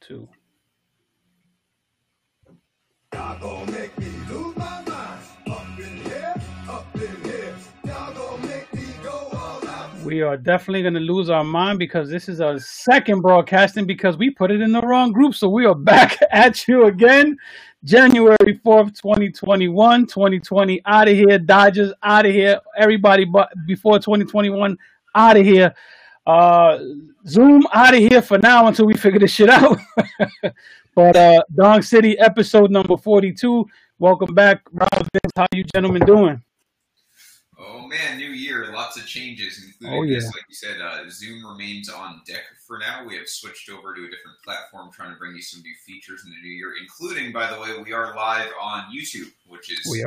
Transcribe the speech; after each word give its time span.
two. 0.00 0.28
We 10.04 10.22
are 10.22 10.36
definitely 10.36 10.82
going 10.82 10.94
to 10.94 11.00
lose 11.00 11.28
our 11.28 11.44
mind 11.44 11.78
because 11.78 12.08
this 12.08 12.28
is 12.28 12.40
our 12.40 12.58
second 12.58 13.20
broadcasting 13.20 13.86
because 13.86 14.16
we 14.16 14.30
put 14.30 14.50
it 14.50 14.60
in 14.60 14.72
the 14.72 14.80
wrong 14.80 15.12
group. 15.12 15.34
So 15.34 15.48
we 15.48 15.66
are 15.66 15.74
back 15.92 16.18
at 16.30 16.66
you 16.66 16.86
again. 16.86 17.36
January 17.84 18.60
4th, 18.64 19.00
2021, 19.00 20.06
2020, 20.06 20.82
out 20.86 21.08
of 21.08 21.14
here. 21.14 21.38
Dodgers, 21.38 21.92
out 22.02 22.26
of 22.26 22.32
here. 22.32 22.60
Everybody 22.76 23.24
but 23.24 23.50
before 23.66 23.98
2021, 23.98 24.78
out 25.14 25.36
of 25.36 25.44
here. 25.44 25.74
Uh, 26.28 26.78
Zoom 27.26 27.66
out 27.72 27.94
of 27.94 28.00
here 28.00 28.20
for 28.20 28.36
now 28.36 28.66
until 28.66 28.84
we 28.84 28.92
figure 28.92 29.18
this 29.18 29.32
shit 29.32 29.48
out. 29.48 29.78
but 30.94 31.16
uh, 31.16 31.42
Dong 31.54 31.80
City 31.80 32.18
episode 32.18 32.70
number 32.70 32.98
42. 32.98 33.66
Welcome 33.98 34.34
back, 34.34 34.60
Rob 34.70 34.90
Vince. 34.92 35.32
How 35.34 35.46
you 35.54 35.64
gentlemen 35.64 36.04
doing? 36.04 36.42
Oh 37.58 37.86
man, 37.88 38.18
new 38.18 38.28
year, 38.28 38.70
lots 38.74 38.98
of 38.98 39.06
changes, 39.06 39.64
including 39.64 39.98
Oh, 39.98 40.02
yeah. 40.02 40.16
this, 40.16 40.26
like 40.26 40.44
you 40.50 40.54
said, 40.54 40.80
uh, 40.82 41.08
Zoom 41.08 41.46
remains 41.46 41.88
on 41.88 42.20
deck 42.26 42.42
for 42.66 42.78
now. 42.78 43.06
We 43.06 43.16
have 43.16 43.26
switched 43.26 43.70
over 43.70 43.94
to 43.94 44.00
a 44.02 44.10
different 44.10 44.38
platform, 44.44 44.90
trying 44.92 45.12
to 45.14 45.18
bring 45.18 45.34
you 45.34 45.40
some 45.40 45.62
new 45.62 45.74
features 45.86 46.24
in 46.26 46.30
the 46.30 46.46
new 46.46 46.54
year, 46.54 46.74
including, 46.78 47.32
by 47.32 47.50
the 47.50 47.58
way, 47.58 47.82
we 47.82 47.94
are 47.94 48.14
live 48.14 48.50
on 48.60 48.84
YouTube, 48.94 49.32
which 49.48 49.72
is 49.72 50.04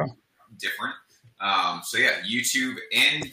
different. 0.59 0.93
Um, 1.41 1.81
so 1.83 1.97
yeah, 1.97 2.21
YouTube 2.21 2.75
and 2.95 3.25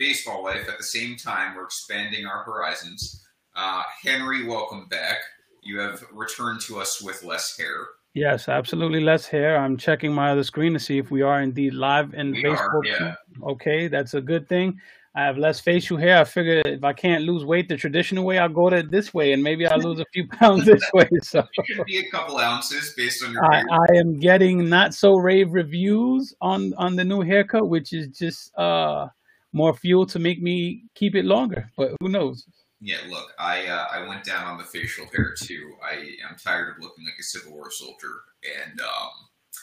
Baseball 0.00 0.42
Life 0.42 0.66
at 0.66 0.78
the 0.78 0.82
same 0.82 1.14
time. 1.14 1.54
We're 1.54 1.64
expanding 1.64 2.24
our 2.26 2.42
horizons. 2.42 3.22
Uh, 3.54 3.82
Henry, 4.02 4.46
welcome 4.46 4.86
back. 4.88 5.18
You 5.62 5.78
have 5.78 6.02
returned 6.10 6.62
to 6.62 6.80
us 6.80 7.02
with 7.02 7.22
less 7.22 7.56
hair. 7.56 7.86
Yes, 8.14 8.48
absolutely. 8.48 9.00
Less 9.00 9.26
hair. 9.26 9.58
I'm 9.58 9.76
checking 9.76 10.10
my 10.12 10.30
other 10.30 10.42
screen 10.42 10.72
to 10.72 10.80
see 10.80 10.96
if 10.96 11.10
we 11.10 11.20
are 11.20 11.42
indeed 11.42 11.74
live 11.74 12.14
in 12.14 12.32
We 12.32 12.42
Facebook. 12.42 12.58
are, 12.58 12.86
yeah. 12.86 13.14
Okay, 13.42 13.88
that's 13.88 14.14
a 14.14 14.22
good 14.22 14.48
thing. 14.48 14.80
I 15.14 15.24
have 15.24 15.36
less 15.36 15.60
facial 15.60 15.98
hair. 15.98 16.18
I 16.18 16.24
figure 16.24 16.62
if 16.64 16.82
I 16.82 16.94
can't 16.94 17.24
lose 17.24 17.44
weight 17.44 17.68
the 17.68 17.76
traditional 17.76 18.24
way, 18.24 18.38
I'll 18.38 18.48
go 18.48 18.70
to 18.70 18.82
this 18.82 19.12
way, 19.12 19.32
and 19.32 19.42
maybe 19.42 19.66
I'll 19.66 19.80
lose 19.80 20.00
a 20.00 20.06
few 20.14 20.26
pounds 20.40 20.64
this 20.64 20.82
way. 20.94 21.08
So 21.22 21.40
It 21.40 21.76
could 21.76 21.84
be 21.84 21.98
a 21.98 22.10
couple 22.10 22.38
ounces 22.38 22.94
based 22.96 23.22
on 23.22 23.32
your 23.32 23.44
I. 23.44 23.62
I 23.70 23.96
am 23.96 24.18
getting 24.18 24.66
not 24.68 24.94
so 24.94 25.16
rave 25.16 25.52
reviews 25.52 26.34
on 26.40 26.72
on 26.78 26.96
the 26.96 27.04
new 27.04 27.20
haircut, 27.20 27.68
which 27.68 27.92
is 27.92 28.08
just 28.08 28.56
uh 28.56 29.08
more 29.52 29.74
fuel 29.74 30.06
to 30.06 30.18
make 30.18 30.40
me 30.40 30.84
keep 30.94 31.14
it 31.14 31.24
longer. 31.24 31.70
But 31.76 31.92
who 32.00 32.08
knows? 32.08 32.46
Yeah, 32.80 32.96
look, 33.08 33.32
I 33.38 33.66
uh, 33.66 33.86
I 33.92 34.08
went 34.08 34.24
down 34.24 34.46
on 34.46 34.56
the 34.56 34.64
facial 34.64 35.06
hair 35.14 35.34
too. 35.38 35.74
I 35.84 35.96
am 36.28 36.36
tired 36.42 36.70
of 36.70 36.82
looking 36.82 37.04
like 37.04 37.14
a 37.18 37.22
Civil 37.22 37.52
War 37.52 37.70
soldier, 37.70 38.22
and 38.64 38.80
um, 38.80 39.10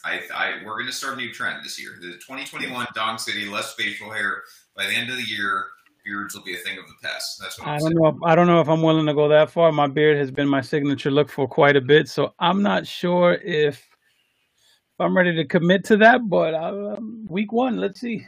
I, 0.05 0.21
I 0.33 0.53
we're 0.63 0.77
gonna 0.77 0.91
start 0.91 1.15
a 1.15 1.17
new 1.17 1.33
trend 1.33 1.63
this 1.65 1.81
year. 1.81 1.97
The 1.99 2.13
2021 2.13 2.85
Dong 2.93 3.17
City 3.17 3.47
less 3.47 3.73
facial 3.73 4.11
hair. 4.11 4.43
By 4.75 4.85
the 4.85 4.93
end 4.93 5.09
of 5.09 5.15
the 5.15 5.23
year, 5.23 5.65
beards 6.05 6.35
will 6.35 6.43
be 6.43 6.53
a 6.53 6.59
thing 6.59 6.77
of 6.77 6.85
the 6.85 6.93
past. 7.01 7.39
That's 7.41 7.59
what 7.59 7.67
I'm 7.67 7.75
I 7.75 7.79
don't 7.79 7.95
know. 7.95 8.07
If, 8.07 8.15
I 8.23 8.35
don't 8.35 8.47
know 8.47 8.61
if 8.61 8.69
I'm 8.69 8.83
willing 8.83 9.07
to 9.07 9.13
go 9.13 9.27
that 9.27 9.49
far. 9.49 9.71
My 9.71 9.87
beard 9.87 10.17
has 10.17 10.29
been 10.29 10.47
my 10.47 10.61
signature 10.61 11.09
look 11.09 11.29
for 11.29 11.47
quite 11.47 11.75
a 11.75 11.81
bit, 11.81 12.07
so 12.07 12.33
I'm 12.37 12.61
not 12.61 12.85
sure 12.85 13.33
if, 13.33 13.77
if 13.79 14.99
I'm 14.99 15.17
ready 15.17 15.35
to 15.35 15.45
commit 15.45 15.83
to 15.85 15.97
that. 15.97 16.29
But 16.29 16.53
um, 16.53 17.25
week 17.27 17.51
one, 17.51 17.77
let's 17.77 17.99
see. 17.99 18.27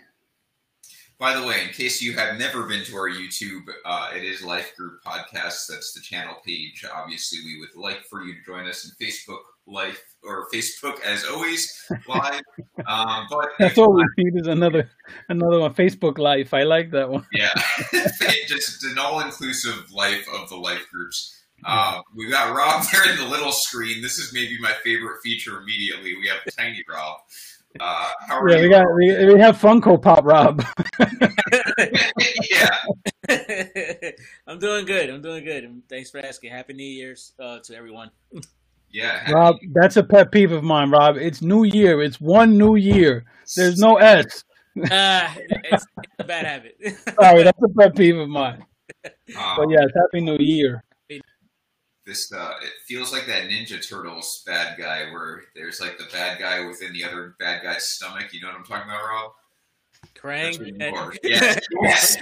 By 1.19 1.35
the 1.37 1.45
way, 1.45 1.63
in 1.63 1.69
case 1.71 2.01
you 2.01 2.13
have 2.13 2.39
never 2.39 2.63
been 2.63 2.85
to 2.85 2.95
our 2.95 3.09
YouTube, 3.09 3.63
uh, 3.83 4.11
it 4.15 4.23
is 4.23 4.41
Life 4.41 4.73
Group 4.77 5.03
Podcast. 5.03 5.67
That's 5.67 5.91
the 5.93 5.99
channel 6.01 6.35
page. 6.45 6.85
Obviously, 6.95 7.39
we 7.43 7.59
would 7.59 7.75
like 7.75 8.05
for 8.09 8.23
you 8.23 8.35
to 8.35 8.39
join 8.45 8.65
us 8.67 8.85
in 8.85 9.05
Facebook 9.05 9.39
Life 9.67 10.01
or 10.23 10.47
Facebook 10.49 11.01
as 11.01 11.25
always 11.25 11.69
live. 12.07 12.41
um, 12.87 13.27
but 13.29 13.49
That's 13.59 13.77
all 13.77 13.91
we 13.93 14.05
need 14.17 14.33
is 14.39 14.47
another 14.47 14.89
another 15.27 15.59
one. 15.59 15.73
Facebook 15.73 16.17
Life. 16.17 16.53
I 16.53 16.63
like 16.63 16.89
that 16.91 17.09
one. 17.09 17.27
Yeah, 17.33 17.51
just 18.47 18.85
an 18.85 18.97
all-inclusive 18.97 19.91
life 19.91 20.25
of 20.33 20.47
the 20.47 20.55
life 20.55 20.85
groups. 20.89 21.35
Uh, 21.65 21.99
we 22.15 22.29
got 22.29 22.55
Rob 22.55 22.85
there 22.93 23.11
in 23.11 23.17
the 23.19 23.27
little 23.27 23.51
screen. 23.51 24.01
This 24.01 24.17
is 24.17 24.31
maybe 24.33 24.57
my 24.61 24.71
favorite 24.85 25.19
feature 25.21 25.59
immediately. 25.59 26.15
We 26.15 26.29
have 26.29 26.39
Tiny 26.57 26.81
Rob. 26.89 27.19
Uh, 27.79 28.09
how 28.27 28.39
are 28.39 28.49
Yeah, 28.49 28.57
you? 28.57 28.63
we 28.63 28.69
got 28.69 28.85
we, 28.95 29.33
we 29.33 29.39
have 29.39 29.57
Funko 29.57 30.01
Pop 30.01 30.25
Rob. 30.25 30.63
yeah, 32.49 32.75
I'm 34.47 34.59
doing 34.59 34.85
good. 34.85 35.09
I'm 35.09 35.21
doing 35.21 35.43
good. 35.45 35.81
Thanks 35.89 36.09
for 36.09 36.19
asking. 36.19 36.51
Happy 36.51 36.73
New 36.73 36.83
Year's 36.83 37.33
uh, 37.39 37.59
to 37.59 37.75
everyone. 37.75 38.09
yeah. 38.89 39.29
Rob, 39.31 39.57
that's 39.73 39.97
a 39.97 40.03
pet 40.03 40.31
peeve 40.31 40.51
of 40.51 40.63
mine, 40.63 40.89
Rob. 40.89 41.17
It's 41.17 41.41
New 41.41 41.63
Year. 41.63 42.01
It's 42.01 42.19
one 42.19 42.57
New 42.57 42.75
Year. 42.75 43.25
There's 43.55 43.77
no 43.79 43.97
S. 43.97 44.43
Ah, 44.91 45.35
it's, 45.37 45.85
it's 45.97 46.07
a 46.19 46.23
bad 46.23 46.45
habit. 46.45 46.77
Sorry, 47.19 47.43
that's 47.43 47.61
a 47.61 47.67
pet 47.77 47.95
peeve 47.95 48.17
of 48.17 48.29
mine. 48.29 48.63
Um, 49.05 49.11
But 49.57 49.69
yes, 49.69 49.87
Happy 49.95 50.21
New 50.25 50.37
Year. 50.39 50.83
This 52.09 52.33
uh, 52.33 52.53
it 52.61 52.71
feels 52.87 53.13
like 53.13 53.25
that 53.27 53.43
Ninja 53.43 53.87
Turtles 53.87 54.43
bad 54.45 54.77
guy, 54.77 55.11
where 55.11 55.43
there's 55.55 55.79
like 55.79 55.97
the 55.97 56.07
bad 56.11 56.39
guy 56.39 56.65
within 56.65 56.91
the 56.91 57.03
other 57.03 57.35
bad 57.39 57.63
guy's 57.63 57.87
stomach. 57.87 58.33
You 58.33 58.41
know 58.41 58.47
what 58.47 58.57
I'm 58.57 58.63
talking 58.65 58.89
about, 58.89 59.03
Rob? 59.07 59.31
Krang. 60.15 60.91
what. 60.91 61.17
Yes, 61.23 61.59
yes, 61.81 62.17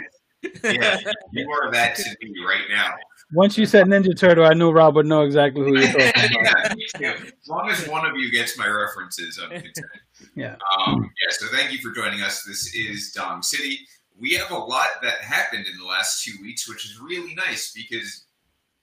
yes. 0.63 1.03
You 1.31 1.49
are 1.51 1.71
that 1.71 1.95
to 1.95 2.09
me 2.21 2.33
right 2.45 2.65
now. 2.69 2.93
Once 3.33 3.57
you 3.57 3.65
said 3.65 3.87
Ninja 3.87 4.17
Turtle, 4.17 4.45
I 4.45 4.53
knew 4.53 4.71
Rob 4.71 4.95
would 4.95 5.05
know 5.05 5.21
exactly 5.21 5.63
who 5.63 5.79
you're 5.79 5.91
talking 5.91 6.41
about. 6.41 6.77
yeah, 6.99 7.13
me. 7.19 7.27
As 7.41 7.47
long 7.49 7.69
as 7.69 7.87
one 7.87 8.05
of 8.05 8.15
you 8.15 8.31
gets 8.31 8.57
my 8.57 8.67
references, 8.67 9.39
I'm 9.41 9.49
content. 9.49 9.85
Yeah. 10.35 10.55
Um, 10.77 11.01
yeah. 11.01 11.31
So 11.31 11.47
thank 11.47 11.71
you 11.71 11.79
for 11.79 11.93
joining 11.93 12.21
us. 12.21 12.43
This 12.43 12.73
is 12.75 13.11
Dong 13.11 13.41
City. 13.41 13.79
We 14.19 14.33
have 14.33 14.51
a 14.51 14.57
lot 14.57 14.87
that 15.03 15.19
happened 15.21 15.65
in 15.67 15.77
the 15.77 15.85
last 15.85 16.23
two 16.23 16.33
weeks, 16.41 16.67
which 16.69 16.85
is 16.85 16.99
really 16.99 17.35
nice 17.35 17.73
because 17.73 18.26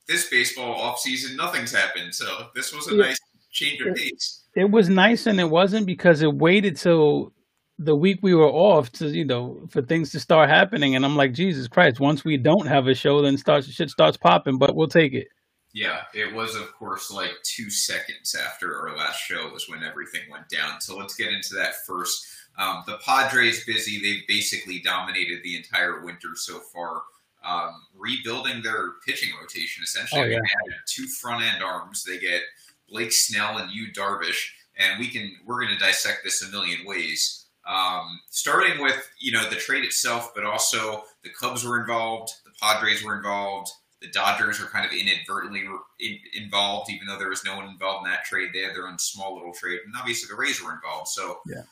this 0.09 0.29
baseball 0.31 0.75
offseason, 0.79 1.37
nothing's 1.37 1.73
happened. 1.75 2.15
So 2.15 2.49
this 2.55 2.73
was 2.73 2.89
a 2.89 2.95
Yeah. 2.95 3.03
nice 3.07 3.21
change 3.51 3.81
of 3.83 3.95
pace. 3.95 4.43
It 4.57 4.71
was 4.71 4.89
nice 4.89 5.27
and 5.27 5.41
it 5.41 5.49
wasn't 5.51 5.87
because 5.87 6.23
it 6.23 6.33
waited 6.33 6.77
till 6.77 7.33
the 7.79 7.95
week 7.97 8.19
we 8.23 8.35
were 8.35 8.49
off 8.51 8.93
to 8.93 9.09
you 9.09 9.25
know 9.25 9.67
for 9.69 9.83
things 9.83 10.11
to 10.13 10.21
start 10.21 10.49
happening 10.49 10.95
and 10.95 11.05
I'm 11.05 11.17
like 11.17 11.33
Jesus 11.33 11.67
Christ 11.67 11.99
once 11.99 12.25
we 12.25 12.37
don't 12.37 12.67
have 12.69 12.87
a 12.87 12.95
show 12.95 13.21
then 13.21 13.37
starts 13.37 13.67
shit 13.67 13.91
starts 13.91 14.17
popping 14.17 14.59
but 14.59 14.77
we'll 14.77 14.87
take 14.87 15.13
it 15.13 15.27
Yeah, 15.73 16.03
it 16.15 16.33
was, 16.33 16.55
of 16.55 16.73
course, 16.75 17.11
like 17.11 17.33
two 17.43 17.69
seconds 17.71 18.37
after 18.37 18.79
our 18.79 18.97
last 18.97 19.19
show 19.19 19.51
was 19.53 19.69
when 19.69 19.83
everything 19.83 20.21
went 20.31 20.49
down. 20.49 20.81
So 20.81 20.97
let's 20.97 21.17
get 21.17 21.33
into 21.33 21.55
that 21.57 21.85
first. 21.85 22.25
Um, 22.57 22.85
the 22.87 22.99
Padres 22.99 23.65
busy. 23.65 24.01
They've 24.01 24.25
basically 24.29 24.79
dominated 24.79 25.41
the 25.43 25.57
entire 25.57 26.05
winter 26.05 26.37
so 26.37 26.61
far, 26.61 27.03
um, 27.45 27.75
rebuilding 27.95 28.63
their 28.63 28.93
pitching 29.07 29.31
rotation. 29.41 29.83
Essentially, 29.83 30.21
Oh, 30.21 30.25
yeah. 30.25 30.39
they 30.39 30.73
added 30.73 30.75
two 30.89 31.07
front 31.07 31.45
end 31.45 31.63
arms. 31.63 32.05
They 32.05 32.19
get 32.19 32.43
Blake 32.89 33.13
Snell 33.13 33.59
and 33.59 33.71
Yu 33.71 33.93
Darvish, 33.93 34.49
and 34.77 34.99
we 34.99 35.09
can 35.09 35.35
we're 35.47 35.61
going 35.65 35.77
to 35.77 35.79
dissect 35.85 36.21
this 36.25 36.43
a 36.43 36.51
million 36.51 36.85
ways. 36.87 37.47
Um, 37.67 38.21
starting 38.31 38.83
with 38.83 39.11
you 39.19 39.33
know 39.33 39.49
the 39.49 39.57
trade 39.57 39.85
itself, 39.85 40.33
but 40.35 40.45
also 40.45 41.05
the 41.23 41.31
Cubs 41.31 41.65
were 41.65 41.81
involved, 41.81 42.31
the 42.45 42.53
Padres 42.61 43.03
were 43.03 43.17
involved, 43.17 43.71
the 44.03 44.09
Dodgers 44.09 44.61
are 44.61 44.67
kind 44.67 44.85
of 44.85 44.93
inadvertently 44.93 45.65
in, 46.01 46.19
involved, 46.35 46.91
even 46.91 47.07
though 47.07 47.17
there 47.19 47.31
was 47.31 47.43
no 47.45 47.57
one 47.57 47.69
involved 47.69 48.05
in 48.07 48.13
that 48.13 48.25
trade. 48.25 48.51
They 48.53 48.61
had 48.61 48.75
their 48.75 48.87
own 48.87 48.99
small 48.99 49.35
little 49.35 49.55
trade, 49.55 49.81
and 49.87 49.95
obviously 49.97 50.29
the 50.29 50.39
Rays 50.39 50.63
were 50.63 50.75
involved. 50.75 51.09
So, 51.09 51.39
Yeah. 51.47 51.63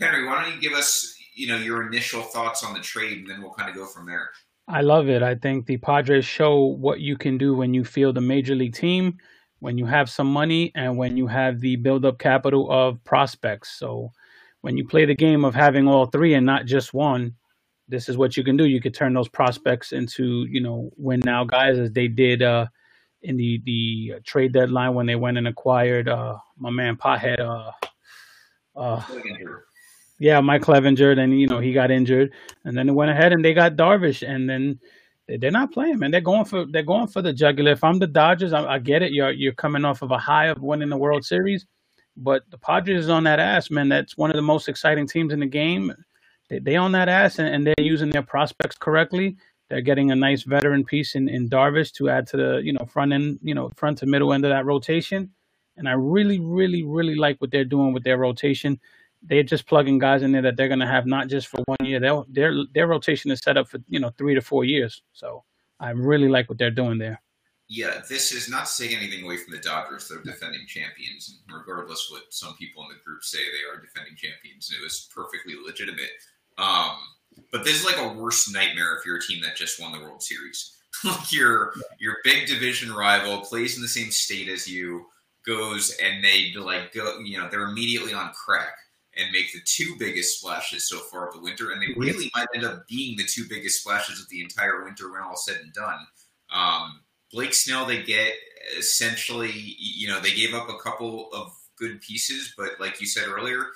Henry, 0.00 0.24
why 0.26 0.42
don't 0.44 0.54
you 0.54 0.60
give 0.60 0.72
us, 0.78 1.14
you 1.34 1.48
know, 1.48 1.56
your 1.56 1.86
initial 1.86 2.22
thoughts 2.22 2.62
on 2.64 2.72
the 2.74 2.80
trade, 2.80 3.18
and 3.18 3.28
then 3.30 3.40
we'll 3.42 3.52
kind 3.52 3.68
of 3.68 3.74
go 3.74 3.86
from 3.86 4.06
there. 4.06 4.30
I 4.72 4.80
love 4.80 5.08
it. 5.08 5.22
I 5.22 5.34
think 5.36 5.66
the 5.66 5.76
Padres 5.76 6.24
show 6.24 6.64
what 6.64 7.00
you 7.00 7.16
can 7.16 7.38
do 7.38 7.54
when 7.54 7.74
you 7.74 7.84
field 7.84 8.18
a 8.18 8.22
major 8.22 8.54
league 8.54 8.74
team 8.74 9.18
when 9.60 9.78
you 9.78 9.86
have 9.86 10.10
some 10.10 10.26
money 10.26 10.72
and 10.74 10.96
when 10.98 11.16
you 11.16 11.28
have 11.28 11.60
the 11.60 11.76
build 11.76 12.04
up 12.04 12.18
capital 12.18 12.70
of 12.70 13.02
prospects. 13.04 13.78
So 13.78 14.10
when 14.62 14.76
you 14.76 14.88
play 14.88 15.04
the 15.04 15.14
game 15.14 15.44
of 15.44 15.54
having 15.54 15.86
all 15.86 16.06
three 16.06 16.34
and 16.34 16.46
not 16.46 16.66
just 16.66 16.92
one 16.94 17.36
this 17.88 18.08
is 18.08 18.16
what 18.16 18.36
you 18.36 18.44
can 18.44 18.56
do. 18.56 18.64
You 18.66 18.80
could 18.80 18.94
turn 18.94 19.14
those 19.14 19.28
prospects 19.28 19.92
into 19.92 20.46
you 20.50 20.60
know 20.60 20.90
win 20.96 21.20
now 21.20 21.44
guys 21.44 21.78
as 21.78 21.92
they 21.92 22.08
did 22.08 22.42
uh 22.42 22.66
in 23.22 23.36
the 23.36 23.60
the 23.64 24.14
trade 24.24 24.52
deadline 24.52 24.94
when 24.94 25.06
they 25.06 25.16
went 25.16 25.38
and 25.38 25.46
acquired 25.46 26.08
uh 26.08 26.36
my 26.58 26.70
man 26.70 26.96
pothead 26.96 27.40
uh 27.40 27.70
uh 28.76 29.02
yeah, 30.22 30.40
Mike 30.40 30.62
Clevinger. 30.62 31.16
Then 31.16 31.32
you 31.32 31.48
know 31.48 31.58
he 31.58 31.72
got 31.72 31.90
injured, 31.90 32.32
and 32.64 32.76
then 32.76 32.86
they 32.86 32.92
went 32.92 33.10
ahead 33.10 33.32
and 33.32 33.44
they 33.44 33.54
got 33.54 33.76
Darvish, 33.76 34.26
and 34.26 34.48
then 34.48 34.78
they- 35.26 35.36
they're 35.36 35.50
not 35.50 35.72
playing, 35.72 35.98
man. 35.98 36.10
They're 36.12 36.20
going 36.20 36.44
for 36.44 36.64
they're 36.66 36.82
going 36.94 37.08
for 37.08 37.22
the 37.22 37.32
jugular. 37.32 37.72
If 37.72 37.82
I'm 37.84 37.98
the 37.98 38.06
Dodgers, 38.06 38.52
I, 38.52 38.64
I 38.74 38.78
get 38.78 39.02
it. 39.02 39.12
You're 39.12 39.32
you're 39.32 39.52
coming 39.64 39.84
off 39.84 40.02
of 40.02 40.10
a 40.12 40.18
high 40.18 40.46
of 40.46 40.62
winning 40.62 40.90
the 40.90 40.96
World 40.96 41.24
Series, 41.24 41.66
but 42.16 42.42
the 42.50 42.58
Padres 42.58 43.04
is 43.04 43.08
on 43.10 43.24
that 43.24 43.40
ass, 43.40 43.70
man. 43.70 43.88
That's 43.88 44.16
one 44.16 44.30
of 44.30 44.36
the 44.36 44.42
most 44.42 44.68
exciting 44.68 45.06
teams 45.08 45.32
in 45.32 45.40
the 45.40 45.46
game. 45.46 45.92
They, 46.48 46.60
they 46.60 46.76
on 46.76 46.92
that 46.92 47.08
ass, 47.08 47.38
and, 47.40 47.48
and 47.48 47.66
they're 47.66 47.86
using 47.86 48.10
their 48.10 48.22
prospects 48.22 48.76
correctly. 48.78 49.36
They're 49.70 49.80
getting 49.80 50.10
a 50.12 50.16
nice 50.16 50.42
veteran 50.42 50.84
piece 50.84 51.14
in, 51.14 51.28
in 51.28 51.48
Darvish 51.48 51.92
to 51.94 52.10
add 52.10 52.26
to 52.28 52.36
the 52.36 52.60
you 52.62 52.72
know 52.74 52.84
front 52.86 53.12
end, 53.12 53.40
you 53.42 53.54
know 53.54 53.70
front 53.76 53.98
to 53.98 54.06
middle 54.06 54.32
end 54.32 54.44
of 54.44 54.50
that 54.50 54.66
rotation. 54.66 55.30
And 55.78 55.88
I 55.88 55.92
really, 55.92 56.38
really, 56.38 56.82
really 56.82 57.14
like 57.14 57.40
what 57.40 57.50
they're 57.50 57.64
doing 57.64 57.94
with 57.94 58.04
their 58.04 58.18
rotation. 58.18 58.78
They're 59.22 59.42
just 59.42 59.66
plugging 59.66 59.98
guys 59.98 60.22
in 60.22 60.32
there 60.32 60.42
that 60.42 60.56
they're 60.56 60.68
going 60.68 60.80
to 60.80 60.86
have 60.86 61.06
not 61.06 61.28
just 61.28 61.46
for 61.46 61.60
one 61.66 61.84
year. 61.84 62.00
They'll, 62.00 62.26
their 62.28 62.54
their 62.74 62.86
rotation 62.86 63.30
is 63.30 63.40
set 63.40 63.56
up 63.56 63.68
for 63.68 63.78
you 63.88 64.00
know 64.00 64.10
three 64.18 64.34
to 64.34 64.40
four 64.40 64.64
years. 64.64 65.02
So 65.12 65.44
I 65.78 65.90
really 65.90 66.28
like 66.28 66.48
what 66.48 66.58
they're 66.58 66.70
doing 66.70 66.98
there. 66.98 67.20
Yeah, 67.68 68.02
this 68.08 68.32
is 68.32 68.50
not 68.50 68.66
to 68.66 68.82
take 68.82 68.96
anything 68.96 69.24
away 69.24 69.38
from 69.38 69.52
the 69.52 69.60
Dodgers. 69.60 70.08
They're 70.08 70.22
defending 70.22 70.66
champions, 70.66 71.40
and 71.48 71.56
regardless 71.56 72.08
what 72.10 72.24
some 72.30 72.54
people 72.56 72.82
in 72.82 72.88
the 72.90 73.02
group 73.04 73.22
say 73.22 73.38
they 73.38 73.70
are 73.70 73.80
defending 73.80 74.16
champions. 74.16 74.70
And 74.70 74.80
it 74.80 74.84
was 74.84 75.08
perfectly 75.14 75.54
legitimate. 75.64 76.10
Um, 76.58 76.98
but 77.50 77.64
this 77.64 77.80
is 77.80 77.86
like 77.86 77.96
a 77.96 78.12
worse 78.12 78.52
nightmare 78.52 78.96
if 78.96 79.06
you're 79.06 79.16
a 79.16 79.22
team 79.22 79.40
that 79.42 79.56
just 79.56 79.80
won 79.80 79.92
the 79.92 80.00
World 80.00 80.22
Series. 80.22 80.76
like 81.04 81.32
your 81.32 81.72
your 81.98 82.16
big 82.24 82.46
division 82.46 82.92
rival 82.92 83.40
plays 83.40 83.76
in 83.76 83.82
the 83.82 83.88
same 83.88 84.10
state 84.10 84.48
as 84.48 84.68
you, 84.68 85.06
goes 85.46 85.96
and 86.02 86.22
they 86.22 86.52
like 86.56 86.92
go, 86.92 87.18
you 87.18 87.38
know, 87.38 87.48
they're 87.50 87.68
immediately 87.68 88.12
on 88.14 88.32
crack 88.32 88.76
and 89.16 89.30
make 89.30 89.52
the 89.52 89.60
two 89.64 89.94
biggest 89.98 90.38
splashes 90.38 90.88
so 90.88 90.98
far 90.98 91.28
of 91.28 91.34
the 91.34 91.40
winter, 91.40 91.70
and 91.70 91.82
they 91.82 91.92
really 91.96 92.30
might 92.34 92.48
end 92.54 92.64
up 92.64 92.86
being 92.88 93.16
the 93.16 93.24
two 93.24 93.44
biggest 93.48 93.80
splashes 93.80 94.20
of 94.20 94.28
the 94.28 94.40
entire 94.40 94.84
winter 94.84 95.10
when 95.10 95.20
all 95.20 95.36
said 95.36 95.56
and 95.62 95.72
done. 95.72 96.06
Um, 96.50 97.00
Blake 97.30 97.54
Snell, 97.54 97.86
they 97.86 98.02
get 98.02 98.34
essentially, 98.78 99.52
you 99.52 100.08
know, 100.08 100.20
they 100.20 100.32
gave 100.32 100.54
up 100.54 100.68
a 100.68 100.78
couple 100.78 101.28
of 101.32 101.52
good 101.76 102.00
pieces, 102.00 102.54
but 102.56 102.80
like 102.80 103.00
you 103.00 103.06
said 103.06 103.28
earlier, 103.28 103.66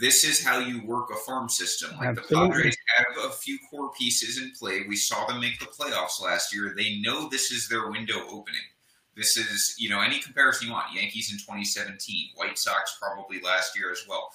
this 0.00 0.24
is 0.24 0.44
how 0.44 0.58
you 0.58 0.84
work 0.86 1.08
a 1.12 1.16
farm 1.16 1.48
system. 1.48 1.90
Like 1.96 2.10
Absolutely. 2.10 2.48
the 2.48 2.52
Padres 2.54 2.76
have 2.96 3.30
a 3.30 3.32
few 3.32 3.58
core 3.70 3.90
pieces 3.98 4.40
in 4.40 4.52
play. 4.58 4.84
We 4.88 4.96
saw 4.96 5.26
them 5.26 5.40
make 5.40 5.58
the 5.58 5.66
playoffs 5.66 6.22
last 6.22 6.54
year. 6.54 6.74
They 6.76 6.98
know 6.98 7.28
this 7.28 7.50
is 7.50 7.68
their 7.68 7.90
window 7.90 8.20
opening. 8.28 8.60
This 9.16 9.36
is, 9.36 9.74
you 9.78 9.90
know, 9.90 10.00
any 10.00 10.20
comparison 10.20 10.68
you 10.68 10.72
want. 10.72 10.94
Yankees 10.94 11.32
in 11.32 11.38
2017, 11.38 12.30
White 12.36 12.56
Sox 12.56 12.98
probably 13.00 13.40
last 13.40 13.76
year 13.76 13.90
as 13.90 14.04
well 14.08 14.30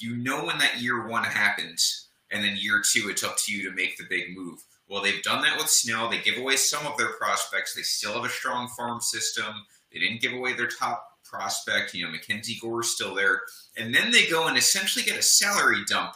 you 0.00 0.16
know 0.16 0.44
when 0.44 0.58
that 0.58 0.80
year 0.80 1.06
one 1.06 1.24
happens, 1.24 2.08
and 2.30 2.44
then 2.44 2.56
year 2.58 2.82
two, 2.92 3.08
it's 3.08 3.24
up 3.24 3.36
to 3.44 3.52
you 3.52 3.68
to 3.68 3.74
make 3.74 3.96
the 3.96 4.04
big 4.08 4.36
move. 4.36 4.64
Well, 4.88 5.02
they've 5.02 5.22
done 5.22 5.42
that 5.42 5.56
with 5.56 5.68
Snell. 5.68 6.08
They 6.08 6.20
give 6.20 6.38
away 6.38 6.56
some 6.56 6.86
of 6.86 6.96
their 6.96 7.12
prospects. 7.12 7.74
They 7.74 7.82
still 7.82 8.14
have 8.14 8.24
a 8.24 8.28
strong 8.28 8.68
farm 8.68 9.00
system. 9.00 9.54
They 9.92 9.98
didn't 9.98 10.22
give 10.22 10.32
away 10.32 10.54
their 10.54 10.68
top 10.68 11.04
prospect. 11.24 11.94
You 11.94 12.06
know, 12.06 12.10
Mackenzie 12.10 12.58
Gore 12.60 12.80
is 12.80 12.94
still 12.94 13.14
there. 13.14 13.42
And 13.76 13.94
then 13.94 14.10
they 14.10 14.26
go 14.26 14.46
and 14.46 14.56
essentially 14.56 15.04
get 15.04 15.18
a 15.18 15.22
salary 15.22 15.84
dump 15.86 16.14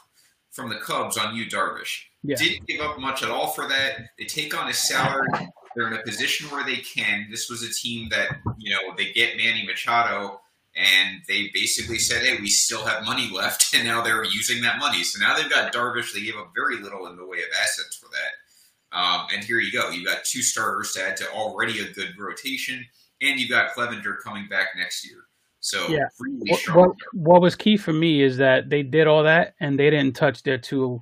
from 0.50 0.70
the 0.70 0.76
Cubs 0.76 1.18
on 1.18 1.36
Yu 1.36 1.46
Darvish. 1.46 2.04
Yeah. 2.22 2.36
Didn't 2.36 2.66
give 2.66 2.80
up 2.80 2.98
much 2.98 3.22
at 3.22 3.30
all 3.30 3.48
for 3.48 3.68
that. 3.68 4.10
They 4.18 4.24
take 4.24 4.58
on 4.58 4.68
his 4.68 4.88
salary. 4.88 5.28
They're 5.74 5.88
in 5.88 5.94
a 5.94 6.02
position 6.02 6.50
where 6.50 6.64
they 6.64 6.76
can. 6.76 7.28
This 7.30 7.48
was 7.48 7.62
a 7.62 7.72
team 7.72 8.08
that, 8.10 8.36
you 8.58 8.70
know, 8.70 8.94
they 8.96 9.12
get 9.12 9.36
Manny 9.36 9.66
Machado 9.66 10.40
and 10.74 11.20
they 11.28 11.50
basically 11.52 11.98
said, 11.98 12.22
"Hey, 12.22 12.38
we 12.40 12.48
still 12.48 12.84
have 12.84 13.04
money 13.04 13.30
left," 13.32 13.66
and 13.74 13.84
now 13.84 14.02
they're 14.02 14.24
using 14.24 14.62
that 14.62 14.78
money. 14.78 15.02
So 15.04 15.20
now 15.20 15.36
they've 15.36 15.50
got 15.50 15.72
Darvish. 15.72 16.12
They 16.12 16.22
gave 16.22 16.36
up 16.36 16.52
very 16.54 16.78
little 16.78 17.06
in 17.06 17.16
the 17.16 17.26
way 17.26 17.38
of 17.38 17.48
assets 17.60 17.96
for 17.96 18.08
that. 18.08 18.98
Um, 18.98 19.26
and 19.34 19.42
here 19.44 19.58
you 19.58 19.72
go. 19.72 19.90
You've 19.90 20.06
got 20.06 20.24
two 20.24 20.42
starters 20.42 20.92
to 20.92 21.02
add 21.02 21.16
to 21.18 21.30
already 21.30 21.80
a 21.80 21.92
good 21.92 22.12
rotation, 22.18 22.84
and 23.20 23.40
you've 23.40 23.50
got 23.50 23.72
Clevinger 23.72 24.16
coming 24.22 24.48
back 24.48 24.68
next 24.76 25.06
year. 25.08 25.24
So 25.62 25.88
yeah. 25.88 26.08
Really 26.18 26.58
what, 26.72 26.90
what, 27.12 27.40
was 27.40 27.54
key 27.54 27.76
for 27.76 27.92
me 27.92 28.22
is 28.22 28.36
that 28.38 28.68
they 28.68 28.82
did 28.82 29.06
all 29.06 29.22
that 29.22 29.54
and 29.60 29.78
they 29.78 29.90
didn't 29.90 30.16
touch 30.16 30.42
their 30.42 30.58
two 30.58 31.00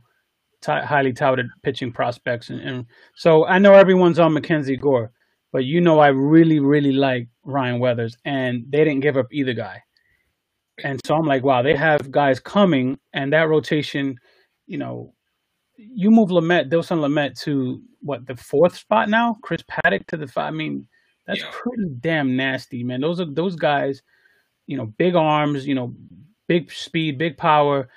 t- 0.61 0.70
highly 0.70 1.14
touted 1.14 1.49
pitching 1.62 1.93
prospects. 1.93 2.50
And, 2.50 2.61
and 2.61 2.87
so 3.17 3.46
I 3.46 3.58
know 3.58 3.72
everyone's 3.72 4.19
on 4.19 4.34
Mackenzie 4.34 4.76
Gore, 4.76 5.12
but 5.52 5.64
you 5.64 5.81
know 5.81 5.99
I 5.99 6.08
really, 6.08 6.61
really 6.61 6.93
like 6.93 7.29
Ryan 7.44 7.81
Weathers, 7.81 8.17
and 8.25 8.64
they 8.69 8.79
didn't 8.85 9.00
give 9.00 9.17
up 9.17 9.26
either 9.32 9.52
guy. 9.52 9.82
And 10.82 11.00
so 11.05 11.14
I'm 11.14 11.26
like, 11.26 11.43
wow, 11.43 11.62
they 11.62 11.76
have 11.76 12.11
guys 12.11 12.41
coming, 12.41 12.99
and 13.12 13.32
that 13.32 13.49
rotation, 13.49 14.17
you 14.67 14.79
know, 14.79 15.14
you 15.76 16.11
move 16.11 16.31
Lamet, 16.31 16.70
Dilson 16.70 17.00
Lamet 17.00 17.38
to 17.41 17.82
what 18.00 18.26
the 18.26 18.37
fourth 18.37 18.76
spot 18.76 19.08
now, 19.08 19.37
Chris 19.43 19.62
Paddack 19.62 20.06
to 20.06 20.17
the 20.17 20.26
five. 20.26 20.49
I 20.49 20.56
mean, 20.56 20.87
that's 21.26 21.41
yeah. 21.41 21.50
pretty 21.50 21.88
damn 22.00 22.37
nasty, 22.37 22.82
man. 22.82 23.00
Those 23.00 23.20
are 23.20 23.26
those 23.26 23.56
guys, 23.56 24.03
you 24.67 24.76
know, 24.76 24.87
big 24.87 25.14
arms, 25.14 25.67
you 25.67 25.75
know, 25.75 25.94
big 26.49 26.73
speed, 26.73 27.19
big 27.19 27.37
power, 27.37 27.88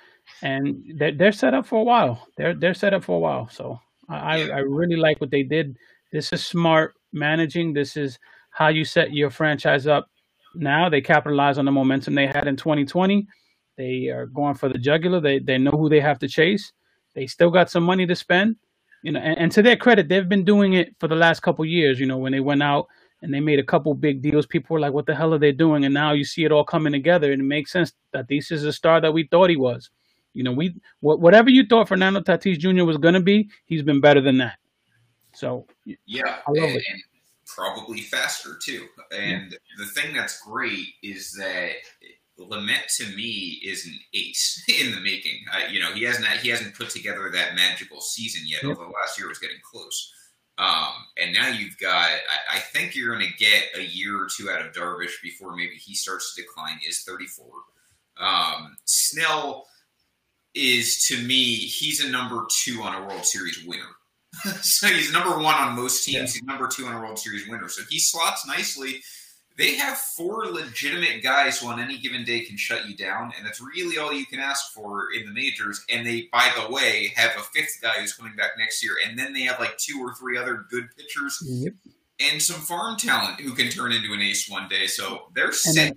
and 0.42 0.82
they're 0.96 1.12
they're 1.12 1.32
set 1.32 1.54
up 1.54 1.66
for 1.66 1.80
a 1.80 1.84
while. 1.84 2.26
They're 2.36 2.54
they're 2.54 2.74
set 2.74 2.94
up 2.94 3.04
for 3.04 3.16
a 3.16 3.20
while. 3.20 3.48
So 3.48 3.80
I 4.08 4.50
I 4.50 4.58
really 4.58 4.96
like 4.96 5.20
what 5.20 5.30
they 5.30 5.42
did. 5.42 5.76
This 6.12 6.32
is 6.32 6.44
smart 6.44 6.94
managing. 7.14 7.72
This 7.72 7.96
is 7.96 8.18
how 8.50 8.68
you 8.68 8.84
set 8.84 9.12
your 9.12 9.30
franchise 9.30 9.86
up 9.86 10.08
now. 10.54 10.88
They 10.88 11.00
capitalize 11.00 11.58
on 11.58 11.64
the 11.64 11.72
momentum 11.72 12.14
they 12.14 12.26
had 12.26 12.48
in 12.48 12.56
2020. 12.56 13.26
They 13.76 14.08
are 14.08 14.26
going 14.26 14.54
for 14.54 14.68
the 14.68 14.78
jugular. 14.78 15.20
They 15.20 15.38
they 15.38 15.58
know 15.58 15.72
who 15.72 15.88
they 15.88 16.00
have 16.00 16.18
to 16.20 16.28
chase. 16.28 16.72
They 17.14 17.26
still 17.26 17.50
got 17.50 17.70
some 17.70 17.84
money 17.84 18.06
to 18.06 18.14
spend. 18.14 18.56
You 19.02 19.12
know, 19.12 19.20
and, 19.20 19.38
and 19.38 19.52
to 19.52 19.62
their 19.62 19.76
credit, 19.76 20.08
they've 20.08 20.28
been 20.28 20.44
doing 20.44 20.74
it 20.74 20.94
for 20.98 21.08
the 21.08 21.14
last 21.14 21.40
couple 21.40 21.64
years. 21.64 22.00
You 22.00 22.06
know, 22.06 22.18
when 22.18 22.32
they 22.32 22.40
went 22.40 22.62
out 22.62 22.86
and 23.22 23.32
they 23.32 23.40
made 23.40 23.58
a 23.58 23.64
couple 23.64 23.94
big 23.94 24.22
deals, 24.22 24.46
people 24.46 24.74
were 24.74 24.80
like, 24.80 24.92
"What 24.92 25.06
the 25.06 25.14
hell 25.14 25.34
are 25.34 25.38
they 25.38 25.52
doing?" 25.52 25.84
And 25.84 25.94
now 25.94 26.12
you 26.12 26.24
see 26.24 26.44
it 26.44 26.52
all 26.52 26.64
coming 26.64 26.92
together, 26.92 27.32
and 27.32 27.42
it 27.42 27.44
makes 27.44 27.72
sense 27.72 27.92
that 28.12 28.28
this 28.28 28.50
is 28.50 28.64
a 28.64 28.72
star 28.72 29.00
that 29.00 29.12
we 29.12 29.28
thought 29.30 29.50
he 29.50 29.56
was. 29.56 29.90
You 30.34 30.42
know, 30.42 30.52
we 30.52 30.74
whatever 31.00 31.50
you 31.50 31.64
thought 31.66 31.88
Fernando 31.88 32.20
Tatis 32.20 32.58
Jr. 32.58 32.84
was 32.84 32.96
going 32.96 33.14
to 33.14 33.20
be, 33.20 33.48
he's 33.66 33.82
been 33.82 34.00
better 34.00 34.20
than 34.20 34.38
that. 34.38 34.58
So 35.34 35.66
yeah, 36.06 36.38
and. 36.46 36.58
And 36.58 37.02
probably 37.46 38.00
faster 38.00 38.56
too. 38.64 38.86
And 39.12 39.52
yeah. 39.52 39.58
the 39.78 39.86
thing 39.86 40.14
that's 40.14 40.40
great 40.40 40.88
is 41.02 41.32
that 41.38 41.72
Lamet 42.38 42.86
to 42.96 43.06
me 43.16 43.60
is 43.64 43.86
an 43.86 43.98
ace 44.14 44.64
in 44.68 44.92
the 44.92 45.00
making. 45.00 45.44
Uh, 45.52 45.68
you 45.70 45.80
know, 45.80 45.92
he 45.92 46.04
hasn't 46.04 46.26
he 46.26 46.48
hasn't 46.48 46.74
put 46.74 46.90
together 46.90 47.30
that 47.30 47.54
magical 47.54 48.00
season 48.00 48.42
yet. 48.46 48.64
Although 48.64 48.92
last 48.92 49.18
year 49.18 49.28
was 49.28 49.38
getting 49.38 49.60
close. 49.62 50.12
Um, 50.56 50.92
and 51.20 51.32
now 51.32 51.48
you've 51.48 51.78
got. 51.78 52.10
I, 52.10 52.56
I 52.56 52.58
think 52.58 52.94
you're 52.94 53.14
going 53.14 53.26
to 53.26 53.44
get 53.44 53.76
a 53.76 53.82
year 53.82 54.22
or 54.22 54.28
two 54.34 54.50
out 54.50 54.64
of 54.64 54.72
Darvish 54.72 55.20
before 55.22 55.56
maybe 55.56 55.74
he 55.74 55.94
starts 55.94 56.34
to 56.34 56.42
decline. 56.42 56.78
Is 56.88 57.02
34. 57.02 57.46
Um, 58.16 58.76
Snell 58.84 59.66
is 60.54 61.04
to 61.08 61.20
me 61.20 61.42
he's 61.56 62.04
a 62.04 62.08
number 62.08 62.46
two 62.62 62.80
on 62.82 62.94
a 62.94 63.06
World 63.06 63.24
Series 63.24 63.64
winner. 63.66 63.90
so 64.62 64.86
he's 64.86 65.12
number 65.12 65.36
one 65.36 65.54
on 65.54 65.76
most 65.76 66.04
teams. 66.04 66.16
Yeah. 66.16 66.22
He's 66.22 66.42
number 66.42 66.68
two 66.68 66.86
on 66.86 66.96
a 66.96 67.00
World 67.00 67.18
Series 67.18 67.48
winner. 67.48 67.68
So 67.68 67.82
he 67.88 67.98
slots 67.98 68.46
nicely. 68.46 69.02
They 69.56 69.76
have 69.76 69.96
four 69.96 70.46
legitimate 70.46 71.22
guys 71.22 71.60
who 71.60 71.68
on 71.68 71.78
any 71.78 71.98
given 71.98 72.24
day 72.24 72.40
can 72.40 72.56
shut 72.56 72.88
you 72.88 72.96
down, 72.96 73.32
and 73.36 73.46
that's 73.46 73.60
really 73.60 73.98
all 73.98 74.12
you 74.12 74.26
can 74.26 74.40
ask 74.40 74.72
for 74.72 75.12
in 75.12 75.26
the 75.26 75.32
majors. 75.32 75.84
And 75.88 76.04
they, 76.04 76.28
by 76.32 76.50
the 76.56 76.72
way, 76.72 77.12
have 77.14 77.30
a 77.38 77.42
fifth 77.54 77.78
guy 77.80 77.92
who's 78.00 78.14
coming 78.14 78.34
back 78.34 78.52
next 78.58 78.82
year, 78.82 78.94
and 79.06 79.16
then 79.16 79.32
they 79.32 79.42
have 79.42 79.60
like 79.60 79.76
two 79.78 80.00
or 80.00 80.12
three 80.14 80.36
other 80.36 80.64
good 80.70 80.88
pitchers 80.96 81.40
yep. 81.46 81.72
and 82.18 82.42
some 82.42 82.60
farm 82.62 82.96
talent 82.96 83.40
who 83.40 83.52
can 83.52 83.68
turn 83.68 83.92
into 83.92 84.12
an 84.12 84.20
ace 84.20 84.50
one 84.50 84.68
day. 84.68 84.88
So 84.88 85.28
they're 85.36 85.52
set. 85.52 85.74
Then, 85.76 85.92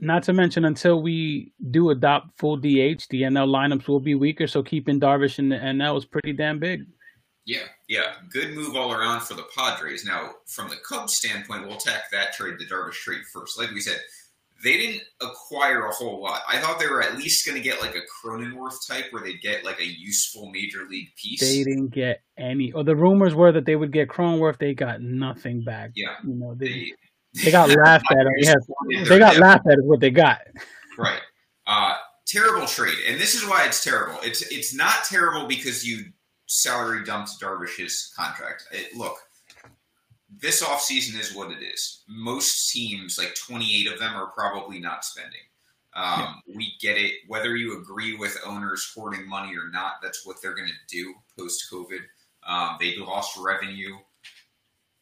not 0.00 0.22
to 0.24 0.34
mention, 0.34 0.66
until 0.66 1.00
we 1.00 1.52
do 1.70 1.88
adopt 1.88 2.38
full 2.38 2.56
DH, 2.56 3.08
the 3.08 3.22
NL 3.22 3.48
lineups 3.48 3.88
will 3.88 4.00
be 4.00 4.14
weaker. 4.14 4.46
So 4.46 4.62
keeping 4.62 5.00
Darvish 5.00 5.38
in 5.38 5.48
the 5.48 5.56
NL 5.56 5.96
is 5.96 6.04
pretty 6.04 6.34
damn 6.34 6.58
big. 6.58 6.84
Yeah, 7.46 7.64
yeah, 7.88 8.14
good 8.30 8.54
move 8.54 8.74
all 8.74 8.92
around 8.92 9.20
for 9.20 9.34
the 9.34 9.44
Padres. 9.54 10.04
Now, 10.04 10.30
from 10.46 10.70
the 10.70 10.76
Cubs 10.76 11.16
standpoint, 11.16 11.66
we'll 11.66 11.76
attack 11.76 12.10
that 12.10 12.32
trade, 12.32 12.54
the 12.58 12.64
Darvish 12.64 12.94
trade 12.94 13.20
first. 13.32 13.58
Like 13.58 13.70
we 13.70 13.80
said, 13.80 14.00
they 14.62 14.78
didn't 14.78 15.02
acquire 15.20 15.86
a 15.86 15.90
whole 15.90 16.22
lot. 16.22 16.40
I 16.48 16.58
thought 16.58 16.78
they 16.78 16.86
were 16.86 17.02
at 17.02 17.16
least 17.18 17.46
going 17.46 17.56
to 17.56 17.62
get 17.62 17.82
like 17.82 17.94
a 17.94 18.26
Cronenworth 18.26 18.86
type, 18.88 19.06
where 19.10 19.22
they'd 19.22 19.42
get 19.42 19.62
like 19.62 19.78
a 19.78 19.86
useful 19.86 20.50
major 20.50 20.86
league 20.88 21.08
piece. 21.22 21.40
They 21.40 21.64
didn't 21.64 21.88
get 21.88 22.22
any. 22.38 22.72
Or 22.72 22.82
the 22.82 22.96
rumors 22.96 23.34
were 23.34 23.52
that 23.52 23.66
they 23.66 23.76
would 23.76 23.92
get 23.92 24.08
Cronenworth. 24.08 24.58
They 24.58 24.72
got 24.72 25.02
nothing 25.02 25.64
back. 25.64 25.90
Yeah, 25.94 26.16
you 26.24 26.34
know 26.34 26.54
they 26.54 26.92
they, 27.34 27.44
they 27.44 27.50
got 27.50 27.68
laughed 27.84 28.06
at. 28.10 28.26
Yes, 28.38 28.56
they 29.06 29.18
got 29.18 29.36
laughed 29.36 29.66
at. 29.66 29.78
Is 29.78 29.84
what 29.84 30.00
they 30.00 30.10
got. 30.10 30.40
Right. 30.96 31.20
Uh, 31.66 31.96
terrible 32.26 32.66
trade, 32.66 32.96
and 33.06 33.20
this 33.20 33.34
is 33.34 33.46
why 33.46 33.66
it's 33.66 33.84
terrible. 33.84 34.18
It's 34.22 34.40
it's 34.50 34.74
not 34.74 35.04
terrible 35.04 35.46
because 35.46 35.86
you 35.86 36.06
salary 36.54 37.04
dumped 37.04 37.40
Darvish's 37.40 38.12
contract. 38.16 38.68
It, 38.70 38.96
look, 38.96 39.16
this 40.40 40.62
offseason 40.62 41.18
is 41.18 41.34
what 41.34 41.50
it 41.50 41.62
is. 41.62 42.02
Most 42.08 42.70
teams, 42.70 43.18
like 43.18 43.34
28 43.34 43.92
of 43.92 43.98
them, 43.98 44.14
are 44.14 44.28
probably 44.28 44.78
not 44.78 45.04
spending. 45.04 45.40
Um, 45.94 46.42
yeah. 46.46 46.54
We 46.56 46.74
get 46.80 46.96
it. 46.96 47.12
Whether 47.28 47.56
you 47.56 47.80
agree 47.80 48.16
with 48.16 48.38
owners 48.46 48.90
hoarding 48.94 49.28
money 49.28 49.56
or 49.56 49.68
not, 49.70 49.94
that's 50.02 50.24
what 50.24 50.36
they're 50.40 50.54
going 50.54 50.68
to 50.68 50.96
do 50.96 51.14
post 51.38 51.64
COVID. 51.72 52.00
Um, 52.46 52.76
they 52.80 52.96
lost 52.96 53.36
revenue. 53.38 53.96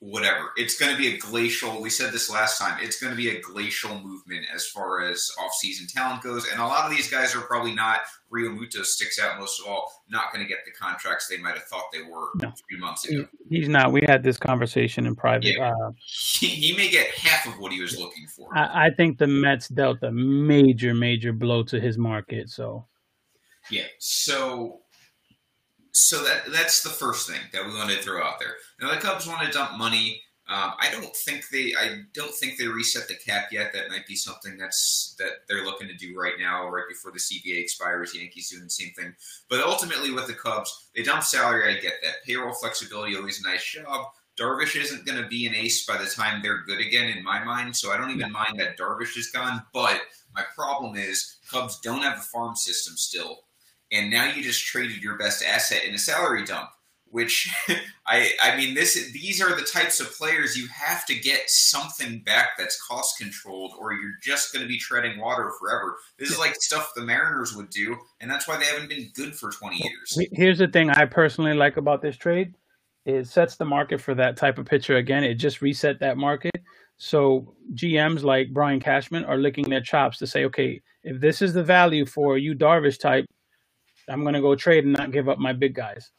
Whatever. 0.03 0.51
It's 0.57 0.77
going 0.77 0.91
to 0.91 0.99
be 0.99 1.15
a 1.15 1.19
glacial. 1.19 1.81
We 1.81 1.89
said 1.89 2.13
this 2.13 2.29
last 2.29 2.59
time. 2.59 2.77
It's 2.83 3.01
going 3.01 3.13
to 3.13 3.17
be 3.17 3.31
a 3.31 3.41
glacial 3.41 3.95
movement 4.01 4.45
as 4.53 4.67
far 4.67 5.01
as 5.01 5.31
off-season 5.41 5.87
talent 5.87 6.23
goes, 6.23 6.51
and 6.51 6.61
a 6.61 6.67
lot 6.67 6.91
of 6.91 6.97
these 6.97 7.09
guys 7.09 7.37
are 7.37 7.41
probably 7.41 7.75
not. 7.75 8.01
Realmuto 8.33 8.85
sticks 8.85 9.21
out 9.21 9.39
most 9.39 9.61
of 9.61 9.67
all. 9.67 9.93
Not 10.09 10.33
going 10.33 10.45
to 10.45 10.49
get 10.49 10.65
the 10.65 10.73
contracts 10.73 11.29
they 11.29 11.37
might 11.37 11.55
have 11.55 11.65
thought 11.65 11.85
they 11.93 12.03
were 12.03 12.31
no. 12.37 12.53
three 12.69 12.81
months 12.81 13.07
ago. 13.07 13.27
He's 13.49 13.69
not. 13.69 13.93
We 13.93 14.01
had 14.09 14.25
this 14.25 14.39
conversation 14.39 15.07
in 15.07 15.15
private. 15.15 15.55
Yeah. 15.57 15.71
Uh, 15.71 15.91
he, 16.41 16.47
he, 16.47 16.77
may 16.77 16.91
get 16.91 17.09
half 17.09 17.47
of 17.47 17.61
what 17.61 17.73
he 17.73 17.81
was 17.81 17.99
looking 17.99 18.27
for. 18.27 18.49
I, 18.57 18.87
I 18.87 18.91
think 18.91 19.19
the 19.19 19.27
Mets 19.27 19.69
dealt 19.69 20.03
a 20.03 20.11
major, 20.11 20.95
major 20.95 21.33
blow 21.33 21.63
to 21.65 21.79
his 21.79 21.97
market. 21.97 22.49
So. 22.49 22.87
Yeah. 23.71 23.85
So 23.99 24.82
so 25.93 26.25
that 26.25 26.51
that's 26.51 26.83
the 26.83 26.91
first 26.91 27.29
thing 27.29 27.41
that 27.53 27.65
we 27.65 27.75
want 27.75 27.91
to 27.91 27.99
throw 27.99 28.23
out 28.23 28.39
there. 28.39 28.55
Now 28.81 28.95
the 28.95 29.01
Cubs 29.01 29.27
want 29.27 29.43
to 29.43 29.53
dump 29.53 29.79
money. 29.79 30.23
Um, 30.49 30.73
I 30.81 30.91
don't 30.91 31.15
think 31.15 31.45
they 31.51 31.75
I 31.79 32.01
don't 32.15 32.35
think 32.35 32.59
they 32.59 32.67
reset 32.67 33.09
the 33.09 33.15
cap 33.15 33.49
yet. 33.53 33.73
That 33.73 33.91
might 33.91 34.07
be 34.07 34.17
something 34.17 34.57
that's 34.59 35.15
that 35.19 35.47
they're 35.49 35.65
looking 35.65 35.89
to 35.89 35.95
do 35.95 36.19
right 36.19 36.35
now, 36.41 36.69
right 36.69 36.89
before 36.89 37.13
the 37.13 37.19
CBA 37.19 37.61
expires. 37.61 38.15
Yankees 38.15 38.51
doing 38.51 38.65
the 38.65 38.71
same 38.71 38.93
thing. 38.95 39.15
But 39.49 39.61
ultimately, 39.61 40.11
with 40.11 40.27
the 40.27 40.35
Cubs, 40.35 40.89
they 40.97 41.03
dump 41.03 41.23
salary. 41.23 41.77
I 41.77 41.81
get 41.81 41.95
that 42.03 42.25
payroll 42.27 42.55
flexibility, 42.55 43.15
always 43.15 43.45
a 43.45 43.49
nice 43.49 43.65
job. 43.65 44.07
Darvish 44.41 44.81
isn't 44.81 45.05
going 45.05 45.23
to 45.23 45.29
be 45.29 45.47
an 45.47 45.55
ace 45.55 45.85
by 45.85 45.99
the 45.99 46.09
time 46.09 46.41
they're 46.41 46.65
good 46.65 46.81
again, 46.81 47.15
in 47.15 47.23
my 47.23 47.45
mind. 47.45 47.77
So 47.77 47.93
I 47.93 47.99
don't 47.99 48.11
even 48.11 48.33
mind 48.33 48.59
that 48.59 48.79
Darvish 48.79 49.19
is 49.19 49.31
gone. 49.31 49.63
But 49.75 50.01
my 50.35 50.43
problem 50.57 50.97
is 50.97 51.37
Cubs 51.51 51.81
don't 51.81 52.01
have 52.03 52.19
a 52.19 52.23
farm 52.23 52.57
system 52.57 52.97
still 52.97 53.41
and 53.93 54.11
now 54.11 54.33
you 54.33 54.43
just 54.43 54.65
traded 54.65 55.03
your 55.03 55.17
best 55.17 55.45
asset 55.45 55.85
in 55.85 55.95
a 55.95 55.99
salary 55.99 56.45
dump. 56.45 56.71
Which 57.11 57.55
I 58.07 58.31
I 58.43 58.57
mean 58.57 58.75
this 58.75 58.95
these 59.13 59.43
are 59.43 59.55
the 59.55 59.67
types 59.67 60.01
of 60.01 60.11
players 60.17 60.57
you 60.57 60.67
have 60.69 61.05
to 61.07 61.15
get 61.15 61.43
something 61.47 62.21
back 62.21 62.53
that's 62.57 62.81
cost 62.83 63.19
controlled, 63.19 63.73
or 63.79 63.93
you're 63.93 64.15
just 64.23 64.53
going 64.53 64.63
to 64.63 64.69
be 64.69 64.79
treading 64.79 65.21
water 65.21 65.53
forever. 65.61 65.99
This 66.19 66.31
is 66.31 66.39
like 66.39 66.55
stuff 66.55 66.93
the 66.97 67.03
Mariners 67.03 67.55
would 67.55 67.69
do, 67.69 67.99
and 68.21 68.31
that's 68.31 68.49
why 68.49 68.57
they 68.57 68.65
haven't 68.65 68.89
been 68.89 69.11
good 69.15 69.35
for 69.35 69.51
twenty 69.51 69.77
years. 69.77 70.31
Here's 70.33 70.59
the 70.59 70.69
thing 70.69 70.89
I 70.89 71.05
personally 71.05 71.53
like 71.53 71.77
about 71.77 72.01
this 72.01 72.17
trade: 72.17 72.55
it 73.05 73.27
sets 73.27 73.57
the 73.57 73.67
market 73.67 74.01
for 74.01 74.15
that 74.15 74.39
type 74.39 74.57
of 74.57 74.65
pitcher 74.65 74.97
again. 74.97 75.23
It 75.23 75.35
just 75.35 75.61
reset 75.61 76.01
that 76.01 76.17
market. 76.17 76.63
So 76.97 77.55
GMs 77.75 78.23
like 78.23 78.53
Brian 78.53 78.79
Cashman 78.79 79.25
are 79.25 79.37
licking 79.37 79.69
their 79.69 79.81
chops 79.81 80.19
to 80.19 80.27
say, 80.27 80.45
okay, 80.45 80.81
if 81.03 81.21
this 81.21 81.43
is 81.43 81.53
the 81.53 81.65
value 81.65 82.07
for 82.07 82.39
you 82.39 82.55
Darvish 82.55 82.99
type, 82.99 83.27
I'm 84.09 84.23
going 84.23 84.35
to 84.35 84.41
go 84.41 84.55
trade 84.55 84.85
and 84.85 84.93
not 84.93 85.13
give 85.13 85.29
up 85.29 85.39
my 85.39 85.53
big 85.53 85.75
guys. 85.75 86.11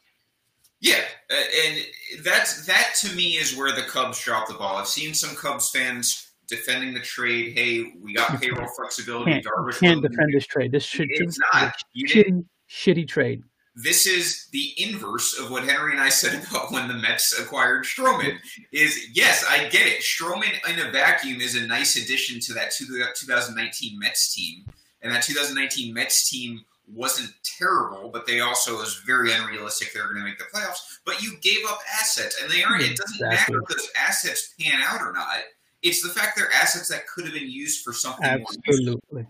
Yeah, 0.80 1.00
and 1.30 1.78
that's 2.22 2.66
that 2.66 2.94
to 3.00 3.14
me 3.14 3.36
is 3.36 3.56
where 3.56 3.74
the 3.74 3.82
Cubs 3.82 4.22
drop 4.22 4.48
the 4.48 4.54
ball. 4.54 4.76
I've 4.76 4.86
seen 4.86 5.14
some 5.14 5.34
Cubs 5.34 5.70
fans 5.70 6.32
defending 6.48 6.94
the 6.94 7.00
trade. 7.00 7.56
Hey, 7.56 7.94
we 8.02 8.14
got 8.14 8.40
payroll 8.40 8.68
flexibility. 8.76 9.32
Can't, 9.32 9.46
Darvish 9.46 9.80
can't 9.80 10.02
defend 10.02 10.34
this 10.34 10.46
trade. 10.46 10.72
This 10.72 10.84
should 10.84 11.08
it's 11.10 11.38
not 11.52 11.74
shitty, 11.96 12.44
shitty 12.70 13.08
trade. 13.08 13.42
This 13.76 14.06
is 14.06 14.46
the 14.52 14.72
inverse 14.76 15.38
of 15.38 15.50
what 15.50 15.64
Henry 15.64 15.92
and 15.92 16.00
I 16.00 16.08
said 16.08 16.44
about 16.50 16.70
when 16.70 16.86
the 16.86 16.94
Mets 16.94 17.38
acquired 17.38 17.84
Stroman. 17.84 18.38
Is 18.72 19.08
yes, 19.14 19.44
I 19.48 19.68
get 19.68 19.86
it. 19.86 20.02
Stroman 20.02 20.52
in 20.68 20.86
a 20.86 20.90
vacuum 20.92 21.40
is 21.40 21.56
a 21.56 21.66
nice 21.66 21.96
addition 21.96 22.40
to 22.40 22.52
that 22.54 22.72
2019 22.76 23.98
Mets 23.98 24.34
team, 24.34 24.64
and 25.02 25.12
that 25.12 25.22
2019 25.22 25.92
Mets 25.94 26.28
team 26.28 26.60
wasn't 26.86 27.30
terrible, 27.58 28.10
but 28.12 28.26
they 28.26 28.40
also 28.40 28.76
was 28.76 29.02
very 29.06 29.32
unrealistic 29.32 29.92
they 29.92 30.00
were 30.00 30.12
going 30.12 30.20
to 30.20 30.24
make 30.24 30.38
the 30.38 30.44
playoffs. 30.44 30.98
But 31.04 31.22
you 31.22 31.36
gave 31.42 31.64
up 31.68 31.80
assets, 32.00 32.40
and 32.42 32.50
they 32.50 32.62
aren't. 32.62 32.82
It 32.82 32.96
doesn't 32.96 33.26
exactly. 33.26 33.56
matter 33.56 33.66
those 33.68 33.88
assets 33.96 34.54
pan 34.60 34.80
out 34.82 35.00
or 35.00 35.12
not. 35.12 35.38
It's 35.82 36.02
the 36.02 36.08
fact 36.08 36.36
they're 36.36 36.52
assets 36.52 36.88
that 36.88 37.06
could 37.06 37.24
have 37.24 37.34
been 37.34 37.50
used 37.50 37.84
for 37.84 37.92
something 37.92 38.24
Absolutely. 38.24 39.26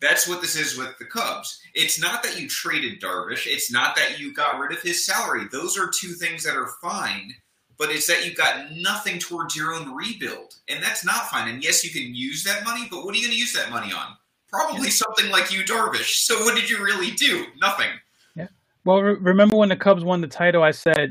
That's 0.00 0.28
what 0.28 0.42
this 0.42 0.54
is 0.54 0.76
with 0.76 0.98
the 0.98 1.06
Cubs. 1.06 1.60
It's 1.72 1.98
not 1.98 2.22
that 2.24 2.38
you 2.38 2.46
traded 2.46 3.00
Darvish. 3.00 3.46
It's 3.46 3.72
not 3.72 3.96
that 3.96 4.18
you 4.18 4.34
got 4.34 4.58
rid 4.58 4.72
of 4.72 4.82
his 4.82 5.06
salary. 5.06 5.44
Those 5.50 5.78
are 5.78 5.90
two 5.98 6.12
things 6.12 6.44
that 6.44 6.56
are 6.56 6.74
fine. 6.82 7.32
But 7.78 7.90
it's 7.90 8.06
that 8.06 8.24
you've 8.24 8.36
got 8.36 8.72
nothing 8.72 9.18
towards 9.18 9.56
your 9.56 9.72
own 9.72 9.94
rebuild, 9.94 10.54
and 10.68 10.82
that's 10.82 11.04
not 11.04 11.28
fine. 11.28 11.48
And 11.48 11.64
yes, 11.64 11.82
you 11.82 11.90
can 11.90 12.14
use 12.14 12.44
that 12.44 12.64
money, 12.64 12.86
but 12.88 13.04
what 13.04 13.14
are 13.14 13.18
you 13.18 13.24
going 13.24 13.34
to 13.34 13.40
use 13.40 13.52
that 13.54 13.70
money 13.70 13.92
on? 13.92 14.16
Probably 14.54 14.90
something 14.90 15.30
like 15.30 15.52
you, 15.52 15.64
Darvish. 15.64 16.24
So 16.24 16.44
what 16.44 16.54
did 16.54 16.70
you 16.70 16.82
really 16.82 17.10
do? 17.10 17.46
Nothing. 17.60 17.88
Yeah. 18.36 18.48
Well, 18.84 19.02
re- 19.02 19.16
remember 19.20 19.56
when 19.56 19.68
the 19.68 19.76
Cubs 19.76 20.04
won 20.04 20.20
the 20.20 20.28
title? 20.28 20.62
I 20.62 20.70
said, 20.70 21.10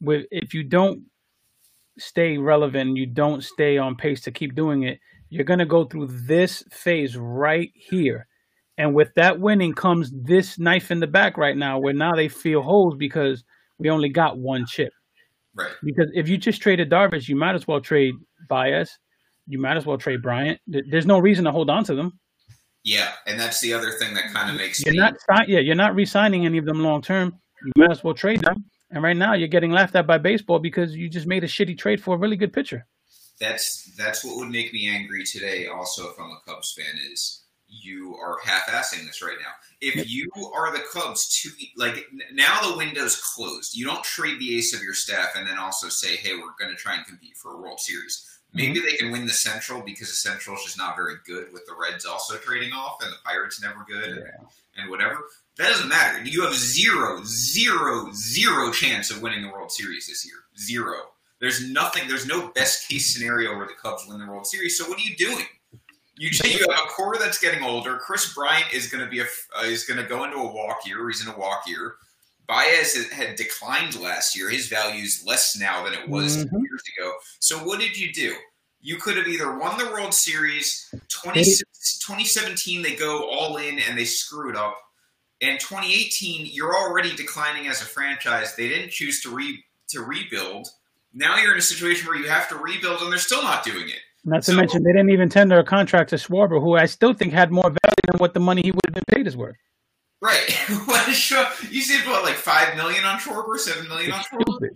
with 0.00 0.26
if 0.30 0.54
you 0.54 0.62
don't 0.62 1.02
stay 1.98 2.38
relevant, 2.38 2.96
you 2.96 3.06
don't 3.06 3.44
stay 3.44 3.76
on 3.76 3.96
pace 3.96 4.22
to 4.22 4.30
keep 4.30 4.54
doing 4.54 4.84
it, 4.84 5.00
you're 5.28 5.44
going 5.44 5.58
to 5.58 5.66
go 5.66 5.84
through 5.84 6.06
this 6.06 6.64
phase 6.70 7.16
right 7.16 7.70
here. 7.74 8.26
And 8.78 8.94
with 8.94 9.12
that 9.16 9.40
winning 9.40 9.74
comes 9.74 10.10
this 10.12 10.58
knife 10.58 10.90
in 10.90 11.00
the 11.00 11.06
back 11.06 11.36
right 11.36 11.56
now, 11.56 11.78
where 11.78 11.92
now 11.92 12.14
they 12.14 12.28
feel 12.28 12.62
holes 12.62 12.94
because 12.96 13.44
we 13.78 13.90
only 13.90 14.08
got 14.08 14.38
one 14.38 14.64
chip. 14.66 14.92
Right. 15.54 15.72
Because 15.82 16.10
if 16.14 16.28
you 16.28 16.38
just 16.38 16.62
traded 16.62 16.88
Darvish, 16.88 17.28
you 17.28 17.36
might 17.36 17.56
as 17.56 17.66
well 17.66 17.80
trade 17.80 18.14
Baez. 18.48 18.96
You 19.48 19.58
might 19.58 19.76
as 19.76 19.84
well 19.84 19.98
trade 19.98 20.22
Bryant. 20.22 20.60
There's 20.66 21.06
no 21.06 21.18
reason 21.18 21.44
to 21.46 21.50
hold 21.50 21.70
on 21.70 21.84
to 21.84 21.94
them. 21.94 22.18
Yeah, 22.84 23.12
and 23.26 23.38
that's 23.38 23.60
the 23.60 23.74
other 23.74 23.92
thing 23.92 24.14
that 24.14 24.32
kind 24.32 24.50
of 24.50 24.56
makes 24.56 24.84
you're 24.84 24.94
me... 24.94 24.98
not 24.98 25.48
yeah 25.48 25.60
you're 25.60 25.74
not 25.74 25.94
re-signing 25.94 26.46
any 26.46 26.58
of 26.58 26.64
them 26.64 26.82
long 26.82 27.02
term. 27.02 27.38
You 27.64 27.72
might 27.76 27.90
as 27.90 28.04
well 28.04 28.14
trade 28.14 28.40
them. 28.40 28.64
And 28.90 29.02
right 29.02 29.16
now 29.16 29.34
you're 29.34 29.48
getting 29.48 29.70
laughed 29.70 29.96
at 29.96 30.06
by 30.06 30.18
baseball 30.18 30.58
because 30.58 30.96
you 30.96 31.08
just 31.08 31.26
made 31.26 31.44
a 31.44 31.48
shitty 31.48 31.76
trade 31.76 32.02
for 32.02 32.14
a 32.14 32.18
really 32.18 32.36
good 32.36 32.52
pitcher. 32.52 32.86
That's 33.40 33.92
that's 33.96 34.24
what 34.24 34.36
would 34.36 34.48
make 34.48 34.72
me 34.72 34.88
angry 34.88 35.24
today. 35.24 35.66
Also, 35.66 36.08
if 36.08 36.18
I'm 36.18 36.30
a 36.30 36.40
Cubs 36.46 36.74
fan, 36.76 36.98
is 37.12 37.44
you 37.68 38.16
are 38.16 38.38
half-assing 38.42 39.06
this 39.06 39.22
right 39.22 39.36
now. 39.38 39.52
If 39.80 40.08
you 40.10 40.30
are 40.54 40.72
the 40.72 40.82
Cubs, 40.92 41.40
to 41.42 41.50
like 41.76 42.06
now 42.32 42.60
the 42.62 42.76
window's 42.76 43.20
closed. 43.20 43.76
You 43.76 43.84
don't 43.86 44.02
trade 44.02 44.40
the 44.40 44.56
ace 44.56 44.74
of 44.74 44.82
your 44.82 44.94
staff 44.94 45.36
and 45.36 45.46
then 45.46 45.58
also 45.58 45.88
say, 45.88 46.16
"Hey, 46.16 46.34
we're 46.34 46.56
going 46.58 46.74
to 46.74 46.82
try 46.82 46.96
and 46.96 47.06
compete 47.06 47.36
for 47.36 47.54
a 47.54 47.60
World 47.60 47.78
Series." 47.78 48.37
Maybe 48.54 48.78
mm-hmm. 48.78 48.86
they 48.86 48.96
can 48.96 49.12
win 49.12 49.26
the 49.26 49.32
Central 49.32 49.82
because 49.82 50.08
the 50.08 50.16
Central 50.16 50.56
is 50.56 50.64
just 50.64 50.78
not 50.78 50.96
very 50.96 51.16
good 51.26 51.52
with 51.52 51.66
the 51.66 51.74
Reds 51.78 52.06
also 52.06 52.36
trading 52.36 52.72
off 52.72 52.96
and 53.02 53.12
the 53.12 53.16
Pirates 53.24 53.60
never 53.60 53.84
good 53.86 54.08
yeah. 54.08 54.32
and, 54.38 54.46
and 54.76 54.90
whatever. 54.90 55.18
That 55.58 55.68
doesn't 55.70 55.88
matter. 55.88 56.24
You 56.24 56.42
have 56.42 56.54
zero, 56.54 57.20
zero, 57.24 58.10
zero 58.12 58.72
chance 58.72 59.10
of 59.10 59.20
winning 59.20 59.42
the 59.42 59.48
World 59.48 59.70
Series 59.70 60.06
this 60.06 60.24
year. 60.24 60.36
Zero. 60.58 60.94
There's 61.40 61.68
nothing. 61.70 62.08
There's 62.08 62.26
no 62.26 62.48
best 62.48 62.88
case 62.88 63.12
scenario 63.12 63.56
where 63.56 63.66
the 63.66 63.74
Cubs 63.74 64.06
win 64.08 64.18
the 64.18 64.26
World 64.26 64.46
Series. 64.46 64.78
So 64.78 64.88
what 64.88 64.98
are 64.98 65.02
you 65.02 65.16
doing? 65.16 65.44
You 66.16 66.30
you 66.44 66.58
have 66.58 66.70
a 66.70 66.88
core 66.88 67.16
that's 67.18 67.38
getting 67.38 67.62
older. 67.62 67.96
Kris 67.98 68.34
Bryant 68.34 68.72
is 68.72 68.88
going 68.88 69.04
to 69.04 69.10
be 69.10 69.20
a 69.20 69.26
uh, 69.56 69.62
is 69.62 69.84
going 69.84 70.02
to 70.02 70.08
go 70.08 70.24
into 70.24 70.36
a 70.36 70.52
walk 70.52 70.84
year. 70.84 71.08
He's 71.08 71.24
in 71.24 71.32
a 71.32 71.38
walk 71.38 71.62
year. 71.68 71.94
Baez 72.48 73.10
had 73.12 73.36
declined 73.36 74.00
last 74.00 74.36
year. 74.36 74.48
His 74.48 74.68
value 74.68 75.04
is 75.04 75.22
less 75.26 75.56
now 75.58 75.84
than 75.84 75.92
it 75.92 76.08
was 76.08 76.38
mm-hmm. 76.38 76.56
years 76.56 76.82
ago. 76.96 77.12
So 77.40 77.58
what 77.58 77.78
did 77.78 77.96
you 77.96 78.12
do? 78.12 78.34
You 78.80 78.96
could 78.96 79.16
have 79.16 79.28
either 79.28 79.58
won 79.58 79.76
the 79.76 79.86
World 79.86 80.14
Series 80.14 80.92
20, 81.22 81.42
2017, 81.42 82.82
they 82.82 82.94
go 82.94 83.28
all 83.28 83.56
in 83.56 83.78
and 83.80 83.98
they 83.98 84.04
screw 84.04 84.50
it 84.50 84.56
up. 84.56 84.78
And 85.40 85.60
2018, 85.60 86.48
you're 86.52 86.76
already 86.76 87.14
declining 87.14 87.68
as 87.68 87.82
a 87.82 87.84
franchise. 87.84 88.56
They 88.56 88.68
didn't 88.68 88.90
choose 88.90 89.20
to 89.22 89.30
re 89.30 89.62
to 89.90 90.00
rebuild. 90.00 90.68
Now 91.14 91.36
you're 91.38 91.52
in 91.52 91.58
a 91.58 91.62
situation 91.62 92.06
where 92.06 92.16
you 92.16 92.28
have 92.28 92.48
to 92.48 92.56
rebuild, 92.56 93.00
and 93.02 93.10
they're 93.10 93.18
still 93.18 93.42
not 93.42 93.64
doing 93.64 93.88
it. 93.88 94.00
Not 94.24 94.42
to 94.42 94.50
so, 94.50 94.56
mention, 94.56 94.82
they 94.82 94.92
didn't 94.92 95.10
even 95.10 95.28
tender 95.28 95.58
a 95.58 95.64
contract 95.64 96.10
to 96.10 96.16
Schwarber, 96.16 96.60
who 96.60 96.76
I 96.76 96.86
still 96.86 97.14
think 97.14 97.32
had 97.32 97.50
more 97.50 97.70
value 97.70 98.02
than 98.06 98.18
what 98.18 98.34
the 98.34 98.40
money 98.40 98.62
he 98.62 98.72
would 98.72 98.80
have 98.86 98.94
been 98.94 99.16
paid 99.16 99.26
is 99.26 99.36
worth. 99.36 99.56
Right. 100.20 100.50
what 100.86 101.08
is 101.08 101.30
you 101.70 101.82
said 101.82 102.06
what 102.06 102.24
like 102.24 102.34
five 102.34 102.76
million 102.76 103.04
on 103.04 103.18
Schwarber, 103.18 103.58
seven 103.58 103.88
million 103.88 104.12
on 104.12 104.20
Schwarber? 104.20 104.68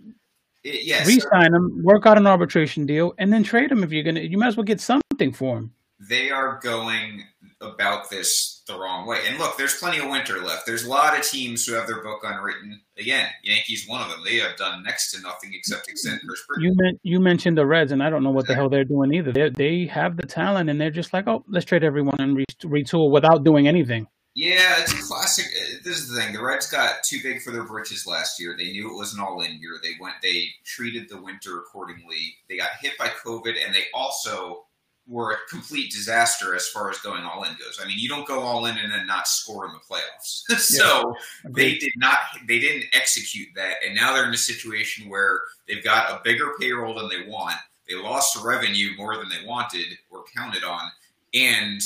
It, 0.63 0.85
yes. 0.85 1.05
Resign 1.07 1.53
him, 1.53 1.83
work 1.83 2.05
out 2.05 2.17
an 2.17 2.25
arbitration 2.25 2.85
deal, 2.85 3.13
and 3.17 3.31
then 3.31 3.43
trade 3.43 3.71
him 3.71 3.83
if 3.83 3.91
you're 3.91 4.03
gonna. 4.03 4.21
You 4.21 4.37
might 4.37 4.47
as 4.47 4.57
well 4.57 4.63
get 4.63 4.79
something 4.79 5.33
for 5.33 5.57
him. 5.57 5.73
They 5.99 6.31
are 6.31 6.59
going 6.61 7.23
about 7.61 8.09
this 8.09 8.63
the 8.67 8.77
wrong 8.77 9.05
way. 9.05 9.19
And 9.27 9.37
look, 9.37 9.57
there's 9.57 9.75
plenty 9.75 9.99
of 9.99 10.09
winter 10.09 10.39
left. 10.41 10.65
There's 10.65 10.85
a 10.85 10.89
lot 10.89 11.17
of 11.17 11.25
teams 11.25 11.65
who 11.65 11.73
have 11.73 11.87
their 11.87 12.01
book 12.01 12.21
unwritten. 12.23 12.79
Again, 12.97 13.27
Yankees, 13.43 13.85
one 13.87 14.01
of 14.01 14.09
them. 14.09 14.21
They 14.23 14.37
have 14.37 14.55
done 14.57 14.83
next 14.83 15.11
to 15.11 15.21
nothing 15.21 15.51
except 15.53 15.89
extend 15.89 16.21
Chris 16.25 16.41
You, 16.59 16.73
meant, 16.75 16.99
you 17.03 17.19
mentioned 17.19 17.57
the 17.57 17.65
Reds, 17.65 17.91
and 17.91 18.01
I 18.01 18.09
don't 18.09 18.23
know 18.23 18.31
what 18.31 18.47
the 18.47 18.55
hell 18.55 18.69
they're 18.69 18.85
doing 18.85 19.13
either. 19.13 19.31
They 19.31 19.49
they 19.49 19.85
have 19.87 20.15
the 20.15 20.25
talent, 20.25 20.69
and 20.69 20.79
they're 20.79 20.91
just 20.91 21.13
like, 21.13 21.27
oh, 21.27 21.43
let's 21.47 21.65
trade 21.65 21.83
everyone 21.83 22.15
and 22.19 22.45
retool 22.63 23.11
without 23.11 23.43
doing 23.43 23.67
anything. 23.67 24.07
Yeah, 24.35 24.79
it's 24.79 24.93
a 24.93 25.01
classic. 25.03 25.45
Uh, 25.45 25.77
this 25.83 25.99
is 25.99 26.09
the 26.09 26.19
thing: 26.19 26.33
the 26.33 26.41
Reds 26.41 26.69
got 26.69 27.03
too 27.03 27.19
big 27.21 27.41
for 27.41 27.51
their 27.51 27.63
britches 27.63 28.07
last 28.07 28.39
year. 28.39 28.55
They 28.57 28.71
knew 28.71 28.89
it 28.89 28.97
was 28.97 29.13
an 29.13 29.19
all-in 29.19 29.59
year. 29.61 29.79
They 29.81 29.93
went. 29.99 30.15
They 30.23 30.47
treated 30.63 31.07
the 31.07 31.21
winter 31.21 31.59
accordingly. 31.59 32.35
They 32.49 32.57
got 32.57 32.71
hit 32.81 32.97
by 32.97 33.09
COVID, 33.09 33.53
and 33.63 33.75
they 33.75 33.85
also 33.93 34.65
were 35.07 35.33
a 35.33 35.37
complete 35.49 35.91
disaster 35.91 36.55
as 36.55 36.67
far 36.69 36.89
as 36.89 36.97
going 36.99 37.23
all 37.23 37.43
in 37.43 37.51
goes. 37.53 37.79
I 37.81 37.87
mean, 37.87 37.99
you 37.99 38.07
don't 38.07 38.27
go 38.27 38.39
all 38.39 38.65
in 38.65 38.77
and 38.77 38.91
then 38.91 39.05
not 39.05 39.27
score 39.27 39.65
in 39.65 39.73
the 39.73 39.79
playoffs. 39.79 40.43
so 40.59 41.13
they 41.49 41.75
did 41.75 41.91
not, 41.97 42.19
they 42.47 42.57
didn't 42.59 42.85
execute 42.93 43.49
that, 43.55 43.75
and 43.85 43.95
now 43.95 44.13
they're 44.13 44.27
in 44.27 44.33
a 44.33 44.37
situation 44.37 45.09
where 45.09 45.41
they've 45.67 45.83
got 45.83 46.09
a 46.09 46.21
bigger 46.23 46.53
payroll 46.59 46.95
than 46.95 47.09
they 47.09 47.29
want. 47.29 47.57
They 47.87 47.95
lost 47.95 48.37
revenue 48.43 48.95
more 48.97 49.17
than 49.17 49.27
they 49.29 49.45
wanted 49.45 49.97
or 50.09 50.23
counted 50.35 50.63
on, 50.63 50.89
and 51.33 51.81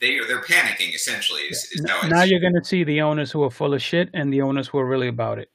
they 0.00 0.18
they're 0.18 0.42
panicking 0.42 0.94
essentially. 0.94 1.42
Is, 1.42 1.68
is 1.72 1.82
now 1.82 2.22
you're 2.22 2.40
going 2.40 2.54
to 2.54 2.64
see 2.64 2.84
the 2.84 3.00
owners 3.00 3.32
who 3.32 3.42
are 3.42 3.50
full 3.50 3.74
of 3.74 3.82
shit 3.82 4.10
and 4.14 4.32
the 4.32 4.42
owners 4.42 4.68
who 4.68 4.78
are 4.78 4.86
really 4.86 5.08
about 5.08 5.38
it. 5.38 5.50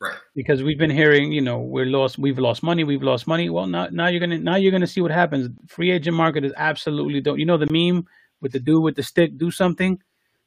Right. 0.00 0.16
Because 0.34 0.62
we've 0.62 0.78
been 0.78 0.90
hearing, 0.90 1.32
you 1.32 1.40
know, 1.40 1.58
we're 1.58 1.86
lost, 1.86 2.18
we've 2.18 2.38
lost 2.38 2.62
money, 2.62 2.84
we've 2.84 3.02
lost 3.02 3.26
money. 3.26 3.48
Well, 3.48 3.66
now, 3.66 3.88
now 3.90 4.08
you're 4.08 4.20
gonna, 4.20 4.38
now 4.38 4.56
you're 4.56 4.72
gonna 4.72 4.86
see 4.86 5.00
what 5.00 5.10
happens. 5.10 5.48
Free 5.68 5.90
agent 5.90 6.16
market 6.16 6.44
is 6.44 6.52
absolutely 6.56 7.20
don't. 7.20 7.38
You 7.38 7.46
know 7.46 7.56
the 7.56 7.70
meme 7.70 8.06
with 8.40 8.52
the 8.52 8.60
dude 8.60 8.82
with 8.82 8.96
the 8.96 9.02
stick, 9.02 9.38
do 9.38 9.50
something. 9.50 9.98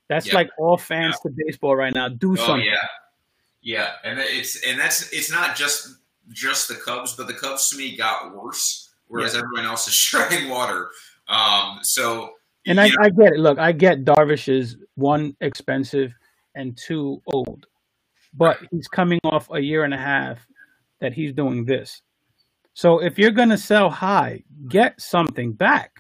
That's 0.08 0.28
yep. 0.28 0.36
like 0.36 0.50
all 0.58 0.78
fans 0.78 1.16
yeah. 1.24 1.30
to 1.30 1.36
baseball 1.46 1.76
right 1.76 1.94
now. 1.94 2.10
Do 2.10 2.34
oh, 2.34 2.36
something. 2.36 2.66
Yeah, 2.66 2.88
yeah, 3.62 3.92
and 4.04 4.20
it's 4.20 4.64
and 4.64 4.80
that's 4.80 5.12
it's 5.12 5.32
not 5.32 5.56
just 5.56 5.98
just 6.30 6.68
the 6.68 6.76
Cubs, 6.76 7.16
but 7.16 7.28
the 7.28 7.34
Cubs 7.34 7.70
to 7.70 7.78
me 7.78 7.98
got 7.98 8.36
worse, 8.36 8.92
whereas 9.08 9.34
yeah. 9.34 9.40
everyone 9.40 9.66
else 9.66 9.88
is 9.88 9.98
treading 9.98 10.50
water. 10.50 10.90
Um, 11.28 11.80
so 11.82 12.34
and 12.70 12.80
I, 12.80 12.90
I, 13.02 13.10
get 13.10 13.34
it. 13.34 13.40
Look, 13.40 13.60
I 13.60 13.72
get 13.72 14.06
Darvish 14.06 14.48
is 14.48 14.78
one 14.96 15.36
expensive 15.42 16.14
and 16.56 16.78
two 16.78 17.22
old 17.28 17.66
but 18.34 18.60
he's 18.72 18.88
coming 18.88 19.20
off 19.24 19.50
a 19.52 19.60
year 19.60 19.84
and 19.84 19.94
a 19.94 19.98
half 19.98 20.46
that 21.02 21.14
he's 21.14 21.34
doing 21.34 21.66
this. 21.66 22.02
So 22.74 23.00
if 23.00 23.18
you're 23.18 23.32
going 23.32 23.50
to 23.50 23.58
sell 23.58 23.90
high, 23.90 24.44
get 24.68 25.00
something 25.02 25.54
back. 25.54 25.92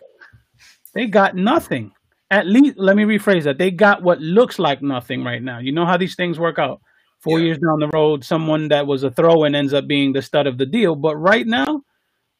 They 0.93 1.07
got 1.07 1.35
nothing. 1.35 1.91
At 2.31 2.45
least, 2.45 2.77
let 2.77 2.95
me 2.95 3.03
rephrase 3.03 3.43
that. 3.43 3.57
They 3.57 3.71
got 3.71 4.03
what 4.03 4.21
looks 4.21 4.59
like 4.59 4.81
nothing 4.81 5.23
right 5.23 5.41
now. 5.41 5.59
You 5.59 5.71
know 5.71 5.85
how 5.85 5.97
these 5.97 6.15
things 6.15 6.39
work 6.39 6.59
out. 6.59 6.81
Four 7.19 7.39
yeah. 7.39 7.45
years 7.45 7.57
down 7.57 7.79
the 7.79 7.89
road, 7.89 8.23
someone 8.23 8.69
that 8.69 8.88
was 8.88 9.03
a 9.03 9.11
throw 9.11 9.43
in 9.43 9.55
ends 9.55 9.73
up 9.73 9.88
being 9.88 10.13
the 10.13 10.21
stud 10.21 10.47
of 10.47 10.57
the 10.57 10.65
deal. 10.65 10.95
But 10.95 11.17
right 11.17 11.45
now, 11.45 11.81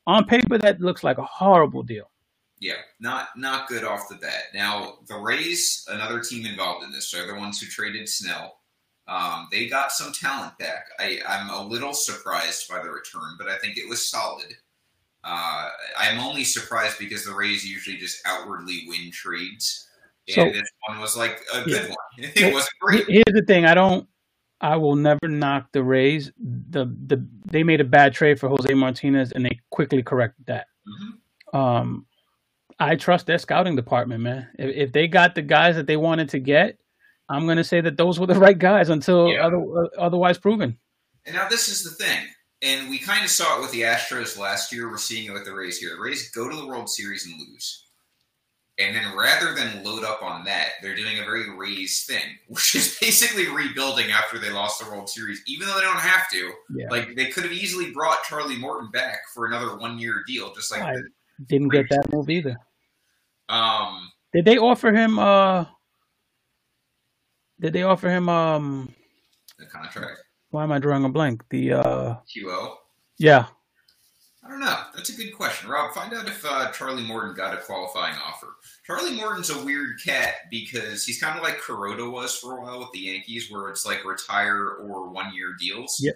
on 0.08 0.26
paper, 0.26 0.58
that 0.60 0.80
looks 0.80 1.04
like 1.04 1.18
a 1.18 1.26
horrible 1.26 1.84
deal. 1.84 2.10
Yeah, 2.60 2.74
not 3.00 3.30
not 3.38 3.68
good 3.68 3.84
off 3.84 4.10
the 4.10 4.16
bat. 4.16 4.44
Now 4.54 4.98
the 5.08 5.18
Rays, 5.18 5.86
another 5.88 6.20
team 6.20 6.46
involved 6.46 6.84
in 6.84 6.92
this, 6.92 7.14
are 7.14 7.26
the 7.26 7.36
ones 7.36 7.60
who 7.60 7.68
traded 7.68 8.10
Snell. 8.10 8.60
Um, 9.08 9.48
they 9.52 9.68
got 9.68 9.92
some 9.92 10.12
talent 10.12 10.58
back. 10.60 10.86
I, 11.00 11.20
am 11.26 11.50
a 11.50 11.66
little 11.66 11.94
surprised 11.94 12.70
by 12.70 12.84
the 12.84 12.92
return, 12.92 13.38
but 13.40 13.50
I 13.50 13.58
think 13.58 13.78
it 13.78 13.90
was 13.90 14.08
solid. 14.08 14.54
Uh, 15.24 15.70
I'm 15.98 16.20
only 16.20 16.44
surprised 16.44 17.00
because 17.00 17.26
the 17.26 17.34
Rays 17.34 17.66
usually 17.66 17.98
just 17.98 18.20
outwardly 18.26 18.84
win 18.88 19.10
trades, 19.12 19.88
and 20.28 20.36
so, 20.36 20.44
this 20.46 20.70
one 20.88 21.00
was 21.00 21.18
like 21.18 21.42
a 21.54 21.64
good 21.64 21.90
one. 21.90 21.98
It 22.36 22.54
wasn't 22.54 22.74
great. 22.82 23.06
Here's 23.08 23.24
the 23.34 23.44
thing: 23.48 23.66
I 23.66 23.74
don't. 23.74 24.08
I 24.62 24.76
will 24.76 24.96
never 24.96 25.28
knock 25.28 25.70
the 25.72 25.84
Rays. 25.84 26.32
The 26.38 26.86
the 27.08 27.26
they 27.46 27.64
made 27.64 27.82
a 27.82 27.86
bad 27.86 28.14
trade 28.14 28.40
for 28.40 28.50
Jose 28.50 28.74
Martinez, 28.74 29.32
and 29.32 29.46
they 29.46 29.60
quickly 29.72 30.04
corrected 30.04 30.46
that. 30.48 30.68
Mm-hmm. 30.88 31.58
Um, 31.58 32.06
I 32.80 32.96
trust 32.96 33.26
their 33.26 33.38
scouting 33.38 33.76
department, 33.76 34.22
man. 34.22 34.48
If, 34.58 34.76
if 34.76 34.92
they 34.94 35.08
got 35.08 35.36
the 35.36 35.42
guys 35.42 35.76
that 35.76 35.88
they 35.88 35.98
wanted 35.98 36.30
to 36.30 36.40
get, 36.40 36.78
I'm 37.28 37.46
going 37.46 37.58
to 37.58 37.64
say 37.64 37.82
that 37.82 37.98
those 37.98 38.20
were 38.20 38.28
the 38.28 38.40
right 38.40 38.58
guys 38.58 38.90
until 38.90 39.28
yeah. 39.28 39.46
other, 39.46 39.58
uh, 39.58 39.88
otherwise 39.98 40.38
proven. 40.38 40.78
And 41.26 41.36
now 41.36 41.48
this 41.50 41.68
is 41.68 41.84
the 41.84 42.04
thing, 42.04 42.26
and 42.62 42.90
we 42.90 42.98
kind 42.98 43.24
of 43.24 43.30
saw 43.30 43.58
it 43.58 43.62
with 43.62 43.72
the 43.72 43.82
Astros 43.82 44.38
last 44.38 44.72
year. 44.72 44.90
We're 44.90 44.98
seeing 44.98 45.28
it 45.28 45.34
with 45.34 45.46
the 45.46 45.54
Rays 45.54 45.78
here. 45.78 45.96
The 45.96 46.02
Rays 46.02 46.32
go 46.32 46.50
to 46.50 46.56
the 46.56 46.66
World 46.66 46.90
Series 46.90 47.26
and 47.26 47.36
lose. 47.40 47.86
And 48.80 48.96
then 48.96 49.14
rather 49.16 49.54
than 49.54 49.84
load 49.84 50.06
up 50.06 50.24
on 50.24 50.46
that, 50.46 50.70
they're 50.82 50.96
doing 50.96 51.20
a 51.20 51.26
very 51.26 51.54
Rays 51.54 52.06
thing, 52.06 52.24
which 52.48 52.76
is 52.76 52.98
basically 53.00 53.50
rebuilding 53.50 54.10
after 54.10 54.40
they 54.40 54.50
lost 54.50 54.80
the 54.80 54.90
World 54.90 55.10
Series, 55.10 55.42
even 55.48 55.68
though 55.68 55.76
they 55.76 55.82
don't 55.82 55.98
have 55.98 56.30
to. 56.30 56.52
Yeah. 56.74 56.88
Like 56.90 57.16
they 57.16 57.26
could 57.26 57.44
have 57.44 57.52
easily 57.52 57.92
brought 57.92 58.24
Charlie 58.24 58.58
Morton 58.58 58.90
back 58.92 59.20
for 59.34 59.46
another 59.46 59.78
one 59.78 60.00
year 60.00 60.24
deal, 60.26 60.54
just 60.54 60.72
like 60.72 60.82
I 60.82 60.96
didn't 61.48 61.70
get 61.70 61.90
that 61.90 62.12
move 62.12 62.30
either. 62.30 62.56
Um, 63.50 64.10
did 64.34 64.46
they 64.46 64.58
offer 64.58 64.94
him 64.94 65.18
uh 65.20 65.66
did 67.60 67.74
they 67.74 67.84
offer 67.84 68.10
him 68.10 68.30
um 68.30 68.94
the 69.58 69.66
contract? 69.66 70.20
Why 70.52 70.64
am 70.64 70.72
I 70.72 70.80
drawing 70.80 71.04
a 71.04 71.10
blank? 71.10 71.44
The 71.50 71.74
uh 71.74 72.16
QO. 72.36 72.76
Yeah. 73.18 73.48
I 74.44 74.50
don't 74.50 74.62
know. 74.62 74.78
That's 74.96 75.10
a 75.10 75.16
good 75.16 75.36
question, 75.36 75.70
Rob. 75.70 75.94
Find 75.94 76.12
out 76.12 76.28
if 76.28 76.44
uh, 76.44 76.72
Charlie 76.72 77.04
Morton 77.06 77.36
got 77.36 77.54
a 77.54 77.58
qualifying 77.58 78.16
offer. 78.26 78.48
Charlie 78.84 79.16
Morton's 79.16 79.52
a 79.52 79.64
weird 79.64 80.02
cat 80.04 80.36
because 80.50 81.06
he's 81.06 81.22
kind 81.22 81.38
of 81.38 81.44
like 81.44 81.60
Kuroda 81.60 82.12
was 82.12 82.36
for 82.36 82.58
a 82.58 82.62
while 82.62 82.80
with 82.80 82.92
the 82.92 83.00
Yankees, 83.00 83.52
where 83.52 83.70
it's 83.70 83.86
like 83.86 84.04
retire 84.06 84.78
or 84.82 85.12
one 85.12 85.36
year 85.36 85.56
deals. 85.60 86.00
Yep. 86.02 86.16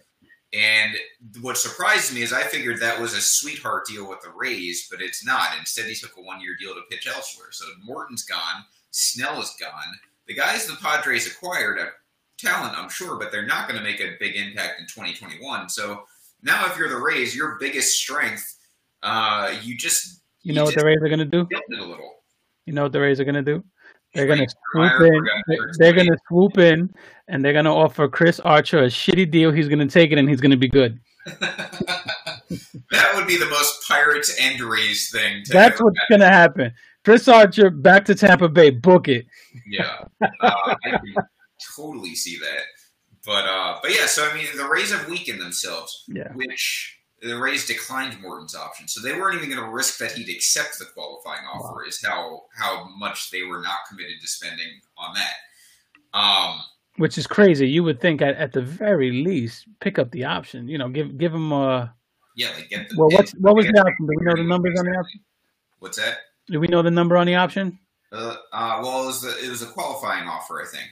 And 0.53 0.95
what 1.41 1.57
surprised 1.57 2.13
me 2.13 2.21
is 2.21 2.31
I 2.31 2.43
figured 2.43 2.79
that 2.79 3.01
was 3.01 3.13
a 3.13 3.21
sweetheart 3.21 3.87
deal 3.87 4.07
with 4.07 4.21
the 4.21 4.29
Rays, 4.29 4.87
but 4.89 5.01
it's 5.01 5.25
not. 5.25 5.57
Instead, 5.57 5.87
he 5.87 5.95
took 5.95 6.15
a 6.17 6.21
one 6.21 6.41
year 6.41 6.55
deal 6.59 6.75
to 6.75 6.81
pitch 6.89 7.07
elsewhere. 7.07 7.47
So 7.51 7.65
Morton's 7.83 8.23
gone. 8.23 8.65
Snell 8.91 9.41
is 9.41 9.55
gone 9.59 9.97
the 10.27 10.33
guys 10.33 10.65
the 10.67 10.75
Padres 10.75 11.27
acquired 11.27 11.77
are 11.79 11.93
talent, 12.37 12.77
I'm 12.77 12.89
sure, 12.89 13.17
but 13.17 13.31
they're 13.31 13.45
not 13.45 13.67
going 13.67 13.77
to 13.77 13.83
make 13.83 13.99
a 13.99 14.15
big 14.19 14.35
impact 14.35 14.79
in 14.79 14.87
2021. 14.87 15.69
So 15.69 16.03
now, 16.41 16.65
if 16.65 16.77
you're 16.77 16.89
the 16.89 16.97
Rays, 16.97 17.35
your 17.35 17.57
biggest 17.59 17.97
strength, 17.97 18.57
uh, 19.01 19.53
you 19.61 19.77
just 19.77 20.21
you, 20.41 20.51
you 20.51 20.53
know 20.53 20.65
what 20.65 20.75
the 20.75 20.85
Rays 20.85 20.97
are 21.01 21.07
going 21.07 21.19
to 21.19 21.25
do? 21.25 21.47
It 21.49 21.79
a 21.79 21.85
little. 21.85 22.15
You 22.65 22.73
know 22.73 22.83
what 22.83 22.91
the 22.91 22.99
Rays 22.99 23.19
are 23.19 23.25
going 23.25 23.35
to 23.35 23.41
do? 23.41 23.63
They're 24.13 24.27
going 24.27 24.39
to 24.39 24.55
swoop 24.71 25.01
in. 25.01 25.25
They're 25.79 25.93
going 25.93 26.07
to 26.07 26.17
swoop 26.27 26.57
in, 26.57 26.93
and 27.27 27.43
they're 27.43 27.53
going 27.53 27.65
to 27.65 27.71
offer 27.71 28.07
Chris 28.07 28.39
Archer 28.39 28.83
a 28.83 28.87
shitty 28.87 29.29
deal. 29.29 29.51
He's 29.51 29.67
going 29.67 29.79
to 29.79 29.87
take 29.87 30.11
it, 30.11 30.17
and 30.17 30.29
he's 30.29 30.41
going 30.41 30.51
to 30.51 30.57
be 30.57 30.69
good. 30.69 30.99
that 31.25 33.11
would 33.15 33.27
be 33.27 33.37
the 33.37 33.49
most 33.49 33.87
Pirates 33.87 34.37
and 34.39 34.59
Rays 34.61 35.09
thing. 35.11 35.43
That's 35.49 35.81
what's 35.81 35.99
going 36.09 36.21
to 36.21 36.29
happen. 36.29 36.73
Chris 37.03 37.27
Archer 37.27 37.69
back 37.69 38.05
to 38.05 38.15
Tampa 38.15 38.49
Bay. 38.49 38.69
Book 38.69 39.07
it. 39.07 39.25
Yeah, 39.67 40.05
uh, 40.21 40.27
I 40.41 40.75
can 40.83 41.15
totally 41.75 42.15
see 42.15 42.37
that. 42.37 42.63
But 43.25 43.45
uh, 43.45 43.79
but 43.81 43.91
yeah, 43.91 44.05
so 44.05 44.29
I 44.29 44.33
mean, 44.33 44.47
the 44.55 44.67
Rays 44.67 44.91
have 44.91 45.09
weakened 45.09 45.41
themselves, 45.41 46.03
yeah. 46.07 46.31
which 46.33 46.97
the 47.23 47.39
Rays 47.39 47.65
declined 47.65 48.21
Morton's 48.21 48.55
option, 48.55 48.87
so 48.87 49.01
they 49.01 49.17
weren't 49.17 49.37
even 49.37 49.49
going 49.49 49.63
to 49.63 49.73
risk 49.73 49.97
that 49.99 50.11
he'd 50.11 50.29
accept 50.29 50.77
the 50.77 50.85
qualifying 50.85 51.45
offer. 51.53 51.81
Wow. 51.81 51.87
Is 51.87 52.03
how 52.03 52.43
how 52.55 52.89
much 52.97 53.31
they 53.31 53.43
were 53.43 53.61
not 53.61 53.77
committed 53.87 54.19
to 54.21 54.27
spending 54.27 54.67
on 54.97 55.15
that. 55.15 56.17
Um, 56.17 56.59
which 56.97 57.17
is 57.17 57.25
crazy. 57.25 57.67
You 57.67 57.83
would 57.83 57.99
think 58.01 58.21
at, 58.21 58.35
at 58.35 58.51
the 58.51 58.61
very 58.61 59.23
least 59.23 59.67
pick 59.79 59.97
up 59.97 60.11
the 60.11 60.25
option. 60.25 60.67
You 60.67 60.77
know, 60.77 60.89
give 60.89 61.17
give 61.17 61.31
them 61.31 61.51
a. 61.51 61.93
Yeah, 62.35 62.49
they 62.57 62.65
get 62.65 62.89
the. 62.89 62.95
Well, 62.97 63.09
what's 63.09 63.31
what 63.33 63.55
was 63.55 63.65
the 63.65 63.79
option? 63.79 64.05
Do 64.05 64.13
we 64.19 64.25
know 64.25 64.35
the 64.35 64.43
numbers 64.43 64.79
on 64.79 64.85
the 64.85 64.97
option? 64.97 65.21
What's 65.79 65.97
that? 65.97 66.17
Do 66.47 66.59
we 66.59 66.67
know 66.67 66.81
the 66.81 66.91
number 66.91 67.15
on 67.17 67.25
the 67.25 67.35
option? 67.35 67.79
Uh, 68.11 68.35
uh, 68.51 68.79
well, 68.83 69.03
it 69.03 69.07
was, 69.07 69.21
the, 69.21 69.43
it 69.43 69.49
was 69.49 69.63
a 69.63 69.65
qualifying 69.65 70.27
offer, 70.27 70.61
I 70.61 70.65
think. 70.65 70.89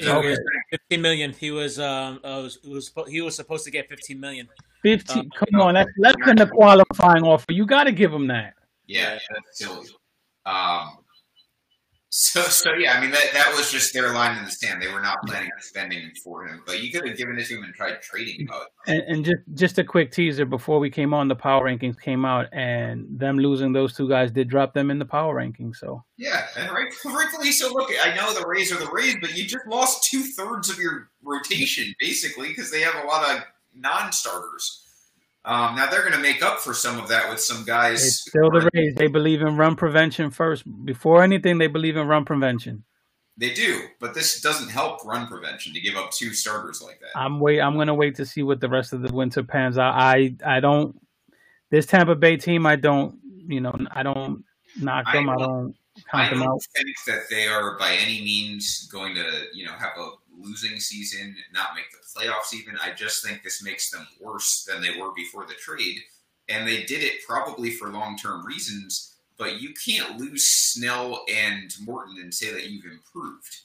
Okay. 0.00 0.36
Fifteen 0.70 1.02
million. 1.02 1.32
He 1.32 1.50
was 1.50 1.78
um 1.78 2.20
uh, 2.24 2.40
was, 2.42 2.58
was 2.64 2.92
he 3.08 3.20
was 3.20 3.36
supposed 3.36 3.64
to 3.64 3.70
get 3.70 3.88
fifteen 3.88 4.20
million. 4.20 4.48
Fifteen. 4.82 5.24
Um, 5.24 5.30
come 5.30 5.60
on, 5.60 5.74
that's 5.74 5.90
less 5.98 6.14
than 6.26 6.36
the 6.36 6.46
qualifying 6.46 7.22
offer. 7.22 7.52
You 7.52 7.66
got 7.66 7.84
to 7.84 7.92
give 7.92 8.12
him 8.12 8.26
that. 8.28 8.54
Yeah, 8.86 9.18
that's 9.32 9.58
silly. 9.58 9.88
Um, 10.46 10.98
so, 12.16 12.42
so 12.42 12.70
yeah, 12.74 12.96
I 12.96 13.00
mean 13.00 13.10
that 13.10 13.32
that 13.32 13.52
was 13.56 13.72
just 13.72 13.92
their 13.92 14.14
line 14.14 14.38
in 14.38 14.44
the 14.44 14.50
sand. 14.52 14.80
They 14.80 14.86
were 14.86 15.00
not 15.00 15.16
planning 15.26 15.50
on 15.52 15.60
spending 15.60 16.12
for 16.22 16.46
him, 16.46 16.62
but 16.64 16.80
you 16.80 16.92
could 16.92 17.04
have 17.08 17.16
given 17.16 17.36
it 17.36 17.46
to 17.46 17.56
him 17.56 17.64
and 17.64 17.74
tried 17.74 18.00
trading 18.02 18.46
about. 18.46 18.68
And, 18.86 19.02
and 19.08 19.24
just 19.24 19.42
just 19.54 19.78
a 19.80 19.84
quick 19.84 20.12
teaser 20.12 20.44
before 20.44 20.78
we 20.78 20.90
came 20.90 21.12
on, 21.12 21.26
the 21.26 21.34
power 21.34 21.64
rankings 21.64 22.00
came 22.00 22.24
out, 22.24 22.46
and 22.52 23.04
them 23.18 23.36
losing 23.36 23.72
those 23.72 23.96
two 23.96 24.08
guys 24.08 24.30
did 24.30 24.48
drop 24.48 24.74
them 24.74 24.92
in 24.92 25.00
the 25.00 25.04
power 25.04 25.34
rankings. 25.34 25.74
So 25.74 26.04
yeah, 26.16 26.46
and 26.56 26.70
right, 26.70 26.86
rightfully 27.04 27.50
so. 27.50 27.72
Look, 27.72 27.90
I 28.04 28.14
know 28.14 28.32
the 28.32 28.46
Rays 28.46 28.70
are 28.70 28.78
the 28.78 28.92
Rays, 28.92 29.16
but 29.20 29.36
you 29.36 29.44
just 29.44 29.66
lost 29.66 30.06
two 30.08 30.22
thirds 30.22 30.70
of 30.70 30.78
your 30.78 31.10
rotation 31.20 31.92
basically 31.98 32.50
because 32.50 32.70
they 32.70 32.82
have 32.82 32.94
a 33.02 33.08
lot 33.08 33.28
of 33.28 33.42
non-starters. 33.74 34.83
Um, 35.46 35.76
now 35.76 35.90
they're 35.90 36.00
going 36.00 36.14
to 36.14 36.20
make 36.20 36.42
up 36.42 36.60
for 36.60 36.72
some 36.72 36.98
of 36.98 37.08
that 37.08 37.28
with 37.28 37.38
some 37.40 37.64
guys. 37.64 38.02
It's 38.04 38.20
still 38.22 38.50
the 38.50 38.70
Rays. 38.72 38.94
They 38.94 39.08
believe 39.08 39.42
in 39.42 39.56
run 39.56 39.76
prevention 39.76 40.30
first. 40.30 40.64
Before 40.84 41.22
anything, 41.22 41.58
they 41.58 41.66
believe 41.66 41.96
in 41.96 42.06
run 42.06 42.24
prevention. 42.24 42.84
They 43.36 43.52
do, 43.52 43.82
but 44.00 44.14
this 44.14 44.40
doesn't 44.40 44.68
help 44.68 45.04
run 45.04 45.26
prevention 45.26 45.74
to 45.74 45.80
give 45.80 45.96
up 45.96 46.12
two 46.12 46.32
starters 46.32 46.80
like 46.80 47.00
that. 47.00 47.18
I'm 47.18 47.40
wait. 47.40 47.60
I'm 47.60 47.74
going 47.74 47.88
to 47.88 47.94
wait 47.94 48.14
to 48.16 48.26
see 48.26 48.42
what 48.44 48.60
the 48.60 48.68
rest 48.68 48.92
of 48.92 49.02
the 49.02 49.12
winter 49.12 49.42
pans 49.42 49.76
out. 49.76 49.94
I 49.94 50.36
I 50.46 50.60
don't. 50.60 50.98
This 51.70 51.84
Tampa 51.86 52.14
Bay 52.14 52.36
team, 52.36 52.64
I 52.64 52.76
don't. 52.76 53.18
You 53.46 53.60
know, 53.60 53.76
I 53.90 54.04
don't 54.04 54.44
knock 54.80 55.12
them. 55.12 55.28
I, 55.28 55.34
I 55.34 55.36
don't 55.36 55.74
count 56.10 56.26
I 56.26 56.30
don't 56.30 56.42
out. 56.42 56.60
think 56.76 56.96
that 57.06 57.22
they 57.28 57.46
are 57.46 57.76
by 57.78 57.94
any 57.94 58.22
means 58.22 58.88
going 58.90 59.14
to 59.16 59.46
you 59.52 59.66
know 59.66 59.72
have 59.72 59.92
a 59.98 60.10
losing 60.44 60.78
season, 60.78 61.36
not 61.52 61.68
make 61.74 61.86
the 61.90 61.98
playoffs 62.20 62.54
even. 62.54 62.76
I 62.82 62.92
just 62.92 63.24
think 63.24 63.42
this 63.42 63.62
makes 63.62 63.90
them 63.90 64.06
worse 64.20 64.64
than 64.68 64.82
they 64.82 65.00
were 65.00 65.12
before 65.14 65.46
the 65.46 65.54
trade. 65.54 65.98
And 66.48 66.68
they 66.68 66.84
did 66.84 67.02
it 67.02 67.24
probably 67.26 67.70
for 67.70 67.88
long 67.88 68.16
term 68.16 68.44
reasons. 68.44 69.16
but 69.36 69.60
you 69.60 69.74
can't 69.84 70.18
lose 70.18 70.48
Snell 70.48 71.24
and 71.28 71.72
Morton 71.82 72.16
and 72.20 72.32
say 72.32 72.52
that 72.52 72.70
you've 72.70 72.84
improved. 72.84 73.62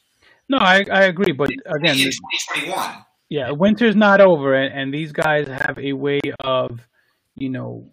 No, 0.48 0.58
I, 0.58 0.84
I 0.92 1.04
agree, 1.04 1.32
but 1.32 1.50
again, 1.68 1.96
in 1.98 2.06
2021. 2.06 3.06
Yeah, 3.30 3.52
winter's 3.52 3.96
not 3.96 4.22
over, 4.22 4.56
and, 4.56 4.74
and 4.74 4.94
these 4.94 5.12
guys 5.12 5.48
have 5.48 5.78
a 5.78 5.94
way 5.94 6.20
of, 6.40 6.80
you 7.36 7.50
know, 7.50 7.92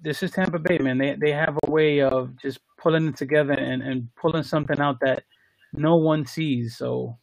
this 0.00 0.22
is 0.22 0.30
Tampa 0.30 0.60
Bay, 0.60 0.78
man. 0.78 0.98
They 0.98 1.16
they 1.18 1.32
have 1.32 1.58
a 1.64 1.70
way 1.70 2.00
of 2.00 2.40
just 2.40 2.60
pulling 2.78 3.08
it 3.08 3.16
together 3.16 3.54
and, 3.54 3.82
and 3.82 4.08
pulling 4.14 4.44
something 4.44 4.78
out 4.80 5.00
that 5.00 5.24
no 5.72 5.96
one 5.96 6.24
sees. 6.24 6.76
So 6.76 7.18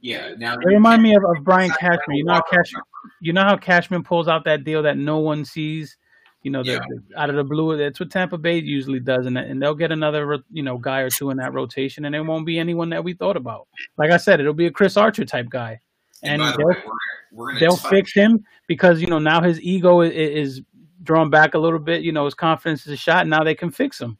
yeah, 0.00 0.34
now 0.36 0.56
they 0.56 0.74
remind 0.74 1.02
me 1.02 1.14
of, 1.14 1.24
of 1.24 1.44
Brian 1.44 1.70
Cashman. 1.70 2.16
You 2.16 2.24
know 2.24 2.34
how 2.34 2.42
Cashman, 2.42 2.82
you 3.20 3.32
know 3.32 3.42
how 3.42 3.56
Cashman 3.56 4.02
pulls 4.02 4.28
out 4.28 4.44
that 4.44 4.64
deal 4.64 4.82
that 4.82 4.96
no 4.96 5.18
one 5.18 5.44
sees. 5.44 5.96
You 6.42 6.50
know, 6.50 6.62
the, 6.62 6.72
yeah. 6.72 6.80
the, 6.88 7.20
out 7.20 7.28
of 7.28 7.36
the 7.36 7.44
blue. 7.44 7.76
That's 7.76 8.00
what 8.00 8.10
Tampa 8.10 8.38
Bay 8.38 8.58
usually 8.58 9.00
does, 9.00 9.26
and 9.26 9.36
and 9.36 9.62
they'll 9.62 9.74
get 9.74 9.92
another 9.92 10.38
you 10.50 10.62
know 10.62 10.78
guy 10.78 11.00
or 11.00 11.10
two 11.10 11.30
in 11.30 11.36
that 11.36 11.52
rotation, 11.52 12.06
and 12.06 12.14
it 12.14 12.20
won't 12.20 12.46
be 12.46 12.58
anyone 12.58 12.88
that 12.90 13.04
we 13.04 13.12
thought 13.12 13.36
about. 13.36 13.68
Like 13.98 14.10
I 14.10 14.16
said, 14.16 14.40
it'll 14.40 14.54
be 14.54 14.66
a 14.66 14.70
Chris 14.70 14.96
Archer 14.96 15.26
type 15.26 15.50
guy, 15.50 15.80
and, 16.22 16.40
and 16.40 16.54
they'll, 16.56 16.66
way, 16.66 16.76
we're, 17.32 17.52
we're 17.52 17.60
they'll 17.60 17.76
fix 17.76 18.14
him 18.14 18.42
because 18.66 19.02
you 19.02 19.06
know 19.06 19.18
now 19.18 19.42
his 19.42 19.60
ego 19.60 20.00
is, 20.00 20.12
is 20.12 20.62
drawn 21.02 21.30
back 21.30 21.54
a 21.54 21.58
little 21.58 21.78
bit. 21.78 22.02
You 22.02 22.12
know, 22.12 22.24
his 22.24 22.34
confidence 22.34 22.86
is 22.86 22.98
shot. 22.98 23.22
And 23.22 23.30
now 23.30 23.44
they 23.44 23.54
can 23.54 23.70
fix 23.70 24.00
him. 24.00 24.18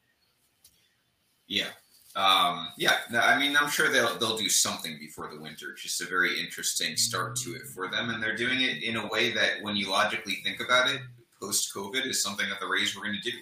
Yeah, 1.47 1.67
um, 2.15 2.67
yeah, 2.77 2.97
I 3.13 3.39
mean, 3.39 3.55
I'm 3.55 3.69
sure 3.69 3.89
they'll 3.89 4.17
they'll 4.17 4.37
do 4.37 4.49
something 4.49 4.97
before 4.99 5.29
the 5.33 5.39
winter. 5.39 5.73
Just 5.73 6.01
a 6.01 6.05
very 6.05 6.41
interesting 6.41 6.97
start 6.97 7.35
to 7.37 7.51
it 7.55 7.63
for 7.73 7.87
them, 7.87 8.09
and 8.09 8.21
they're 8.21 8.35
doing 8.35 8.61
it 8.61 8.83
in 8.83 8.97
a 8.97 9.07
way 9.07 9.31
that, 9.31 9.61
when 9.61 9.75
you 9.77 9.89
logically 9.89 10.35
think 10.43 10.59
about 10.59 10.89
it, 10.89 10.99
post 11.41 11.73
COVID 11.73 12.05
is 12.05 12.21
something 12.21 12.47
that 12.49 12.59
the 12.59 12.67
Rays 12.67 12.95
were 12.95 13.03
going 13.03 13.17
to 13.21 13.31
do. 13.31 13.37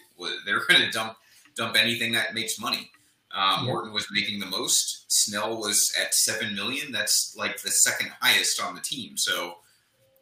They're 0.46 0.66
going 0.68 0.82
to 0.82 0.92
dump 0.92 1.16
dump 1.56 1.76
anything 1.78 2.12
that 2.14 2.34
makes 2.34 2.60
money. 2.60 2.92
Um. 3.32 3.66
Morton 3.66 3.94
was 3.94 4.08
making 4.12 4.40
the 4.40 4.46
most. 4.46 5.06
Snell 5.08 5.60
was 5.60 5.92
at 6.00 6.14
seven 6.14 6.54
million. 6.54 6.92
That's 6.92 7.36
like 7.38 7.62
the 7.62 7.72
second 7.72 8.12
highest 8.20 8.62
on 8.62 8.76
the 8.76 8.82
team. 8.82 9.18
So, 9.18 9.56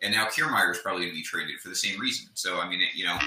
and 0.01 0.13
now 0.13 0.25
Kiermaier 0.25 0.71
is 0.71 0.79
probably 0.79 1.03
going 1.03 1.13
to 1.13 1.19
be 1.19 1.23
traded 1.23 1.59
for 1.59 1.69
the 1.69 1.75
same 1.75 1.99
reason. 1.99 2.27
So, 2.33 2.59
I 2.59 2.69
mean, 2.69 2.81
it, 2.81 2.89
you 2.95 3.05
know, 3.05 3.17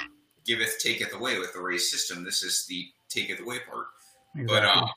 giveth 0.46 0.78
taketh 0.78 1.14
away 1.14 1.38
with 1.38 1.52
the 1.52 1.60
Rays 1.60 1.90
system. 1.90 2.24
This 2.24 2.42
is 2.42 2.66
the 2.68 2.86
taketh 3.08 3.40
away 3.40 3.58
part. 3.68 3.86
Exactly. 4.34 4.46
But 4.46 4.64
um, 4.64 4.88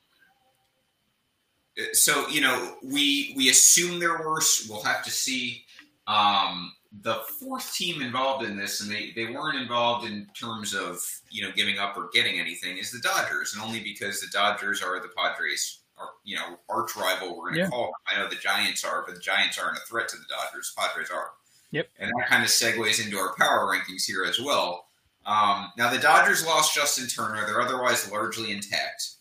so 1.93 2.27
you 2.29 2.41
know 2.41 2.75
we 2.83 3.33
we 3.35 3.49
assume 3.49 3.99
they're 3.99 4.19
worse. 4.19 4.67
We'll 4.69 4.83
have 4.83 5.03
to 5.03 5.11
see. 5.11 5.65
Um, 6.05 6.73
the 7.01 7.21
fourth 7.39 7.73
team 7.73 8.01
involved 8.01 8.45
in 8.45 8.55
this, 8.55 8.81
and 8.81 8.91
they, 8.91 9.11
they 9.15 9.25
weren't 9.25 9.57
involved 9.57 10.05
in 10.05 10.27
terms 10.39 10.75
of 10.75 10.99
you 11.31 11.41
know 11.41 11.51
giving 11.55 11.79
up 11.79 11.97
or 11.97 12.09
getting 12.13 12.39
anything, 12.39 12.77
is 12.77 12.91
the 12.91 12.99
Dodgers, 12.99 13.53
and 13.53 13.63
only 13.63 13.79
because 13.79 14.21
the 14.21 14.27
Dodgers 14.31 14.81
are 14.83 14.99
the 14.99 15.09
Padres, 15.17 15.79
are 15.97 16.09
you 16.23 16.35
know 16.35 16.57
arch 16.69 16.95
rival. 16.95 17.35
We're 17.35 17.49
going 17.49 17.55
to 17.55 17.59
yeah. 17.61 17.69
call 17.69 17.85
them. 17.85 17.93
I 18.07 18.19
know 18.19 18.29
the 18.29 18.35
Giants 18.35 18.83
are, 18.83 19.03
but 19.05 19.15
the 19.15 19.21
Giants 19.21 19.57
aren't 19.57 19.77
a 19.77 19.81
threat 19.81 20.07
to 20.09 20.17
the 20.17 20.25
Dodgers. 20.29 20.73
The 20.75 20.81
Padres 20.81 21.09
are. 21.09 21.31
Yep. 21.71 21.89
And 21.99 22.11
that 22.11 22.27
kind 22.27 22.43
of 22.43 22.49
segues 22.49 23.03
into 23.03 23.17
our 23.17 23.33
power 23.35 23.73
rankings 23.73 24.05
here 24.05 24.23
as 24.23 24.39
well. 24.39 24.85
Um, 25.25 25.71
now 25.75 25.89
the 25.89 25.97
Dodgers 25.97 26.45
lost 26.45 26.75
Justin 26.75 27.07
Turner; 27.07 27.45
they're 27.47 27.61
otherwise 27.61 28.11
largely 28.11 28.51
intact. 28.51 29.15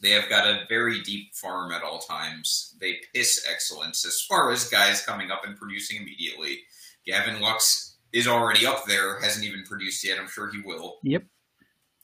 They 0.00 0.10
have 0.10 0.28
got 0.28 0.46
a 0.46 0.64
very 0.68 1.02
deep 1.02 1.34
farm 1.34 1.72
at 1.72 1.82
all 1.82 1.98
times. 1.98 2.74
They 2.80 2.98
piss 3.14 3.46
excellence 3.50 4.04
as 4.04 4.20
far 4.20 4.52
as 4.52 4.68
guys 4.68 5.02
coming 5.02 5.30
up 5.30 5.46
and 5.46 5.56
producing 5.56 6.02
immediately. 6.02 6.60
Gavin 7.06 7.40
Lux 7.40 7.96
is 8.12 8.28
already 8.28 8.66
up 8.66 8.84
there, 8.86 9.20
hasn't 9.20 9.44
even 9.44 9.64
produced 9.64 10.04
yet. 10.04 10.18
I'm 10.18 10.28
sure 10.28 10.50
he 10.50 10.60
will. 10.60 10.98
Yep. 11.02 11.24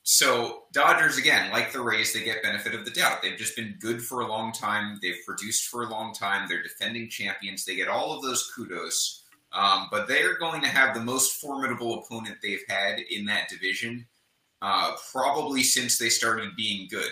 So 0.03 0.63
Dodgers 0.73 1.17
again, 1.17 1.51
like 1.51 1.71
the 1.71 1.81
Rays, 1.81 2.13
they 2.13 2.23
get 2.23 2.43
benefit 2.43 2.73
of 2.73 2.83
the 2.83 2.91
doubt. 2.91 3.21
They've 3.21 3.37
just 3.37 3.55
been 3.55 3.77
good 3.79 4.01
for 4.01 4.21
a 4.21 4.27
long 4.27 4.51
time. 4.51 4.99
They've 5.01 5.23
produced 5.25 5.67
for 5.67 5.83
a 5.83 5.89
long 5.89 6.13
time. 6.13 6.47
They're 6.49 6.63
defending 6.63 7.09
champions. 7.09 7.63
They 7.63 7.75
get 7.75 7.87
all 7.87 8.13
of 8.13 8.21
those 8.21 8.51
kudos. 8.53 9.23
Um, 9.53 9.87
but 9.91 10.07
they 10.07 10.23
are 10.23 10.37
going 10.39 10.61
to 10.61 10.67
have 10.67 10.95
the 10.95 11.03
most 11.03 11.39
formidable 11.39 12.03
opponent 12.03 12.37
they've 12.41 12.65
had 12.67 12.99
in 13.11 13.25
that 13.25 13.49
division, 13.49 14.07
uh, 14.63 14.95
probably 15.11 15.61
since 15.61 15.97
they 15.97 16.09
started 16.09 16.55
being 16.55 16.87
good 16.89 17.11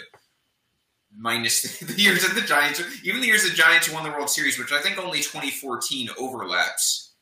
minus 1.18 1.80
the 1.80 2.02
years 2.02 2.26
that 2.26 2.36
the 2.36 2.46
Giants, 2.46 2.82
even 3.04 3.22
the 3.22 3.28
years 3.28 3.44
of 3.44 3.52
the 3.52 3.58
Giants 3.58 3.92
won 3.92 4.04
the 4.04 4.12
World 4.12 4.30
Series, 4.30 4.58
which 4.58 4.72
I 4.72 4.82
think 4.82 4.98
only 4.98 5.20
2014 5.20 6.10
overlaps, 6.18 7.14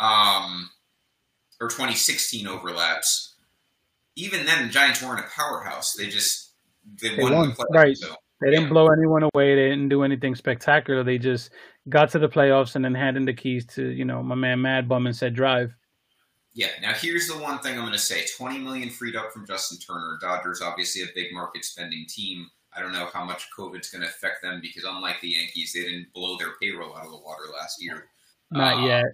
um, 0.00 0.70
or 1.60 1.68
2016 1.68 2.46
overlaps. 2.46 3.34
Even 4.16 4.46
then, 4.46 4.66
the 4.66 4.72
Giants 4.72 5.02
weren't 5.02 5.20
a 5.20 5.28
powerhouse. 5.34 5.94
They 5.94 6.08
just 6.08 6.52
they, 7.00 7.14
they 7.16 7.22
won, 7.22 7.32
won. 7.32 7.48
The 7.50 7.54
playoffs, 7.54 7.74
right. 7.74 7.96
So, 7.96 8.14
they 8.40 8.50
didn't 8.50 8.64
yeah. 8.64 8.70
blow 8.70 8.88
anyone 8.88 9.22
away. 9.22 9.54
They 9.54 9.68
didn't 9.70 9.88
do 9.88 10.02
anything 10.02 10.34
spectacular. 10.34 11.02
They 11.02 11.18
just 11.18 11.50
got 11.88 12.10
to 12.10 12.18
the 12.18 12.28
playoffs 12.28 12.76
and 12.76 12.84
then 12.84 12.94
handed 12.94 13.26
the 13.26 13.34
keys 13.34 13.64
to 13.66 13.88
you 13.88 14.04
know 14.04 14.22
my 14.22 14.34
man 14.34 14.60
Mad 14.60 14.88
Bum 14.88 15.06
and 15.06 15.16
said 15.16 15.34
drive. 15.34 15.74
Yeah. 16.54 16.68
Now 16.80 16.92
here's 16.92 17.28
the 17.28 17.38
one 17.38 17.58
thing 17.60 17.74
I'm 17.74 17.80
going 17.80 17.92
to 17.92 17.98
say: 17.98 18.24
20 18.36 18.58
million 18.58 18.90
freed 18.90 19.16
up 19.16 19.32
from 19.32 19.46
Justin 19.46 19.78
Turner. 19.78 20.18
Dodgers 20.20 20.62
obviously 20.62 21.02
a 21.02 21.06
big 21.14 21.32
market 21.32 21.64
spending 21.64 22.06
team. 22.08 22.50
I 22.76 22.80
don't 22.80 22.92
know 22.92 23.08
how 23.12 23.24
much 23.24 23.48
COVID's 23.56 23.90
going 23.90 24.02
to 24.02 24.08
affect 24.08 24.42
them 24.42 24.60
because 24.60 24.84
unlike 24.84 25.20
the 25.20 25.30
Yankees, 25.30 25.72
they 25.72 25.82
didn't 25.82 26.12
blow 26.12 26.36
their 26.36 26.54
payroll 26.60 26.96
out 26.96 27.06
of 27.06 27.10
the 27.10 27.18
water 27.18 27.44
last 27.58 27.82
year. 27.82 28.08
Not 28.50 28.82
uh, 28.82 28.86
yet. 28.86 29.04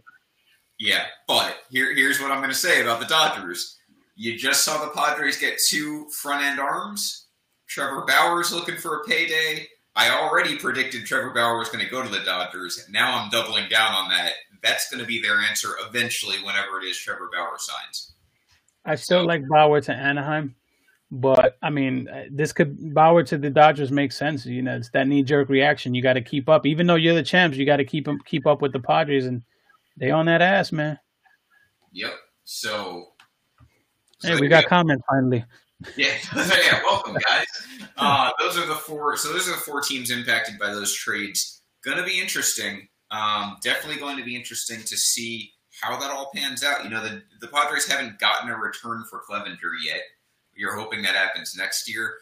Yeah, 0.78 1.04
but 1.28 1.58
here, 1.70 1.94
here's 1.94 2.20
what 2.20 2.32
I'm 2.32 2.38
going 2.38 2.50
to 2.50 2.56
say 2.56 2.82
about 2.82 2.98
the 2.98 3.06
Dodgers. 3.06 3.78
You 4.16 4.36
just 4.36 4.64
saw 4.64 4.84
the 4.84 4.90
Padres 4.90 5.38
get 5.38 5.60
two 5.68 6.08
front 6.10 6.44
end 6.44 6.58
arms. 6.58 7.26
Trevor 7.68 8.04
Bauer's 8.06 8.52
looking 8.52 8.76
for 8.76 8.96
a 8.96 9.04
payday. 9.04 9.68
I 9.94 10.10
already 10.10 10.56
predicted 10.56 11.06
Trevor 11.06 11.30
Bauer 11.30 11.58
was 11.58 11.68
going 11.68 11.84
to 11.84 11.90
go 11.90 12.02
to 12.02 12.08
the 12.08 12.24
Dodgers. 12.24 12.86
Now 12.90 13.18
I'm 13.18 13.30
doubling 13.30 13.68
down 13.68 13.92
on 13.92 14.08
that. 14.10 14.32
That's 14.62 14.90
going 14.90 15.00
to 15.00 15.06
be 15.06 15.20
their 15.20 15.38
answer 15.38 15.76
eventually, 15.86 16.38
whenever 16.38 16.80
it 16.80 16.84
is 16.84 16.98
Trevor 16.98 17.30
Bauer 17.32 17.56
signs. 17.58 18.12
I 18.84 18.96
still 18.96 19.22
so, 19.22 19.26
like 19.26 19.46
Bauer 19.48 19.80
to 19.82 19.92
Anaheim. 19.92 20.54
But 21.14 21.58
I 21.62 21.68
mean, 21.68 22.08
uh, 22.08 22.24
this 22.30 22.54
could 22.54 22.94
Bauer 22.94 23.22
to 23.24 23.36
the 23.36 23.50
Dodgers 23.50 23.92
makes 23.92 24.16
sense. 24.16 24.46
You 24.46 24.62
know, 24.62 24.76
it's 24.76 24.88
that 24.90 25.06
knee 25.06 25.22
jerk 25.22 25.50
reaction. 25.50 25.94
You 25.94 26.02
got 26.02 26.14
to 26.14 26.22
keep 26.22 26.48
up, 26.48 26.64
even 26.64 26.86
though 26.86 26.94
you're 26.94 27.14
the 27.14 27.22
champs. 27.22 27.58
You 27.58 27.66
got 27.66 27.76
to 27.76 27.84
keep 27.84 28.06
them 28.06 28.18
keep 28.24 28.46
up 28.46 28.62
with 28.62 28.72
the 28.72 28.80
Padres, 28.80 29.26
and 29.26 29.42
they 29.98 30.10
on 30.10 30.24
that 30.24 30.40
ass, 30.40 30.72
man. 30.72 30.98
Yep. 31.92 32.14
So, 32.44 33.08
so 34.20 34.28
hey, 34.28 34.40
we 34.40 34.48
got 34.48 34.64
comments 34.64 35.04
finally. 35.06 35.44
Yeah, 35.98 36.14
yeah. 36.34 36.80
Welcome, 36.82 37.18
guys. 37.28 37.46
Uh, 37.98 38.30
those 38.40 38.56
are 38.56 38.66
the 38.66 38.74
four. 38.74 39.18
So 39.18 39.34
those 39.34 39.46
are 39.48 39.52
the 39.52 39.58
four 39.58 39.82
teams 39.82 40.10
impacted 40.10 40.58
by 40.58 40.68
those 40.68 40.94
trades. 40.94 41.60
Going 41.84 41.98
to 41.98 42.04
be 42.04 42.22
interesting. 42.22 42.88
Um, 43.10 43.58
definitely 43.62 44.00
going 44.00 44.16
to 44.16 44.24
be 44.24 44.34
interesting 44.34 44.80
to 44.80 44.96
see 44.96 45.52
how 45.78 46.00
that 46.00 46.10
all 46.10 46.30
pans 46.34 46.64
out. 46.64 46.84
You 46.84 46.90
know, 46.90 47.02
the 47.02 47.22
the 47.42 47.48
Padres 47.48 47.86
haven't 47.86 48.18
gotten 48.18 48.48
a 48.48 48.56
return 48.56 49.04
for 49.10 49.20
Clevinger 49.28 49.72
yet. 49.84 50.00
You're 50.62 50.76
hoping 50.76 51.02
that 51.02 51.16
happens 51.16 51.56
next 51.58 51.92
year. 51.92 52.14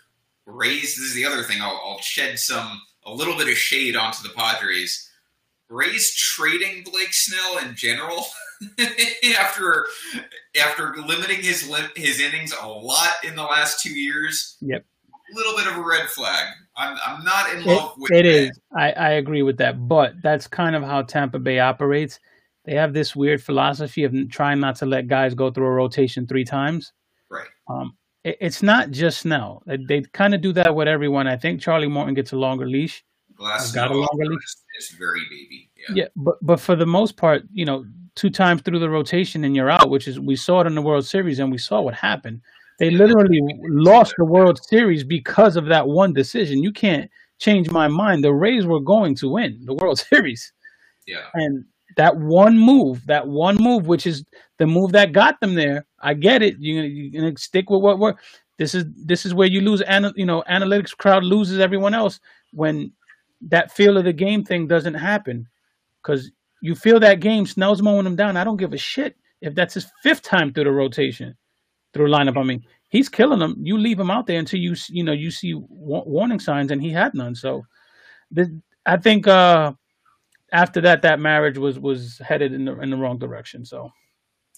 Rays, 0.47 0.97
this 0.97 1.01
is 1.01 1.15
the 1.15 1.27
other 1.27 1.43
thing. 1.43 1.61
I'll, 1.61 1.79
I'll 1.85 2.01
shed 2.01 2.39
some 2.39 2.81
a 3.05 3.13
little 3.13 3.37
bit 3.37 3.49
of 3.49 3.59
shade 3.59 3.97
onto 3.97 4.23
the 4.23 4.31
Padres. 4.31 5.11
Rays 5.69 6.15
trading 6.17 6.83
Blake 6.91 7.13
Snell 7.13 7.59
in 7.59 7.75
general 7.77 8.25
after 9.39 9.87
after 10.59 10.95
limiting 11.07 11.43
his 11.43 11.71
his 11.95 12.19
innings 12.19 12.55
a 12.59 12.67
lot 12.67 13.13
in 13.23 13.37
the 13.37 13.43
last 13.43 13.83
two 13.83 13.93
years. 13.93 14.57
Yep, 14.63 14.87
a 15.13 15.37
little 15.37 15.55
bit 15.55 15.67
of 15.67 15.77
a 15.77 15.87
red 15.87 16.09
flag. 16.09 16.47
I'm 16.79 16.97
I'm 17.07 17.23
not 17.23 17.55
in 17.55 17.65
love 17.65 17.93
it, 17.99 18.01
with 18.01 18.11
it. 18.13 18.23
That. 18.23 18.25
Is 18.25 18.61
I 18.75 18.93
I 18.93 19.11
agree 19.11 19.43
with 19.43 19.59
that, 19.59 19.87
but 19.87 20.15
that's 20.23 20.47
kind 20.47 20.75
of 20.75 20.83
how 20.83 21.03
Tampa 21.03 21.39
Bay 21.39 21.59
operates. 21.59 22.19
They 22.65 22.75
have 22.75 22.95
this 22.95 23.15
weird 23.15 23.43
philosophy 23.43 24.05
of 24.05 24.15
trying 24.31 24.61
not 24.61 24.77
to 24.77 24.87
let 24.87 25.09
guys 25.09 25.35
go 25.35 25.51
through 25.51 25.67
a 25.67 25.73
rotation 25.73 26.27
three 26.27 26.45
times. 26.45 26.93
Right. 27.29 27.47
Um, 27.69 27.97
it's 28.25 28.63
not 28.63 28.91
just 28.91 29.21
Snell. 29.21 29.63
They, 29.67 29.79
they 29.79 30.03
kind 30.13 30.35
of 30.35 30.41
do 30.41 30.53
that 30.53 30.75
with 30.75 30.89
everyone. 30.89 31.27
I 31.27 31.37
think 31.37 31.61
Charlie 31.61 31.89
Morton 31.89 32.15
gets 32.15 32.33
a 32.33 32.37
longer 32.37 32.67
leash. 32.69 33.05
Glass 33.37 33.73
got 33.73 33.91
a 33.91 33.95
longer 33.95 34.27
leash. 34.27 34.57
It's 34.77 34.91
very 34.91 35.21
baby. 35.31 35.71
Yeah. 35.77 35.95
yeah, 35.95 36.09
but 36.17 36.37
but 36.43 36.61
for 36.61 36.77
the 36.77 36.87
most 36.87 37.17
part, 37.17 37.43
you 37.53 37.65
know, 37.65 37.85
two 38.15 38.31
times 38.31 38.63
through 38.63 38.79
the 38.79 38.91
rotation 38.91 39.45
and 39.45 39.57
you're 39.57 39.71
out, 39.71 39.89
which 39.89 40.07
is 40.07 40.21
we 40.21 40.37
saw 40.37 40.61
it 40.61 40.67
in 40.67 40.75
the 40.75 40.83
World 40.83 41.07
Series 41.07 41.39
and 41.39 41.51
we 41.51 41.59
saw 41.59 41.81
what 41.81 41.95
happened. 41.95 42.43
They 42.79 42.91
literally 42.91 43.41
lost 43.69 44.15
the 44.17 44.25
World 44.25 44.59
Series 44.65 45.05
because 45.05 45.57
of 45.57 45.67
that 45.67 45.87
one 45.87 46.15
decision. 46.15 46.63
You 46.63 46.73
can't 46.73 47.11
change 47.39 47.71
my 47.71 47.89
mind. 47.89 48.25
The 48.25 48.33
Rays 48.33 48.65
were 48.65 48.81
going 48.81 49.15
to 49.17 49.29
win 49.29 49.61
the 49.65 49.75
World 49.75 49.99
Series. 50.11 50.53
Yeah. 51.07 51.27
And 51.35 51.65
that 52.01 52.17
one 52.17 52.59
move, 52.59 53.05
that 53.09 53.29
one 53.29 53.57
move, 53.57 53.87
which 53.87 54.07
is 54.07 54.25
the 54.57 54.67
move 54.67 54.93
that 54.93 55.13
got 55.13 55.39
them 55.39 55.55
there. 55.55 55.85
I 56.01 56.15
get 56.15 56.41
it. 56.41 56.57
You're 56.59 56.83
gonna, 56.83 56.95
you're 56.95 57.23
gonna 57.23 57.37
stick 57.37 57.69
with 57.69 57.83
what 57.83 57.99
we're. 57.99 58.15
This 58.57 58.75
is 58.75 58.87
this 58.97 59.27
is 59.27 59.35
where 59.35 59.47
you 59.47 59.61
lose. 59.61 59.83
you 60.17 60.25
know, 60.25 60.43
analytics 60.51 60.97
crowd 60.97 61.25
loses 61.25 61.61
everyone 61.61 61.93
else 61.93 62.19
when 62.55 62.91
that 63.43 63.71
feel 63.71 63.99
of 63.99 64.05
the 64.05 64.15
game 64.15 64.45
thing 64.45 64.67
doesn't 64.67 64.95
happen 64.95 65.47
because 66.03 66.31
you 66.63 66.75
feel 66.75 67.01
that 67.01 67.21
game. 67.21 67.45
Snell's 67.45 67.83
mowing 67.83 68.05
them 68.05 68.17
down. 68.17 68.39
I 68.39 68.45
don't 68.45 68.57
give 68.57 68.73
a 68.73 68.79
shit 68.79 69.15
if 69.43 69.55
that's 69.55 69.75
his 69.75 69.87
fifth 70.03 70.23
time 70.23 70.55
through 70.55 70.65
the 70.65 70.73
rotation, 70.73 71.37
through 71.93 72.09
lineup. 72.09 72.39
I 72.39 72.45
mean, 72.45 72.65
he's 72.89 73.11
killing 73.11 73.41
them. 73.41 73.57
You 73.61 73.77
leave 73.77 74.01
him 74.01 74.11
out 74.11 74.27
there 74.27 74.39
until 74.39 74.59
you 74.61 74.75
you 74.89 75.05
know 75.05 75.13
you 75.13 75.31
see 75.31 75.53
warning 75.55 76.41
signs, 76.41 76.71
and 76.71 76.81
he 76.81 76.89
had 76.89 77.13
none. 77.13 77.35
So, 77.35 77.67
I 78.87 78.97
think 78.97 79.27
uh, 79.27 79.75
after 80.53 80.81
that, 80.83 81.03
that 81.03 81.21
marriage 81.21 81.59
was 81.59 81.79
was 81.79 82.19
headed 82.19 82.53
in 82.53 82.65
the 82.65 82.79
in 82.81 82.91
the 82.91 82.97
wrong 82.97 83.19
direction. 83.19 83.65
So, 83.65 83.91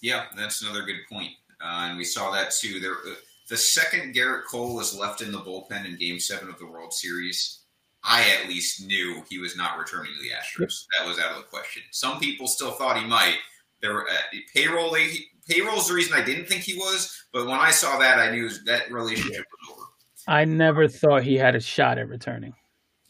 yeah, 0.01 0.25
that's 0.35 0.61
another 0.61 0.83
good 0.83 1.01
point, 1.11 1.31
uh, 1.61 1.87
and 1.89 1.97
we 1.97 2.03
saw 2.03 2.31
that 2.31 2.51
too. 2.51 2.79
There, 2.79 2.93
uh, 2.93 3.15
the 3.49 3.57
second 3.57 4.15
Gerrit 4.15 4.45
Cole 4.45 4.75
was 4.75 4.97
left 4.97 5.21
in 5.21 5.31
the 5.31 5.39
bullpen 5.39 5.85
in 5.85 5.97
Game 5.97 6.19
Seven 6.19 6.49
of 6.49 6.59
the 6.59 6.67
World 6.67 6.93
Series. 6.93 7.59
I 8.03 8.25
at 8.37 8.49
least 8.49 8.85
knew 8.85 9.23
he 9.29 9.39
was 9.39 9.55
not 9.55 9.77
returning 9.77 10.11
to 10.13 10.21
the 10.21 10.35
Astros. 10.35 10.85
That 10.97 11.07
was 11.07 11.19
out 11.19 11.31
of 11.31 11.37
the 11.37 11.43
question. 11.43 11.83
Some 11.91 12.19
people 12.19 12.47
still 12.47 12.71
thought 12.71 12.97
he 12.97 13.05
might. 13.05 13.37
There 13.81 13.93
were 13.93 14.09
uh, 14.09 14.37
payroll. 14.53 14.91
They, 14.91 15.09
payroll's 15.47 15.87
the 15.87 15.93
reason 15.93 16.13
I 16.13 16.23
didn't 16.23 16.47
think 16.47 16.63
he 16.63 16.75
was, 16.75 17.23
but 17.31 17.45
when 17.45 17.59
I 17.59 17.71
saw 17.71 17.97
that, 17.99 18.19
I 18.19 18.31
knew 18.31 18.49
that 18.65 18.91
relationship 18.91 19.45
was 19.51 19.71
over. 19.71 19.87
I 20.27 20.45
never 20.45 20.87
thought 20.87 21.23
he 21.23 21.35
had 21.35 21.55
a 21.55 21.59
shot 21.59 21.97
at 21.97 22.07
returning. 22.09 22.53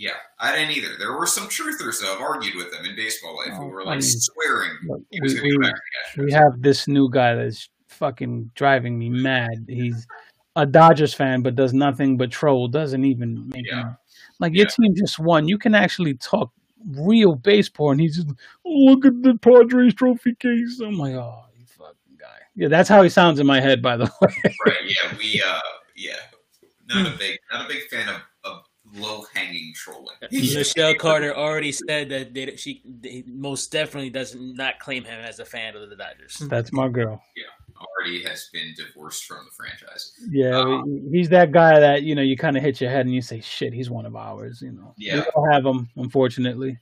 Yeah, 0.03 0.11
I 0.39 0.53
didn't 0.55 0.75
either. 0.75 0.97
There 0.99 1.13
were 1.17 1.25
some 1.27 1.47
truthers 1.47 2.01
though. 2.01 2.13
I've 2.13 2.21
argued 2.21 2.55
with 2.55 2.71
them 2.71 2.83
in 2.85 2.95
baseball 2.95 3.37
life 3.37 3.53
who 3.57 3.63
Oh, 3.63 3.67
were 3.67 3.81
I 3.83 3.85
like 3.85 3.99
mean, 3.99 4.01
swearing 4.01 4.71
look, 4.85 5.01
he 5.11 5.21
was 5.21 5.33
we- 5.35 5.41
we- 5.55 5.57
back 5.59 5.75
to 5.75 5.81
the 6.17 6.21
Astros. 6.21 6.25
We 6.25 6.31
have 6.33 6.61
this 6.61 6.87
new 6.87 7.09
guy 7.09 7.35
that's 7.35 7.69
fucking 7.87 8.51
driving 8.55 8.99
me 8.99 9.07
mad. 9.09 9.65
He's 9.67 10.05
a 10.57 10.65
Dodgers 10.65 11.13
fan, 11.13 11.41
but 11.41 11.55
does 11.55 11.73
nothing 11.73 12.17
but 12.17 12.31
troll. 12.31 12.67
Doesn't 12.67 13.05
even 13.05 13.47
make 13.49 13.65
Yeah. 13.65 13.81
him 13.81 13.97
like 14.39 14.53
your 14.53 14.65
team 14.65 14.93
just 14.95 15.19
won. 15.19 15.47
You 15.47 15.57
can 15.57 15.73
actually 15.73 16.15
talk 16.15 16.51
real 16.89 17.35
baseball, 17.35 17.91
and 17.91 18.01
he's 18.01 18.17
just 18.17 18.27
"Oh, 18.65 18.69
look 18.69 19.05
at 19.05 19.21
the 19.23 19.37
Padres 19.37 19.93
trophy 19.93 20.35
case. 20.35 20.81
I'm 20.83 20.97
like, 20.97 21.13
oh, 21.13 21.45
you 21.57 21.65
fucking 21.65 22.17
guy. 22.19 22.39
Yeah, 22.55 22.67
that's 22.67 22.89
how 22.89 23.01
he 23.03 23.09
sounds 23.09 23.39
in 23.39 23.47
my 23.47 23.61
head. 23.61 23.81
By 23.81 23.95
the 23.95 24.05
way, 24.21 24.55
right? 24.65 24.75
Yeah, 24.83 25.15
we. 25.17 25.41
uh 25.47 25.59
Yeah, 25.95 26.17
not 26.89 27.07
a 27.13 27.17
big, 27.17 27.39
not 27.53 27.65
a 27.65 27.67
big 27.69 27.83
fan 27.89 28.09
of 28.09 28.21
low 28.93 29.23
hanging 29.33 29.73
trolling. 29.75 30.15
Michelle 30.31 30.95
Carter 30.95 31.35
already 31.35 31.71
said 31.71 32.09
that 32.09 32.33
they, 32.33 32.55
she 32.55 32.81
they 32.85 33.23
most 33.27 33.71
definitely 33.71 34.09
does 34.09 34.35
not 34.35 34.79
claim 34.79 35.03
him 35.03 35.19
as 35.19 35.39
a 35.39 35.45
fan 35.45 35.75
of 35.75 35.89
the 35.89 35.95
Dodgers. 35.95 36.37
that's 36.49 36.71
my 36.71 36.87
girl. 36.87 37.21
Yeah, 37.35 37.43
already 37.81 38.23
has 38.23 38.49
been 38.53 38.73
divorced 38.77 39.25
from 39.25 39.45
the 39.45 39.51
franchise. 39.55 40.13
Yeah, 40.29 40.57
Uh, 40.59 40.83
he's 41.11 41.29
that 41.29 41.51
guy 41.51 41.79
that 41.79 42.03
you 42.03 42.15
know 42.15 42.21
you 42.21 42.37
kind 42.37 42.55
of 42.57 42.63
hit 42.63 42.79
your 42.81 42.89
head 42.89 43.05
and 43.05 43.13
you 43.13 43.21
say, 43.21 43.41
shit, 43.41 43.73
he's 43.73 43.89
one 43.89 44.05
of 44.05 44.15
ours. 44.15 44.61
You 44.61 44.71
know, 44.71 44.93
Yeah. 44.97 45.15
we 45.19 45.25
don't 45.35 45.51
have 45.51 45.65
him, 45.65 45.89
unfortunately. 45.97 46.77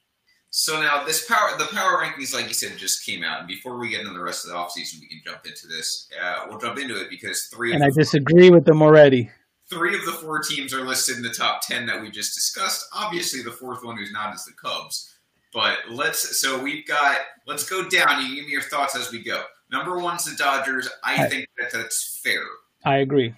So 0.54 0.82
now 0.82 1.06
this 1.06 1.26
power, 1.28 1.58
the 1.58 1.64
power 1.74 2.04
rankings, 2.04 2.34
like 2.34 2.50
you 2.50 2.54
said, 2.54 2.78
just 2.78 3.06
came 3.06 3.24
out. 3.24 3.40
And 3.40 3.48
before 3.48 3.80
we 3.80 3.88
get 3.90 4.02
into 4.02 4.12
the 4.12 4.20
rest 4.20 4.44
of 4.44 4.52
the 4.52 4.58
offseason, 4.58 5.00
we 5.00 5.08
can 5.08 5.22
jump 5.26 5.46
into 5.46 5.66
this. 5.68 6.10
Uh, 6.22 6.48
we'll 6.50 6.60
jump 6.60 6.78
into 6.78 7.00
it 7.00 7.10
because 7.10 7.44
three 7.54 7.72
of 7.72 7.76
And 7.76 7.86
I 7.86 7.90
disagree 7.90 8.50
with 8.50 8.66
them 8.66 8.82
already. 8.82 9.30
Three 9.72 9.96
of 9.98 10.06
the 10.06 10.12
four 10.12 10.40
teams 10.40 10.74
are 10.74 10.82
listed 10.86 11.18
in 11.18 11.24
the 11.24 11.30
top 11.30 11.62
ten 11.66 11.86
that 11.88 12.02
we 12.02 12.12
just 12.12 12.36
discussed. 12.36 12.86
Obviously, 12.94 13.42
the 13.42 13.52
fourth 13.52 13.84
one 13.84 13.98
who's 13.98 14.12
not 14.12 14.36
is 14.36 14.46
the 14.46 14.52
Cubs. 14.54 15.08
But 15.54 15.80
let's 15.90 16.40
so 16.40 16.62
we've 16.62 16.86
got 16.88 17.18
let's 17.48 17.68
go 17.70 17.88
down. 17.90 18.26
You 18.26 18.36
give 18.36 18.46
me 18.46 18.52
your 18.52 18.62
thoughts 18.62 18.96
as 18.96 19.12
we 19.12 19.24
go. 19.24 19.44
Number 19.72 19.98
one's 20.00 20.26
the 20.26 20.36
Dodgers. 20.38 20.88
I 21.04 21.16
Right. 21.18 21.30
think 21.32 21.46
that 21.60 21.72
that's 21.72 22.20
fair. 22.24 22.44
I 22.86 22.98
agree. 22.98 23.34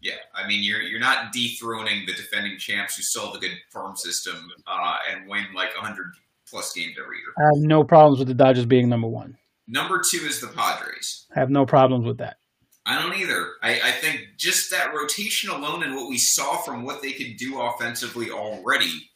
Yeah, 0.00 0.14
I 0.34 0.46
mean 0.48 0.64
you're 0.64 0.80
you're 0.82 0.98
not 1.00 1.32
dethroning 1.32 2.06
the 2.06 2.14
defending 2.14 2.58
champs 2.58 2.96
who 2.96 3.02
still 3.02 3.26
have 3.26 3.36
a 3.36 3.38
good 3.38 3.56
farm 3.72 3.94
system 3.96 4.48
uh, 4.66 4.96
and 5.10 5.28
win 5.28 5.44
like 5.54 5.72
100 5.76 6.06
plus 6.48 6.72
games 6.72 6.96
every 7.00 7.18
year. 7.18 7.32
I 7.38 7.42
have 7.54 7.62
no 7.62 7.84
problems 7.84 8.18
with 8.18 8.26
the 8.28 8.34
Dodgers 8.34 8.66
being 8.66 8.88
number 8.88 9.06
one. 9.06 9.38
Number 9.68 10.02
two 10.04 10.18
is 10.26 10.40
the 10.40 10.48
Padres. 10.48 11.26
I 11.34 11.38
have 11.38 11.50
no 11.50 11.64
problems 11.64 12.04
with 12.04 12.18
that. 12.18 12.38
I 12.84 13.00
don't 13.00 13.16
either. 13.16 13.52
I, 13.62 13.80
I 13.84 13.90
think 13.92 14.30
just 14.36 14.70
that 14.72 14.92
rotation 14.92 15.50
alone 15.50 15.84
and 15.84 15.94
what 15.94 16.08
we 16.08 16.18
saw 16.18 16.56
from 16.58 16.82
what 16.84 17.00
they 17.00 17.12
could 17.12 17.36
do 17.36 17.60
offensively 17.60 18.30
already, 18.30 19.08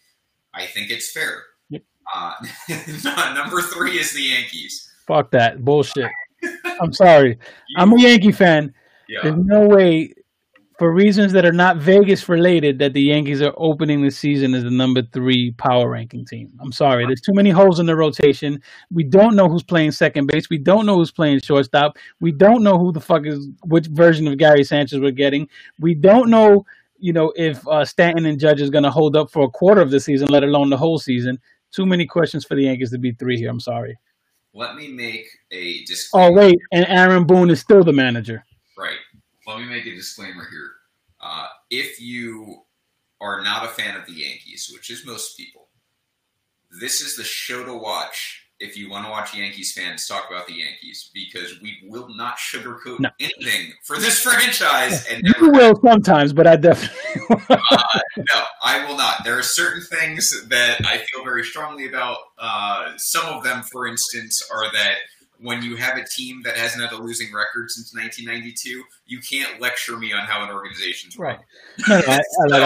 I 0.55 0.67
think 0.67 0.91
it's 0.91 1.11
fair. 1.11 1.43
Yep. 1.71 1.83
Uh, 2.15 2.35
number 3.35 3.61
three 3.63 3.99
is 3.99 4.13
the 4.13 4.23
Yankees. 4.23 4.89
Fuck 5.07 5.31
that 5.33 5.65
bullshit. 5.65 6.11
I'm 6.81 6.93
sorry. 6.93 7.39
I'm 7.77 7.93
a 7.93 8.01
Yankee 8.01 8.33
fan. 8.33 8.73
yeah. 9.09 9.21
There's 9.23 9.37
no 9.37 9.67
way, 9.67 10.15
for 10.79 10.93
reasons 10.93 11.33
that 11.33 11.47
are 11.47 11.53
not 11.53 11.79
Vegas 11.79 12.29
related, 12.29 12.79
that 12.79 12.93
the 12.93 13.01
Yankees 13.01 13.41
are 13.41 13.55
opening 13.57 14.03
the 14.03 14.11
season 14.11 14.55
as 14.55 14.63
the 14.63 14.71
number 14.71 15.03
three 15.03 15.53
power 15.53 15.89
ranking 15.89 16.27
team. 16.27 16.53
I'm 16.61 16.73
sorry. 16.73 17.07
There's 17.07 17.21
too 17.21 17.33
many 17.33 17.51
holes 17.51 17.81
in 17.81 17.87
the 17.87 17.97
rotation. 17.97 18.61
We 18.91 19.05
don't 19.05 19.37
know 19.37 19.49
who's 19.49 19.63
playing 19.63 19.93
second 19.93 20.27
base. 20.27 20.51
We 20.51 20.59
don't 20.59 20.85
know 20.85 20.97
who's 20.97 21.11
playing 21.11 21.41
shortstop. 21.41 21.97
We 22.21 22.31
don't 22.31 22.63
know 22.63 22.79
who 22.79 22.93
the 22.93 23.01
fuck 23.01 23.27
is 23.27 23.49
which 23.65 23.87
version 23.87 24.29
of 24.29 24.37
Gary 24.37 24.65
Sanchez 24.65 25.01
we're 25.01 25.13
getting. 25.13 25.49
We 25.81 25.95
don't 25.95 26.29
know, 26.29 26.67
you 26.99 27.15
know, 27.15 27.33
if 27.37 27.67
uh, 27.69 27.85
Stanton 27.85 28.27
and 28.27 28.39
Judge 28.39 28.61
is 28.61 28.71
going 28.71 28.85
to 28.85 28.91
hold 28.91 29.17
up 29.17 29.31
for 29.31 29.45
a 29.45 29.51
quarter 29.51 29.81
of 29.81 29.91
the 29.91 30.01
season, 30.01 30.29
let 30.29 30.45
alone 30.45 30.69
the 30.69 30.77
whole 30.77 30.99
season. 30.99 31.39
Too 31.73 31.87
many 31.87 32.07
questions 32.07 32.45
for 32.45 32.55
the 32.55 32.65
Yankees 32.65 32.91
to 32.91 32.99
be 32.99 33.13
three 33.13 33.39
here. 33.39 33.51
I'm 33.51 33.61
sorry. 33.61 33.99
Let 34.53 34.77
me 34.77 34.89
make 34.89 35.27
a 35.53 35.85
Oh 36.15 36.33
wait, 36.33 36.59
and 36.73 36.87
Aaron 36.89 37.27
Boone 37.27 37.51
is 37.51 37.61
still 37.61 37.85
the 37.85 37.93
manager. 37.93 38.43
Right. 38.79 38.97
Let 39.47 39.59
me 39.59 39.65
make 39.67 39.87
a 39.87 39.95
disclaimer 39.95 40.47
here. 40.51 40.71
Uh, 41.21 41.47
if 41.71 42.01
you 42.01 42.63
are 43.21 43.43
not 43.43 43.65
a 43.65 43.69
fan 43.69 43.97
of 43.97 44.07
the 44.07 44.13
Yankees, 44.13 44.71
which 44.73 44.91
is 44.91 45.07
most 45.07 45.37
people, 45.37 45.69
this 46.81 47.01
is 47.01 47.17
the 47.17 47.25
show 47.25 47.65
to 47.65 47.75
watch 47.75 48.43
if 48.59 48.75
you 48.77 48.89
want 48.91 49.05
to 49.05 49.11
watch 49.11 49.35
Yankees 49.37 49.73
fans 49.77 50.07
talk 50.07 50.31
about 50.31 50.47
the 50.47 50.55
Yankees 50.55 51.11
because 51.13 51.61
we 51.61 51.77
will 51.89 52.09
not 52.17 52.39
sugarcoat 52.39 52.99
No. 53.01 53.11
anything 53.21 53.73
for 53.85 53.99
this 53.99 54.19
franchise. 54.23 55.07
And 55.11 55.23
You 55.25 55.33
never 55.33 55.51
will 55.51 55.81
sometimes, 55.85 56.33
but 56.33 56.47
I 56.47 56.57
definitely. 56.57 56.97
no, 58.17 58.43
I 58.65 58.85
will 58.87 58.97
not. 58.97 59.25
There 59.25 59.39
are 59.39 59.43
certain 59.43 59.83
things 59.83 60.31
that 60.49 60.81
I 60.87 60.99
feel 60.99 61.23
very 61.23 61.45
strongly 61.45 61.87
about. 61.87 62.17
Uh, 62.39 62.93
some 62.97 63.27
of 63.27 63.45
them, 63.45 63.63
for 63.63 63.87
instance, 63.87 64.43
are 64.51 64.73
that 64.73 64.95
when 65.39 65.63
you 65.63 65.77
have 65.77 65.97
a 65.97 66.05
team 66.05 66.43
that 66.45 66.57
hasn't 66.57 66.83
had 66.83 66.93
a 66.93 67.03
losing 67.03 67.33
record 67.33 67.71
since 67.71 67.95
1992, 67.95 68.83
you 69.07 69.21
can't 69.21 69.61
lecture 69.61 69.97
me 69.99 70.13
on 70.13 70.21
how 70.21 70.43
an 70.43 70.51
organization's. 70.51 71.19
Right. 71.19 71.39
No, 71.89 72.01
I, 72.07 72.21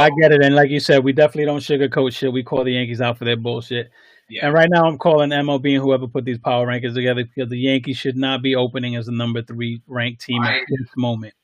I 0.05 0.11
get 0.21 0.33
it, 0.33 0.43
and 0.43 0.55
like 0.55 0.71
you 0.71 0.81
said, 0.81 1.03
we 1.03 1.13
definitely 1.13 1.47
don't 1.47 1.61
sugarcoat 1.61 2.13
shit. 2.13 2.33
We 2.33 2.43
call 2.43 2.65
the 2.65 2.73
Yankees 2.73 3.01
out 3.01 3.19
for 3.19 3.25
their 3.25 3.37
bullshit. 3.37 3.91
Yeah. 4.29 4.47
And 4.47 4.55
right 4.55 4.69
now, 4.71 4.85
I'm 4.85 4.97
calling 4.97 5.31
MLB 5.31 5.75
and 5.75 5.83
whoever 5.83 6.07
put 6.07 6.25
these 6.25 6.39
power 6.39 6.67
rankings 6.67 6.95
together 6.95 7.25
because 7.25 7.51
the 7.51 7.59
Yankees 7.59 7.97
should 7.97 8.17
not 8.17 8.43
be 8.43 8.55
opening 8.55 8.95
as 8.95 9.07
the 9.07 9.13
number 9.13 9.43
three 9.43 9.83
ranked 9.89 10.23
team 10.23 10.43
I- 10.43 10.59
at 10.59 10.63
this 10.69 10.89
moment. 10.97 11.35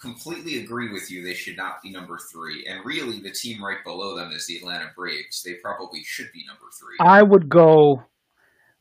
Completely 0.00 0.62
agree 0.62 0.92
with 0.92 1.10
you. 1.10 1.24
They 1.24 1.32
should 1.32 1.56
not 1.56 1.82
be 1.82 1.90
number 1.90 2.18
three. 2.30 2.66
And 2.66 2.84
really, 2.84 3.18
the 3.18 3.30
team 3.30 3.64
right 3.64 3.82
below 3.82 4.14
them 4.14 4.30
is 4.30 4.46
the 4.46 4.56
Atlanta 4.58 4.90
Braves. 4.94 5.42
They 5.42 5.54
probably 5.54 6.02
should 6.04 6.30
be 6.34 6.44
number 6.46 6.66
three. 6.78 6.96
I 7.00 7.22
would 7.22 7.48
go. 7.48 8.04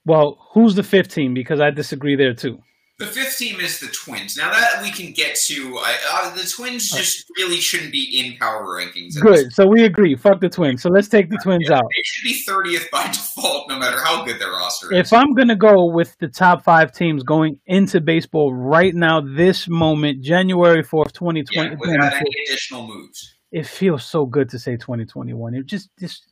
Well, 0.05 0.37
who's 0.53 0.75
the 0.75 0.83
fifth 0.83 1.13
team? 1.13 1.33
Because 1.33 1.59
I 1.59 1.71
disagree 1.71 2.15
there 2.15 2.33
too. 2.33 2.59
The 2.97 3.07
fifth 3.07 3.37
team 3.37 3.59
is 3.59 3.81
the 3.81 3.87
Twins. 3.87 4.37
Now 4.37 4.51
that 4.51 4.81
we 4.81 4.89
can 4.89 5.11
get 5.11 5.35
to, 5.47 5.77
I, 5.79 5.97
uh, 6.13 6.33
the 6.33 6.45
Twins 6.45 6.89
just 6.91 7.25
really 7.35 7.57
shouldn't 7.57 7.91
be 7.91 8.21
in 8.23 8.37
power 8.37 8.65
rankings. 8.65 9.19
Good. 9.19 9.51
So 9.51 9.67
we 9.67 9.83
agree. 9.83 10.15
Fuck 10.15 10.39
the 10.39 10.47
Twins. 10.47 10.81
So 10.81 10.89
let's 10.89 11.09
take 11.09 11.29
the 11.29 11.37
Twins 11.43 11.69
out. 11.69 11.83
They 11.83 12.01
should 12.05 12.23
be 12.23 12.41
30th 12.47 12.89
by 12.91 13.07
default, 13.11 13.67
no 13.67 13.77
matter 13.77 13.97
how 14.01 14.23
good 14.23 14.39
their 14.39 14.51
roster 14.51 14.93
is. 14.93 15.07
If 15.07 15.11
I'm 15.11 15.33
gonna 15.33 15.57
go 15.57 15.87
with 15.91 16.17
the 16.19 16.29
top 16.29 16.63
five 16.63 16.93
teams 16.93 17.21
going 17.23 17.59
into 17.65 17.99
baseball 17.99 18.53
right 18.53 18.95
now, 18.95 19.19
this 19.19 19.67
moment, 19.67 20.21
January 20.21 20.81
fourth, 20.81 21.11
twenty 21.11 21.43
twenty, 21.43 21.71
yeah, 21.71 21.75
twenty, 21.75 21.91
without 21.97 22.13
any 22.13 22.31
additional 22.47 22.87
moves. 22.87 23.35
it 23.51 23.67
feels 23.67 24.05
so 24.05 24.25
good 24.25 24.47
to 24.51 24.57
say 24.57 24.77
2021. 24.77 25.53
It 25.53 25.65
just, 25.65 25.89
just, 25.99 26.23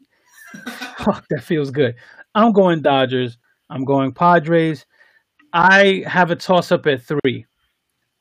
fuck, 0.97 1.25
that 1.29 1.43
feels 1.43 1.71
good. 1.71 1.95
I'm 2.35 2.53
going 2.53 2.81
Dodgers. 2.81 3.37
I'm 3.69 3.85
going 3.85 4.11
Padres. 4.13 4.85
I 5.53 6.03
have 6.07 6.31
a 6.31 6.35
toss 6.35 6.71
up 6.71 6.85
at 6.87 7.01
three. 7.03 7.45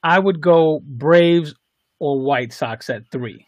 I 0.02 0.18
would 0.18 0.40
go 0.40 0.80
Braves 0.84 1.54
or 1.98 2.20
White 2.20 2.52
Sox 2.52 2.90
at 2.90 3.10
three. 3.10 3.46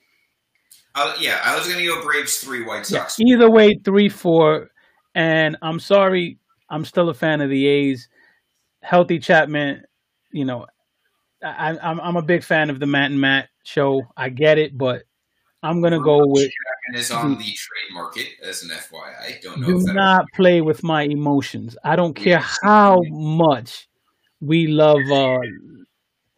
Uh, 0.94 1.14
yeah, 1.18 1.40
I 1.44 1.56
was 1.56 1.66
going 1.66 1.78
to 1.78 1.86
go 1.86 2.02
Braves 2.02 2.36
three, 2.38 2.64
White 2.64 2.88
Yeah, 2.90 3.00
Sox. 3.00 3.18
either 3.20 3.50
way, 3.50 3.74
three, 3.84 4.08
four. 4.08 4.70
And 5.16 5.56
I'm 5.62 5.80
sorry, 5.80 6.38
I'm 6.70 6.84
still 6.84 7.08
a 7.08 7.14
fan 7.14 7.40
of 7.40 7.50
the 7.50 7.66
A's. 7.66 8.08
Healthy 8.82 9.18
Chapman, 9.18 9.82
you 10.30 10.44
know, 10.44 10.66
I, 11.42 11.76
I'm 11.82 12.00
I'm 12.00 12.16
a 12.16 12.22
big 12.22 12.42
fan 12.44 12.70
of 12.70 12.80
the 12.80 12.86
Matt 12.86 13.10
and 13.10 13.20
Matt 13.20 13.48
show. 13.64 14.02
I 14.16 14.28
get 14.28 14.58
it, 14.58 14.76
but 14.76 15.02
I'm 15.64 15.80
gonna 15.80 16.00
go 16.00 16.26
with 16.26 16.50
Chapman 16.50 17.00
is 17.00 17.10
on 17.10 17.38
the 17.38 17.44
trade 17.44 17.92
market 17.92 18.28
as 18.42 18.62
an 18.62 18.68
FYI. 18.68 19.40
Don't 19.42 19.60
know 19.60 19.66
do 19.66 19.92
not 19.94 20.26
play 20.34 20.60
with 20.60 20.82
my 20.82 21.04
emotions. 21.04 21.76
I 21.82 21.96
don't 21.96 22.14
care 22.14 22.44
how 22.62 23.00
much 23.08 23.88
we 24.40 24.66
love 24.66 25.00
uh 25.10 25.38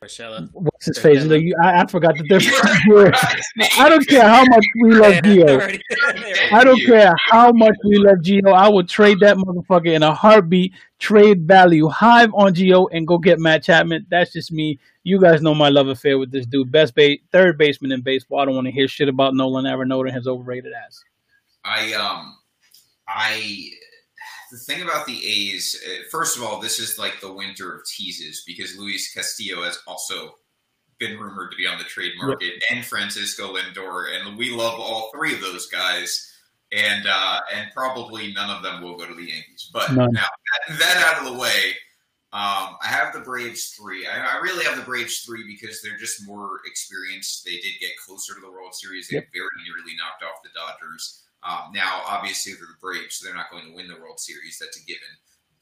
Urshela. 0.06 0.48
What's 0.52 0.86
his 0.86 0.98
face? 0.98 1.22
Look, 1.24 1.42
you- 1.42 1.54
I, 1.62 1.82
I 1.82 1.86
forgot 1.86 2.14
that 2.16 2.26
they're. 2.28 2.40
I 3.78 3.88
don't 3.88 4.06
care 4.06 4.26
how 4.28 4.44
much 4.44 4.64
we 4.82 4.90
love 4.94 5.14
Gio. 5.14 5.80
I 6.52 6.64
don't 6.64 6.80
care 6.84 7.14
how 7.30 7.52
much 7.52 7.74
we 7.84 7.98
love 7.98 8.18
Gio. 8.18 8.52
I 8.52 8.68
would 8.68 8.88
trade 8.88 9.20
that 9.20 9.36
motherfucker 9.36 9.92
in 9.94 10.02
a 10.02 10.14
heartbeat. 10.14 10.72
Trade 10.98 11.42
value 11.46 11.88
hive 11.88 12.30
on 12.34 12.54
Gio 12.54 12.88
and 12.92 13.06
go 13.06 13.18
get 13.18 13.38
Matt 13.38 13.64
Chapman. 13.64 14.06
That's 14.10 14.32
just 14.32 14.50
me. 14.52 14.78
You 15.02 15.20
guys 15.20 15.42
know 15.42 15.54
my 15.54 15.68
love 15.68 15.88
affair 15.88 16.18
with 16.18 16.30
this 16.32 16.46
dude. 16.46 16.72
Best 16.72 16.94
ba- 16.94 17.16
third 17.32 17.58
baseman 17.58 17.92
in 17.92 18.00
baseball. 18.00 18.40
I 18.40 18.44
don't 18.46 18.54
want 18.54 18.66
to 18.66 18.72
hear 18.72 18.88
shit 18.88 19.08
about 19.08 19.34
Nolan 19.34 19.64
Arenado 19.66 20.06
and 20.06 20.16
his 20.16 20.26
overrated 20.26 20.72
ass. 20.72 21.02
I 21.64 21.92
um, 21.94 22.36
I 23.08 23.70
the 24.50 24.58
thing 24.58 24.82
about 24.82 25.06
the 25.06 25.18
A's. 25.26 25.80
uh, 25.86 26.02
First 26.10 26.36
of 26.36 26.42
all, 26.42 26.60
this 26.60 26.78
is 26.78 26.98
like 26.98 27.20
the 27.20 27.32
winter 27.32 27.74
of 27.74 27.82
teases 27.86 28.42
because 28.46 28.76
Luis 28.76 29.12
Castillo 29.12 29.62
has 29.64 29.78
also 29.86 30.34
been 30.98 31.18
rumored 31.18 31.50
to 31.50 31.56
be 31.56 31.66
on 31.66 31.78
the 31.78 31.84
trade 31.84 32.12
market, 32.16 32.54
and 32.70 32.84
Francisco 32.84 33.54
Lindor, 33.54 34.06
and 34.14 34.38
we 34.38 34.50
love 34.50 34.78
all 34.80 35.10
three 35.14 35.34
of 35.34 35.40
those 35.40 35.66
guys. 35.68 36.32
And 36.72 37.06
uh, 37.06 37.40
and 37.54 37.70
probably 37.72 38.32
none 38.32 38.50
of 38.50 38.60
them 38.64 38.82
will 38.82 38.96
go 38.96 39.06
to 39.06 39.14
the 39.14 39.22
Yankees. 39.22 39.70
But 39.72 39.92
None. 39.92 40.10
now 40.12 40.26
that, 40.68 40.78
that 40.80 40.96
out 41.06 41.24
of 41.24 41.32
the 41.32 41.38
way, 41.38 41.76
um, 42.32 42.74
I 42.82 42.88
have 42.88 43.12
the 43.14 43.20
Braves 43.20 43.68
three. 43.80 44.04
I, 44.04 44.36
I 44.36 44.40
really 44.40 44.64
have 44.64 44.76
the 44.76 44.82
Braves 44.82 45.20
three 45.20 45.44
because 45.46 45.80
they're 45.80 45.96
just 45.96 46.26
more 46.26 46.58
experienced. 46.66 47.44
They 47.44 47.52
did 47.52 47.74
get 47.80 47.92
closer 48.04 48.34
to 48.34 48.40
the 48.40 48.50
World 48.50 48.74
Series. 48.74 49.06
They 49.06 49.14
Yep. 49.18 49.28
very 49.32 49.48
nearly 49.64 49.94
knocked 49.96 50.24
off 50.24 50.42
the 50.42 50.50
Dodgers. 50.58 51.22
Um, 51.42 51.72
now, 51.72 52.02
obviously, 52.06 52.54
they're 52.54 52.62
the 52.62 52.80
Braves, 52.80 53.16
so 53.16 53.26
they're 53.26 53.36
not 53.36 53.50
going 53.50 53.66
to 53.66 53.74
win 53.74 53.88
the 53.88 54.00
World 54.00 54.18
Series. 54.18 54.58
That's 54.58 54.80
a 54.80 54.84
given. 54.84 55.02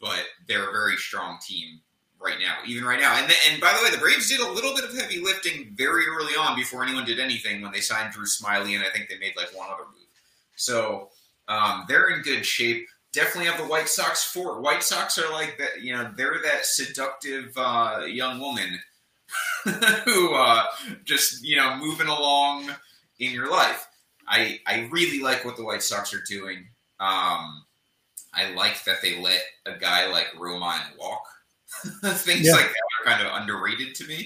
But 0.00 0.24
they're 0.48 0.68
a 0.68 0.72
very 0.72 0.96
strong 0.96 1.38
team 1.46 1.80
right 2.20 2.38
now, 2.40 2.56
even 2.66 2.84
right 2.84 3.00
now. 3.00 3.16
And 3.16 3.28
the, 3.28 3.34
and 3.50 3.60
by 3.60 3.76
the 3.76 3.84
way, 3.84 3.90
the 3.90 3.98
Braves 3.98 4.28
did 4.28 4.40
a 4.40 4.50
little 4.50 4.74
bit 4.74 4.84
of 4.84 4.96
heavy 4.96 5.20
lifting 5.20 5.74
very 5.76 6.06
early 6.06 6.34
on 6.34 6.56
before 6.56 6.82
anyone 6.82 7.04
did 7.04 7.20
anything 7.20 7.60
when 7.60 7.72
they 7.72 7.80
signed 7.80 8.12
Drew 8.12 8.24
Smyly, 8.24 8.74
and 8.74 8.84
I 8.84 8.90
think 8.90 9.08
they 9.08 9.18
made 9.18 9.36
like 9.36 9.56
one 9.56 9.68
other 9.70 9.84
move. 9.84 10.08
So 10.56 11.10
um, 11.48 11.84
they're 11.88 12.10
in 12.10 12.22
good 12.22 12.46
shape. 12.46 12.86
Definitely 13.12 13.50
have 13.50 13.60
the 13.60 13.68
White 13.68 13.88
Sox 13.88 14.24
for 14.24 14.60
White 14.60 14.82
Sox 14.82 15.18
are 15.18 15.30
like 15.30 15.58
that. 15.58 15.82
You 15.82 15.92
know, 15.92 16.10
they're 16.16 16.40
that 16.42 16.66
seductive 16.66 17.52
uh, 17.56 18.02
young 18.06 18.40
woman 18.40 18.80
who 20.04 20.34
uh, 20.34 20.64
just 21.04 21.44
you 21.44 21.56
know 21.56 21.76
moving 21.76 22.08
along 22.08 22.70
in 23.20 23.32
your 23.32 23.50
life. 23.50 23.86
I 24.28 24.60
I 24.66 24.88
really 24.90 25.20
like 25.20 25.44
what 25.44 25.56
the 25.56 25.64
White 25.64 25.82
Sox 25.82 26.12
are 26.14 26.22
doing. 26.28 26.66
Um, 27.00 27.64
I 28.32 28.50
like 28.54 28.82
that 28.84 29.02
they 29.02 29.20
let 29.20 29.42
a 29.66 29.78
guy 29.78 30.10
like 30.10 30.28
Roman 30.38 30.80
walk. 30.98 31.22
Things 32.04 32.46
Yeah. 32.46 32.52
like 32.52 32.66
that 32.66 33.10
are 33.10 33.16
kind 33.16 33.26
of 33.26 33.40
underrated 33.42 33.94
to 33.96 34.06
me. 34.06 34.24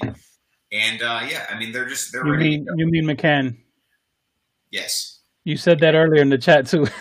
And 0.72 1.02
uh, 1.02 1.22
yeah, 1.28 1.46
I 1.50 1.58
mean 1.58 1.72
they're 1.72 1.88
just 1.88 2.12
they're 2.12 2.26
You 2.26 2.34
mean 2.34 2.66
you 2.76 2.86
mean 2.86 3.04
McCann? 3.04 3.56
Yes. 4.70 5.20
You 5.44 5.56
said 5.56 5.80
that 5.80 5.94
earlier 5.94 6.20
in 6.20 6.28
the 6.28 6.38
chat 6.38 6.66
too. 6.66 6.86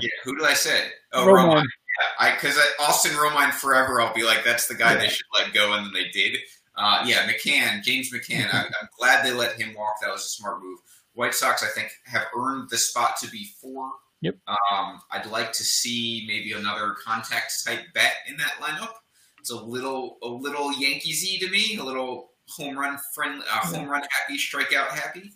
Yeah. 0.00 0.10
Who 0.24 0.36
did 0.36 0.44
I 0.46 0.52
say? 0.54 0.88
Oh, 1.12 1.24
Roman. 1.26 1.44
Roman. 1.46 1.64
Yeah, 1.64 2.26
I 2.26 2.34
because 2.34 2.58
Austin 2.80 3.12
Romine 3.12 3.52
forever. 3.52 4.00
I'll 4.02 4.12
be 4.12 4.24
like, 4.24 4.44
that's 4.44 4.66
the 4.66 4.74
guy 4.74 4.96
they 4.96 5.08
should 5.08 5.24
let 5.38 5.54
go, 5.54 5.72
and 5.72 5.86
then 5.86 5.92
they 5.94 6.08
did. 6.10 6.36
Uh, 6.76 7.02
yeah, 7.06 7.26
McCann, 7.26 7.82
James 7.82 8.12
McCann. 8.12 8.48
I, 8.52 8.64
I'm 8.64 8.88
glad 8.98 9.24
they 9.24 9.32
let 9.32 9.54
him 9.58 9.72
walk. 9.74 9.94
That 10.02 10.10
was 10.10 10.24
a 10.24 10.28
smart 10.28 10.62
move. 10.62 10.78
White 11.14 11.34
Sox, 11.34 11.62
I 11.62 11.68
think, 11.68 11.90
have 12.04 12.24
earned 12.36 12.68
the 12.70 12.78
spot 12.78 13.16
to 13.22 13.30
be 13.30 13.48
four. 13.60 13.90
Yep. 14.20 14.36
Um, 14.48 15.00
I'd 15.10 15.26
like 15.26 15.52
to 15.52 15.64
see 15.64 16.24
maybe 16.26 16.52
another 16.52 16.94
contact 17.04 17.52
type 17.66 17.80
bet 17.94 18.14
in 18.28 18.36
that 18.38 18.54
lineup. 18.60 18.90
It's 19.38 19.50
a 19.50 19.56
little 19.56 20.16
a 20.22 20.28
little 20.28 20.72
Yankeesy 20.72 21.38
to 21.40 21.50
me, 21.50 21.76
a 21.76 21.84
little 21.84 22.30
home 22.48 22.78
run 22.78 22.98
friendly, 23.14 23.44
uh, 23.52 23.58
home 23.66 23.88
run 23.88 24.02
happy, 24.10 24.38
strikeout 24.38 24.88
happy. 24.88 25.30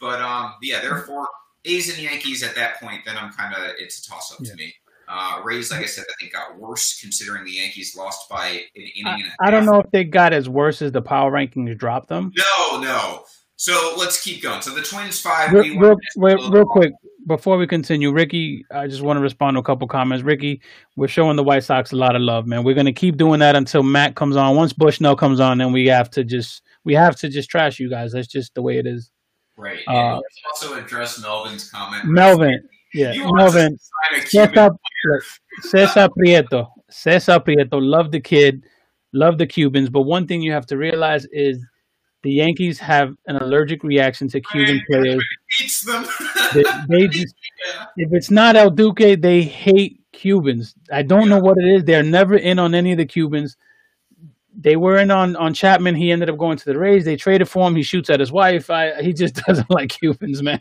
But 0.00 0.22
um, 0.22 0.54
yeah, 0.62 0.80
therefore 0.80 1.28
A's 1.66 1.90
and 1.90 1.98
Yankees 1.98 2.42
at 2.42 2.54
that 2.54 2.80
point, 2.80 3.02
then 3.04 3.16
I'm 3.16 3.32
kind 3.32 3.54
of 3.54 3.62
it's 3.78 4.06
a 4.06 4.10
toss 4.10 4.32
up 4.32 4.38
Yeah. 4.40 4.50
to 4.52 4.56
me. 4.56 4.74
Uh, 5.08 5.42
Rays, 5.44 5.70
like 5.70 5.82
I 5.82 5.86
said, 5.86 6.04
I 6.08 6.14
think 6.18 6.32
got 6.32 6.56
worse 6.58 6.98
considering 7.00 7.44
the 7.44 7.50
Yankees 7.52 7.94
lost 7.94 8.30
by 8.30 8.46
an 8.48 8.60
inning 8.96 9.06
I, 9.06 9.14
and 9.14 9.22
a 9.24 9.28
half. 9.28 9.36
I 9.40 9.50
don't 9.50 9.66
know 9.66 9.78
if 9.80 9.90
they 9.90 10.04
got 10.04 10.32
as 10.32 10.48
worse 10.48 10.80
as 10.80 10.92
the 10.92 11.02
power 11.02 11.30
rankings 11.30 11.76
dropped 11.76 12.08
them. 12.08 12.32
No, 12.34 12.80
no. 12.80 13.24
So 13.62 13.94
let's 13.96 14.20
keep 14.20 14.42
going. 14.42 14.60
So 14.60 14.74
the 14.74 14.82
Twins 14.82 15.20
five. 15.20 15.52
Real, 15.52 15.78
real, 15.78 15.96
real, 16.16 16.50
real 16.50 16.64
quick 16.64 16.92
before 17.28 17.56
we 17.56 17.66
continue, 17.68 18.10
Ricky, 18.10 18.66
I 18.72 18.88
just 18.88 19.02
want 19.02 19.18
to 19.18 19.20
respond 19.20 19.54
to 19.54 19.60
a 19.60 19.62
couple 19.62 19.86
comments. 19.86 20.24
Ricky, 20.24 20.60
we're 20.96 21.06
showing 21.06 21.36
the 21.36 21.44
White 21.44 21.62
Sox 21.62 21.92
a 21.92 21.96
lot 21.96 22.16
of 22.16 22.22
love, 22.22 22.44
man. 22.44 22.64
We're 22.64 22.74
gonna 22.74 22.92
keep 22.92 23.16
doing 23.16 23.38
that 23.38 23.54
until 23.54 23.84
Matt 23.84 24.16
comes 24.16 24.36
on. 24.36 24.56
Once 24.56 24.72
Bushnell 24.72 25.14
comes 25.14 25.38
on, 25.38 25.58
then 25.58 25.70
we 25.70 25.86
have 25.86 26.10
to 26.10 26.24
just 26.24 26.62
we 26.82 26.92
have 26.94 27.14
to 27.20 27.28
just 27.28 27.48
trash 27.48 27.78
you 27.78 27.88
guys. 27.88 28.10
That's 28.10 28.26
just 28.26 28.52
the 28.56 28.62
way 28.62 28.78
it 28.78 28.86
is. 28.86 29.12
Right. 29.56 29.78
Uh, 29.86 30.16
let's 30.16 30.40
also 30.50 30.74
address 30.76 31.20
Melvin's 31.22 31.70
comment. 31.70 32.04
Melvin, 32.06 32.68
yeah, 32.94 33.12
You 33.12 33.32
Melvin, 33.32 33.78
Cesar, 34.24 34.70
Cesar 35.60 36.08
Prieto, 36.08 36.68
Cesar 36.90 37.38
Prieto, 37.38 37.80
love 37.80 38.10
the 38.10 38.20
kid, 38.20 38.64
love 39.12 39.38
the 39.38 39.46
Cubans, 39.46 39.88
but 39.88 40.02
one 40.02 40.26
thing 40.26 40.42
you 40.42 40.50
have 40.50 40.66
to 40.66 40.76
realize 40.76 41.26
is 41.26 41.64
the 42.22 42.30
Yankees 42.32 42.78
have 42.78 43.16
an 43.26 43.36
allergic 43.36 43.82
reaction 43.82 44.28
to 44.28 44.40
Cuban 44.40 44.80
players. 44.88 45.24
them. 45.84 46.06
They, 46.54 46.62
they 46.88 47.08
just 47.08 47.34
Yeah. 47.66 47.86
if 47.96 48.12
it's 48.12 48.30
not 48.30 48.56
El 48.56 48.70
Duque, 48.70 49.20
they 49.20 49.42
hate 49.42 50.00
Cubans. 50.12 50.74
I 50.92 51.02
don't 51.02 51.28
know 51.28 51.38
what 51.40 51.56
it 51.58 51.66
is. 51.68 51.84
They're 51.84 52.02
never 52.02 52.36
in 52.36 52.58
on 52.58 52.74
any 52.74 52.92
of 52.92 52.98
the 52.98 53.06
Cubans. 53.06 53.56
They 54.54 54.76
were 54.76 54.98
in 54.98 55.10
on, 55.10 55.34
on 55.36 55.54
Chapman. 55.54 55.94
He 55.94 56.12
ended 56.12 56.28
up 56.30 56.36
going 56.38 56.58
to 56.58 56.64
the 56.64 56.78
Rays. 56.78 57.04
They 57.04 57.16
traded 57.16 57.48
for 57.48 57.66
him. 57.66 57.74
He 57.74 57.82
shoots 57.82 58.10
at 58.10 58.20
his 58.20 58.30
wife. 58.30 58.68
I, 58.70 59.02
he 59.02 59.12
just 59.12 59.34
doesn't 59.46 59.70
like 59.70 59.90
Cubans, 59.90 60.42
man. 60.42 60.60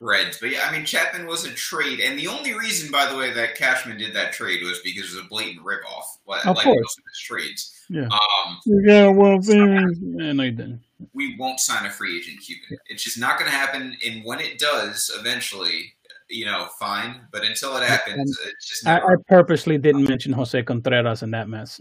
Reds. 0.00 0.38
But 0.40 0.50
yeah, 0.50 0.66
I 0.68 0.72
mean, 0.72 0.84
Chapman 0.84 1.26
was 1.26 1.44
a 1.44 1.50
trade, 1.52 2.00
and 2.00 2.18
the 2.18 2.26
only 2.28 2.54
reason, 2.54 2.90
by 2.90 3.06
the 3.10 3.16
way, 3.16 3.32
that 3.32 3.54
Cashman 3.54 3.98
did 3.98 4.14
that 4.14 4.32
trade 4.32 4.62
was 4.62 4.78
because 4.80 5.12
it 5.12 5.16
was 5.16 5.24
a 5.24 5.28
blatant 5.28 5.64
ripoff, 5.64 6.04
like, 6.26 6.46
Of 6.46 6.56
like 6.56 6.64
course. 6.64 6.76
most 6.82 6.98
of 6.98 7.04
his 7.10 7.20
trades. 7.20 7.75
Yeah. 7.88 8.08
Um, 8.08 8.58
Yeah, 8.66 9.08
well, 9.08 9.38
yeah, 9.42 10.32
no, 10.32 10.42
he 10.42 10.50
didn't. 10.50 10.80
we 11.12 11.36
won't 11.38 11.60
sign 11.60 11.86
a 11.86 11.90
free 11.90 12.18
agent 12.18 12.40
Cuban. 12.40 12.78
It's 12.86 13.04
just 13.04 13.18
not 13.18 13.38
going 13.38 13.50
to 13.50 13.56
happen. 13.56 13.96
And 14.04 14.24
when 14.24 14.40
it 14.40 14.58
does, 14.58 15.10
eventually, 15.18 15.92
you 16.28 16.44
know, 16.44 16.68
fine. 16.78 17.20
But 17.32 17.44
until 17.44 17.76
it 17.76 17.82
happens, 17.84 18.38
it's 18.46 18.68
just 18.68 18.86
I, 18.86 18.94
never. 18.98 19.12
I 19.12 19.14
purposely 19.28 19.78
didn't 19.78 20.04
mention 20.04 20.32
Jose 20.32 20.60
Contreras 20.62 21.22
in 21.22 21.30
that 21.32 21.48
mess. 21.48 21.80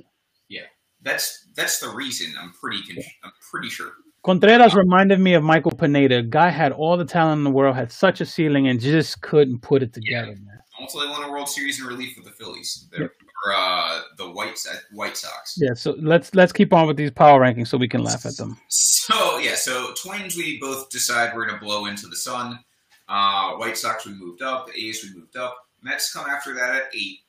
Yeah, 0.49 0.61
that's 1.01 1.47
that's 1.55 1.79
the 1.79 1.89
reason. 1.89 2.33
I'm 2.39 2.51
pretty. 2.53 2.81
Con- 2.83 3.03
I'm 3.23 3.31
pretty 3.51 3.69
sure. 3.69 3.91
Contreras 4.23 4.73
reminded 4.73 5.19
me 5.19 5.35
of 5.35 5.43
Michael 5.43 5.71
Pineda. 5.71 6.23
Guy 6.23 6.49
had 6.49 6.71
all 6.71 6.97
the 6.97 7.05
talent 7.05 7.37
in 7.39 7.43
the 7.43 7.51
world, 7.51 7.75
had 7.75 7.91
such 7.91 8.21
a 8.21 8.25
ceiling, 8.25 8.67
and 8.67 8.79
just 8.79 9.21
couldn't 9.21 9.59
put 9.61 9.83
it 9.83 9.93
together, 9.93 10.35
man. 10.43 10.59
Also, 10.79 10.99
they 10.99 11.07
won 11.07 11.23
a 11.23 11.31
World 11.31 11.47
Series 11.47 11.79
in 11.79 11.85
relief 11.85 12.15
with 12.17 12.25
the 12.25 12.31
Phillies. 12.31 12.87
They're, 12.91 13.01
Yep. 13.01 13.11
Uh, 13.53 14.01
the 14.17 14.29
White 14.31 14.57
White 14.91 15.17
Sox. 15.17 15.55
Yeah, 15.57 15.73
so 15.73 15.95
let's 15.99 16.33
let's 16.33 16.51
keep 16.53 16.73
on 16.73 16.87
with 16.87 16.97
these 16.97 17.11
power 17.11 17.41
rankings 17.41 17.67
so 17.67 17.77
we 17.77 17.87
can 17.87 18.03
laugh 18.03 18.25
at 18.25 18.37
them. 18.37 18.57
So 18.69 19.37
yeah, 19.39 19.55
so 19.55 19.93
Twins 20.01 20.35
we 20.35 20.59
both 20.59 20.89
decide 20.89 21.35
we're 21.35 21.45
gonna 21.45 21.59
blow 21.59 21.85
into 21.85 22.07
the 22.07 22.15
sun. 22.15 22.59
Uh, 23.07 23.53
White 23.55 23.77
Sox 23.77 24.05
we 24.05 24.13
moved 24.13 24.41
up. 24.41 24.69
A's 24.75 25.03
we 25.03 25.19
moved 25.19 25.37
up. 25.37 25.55
Mets 25.83 26.11
come 26.11 26.25
after 26.27 26.53
that 26.55 26.75
at 26.75 26.83
eight. 26.95 27.19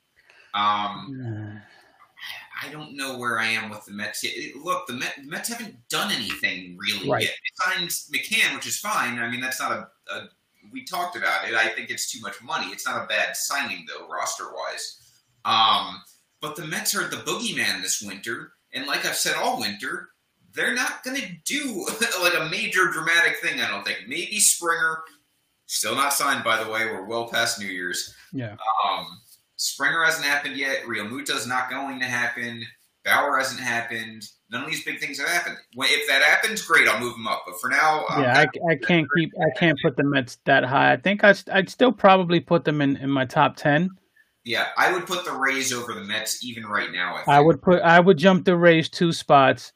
Um, 0.53 1.61
I 2.63 2.71
don't 2.71 2.95
know 2.97 3.17
where 3.19 3.39
I 3.39 3.45
am 3.49 3.69
with 3.69 3.85
the 3.85 3.91
Mets. 3.91 4.25
Look, 4.63 4.87
the 4.87 4.93
Met, 4.93 5.13
Mets 5.23 5.49
haven't 5.49 5.75
done 5.89 6.11
anything 6.11 6.75
really 6.79 7.07
Right. 7.07 7.23
yet. 7.23 7.31
They 7.31 7.75
signed 7.75 7.89
McCann, 8.11 8.55
which 8.55 8.65
is 8.65 8.79
fine. 8.79 9.19
I 9.19 9.29
mean, 9.29 9.41
that's 9.41 9.59
not 9.59 9.71
a, 9.73 9.87
a. 10.11 10.29
We 10.71 10.83
talked 10.83 11.15
about 11.15 11.47
it. 11.47 11.53
I 11.53 11.67
think 11.69 11.91
it's 11.91 12.11
too 12.11 12.19
much 12.21 12.41
money. 12.41 12.65
It's 12.71 12.85
not 12.85 13.03
a 13.03 13.07
bad 13.07 13.37
signing 13.37 13.85
though, 13.87 14.07
roster 14.09 14.45
wise. 14.53 15.06
Um, 15.47 16.01
but 16.41 16.55
the 16.55 16.67
Mets 16.67 16.95
are 16.95 17.07
the 17.07 17.17
boogeyman 17.17 17.81
this 17.81 18.01
winter, 18.01 18.51
and 18.73 18.85
like 18.85 19.05
I've 19.05 19.15
said 19.15 19.35
all 19.35 19.59
winter, 19.59 20.09
they're 20.53 20.75
not 20.75 21.03
going 21.03 21.19
to 21.19 21.27
do 21.45 21.87
like 22.21 22.33
a 22.35 22.49
major 22.49 22.91
dramatic 22.91 23.37
thing. 23.37 23.61
I 23.61 23.69
don't 23.69 23.85
think. 23.85 23.99
Maybe 24.07 24.39
Springer, 24.39 24.99
still 25.65 25.95
not 25.95 26.13
signed 26.13 26.43
by 26.43 26.61
the 26.61 26.69
way. 26.69 26.85
We're 26.85 27.05
well 27.05 27.29
past 27.29 27.59
New 27.59 27.67
Year's. 27.67 28.13
Yeah. 28.33 28.55
Um, 28.85 29.07
Springer 29.55 30.03
hasn't 30.03 30.25
happened 30.27 30.57
yet. 30.57 30.83
Realmuto's 30.83 31.47
not 31.47 31.69
going 31.69 31.99
to 31.99 32.05
happen. 32.05 32.63
Bauer 33.05 33.37
hasn't 33.37 33.61
happened. 33.61 34.23
None 34.51 34.63
of 34.63 34.69
these 34.69 34.83
big 34.83 34.99
things 34.99 35.19
have 35.19 35.29
happened. 35.29 35.57
If 35.77 36.07
that 36.09 36.21
happens, 36.23 36.61
great. 36.61 36.87
I'll 36.87 36.99
move 36.99 37.13
them 37.13 37.27
up. 37.27 37.43
But 37.45 37.59
for 37.59 37.69
now, 37.69 38.05
um, 38.09 38.21
Yeah, 38.21 38.37
I, 38.37 38.71
I 38.71 38.75
can't 38.75 39.07
keep 39.15 39.31
I 39.39 39.57
can't 39.57 39.79
put 39.81 39.95
the 39.95 40.03
Mets 40.03 40.37
that 40.45 40.65
high. 40.65 40.93
I 40.93 40.97
think 40.97 41.23
I 41.23 41.33
I'd 41.51 41.69
still 41.69 41.91
probably 41.91 42.41
put 42.41 42.65
them 42.65 42.81
in, 42.81 42.97
in 42.97 43.09
my 43.09 43.25
top 43.25 43.55
ten. 43.55 43.89
Yeah, 44.47 44.67
I 44.77 44.93
would 44.93 45.05
put 45.05 45.25
the 45.25 45.33
Rays 45.33 45.73
over 45.73 45.93
the 45.93 46.03
Mets 46.03 46.43
even 46.43 46.65
right 46.65 46.91
now. 46.91 47.15
I, 47.15 47.17
think. 47.17 47.27
I 47.27 47.39
would 47.41 47.61
put 47.61 47.81
I 47.81 47.99
would 47.99 48.17
jump 48.17 48.45
the 48.45 48.55
Rays 48.55 48.87
two 48.87 49.11
spots. 49.11 49.73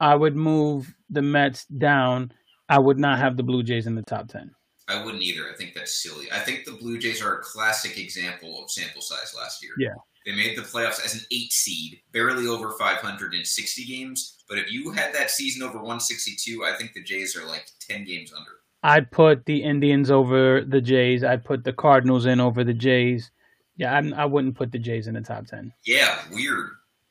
I 0.00 0.14
would 0.14 0.36
move 0.36 0.92
the 1.08 1.22
Mets 1.22 1.64
down. 1.66 2.32
I 2.68 2.78
would 2.78 2.98
not 2.98 3.18
have 3.18 3.36
the 3.36 3.42
Blue 3.42 3.62
Jays 3.62 3.86
in 3.86 3.94
the 3.94 4.02
top 4.02 4.28
ten. 4.28 4.50
I 4.88 5.04
wouldn't 5.04 5.22
either. 5.22 5.48
I 5.48 5.54
think 5.54 5.74
that's 5.74 6.02
silly. 6.02 6.26
I 6.32 6.40
think 6.40 6.64
the 6.64 6.72
Blue 6.72 6.98
Jays 6.98 7.22
are 7.22 7.38
a 7.38 7.42
classic 7.42 7.98
example 7.98 8.62
of 8.62 8.70
sample 8.70 9.02
size 9.02 9.34
last 9.36 9.62
year. 9.62 9.72
Yeah. 9.78 9.94
They 10.26 10.34
made 10.34 10.58
the 10.58 10.62
playoffs 10.62 11.04
as 11.04 11.14
an 11.14 11.20
eight 11.30 11.52
seed, 11.52 12.00
barely 12.12 12.46
over 12.46 12.72
560 12.72 13.84
games. 13.84 14.42
But 14.48 14.58
if 14.58 14.70
you 14.72 14.90
had 14.90 15.14
that 15.14 15.30
season 15.30 15.62
over 15.62 15.76
162, 15.76 16.64
I 16.64 16.72
think 16.76 16.92
the 16.92 17.02
Jays 17.02 17.36
are 17.36 17.46
like 17.46 17.66
10 17.80 18.04
games 18.04 18.32
under. 18.32 18.50
I'd 18.82 19.10
put 19.10 19.44
the 19.46 19.62
Indians 19.62 20.10
over 20.10 20.62
the 20.62 20.80
Jays. 20.80 21.22
I'd 21.22 21.44
put 21.44 21.64
the 21.64 21.72
Cardinals 21.72 22.26
in 22.26 22.40
over 22.40 22.64
the 22.64 22.74
Jays. 22.74 23.30
Yeah, 23.78 23.94
I'm, 23.94 24.12
I 24.14 24.26
would 24.26 24.44
not 24.44 24.54
put 24.54 24.72
the 24.72 24.78
Jays 24.78 25.06
in 25.06 25.14
the 25.14 25.20
top 25.20 25.46
10. 25.46 25.72
Yeah, 25.86 26.18
weird. 26.32 26.70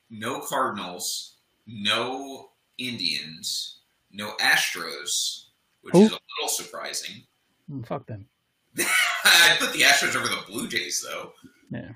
No 0.10 0.42
Cardinals, 0.42 1.38
no 1.66 2.50
Indians, 2.78 3.80
no 4.12 4.34
Astros, 4.42 5.46
which 5.82 5.94
Who? 5.94 6.04
is 6.04 6.12
a 6.12 6.20
little 6.40 6.50
surprising. 6.50 7.24
Mm, 7.72 7.88
fuck 7.88 8.06
them. 8.06 8.26
I'd 8.78 9.58
put 9.60 9.74
the 9.74 9.80
Astros 9.80 10.16
over 10.16 10.28
the 10.28 10.44
Blue 10.48 10.68
Jays, 10.68 11.06
though. 11.10 11.32
Yeah. 11.72 11.92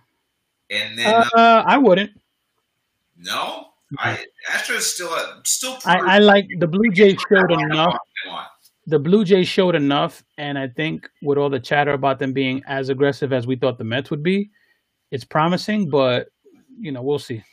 And 0.71 0.97
then 0.97 1.13
uh, 1.13 1.29
uh, 1.35 1.63
I 1.67 1.77
wouldn't. 1.77 2.11
No, 3.17 3.67
I 3.99 4.25
Astros 4.49 4.81
still 4.81 5.09
uh, 5.11 5.41
still. 5.43 5.77
I, 5.85 6.15
I, 6.15 6.19
like 6.19 6.47
the 6.59 6.67
Blue 6.67 6.89
Jays 6.91 7.17
showed 7.29 7.51
enough. 7.51 7.97
The 8.87 8.97
Blue 8.97 9.25
Jays 9.25 9.47
showed 9.47 9.75
enough, 9.75 10.23
and 10.37 10.57
I 10.57 10.69
think 10.69 11.09
with 11.21 11.37
all 11.37 11.49
the 11.49 11.59
chatter 11.59 11.91
about 11.91 12.19
them 12.19 12.33
being 12.33 12.63
as 12.67 12.89
aggressive 12.89 13.33
as 13.33 13.45
we 13.45 13.57
thought 13.57 13.77
the 13.77 13.83
Mets 13.83 14.09
would 14.09 14.23
be, 14.23 14.49
it's 15.11 15.25
promising. 15.25 15.89
But 15.89 16.29
you 16.79 16.91
know, 16.91 17.01
we'll 17.01 17.19
see. 17.19 17.43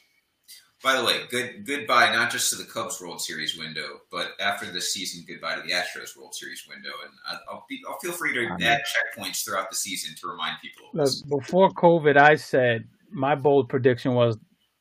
By 0.82 0.96
the 0.96 1.04
way, 1.04 1.22
good 1.28 1.66
goodbye 1.66 2.12
not 2.12 2.30
just 2.30 2.50
to 2.50 2.56
the 2.56 2.64
Cubs 2.64 3.00
World 3.00 3.20
Series 3.20 3.59
window, 3.59 4.00
but 4.12 4.32
after 4.40 4.66
this 4.66 4.92
season, 4.92 5.24
goodbye 5.26 5.56
to 5.56 5.62
the 5.62 5.72
Astros 5.72 6.16
World 6.16 6.34
Series 6.34 6.64
window. 6.68 6.90
And 7.04 7.38
I'll 7.50 7.66
be 7.68 7.80
I'll 7.88 7.98
feel 7.98 8.12
free 8.12 8.32
to 8.34 8.64
add 8.64 8.82
checkpoints 8.82 9.44
throughout 9.44 9.70
the 9.70 9.76
season 9.76 10.14
to 10.20 10.28
remind 10.28 10.59
people. 10.62 10.86
Look, 10.94 11.12
before 11.28 11.70
COVID, 11.70 12.16
I 12.16 12.36
said 12.36 12.84
my 13.11 13.34
bold 13.34 13.68
prediction 13.68 14.14
was 14.14 14.38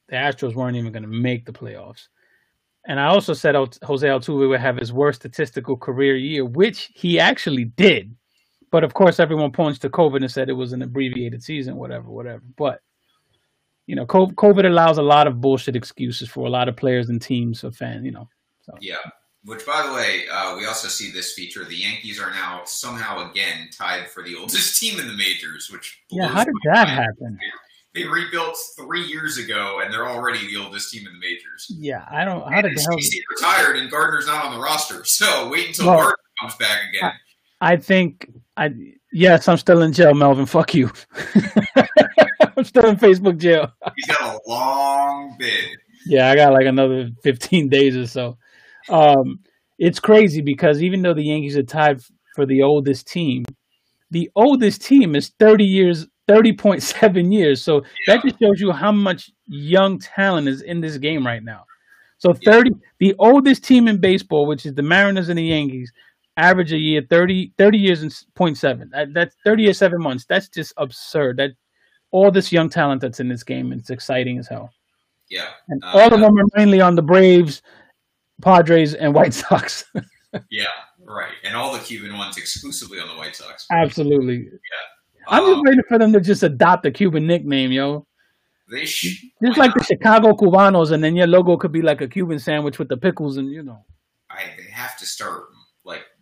the 0.07 0.15
Astros 0.15 0.53
weren't 0.53 0.77
even 0.77 0.91
going 0.91 1.03
to 1.03 1.09
make 1.09 1.45
the 1.45 1.51
playoffs. 1.51 2.07
And 2.85 2.99
I 2.99 3.07
also 3.07 3.33
said 3.33 3.55
Jose 3.55 4.07
Altuve 4.07 4.47
would 4.47 4.61
have 4.61 4.77
his 4.77 4.93
worst 4.93 5.21
statistical 5.21 5.75
career 5.75 6.15
year, 6.15 6.45
which 6.45 6.89
he 6.93 7.19
actually 7.19 7.65
did. 7.65 8.15
But 8.69 8.83
of 8.83 8.93
course, 8.93 9.19
everyone 9.19 9.51
points 9.51 9.79
to 9.79 9.89
COVID 9.89 10.17
and 10.17 10.31
said 10.31 10.49
it 10.49 10.53
was 10.53 10.73
an 10.73 10.81
abbreviated 10.81 11.41
season, 11.43 11.75
whatever, 11.75 12.09
whatever. 12.09 12.43
But 12.57 12.81
you 13.85 13.95
know, 13.95 14.05
COVID 14.05 14.65
allows 14.65 14.97
a 14.97 15.03
lot 15.03 15.27
of 15.27 15.39
bullshit 15.39 15.75
excuses 15.75 16.27
for 16.27 16.45
a 16.45 16.49
lot 16.49 16.67
of 16.67 16.75
players 16.75 17.09
and 17.09 17.21
teams 17.21 17.63
of 17.63 17.75
fans. 17.75 18.03
You 18.05 18.11
know, 18.11 18.29
so. 18.61 18.73
yeah. 18.81 18.95
Which, 19.45 19.65
by 19.65 19.87
the 19.87 19.93
way, 19.93 20.23
uh, 20.29 20.57
we 20.57 20.65
also 20.65 20.89
see 20.89 21.09
this 21.09 21.31
feature. 21.31 21.63
The 21.63 21.75
Yankees 21.75 22.19
are 22.19 22.31
now 22.31 22.63
somehow 22.65 23.31
again 23.31 23.69
tied 23.71 24.09
for 24.09 24.21
the 24.21 24.35
oldest 24.35 24.77
team 24.81 24.99
in 24.99 25.07
the 25.07 25.15
majors. 25.15 25.69
Which 25.71 26.01
yeah, 26.09 26.27
how 26.27 26.43
did 26.43 26.53
that 26.65 26.89
happen? 26.89 27.39
they 27.97 28.07
rebuilt 28.07 28.55
three 28.77 29.03
years 29.03 29.37
ago, 29.37 29.81
and 29.83 29.91
they're 29.93 30.07
already 30.07 30.45
the 30.47 30.57
oldest 30.61 30.91
team 30.91 31.07
in 31.07 31.13
the 31.13 31.19
majors. 31.19 31.67
Yeah, 31.69 32.05
I 32.11 32.23
don't. 32.25 32.41
How 32.51 32.61
did 32.61 32.75
the 32.75 32.81
hell? 32.81 32.97
retired, 33.35 33.77
and 33.77 33.89
Gardner's 33.89 34.27
not 34.27 34.45
on 34.45 34.53
the 34.53 34.59
roster. 34.59 35.03
So 35.17 35.49
wait 35.49 35.69
until 35.69 35.87
well, 35.87 35.97
Gardner 35.97 36.15
comes 36.39 36.55
back 36.55 36.79
again. 36.89 37.11
I, 37.59 37.73
I, 37.73 37.77
think. 37.77 38.29
I 38.57 38.69
yes, 39.13 39.47
I'm 39.47 39.57
still 39.57 39.81
in 39.81 39.93
jail, 39.93 40.13
Melvin. 40.13 40.45
Fuck 40.45 40.73
you. 40.73 40.91
I'm 42.57 42.63
still 42.63 42.87
in 42.87 42.97
Facebook 42.97 43.37
jail. 43.37 43.71
He's 43.95 44.07
got 44.07 44.35
a 44.35 44.39
long 44.49 45.35
bid. 45.37 45.77
Yeah, 46.07 46.29
I 46.29 46.35
got 46.35 46.53
like 46.53 46.65
another 46.65 47.09
15 47.23 47.69
days 47.69 47.95
or 47.95 48.07
so. 48.07 48.37
Um, 48.89 49.39
it's 49.77 49.99
crazy 49.99 50.41
because 50.41 50.81
even 50.81 51.01
though 51.01 51.13
the 51.13 51.23
Yankees 51.23 51.57
are 51.57 51.63
tied 51.63 52.01
for 52.35 52.45
the 52.45 52.63
oldest 52.63 53.07
team, 53.07 53.45
the 54.09 54.29
oldest 54.35 54.81
team 54.81 55.15
is 55.15 55.31
30 55.39 55.63
years 55.63 56.07
30.7 56.27 57.33
years. 57.33 57.63
So 57.63 57.75
yeah. 57.75 58.15
that 58.15 58.23
just 58.23 58.39
shows 58.39 58.59
you 58.59 58.71
how 58.71 58.91
much 58.91 59.31
young 59.47 59.99
talent 59.99 60.47
is 60.47 60.61
in 60.61 60.81
this 60.81 60.97
game 60.97 61.25
right 61.25 61.43
now. 61.43 61.63
So 62.17 62.33
30, 62.33 62.71
yeah. 62.71 62.75
the 62.99 63.15
oldest 63.19 63.63
team 63.63 63.87
in 63.87 63.99
baseball, 64.01 64.47
which 64.47 64.65
is 64.65 64.73
the 64.73 64.81
Mariners 64.81 65.29
and 65.29 65.37
the 65.37 65.43
Yankees, 65.43 65.91
average 66.37 66.71
a 66.71 66.77
year 66.77 67.05
30, 67.09 67.53
30 67.57 67.77
years 67.77 68.01
and 68.03 68.11
0.7. 68.11 68.89
That, 68.91 69.13
that's 69.13 69.35
30 69.43 69.63
years, 69.63 69.77
seven 69.77 70.01
months. 70.01 70.25
That's 70.29 70.47
just 70.47 70.73
absurd. 70.77 71.37
That 71.37 71.51
all 72.11 72.31
this 72.31 72.51
young 72.51 72.69
talent 72.69 73.01
that's 73.01 73.19
in 73.19 73.27
this 73.27 73.43
game, 73.43 73.73
it's 73.73 73.89
exciting 73.89 74.37
as 74.37 74.47
hell. 74.47 74.71
Yeah. 75.29 75.49
And 75.67 75.83
uh, 75.83 75.91
all 75.93 76.13
of 76.13 76.19
them 76.21 76.37
are 76.39 76.45
mainly 76.55 76.79
on 76.79 76.95
the 76.95 77.01
Braves, 77.01 77.61
Padres, 78.41 78.93
and 78.93 79.13
White 79.13 79.33
Sox. 79.33 79.83
yeah, 80.49 80.65
right. 81.01 81.33
And 81.43 81.55
all 81.55 81.73
the 81.73 81.79
Cuban 81.79 82.17
ones 82.17 82.37
exclusively 82.37 82.99
on 82.99 83.09
the 83.09 83.15
White 83.15 83.35
Sox. 83.35 83.65
Absolutely. 83.71 84.45
Yeah. 84.45 85.29
I'm 85.29 85.43
just 85.43 85.57
um, 85.57 85.63
waiting 85.65 85.83
for 85.89 85.97
them 85.97 86.13
to 86.13 86.21
just 86.21 86.43
adopt 86.43 86.85
a 86.85 86.91
Cuban 86.91 87.27
nickname, 87.27 87.71
yo. 87.71 88.05
They 88.69 88.85
sh- 88.85 89.25
just 89.43 89.57
like 89.57 89.69
not? 89.69 89.77
the 89.77 89.83
Chicago 89.83 90.33
Cubanos, 90.33 90.91
and 90.91 91.03
then 91.03 91.15
your 91.15 91.27
logo 91.27 91.57
could 91.57 91.71
be 91.71 91.81
like 91.81 92.01
a 92.01 92.07
Cuban 92.07 92.37
sandwich 92.37 92.79
with 92.79 92.89
the 92.89 92.97
pickles, 92.97 93.37
and 93.37 93.49
you 93.49 93.63
know. 93.63 93.85
I 94.29 94.43
they 94.57 94.69
have 94.71 94.97
to 94.97 95.05
start 95.05 95.45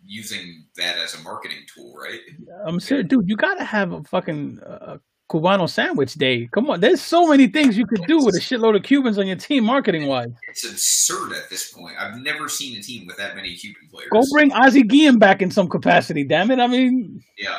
using 0.06 0.64
that 0.76 0.96
as 0.98 1.14
a 1.14 1.22
marketing 1.22 1.58
tool, 1.74 1.94
right? 1.96 2.20
I'm 2.64 2.80
serious, 2.80 3.08
dude. 3.08 3.28
You 3.28 3.36
gotta 3.36 3.64
have 3.64 3.92
a 3.92 4.02
fucking 4.04 4.60
uh, 4.60 4.98
Cubano 5.28 5.68
sandwich 5.68 6.14
day. 6.14 6.48
Come 6.52 6.70
on, 6.70 6.80
there's 6.80 7.00
so 7.00 7.26
many 7.26 7.48
things 7.48 7.76
you 7.76 7.86
could 7.86 8.02
do 8.06 8.24
with 8.24 8.36
a 8.36 8.40
shitload 8.40 8.76
of 8.76 8.84
Cubans 8.84 9.18
on 9.18 9.26
your 9.26 9.36
team, 9.36 9.64
marketing 9.64 10.06
wise. 10.06 10.30
It's 10.48 10.64
absurd 10.64 11.32
at 11.32 11.50
this 11.50 11.72
point. 11.72 11.96
I've 11.98 12.20
never 12.20 12.48
seen 12.48 12.78
a 12.78 12.82
team 12.82 13.06
with 13.06 13.16
that 13.16 13.34
many 13.34 13.54
Cuban 13.54 13.88
players. 13.90 14.08
Go 14.10 14.22
bring 14.32 14.52
Ozzie 14.52 14.84
Guillen 14.84 15.18
back 15.18 15.42
in 15.42 15.50
some 15.50 15.68
capacity. 15.68 16.24
Damn 16.24 16.50
it! 16.50 16.60
I 16.60 16.66
mean, 16.66 17.22
yeah. 17.36 17.58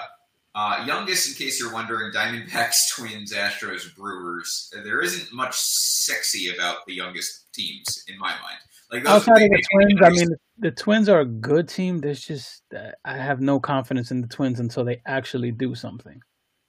Uh, 0.55 0.83
youngest, 0.87 1.27
in 1.27 1.35
case 1.35 1.59
you're 1.59 1.71
wondering, 1.71 2.11
Diamondbacks, 2.11 2.73
Twins, 2.95 3.31
Astros, 3.31 3.95
Brewers. 3.95 4.73
There 4.83 5.01
isn't 5.01 5.31
much 5.31 5.55
sexy 5.55 6.49
about 6.51 6.77
the 6.87 6.95
youngest 6.95 7.53
teams 7.53 7.85
in 8.07 8.17
my 8.17 8.29
mind. 8.29 8.57
Like 8.91 9.05
outside 9.05 9.41
of 9.41 9.49
the 9.49 9.63
Twins, 9.73 10.01
I 10.01 10.09
mean, 10.09 10.29
the 10.59 10.71
Twins 10.71 11.09
are 11.09 11.19
a 11.19 11.25
good 11.25 11.67
team. 11.67 11.99
There's 11.99 12.21
just 12.21 12.63
uh, 12.75 12.91
I 13.03 13.17
have 13.17 13.41
no 13.41 13.59
confidence 13.59 14.11
in 14.11 14.21
the 14.21 14.27
Twins 14.27 14.61
until 14.61 14.85
they 14.85 15.01
actually 15.05 15.51
do 15.51 15.75
something. 15.75 16.21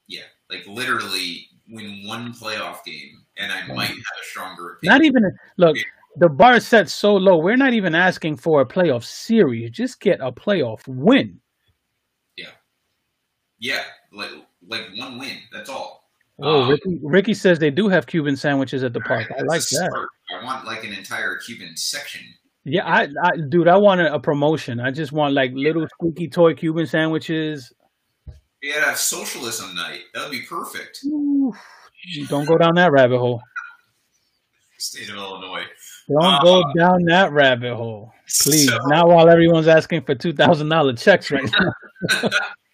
Yeah, 0.09 0.23
like 0.51 0.66
literally 0.66 1.47
win 1.69 2.03
one 2.07 2.33
playoff 2.33 2.85
game, 2.85 3.25
and 3.37 3.53
I 3.53 3.73
might 3.73 3.89
have 3.89 3.97
a 3.99 4.25
stronger. 4.25 4.75
Opinion. 4.75 4.99
Not 4.99 5.05
even 5.05 5.39
look. 5.59 5.77
The 6.16 6.29
bar 6.29 6.57
is 6.57 6.66
set 6.66 6.89
so 6.89 7.14
low. 7.14 7.39
We're 7.39 7.57
not 7.57 7.75
even 7.75 7.95
asking 7.95 8.39
for 8.39 8.61
a 8.61 8.66
playoff 8.66 9.05
series. 9.05 9.71
Just 9.71 10.01
get 10.01 10.19
a 10.21 10.33
playoff 10.33 10.89
win. 10.89 11.41
Yeah, 12.37 12.51
yeah, 13.61 13.83
like 14.12 14.31
like 14.66 14.89
one 14.97 15.19
win. 15.21 15.39
That's 15.53 15.71
all. 15.71 16.08
Oh, 16.41 16.62
um, 16.62 16.70
Ricky, 16.70 17.01
Ricky 17.03 17.34
says 17.34 17.59
they 17.59 17.70
do 17.70 17.89
have 17.89 18.07
Cuban 18.07 18.36
sandwiches 18.36 18.84
at 18.84 18.93
the 18.93 19.01
park. 19.01 19.28
Right, 19.30 19.41
I 19.41 19.43
like 19.43 19.62
that. 19.62 20.07
I 20.30 20.45
want 20.45 20.64
like 20.66 20.84
an 20.84 20.93
entire 20.93 21.36
Cuban 21.36 21.76
section. 21.76 22.22
Yeah, 22.64 22.86
I, 22.86 23.09
I, 23.22 23.36
dude, 23.49 23.66
I 23.66 23.76
want 23.76 24.01
a, 24.01 24.14
a 24.14 24.20
promotion. 24.20 24.78
I 24.78 24.91
just 24.91 25.11
want 25.11 25.34
like 25.34 25.53
little 25.55 25.86
squeaky 25.89 26.28
toy 26.28 26.55
Cuban 26.55 26.86
sandwiches. 26.86 27.72
Yeah, 28.62 28.95
socialism 28.95 29.74
night. 29.74 30.03
That 30.14 30.24
would 30.24 30.32
be 30.32 30.43
perfect. 30.43 31.01
Ooh, 31.07 31.53
don't 32.28 32.47
go 32.47 32.59
down 32.59 32.74
that 32.74 32.93
rabbit 32.93 33.18
hole. 33.18 33.41
State 34.78 35.09
of 35.09 35.16
Illinois. 35.16 35.64
Don't 36.09 36.24
uh, 36.24 36.43
go 36.43 36.62
down 36.76 37.03
that 37.05 37.32
rabbit 37.32 37.74
hole, 37.74 38.12
please. 38.43 38.68
So, 38.68 38.78
now, 38.86 39.09
while 39.09 39.28
everyone's 39.28 39.66
asking 39.66 40.03
for 40.03 40.14
two 40.14 40.32
thousand 40.32 40.68
dollar 40.68 40.93
checks 40.95 41.30
right 41.30 41.51
now. 41.51 42.30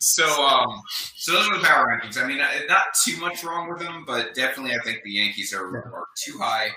so 0.00 0.26
um, 0.26 0.82
so 1.16 1.32
those 1.32 1.48
are 1.48 1.58
the 1.58 1.64
power 1.64 1.86
rankings. 1.86 2.22
I 2.22 2.26
mean, 2.26 2.38
not 2.38 2.84
too 3.04 3.16
much 3.18 3.44
wrong 3.44 3.68
with 3.68 3.80
them, 3.80 4.04
but 4.06 4.34
definitely 4.34 4.74
I 4.74 4.80
think 4.80 5.02
the 5.02 5.12
Yankees 5.12 5.52
are, 5.52 5.66
are 5.66 6.06
too 6.24 6.38
high, 6.38 6.68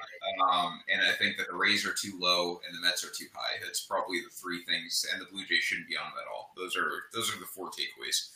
um, 0.51 0.79
and 0.91 1.01
I 1.01 1.11
think 1.13 1.37
that 1.37 1.47
the 1.49 1.55
Rays 1.55 1.85
are 1.85 1.93
too 1.93 2.17
low 2.19 2.59
and 2.67 2.75
the 2.75 2.81
Mets 2.81 3.03
are 3.03 3.11
too 3.17 3.27
high. 3.33 3.57
That's 3.63 3.85
probably 3.85 4.19
the 4.21 4.29
three 4.31 4.63
things, 4.63 5.05
and 5.11 5.21
the 5.21 5.25
Blue 5.31 5.45
Jays 5.45 5.63
shouldn't 5.63 5.87
be 5.87 5.97
on 5.97 6.05
them 6.05 6.19
at 6.19 6.31
all. 6.33 6.51
Those 6.57 6.75
are 6.75 7.03
those 7.13 7.33
are 7.33 7.39
the 7.39 7.45
four 7.45 7.67
takeaways. 7.67 8.29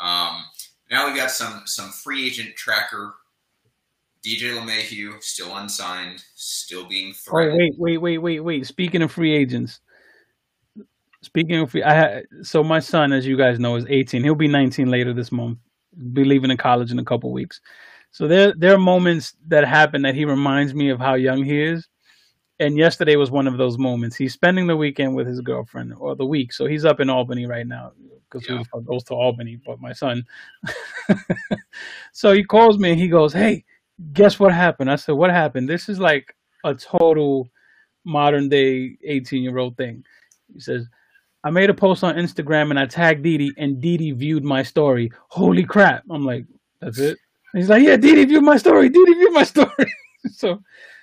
Um, 0.00 0.44
now 0.90 1.10
we 1.10 1.16
got 1.16 1.30
some 1.30 1.62
some 1.66 1.90
free 1.90 2.26
agent 2.26 2.56
tracker. 2.56 3.14
DJ 4.24 4.58
LeMahieu 4.58 5.22
still 5.22 5.54
unsigned, 5.54 6.24
still 6.34 6.88
being 6.88 7.12
threatened. 7.12 7.54
Oh 7.54 7.58
wait, 7.58 7.78
wait, 7.78 7.98
wait, 7.98 8.18
wait, 8.18 8.40
wait. 8.40 8.66
Speaking 8.66 9.02
of 9.02 9.12
free 9.12 9.34
agents, 9.34 9.80
Speaking 11.24 11.56
of, 11.56 11.74
I 11.84 11.94
had, 11.94 12.24
so 12.42 12.62
my 12.62 12.80
son, 12.80 13.12
as 13.12 13.26
you 13.26 13.36
guys 13.36 13.58
know, 13.58 13.76
is 13.76 13.86
18. 13.88 14.22
He'll 14.22 14.34
be 14.34 14.46
19 14.48 14.90
later 14.90 15.14
this 15.14 15.32
month. 15.32 15.58
Be 16.12 16.24
leaving 16.24 16.50
in 16.50 16.56
college 16.56 16.92
in 16.92 16.98
a 16.98 17.04
couple 17.04 17.32
weeks. 17.32 17.60
So 18.10 18.28
there, 18.28 18.52
there 18.56 18.74
are 18.74 18.78
moments 18.78 19.34
that 19.48 19.66
happen 19.66 20.02
that 20.02 20.14
he 20.14 20.24
reminds 20.24 20.74
me 20.74 20.90
of 20.90 20.98
how 21.00 21.14
young 21.14 21.42
he 21.42 21.62
is. 21.62 21.88
And 22.60 22.76
yesterday 22.76 23.16
was 23.16 23.30
one 23.30 23.46
of 23.46 23.56
those 23.56 23.78
moments. 23.78 24.16
He's 24.16 24.34
spending 24.34 24.66
the 24.66 24.76
weekend 24.76 25.14
with 25.14 25.26
his 25.26 25.40
girlfriend, 25.40 25.94
or 25.98 26.14
the 26.14 26.26
week. 26.26 26.52
So 26.52 26.66
he's 26.66 26.84
up 26.84 27.00
in 27.00 27.10
Albany 27.10 27.46
right 27.46 27.66
now 27.66 27.92
because 28.30 28.48
yeah. 28.48 28.62
who 28.72 28.82
goes 28.82 29.02
to 29.04 29.14
Albany? 29.14 29.58
But 29.64 29.80
my 29.80 29.92
son. 29.92 30.24
so 32.12 32.32
he 32.32 32.44
calls 32.44 32.78
me 32.78 32.92
and 32.92 33.00
he 33.00 33.08
goes, 33.08 33.32
"Hey, 33.32 33.64
guess 34.12 34.38
what 34.38 34.52
happened?" 34.52 34.88
I 34.88 34.94
said, 34.96 35.16
"What 35.16 35.30
happened?" 35.30 35.68
This 35.68 35.88
is 35.88 35.98
like 35.98 36.36
a 36.62 36.74
total 36.74 37.50
modern 38.04 38.48
day 38.48 38.98
18 39.02 39.42
year 39.42 39.58
old 39.58 39.76
thing. 39.76 40.04
He 40.52 40.60
says, 40.60 40.86
I 41.44 41.50
made 41.50 41.68
a 41.70 41.74
post 41.74 42.02
on 42.02 42.16
Instagram 42.16 42.70
and 42.70 42.78
I 42.78 42.86
tagged 42.86 43.22
Didi 43.22 43.52
and 43.58 43.80
Didi 43.80 44.12
viewed 44.12 44.44
my 44.44 44.62
story. 44.62 45.12
Holy 45.28 45.62
crap. 45.64 46.02
I'm 46.10 46.24
like, 46.24 46.46
that's 46.80 46.98
it? 46.98 47.18
he's 47.54 47.68
like, 47.68 47.82
"Yeah, 47.82 47.96
Didi 47.96 48.24
viewed 48.24 48.42
my 48.42 48.56
story. 48.56 48.88
Didi 48.88 49.12
viewed 49.14 49.32
my 49.32 49.42
story." 49.54 49.92
so, 50.32 50.62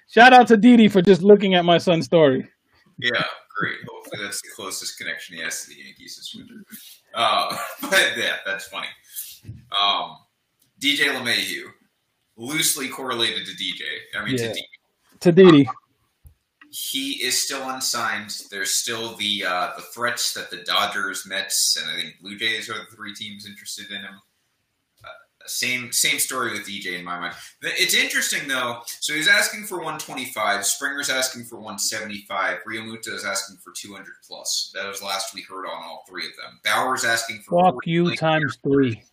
shout 0.09 0.33
out 0.33 0.47
to 0.47 0.57
Didi 0.57 0.87
for 0.87 1.01
just 1.01 1.21
looking 1.21 1.53
at 1.55 1.63
my 1.63 1.77
son's 1.77 2.05
story. 2.05 2.47
Yeah, 2.97 3.23
great. 3.57 3.77
Hopefully, 3.87 4.23
that's 4.23 4.41
the 4.41 4.49
closest 4.55 4.97
connection 4.97 5.37
he 5.37 5.41
has 5.43 5.63
to 5.63 5.69
the 5.69 5.75
Yankees 5.83 6.17
this 6.17 6.33
winter. 6.35 6.63
Uh, 7.13 7.57
but 7.81 8.13
yeah, 8.17 8.35
that's 8.45 8.65
funny. 8.67 8.87
Um, 9.79 10.17
DJ 10.81 11.05
LeMahieu, 11.15 11.65
loosely 12.37 12.89
correlated 12.89 13.45
to 13.45 13.51
DJ. 13.53 13.81
I 14.19 14.25
mean, 14.25 14.37
Yeah. 14.37 14.47
to 14.49 14.53
D. 14.53 14.65
To 15.21 15.31
Didi, 15.31 15.69
He 16.71 17.21
is 17.21 17.43
still 17.43 17.69
unsigned. 17.69 18.33
There's 18.49 18.79
still 18.79 19.15
the 19.17 19.43
uh, 19.45 19.71
the 19.75 19.83
threats 19.93 20.33
that 20.33 20.49
the 20.49 20.63
Dodgers, 20.63 21.25
Mets, 21.27 21.77
and 21.77 21.91
I 21.91 22.01
think 22.01 22.21
Blue 22.21 22.37
Jays 22.37 22.69
are 22.69 22.79
the 22.79 22.95
three 22.95 23.13
teams 23.13 23.45
interested 23.45 23.91
in 23.91 23.97
him. 23.97 24.21
Uh, 25.03 25.07
same 25.47 25.91
same 25.91 26.17
story 26.17 26.53
with 26.53 26.65
DJ 26.65 26.97
in 26.97 27.03
my 27.03 27.19
mind. 27.19 27.35
It's 27.61 27.93
interesting 27.93 28.47
though. 28.47 28.83
So 29.01 29.13
he's 29.13 29.27
asking 29.27 29.65
for 29.65 29.79
125. 29.79 30.65
Springer's 30.65 31.09
asking 31.09 31.43
for 31.43 31.57
175. 31.57 32.59
Realmuto 32.65 33.09
is 33.09 33.25
asking 33.25 33.57
for 33.57 33.73
200 33.75 34.05
plus. 34.25 34.71
That 34.73 34.87
was 34.87 35.03
last 35.03 35.35
we 35.35 35.41
heard 35.41 35.65
on 35.65 35.83
all 35.83 36.05
three 36.07 36.25
of 36.25 36.31
them. 36.37 36.57
Bauer's 36.63 37.03
asking 37.03 37.39
for 37.39 37.65
fuck 37.65 37.73
40 37.73 37.91
you 37.91 38.15
times 38.15 38.57
three. 38.63 39.03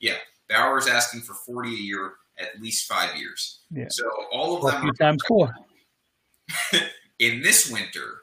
Yeah, 0.00 0.16
Bauer's 0.50 0.86
asking 0.86 1.20
for 1.20 1.32
40 1.32 1.70
a 1.70 1.78
year, 1.78 2.12
at 2.38 2.60
least 2.60 2.86
five 2.86 3.16
years. 3.16 3.60
Yeah. 3.70 3.86
So 3.88 4.04
all 4.30 4.56
of 4.56 4.62
Fuck 4.62 4.80
them 4.80 4.84
you 4.84 4.90
are 4.90 4.92
times 4.94 5.22
four. 5.26 5.54
in 7.18 7.42
this 7.42 7.70
winter, 7.70 8.20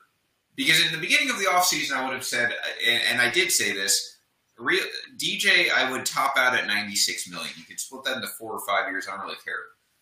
because 0.56 0.86
in 0.86 0.92
the 0.92 1.00
beginning 1.00 1.30
of 1.30 1.40
the 1.40 1.46
offseason, 1.46 1.94
I 1.94 2.04
would 2.04 2.14
have 2.14 2.26
said, 2.26 2.54
and, 2.88 3.02
and 3.12 3.22
I 3.22 3.30
did 3.30 3.52
say 3.52 3.74
this, 3.74 4.20
real, 4.58 4.84
DJ, 5.18 5.72
I 5.72 5.92
would 5.92 6.06
top 6.06 6.38
out 6.38 6.54
at 6.54 6.68
96 6.68 7.30
million. 7.30 7.52
You 7.58 7.66
could 7.66 7.80
split 7.80 8.04
that 8.06 8.18
into 8.18 8.28
four 8.40 8.54
or 8.54 8.62
five 8.68 8.90
years. 8.90 9.08
I 9.08 9.16
don't 9.16 9.26
really 9.26 9.38
care. 9.44 9.56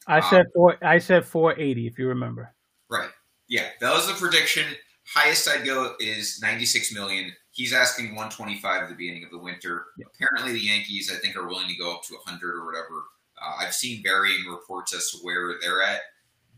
I 0.07 0.22
said 0.22 0.47
four. 0.55 0.76
I 0.82 0.97
said 0.97 1.24
four 1.24 1.57
eighty. 1.59 1.86
If 1.86 1.99
you 1.99 2.07
remember. 2.07 2.53
Right. 2.89 3.09
Yeah, 3.47 3.67
that 3.80 3.93
was 3.93 4.07
the 4.07 4.13
prediction. 4.13 4.65
Highest 5.13 5.47
I'd 5.47 5.65
go 5.65 5.95
is 5.99 6.39
96 6.41 6.93
million. 6.93 7.32
He's 7.51 7.74
asking 7.74 8.09
125 8.09 8.84
at 8.84 8.89
the 8.89 8.95
beginning 8.95 9.24
of 9.24 9.32
the 9.32 9.39
winter. 9.39 9.86
Yeah. 9.97 10.05
Apparently, 10.13 10.53
the 10.53 10.65
Yankees, 10.65 11.11
I 11.11 11.17
think, 11.17 11.36
are 11.36 11.47
willing 11.47 11.67
to 11.67 11.76
go 11.76 11.95
up 11.95 12.03
to 12.03 12.13
100 12.13 12.55
or 12.55 12.65
whatever. 12.65 13.05
Uh, 13.41 13.63
I've 13.63 13.74
seen 13.74 14.03
varying 14.03 14.45
reports 14.45 14.93
as 14.93 15.09
to 15.11 15.17
where 15.17 15.55
they're 15.61 15.82
at. 15.82 16.01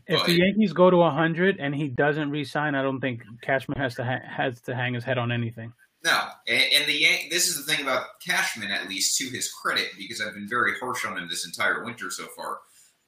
If 0.06 0.26
the 0.26 0.32
Yankees 0.32 0.72
go 0.72 0.90
to 0.90 1.02
hundred 1.10 1.58
and 1.58 1.74
he 1.74 1.88
doesn't 1.88 2.30
re-sign, 2.30 2.74
I 2.74 2.82
don't 2.82 3.00
think 3.00 3.22
Cashman 3.42 3.78
has 3.78 3.94
to 3.96 4.04
ha- 4.04 4.26
has 4.28 4.60
to 4.62 4.74
hang 4.74 4.94
his 4.94 5.04
head 5.04 5.18
on 5.18 5.30
anything. 5.30 5.72
No, 6.04 6.18
and, 6.48 6.62
and 6.76 6.86
the 6.86 6.94
Yan- 6.94 7.28
this 7.30 7.46
is 7.46 7.64
the 7.64 7.72
thing 7.72 7.82
about 7.82 8.06
Cashman, 8.26 8.70
at 8.70 8.88
least 8.88 9.16
to 9.18 9.24
his 9.24 9.50
credit, 9.50 9.90
because 9.96 10.20
I've 10.20 10.34
been 10.34 10.48
very 10.48 10.72
harsh 10.80 11.04
on 11.06 11.16
him 11.16 11.28
this 11.28 11.46
entire 11.46 11.84
winter 11.84 12.10
so 12.10 12.26
far. 12.36 12.58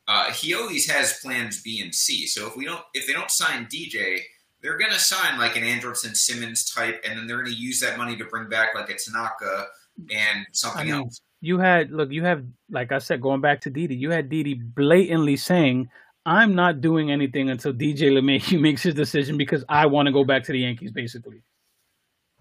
Uh, 0.06 0.30
he 0.32 0.54
always 0.54 0.88
has 0.90 1.18
plans 1.20 1.62
B 1.62 1.80
and 1.80 1.94
C. 1.94 2.26
So 2.26 2.46
if 2.46 2.56
we 2.56 2.64
don't, 2.64 2.82
if 2.92 3.06
they 3.06 3.12
don't 3.12 3.30
sign 3.30 3.66
DJ, 3.66 4.20
they're 4.62 4.78
going 4.78 4.92
to 4.92 4.98
sign 4.98 5.38
like 5.38 5.56
an 5.56 5.64
Andrelton 5.64 6.14
Simmons 6.14 6.70
type, 6.70 7.02
and 7.06 7.18
then 7.18 7.26
they're 7.26 7.42
going 7.42 7.52
to 7.52 7.60
use 7.60 7.80
that 7.80 7.98
money 7.98 8.16
to 8.16 8.24
bring 8.26 8.48
back 8.48 8.74
like 8.74 8.90
a 8.90 8.96
Tanaka 8.96 9.66
and 10.10 10.46
something 10.52 10.82
I 10.82 10.84
mean, 10.84 10.94
else. 10.94 11.20
You 11.40 11.58
had 11.58 11.90
look. 11.90 12.10
You 12.10 12.24
have 12.24 12.44
like 12.70 12.92
I 12.92 12.98
said, 12.98 13.20
going 13.20 13.40
back 13.40 13.60
to 13.62 13.70
Didi. 13.70 13.96
You 13.96 14.10
had 14.10 14.28
Didi 14.28 14.54
blatantly 14.54 15.36
saying, 15.36 15.88
"I'm 16.26 16.54
not 16.54 16.80
doing 16.80 17.10
anything 17.10 17.50
until 17.50 17.72
DJ 17.72 18.10
LeMahieu 18.10 18.60
makes 18.60 18.82
his 18.82 18.94
decision 18.94 19.36
because 19.36 19.64
I 19.68 19.86
want 19.86 20.06
to 20.06 20.12
go 20.12 20.24
back 20.24 20.44
to 20.44 20.52
the 20.52 20.60
Yankees." 20.60 20.92
Basically, 20.92 21.42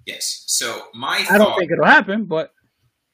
Yes. 0.06 0.44
So 0.48 0.88
my 0.94 1.26
I 1.30 1.38
don't 1.38 1.58
think 1.58 1.72
it'll 1.72 1.86
happen, 1.86 2.26
but 2.26 2.52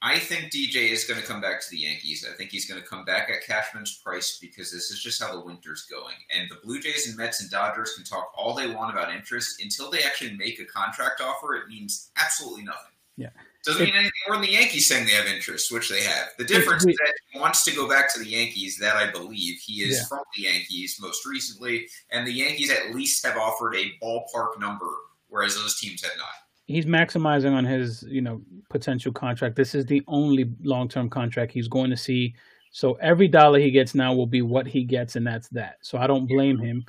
I 0.01 0.17
think 0.17 0.51
DJ 0.51 0.91
is 0.91 1.03
going 1.03 1.20
to 1.20 1.26
come 1.26 1.41
back 1.41 1.61
to 1.61 1.70
the 1.70 1.78
Yankees. 1.78 2.26
I 2.30 2.36
think 2.36 2.51
he's 2.51 2.65
going 2.70 2.82
to 2.82 2.88
come 2.88 3.03
back 3.03 3.30
at 3.30 3.43
Cashman's 3.45 3.99
price 4.03 4.38
because 4.41 4.72
this 4.72 4.91
is 4.91 5.03
just 5.03 5.22
how 5.22 5.34
the 5.34 5.43
winter's 5.43 5.86
going. 5.89 6.15
And 6.34 6.49
the 6.49 6.55
Blue 6.63 6.80
Jays 6.80 7.07
and 7.07 7.17
Mets 7.17 7.41
and 7.41 7.51
Dodgers 7.51 7.93
can 7.95 8.05
talk 8.05 8.32
all 8.36 8.53
they 8.53 8.67
want 8.67 8.93
about 8.93 9.13
interest 9.13 9.61
until 9.61 9.91
they 9.91 10.03
actually 10.03 10.38
make 10.38 10.59
a 10.59 10.65
contract 10.65 11.22
offer. 11.22 11.55
It 11.55 11.67
means 11.67 12.11
absolutely 12.17 12.63
nothing. 12.63 12.93
Yeah. 13.17 13.30
Doesn't 13.66 13.84
mean 13.84 13.93
anything 13.93 14.12
more 14.28 14.38
than 14.38 14.45
the 14.45 14.53
Yankees 14.53 14.88
saying 14.88 15.05
they 15.05 15.12
have 15.14 15.28
interest, 15.28 15.72
which 15.72 15.89
they 15.89 16.01
have. 16.01 16.30
The 16.38 16.45
difference 16.45 16.86
we- 16.86 16.93
is 16.93 16.97
that 16.97 17.14
he 17.32 17.39
wants 17.39 17.64
to 17.66 17.72
go 17.76 17.89
back 17.89 18.12
to 18.14 18.20
the 18.20 18.26
Yankees. 18.30 18.78
That 18.78 18.95
I 18.95 19.12
believe 19.12 19.60
he 19.60 19.84
is 19.84 19.97
Yeah. 19.97 20.05
from 20.05 20.20
the 20.36 20.43
Yankees 20.43 20.97
most 21.01 21.26
recently, 21.26 21.88
and 22.12 22.26
the 22.26 22.32
Yankees 22.32 22.72
at 22.72 22.95
least 22.95 23.26
have 23.26 23.38
offered 23.38 23.76
a 23.76 23.91
ballpark 24.01 24.60
number, 24.60 24.89
whereas 25.28 25.55
those 25.55 25.78
teams 25.80 26.03
have 26.03 26.18
not. 26.18 26.28
he's 26.68 26.86
maximizing 26.86 27.51
on 27.51 27.66
his 27.66 28.03
you 28.03 28.22
know 28.22 28.39
potential 28.70 29.12
contract. 29.12 29.55
This 29.55 29.74
is 29.74 29.88
the 29.88 30.03
only 30.07 30.51
long 30.62 30.88
term 30.88 31.10
contract 31.10 31.51
he's 31.51 31.68
going 31.68 31.89
to 31.89 31.97
see. 31.97 32.36
So 32.72 32.93
every 33.01 33.28
dollar 33.28 33.57
he 33.60 33.72
gets 33.72 33.95
now 33.95 34.14
will 34.14 34.28
be 34.28 34.43
what 34.43 34.68
he 34.68 34.84
gets, 34.84 35.16
and 35.16 35.26
that's 35.26 35.47
that. 35.49 35.78
So 35.82 35.97
I 35.97 36.05
don't 36.05 36.28
blame 36.28 36.60
him. 36.60 36.86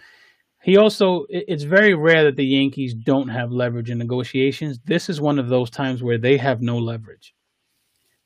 He 0.63 0.77
also, 0.77 1.25
it's 1.31 1.63
very 1.63 1.95
rare 1.95 2.25
that 2.25 2.37
the 2.37 2.45
Yankees 2.45 2.93
don't 2.95 3.29
have 3.29 3.51
leverage 3.51 3.91
in 3.91 3.97
negotiations. 3.99 4.79
This 4.85 5.09
is 5.09 5.21
one 5.21 5.39
of 5.39 5.49
those 5.49 5.71
times 5.71 6.03
where 6.03 6.19
they 6.19 6.37
have 6.37 6.61
no 6.61 6.77
leverage. 6.77 7.35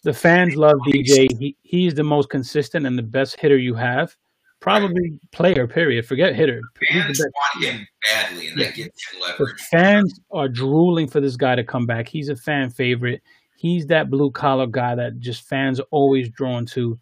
The 0.03 0.13
fans 0.13 0.57
love 0.57 0.77
DJ. 0.87 1.29
He, 1.39 1.57
he's 1.63 1.95
the 1.95 2.03
most 2.03 2.29
consistent 2.31 2.87
and 2.87 2.99
the 2.99 3.03
best 3.05 3.39
hitter 3.39 3.57
you 3.57 3.75
have. 3.75 4.15
Probably 4.61 5.19
player, 5.33 5.67
period. 5.67 6.07
Forget 6.07 6.35
hitter. 6.35 6.61
Fans 6.91 7.21
want 7.21 7.65
him 7.65 7.87
badly, 8.11 8.49
and 8.49 8.59
Yeah. 8.59 8.67
that 8.67 8.75
gives 8.75 8.89
him 8.89 9.21
The 9.21 9.27
leverage. 9.45 9.61
fans 9.71 10.21
are 10.33 10.49
drooling 10.49 11.07
for 11.07 11.21
this 11.21 11.37
guy 11.37 11.55
to 11.55 11.63
come 11.65 11.87
back. 11.87 12.09
He's 12.09 12.29
a 12.31 12.37
fan 12.37 12.71
favorite. 12.71 13.23
He's 13.57 13.87
that 13.87 14.11
blue 14.11 14.31
collar 14.31 14.67
guy 14.67 14.95
that 14.95 15.21
just 15.21 15.43
fans 15.49 15.79
are 15.81 15.87
always 15.91 16.29
drawn 16.31 16.67
to. 16.67 16.99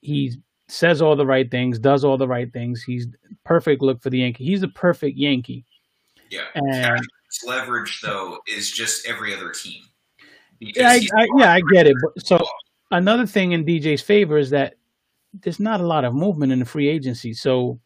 He 0.00 0.36
says 0.72 1.02
all 1.02 1.14
the 1.14 1.26
right 1.26 1.50
things, 1.50 1.78
does 1.78 2.04
all 2.04 2.16
the 2.16 2.26
right 2.26 2.52
things. 2.52 2.82
He's 2.82 3.06
perfect 3.44 3.82
look 3.82 4.02
for 4.02 4.10
the 4.10 4.18
Yankee. 4.18 4.44
He's 4.44 4.62
the 4.62 4.68
perfect 4.68 5.18
Yankee. 5.18 5.64
Yeah. 6.30 6.46
And 6.54 7.00
leverage, 7.46 8.00
though, 8.02 8.38
is 8.48 8.70
just 8.70 9.06
every 9.06 9.34
other 9.34 9.50
team. 9.50 9.82
Yeah, 10.60 10.88
I, 10.88 11.00
I, 11.16 11.26
yeah, 11.38 11.52
I 11.52 11.60
get 11.72 11.86
it. 11.86 11.96
But 12.02 12.26
so 12.26 12.44
another 12.90 13.26
thing 13.26 13.52
in 13.52 13.64
DJ's 13.64 14.00
favor 14.00 14.38
is 14.38 14.48
that 14.50 14.74
there's 15.42 15.60
not 15.60 15.80
a 15.80 15.86
lot 15.86 16.04
of 16.04 16.14
movement 16.14 16.52
in 16.52 16.60
the 16.60 16.64
free 16.64 16.88
agency. 16.88 17.34
So 17.34 17.78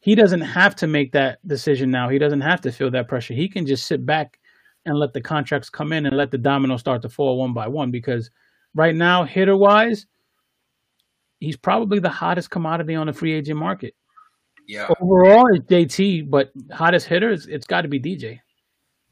he 0.00 0.14
doesn't 0.14 0.40
have 0.40 0.76
to 0.76 0.86
make 0.86 1.12
that 1.12 1.38
decision 1.46 1.90
now. 1.90 2.08
He 2.08 2.18
doesn't 2.18 2.40
have 2.40 2.60
to 2.62 2.72
feel 2.72 2.90
that 2.90 3.08
pressure. 3.08 3.34
He 3.34 3.48
can 3.48 3.66
just 3.66 3.86
sit 3.86 4.04
back 4.04 4.38
and 4.84 4.98
let 4.98 5.12
the 5.12 5.20
contracts 5.20 5.70
come 5.70 5.92
in 5.92 6.06
and 6.06 6.16
let 6.16 6.30
the 6.30 6.38
dominoes 6.38 6.80
start 6.80 7.02
to 7.02 7.08
fall 7.08 7.38
one 7.38 7.54
by 7.54 7.68
one 7.68 7.90
because 7.90 8.30
right 8.74 8.94
now, 8.94 9.24
hitter 9.24 9.56
wise, 9.56 10.06
he's 11.40 11.56
probably 11.56 11.98
the 11.98 12.08
hottest 12.08 12.50
commodity 12.50 12.94
on 12.94 13.06
the 13.06 13.12
free 13.12 13.32
agent 13.32 13.58
market. 13.58 13.94
yeah. 14.66 14.88
Overall, 15.00 15.46
it's 15.54 15.64
JT, 15.66 16.28
but 16.30 16.50
hottest 16.72 17.06
hitter, 17.06 17.30
it's, 17.30 17.46
it's 17.46 17.66
got 17.66 17.82
to 17.82 17.88
be 17.88 18.00
DJ. 18.00 18.40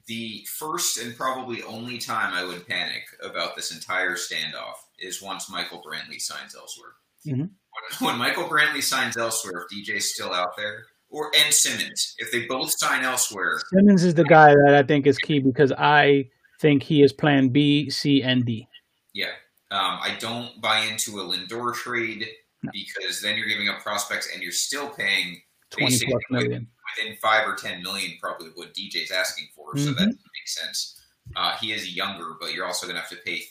The 0.06 0.46
first 0.58 0.98
and 0.98 1.16
probably 1.16 1.62
only 1.64 1.98
time 1.98 2.32
I 2.32 2.44
would 2.44 2.66
panic 2.68 3.02
about 3.24 3.56
this 3.56 3.72
entire 3.74 4.14
standoff 4.14 4.74
is 5.00 5.20
once 5.20 5.50
Michael 5.50 5.82
Brantley 5.82 6.20
signs 6.20 6.54
elsewhere. 6.54 6.92
Mhm. 7.26 7.38
When, 7.38 7.50
when 8.10 8.16
Michael 8.18 8.44
Brantley 8.44 8.82
signs 8.82 9.16
elsewhere, 9.16 9.66
if 9.70 9.76
DJ's 9.86 10.14
still 10.14 10.32
out 10.32 10.56
there, 10.56 10.84
or 11.08 11.30
and 11.36 11.52
Simmons, 11.52 12.14
if 12.18 12.30
they 12.32 12.46
both 12.46 12.70
sign 12.78 13.02
elsewhere, 13.04 13.58
Simmons 13.72 14.04
is 14.04 14.14
the 14.14 14.24
guy 14.24 14.54
that 14.54 14.74
I 14.74 14.82
think 14.82 15.06
is 15.06 15.18
key 15.18 15.38
because 15.40 15.72
I 15.72 16.28
think 16.60 16.82
he 16.82 17.02
is 17.02 17.12
plan 17.12 17.48
B, 17.48 17.90
C, 17.90 18.22
and 18.22 18.44
D. 18.44 18.68
yeah. 19.14 19.30
Um, 19.70 19.98
I 20.00 20.16
don't 20.20 20.60
buy 20.60 20.80
into 20.80 21.20
a 21.20 21.24
Lindor 21.24 21.74
trade 21.74 22.28
No. 22.62 22.70
because 22.72 23.20
then 23.20 23.36
you're 23.36 23.48
giving 23.48 23.68
up 23.68 23.80
prospects 23.80 24.28
and 24.32 24.42
you're 24.42 24.52
still 24.52 24.88
paying 24.90 25.40
basically 25.76 26.14
million. 26.30 26.68
within 26.96 27.16
five 27.16 27.46
or 27.48 27.54
ten 27.56 27.82
million, 27.82 28.16
probably 28.20 28.48
what 28.54 28.72
DJ's 28.74 29.10
asking 29.10 29.48
for. 29.54 29.76
So 29.76 29.84
Mhm. 29.90 29.96
that 29.96 30.04
doesn't 30.06 30.10
make 30.10 30.46
sense. 30.48 31.00
Uh, 31.34 31.56
he 31.56 31.72
is 31.72 31.94
younger, 31.94 32.34
but 32.40 32.54
you're 32.54 32.64
also 32.66 32.86
going 32.86 32.94
to 32.94 33.00
have 33.00 33.10
to 33.10 33.16
pay 33.16 33.42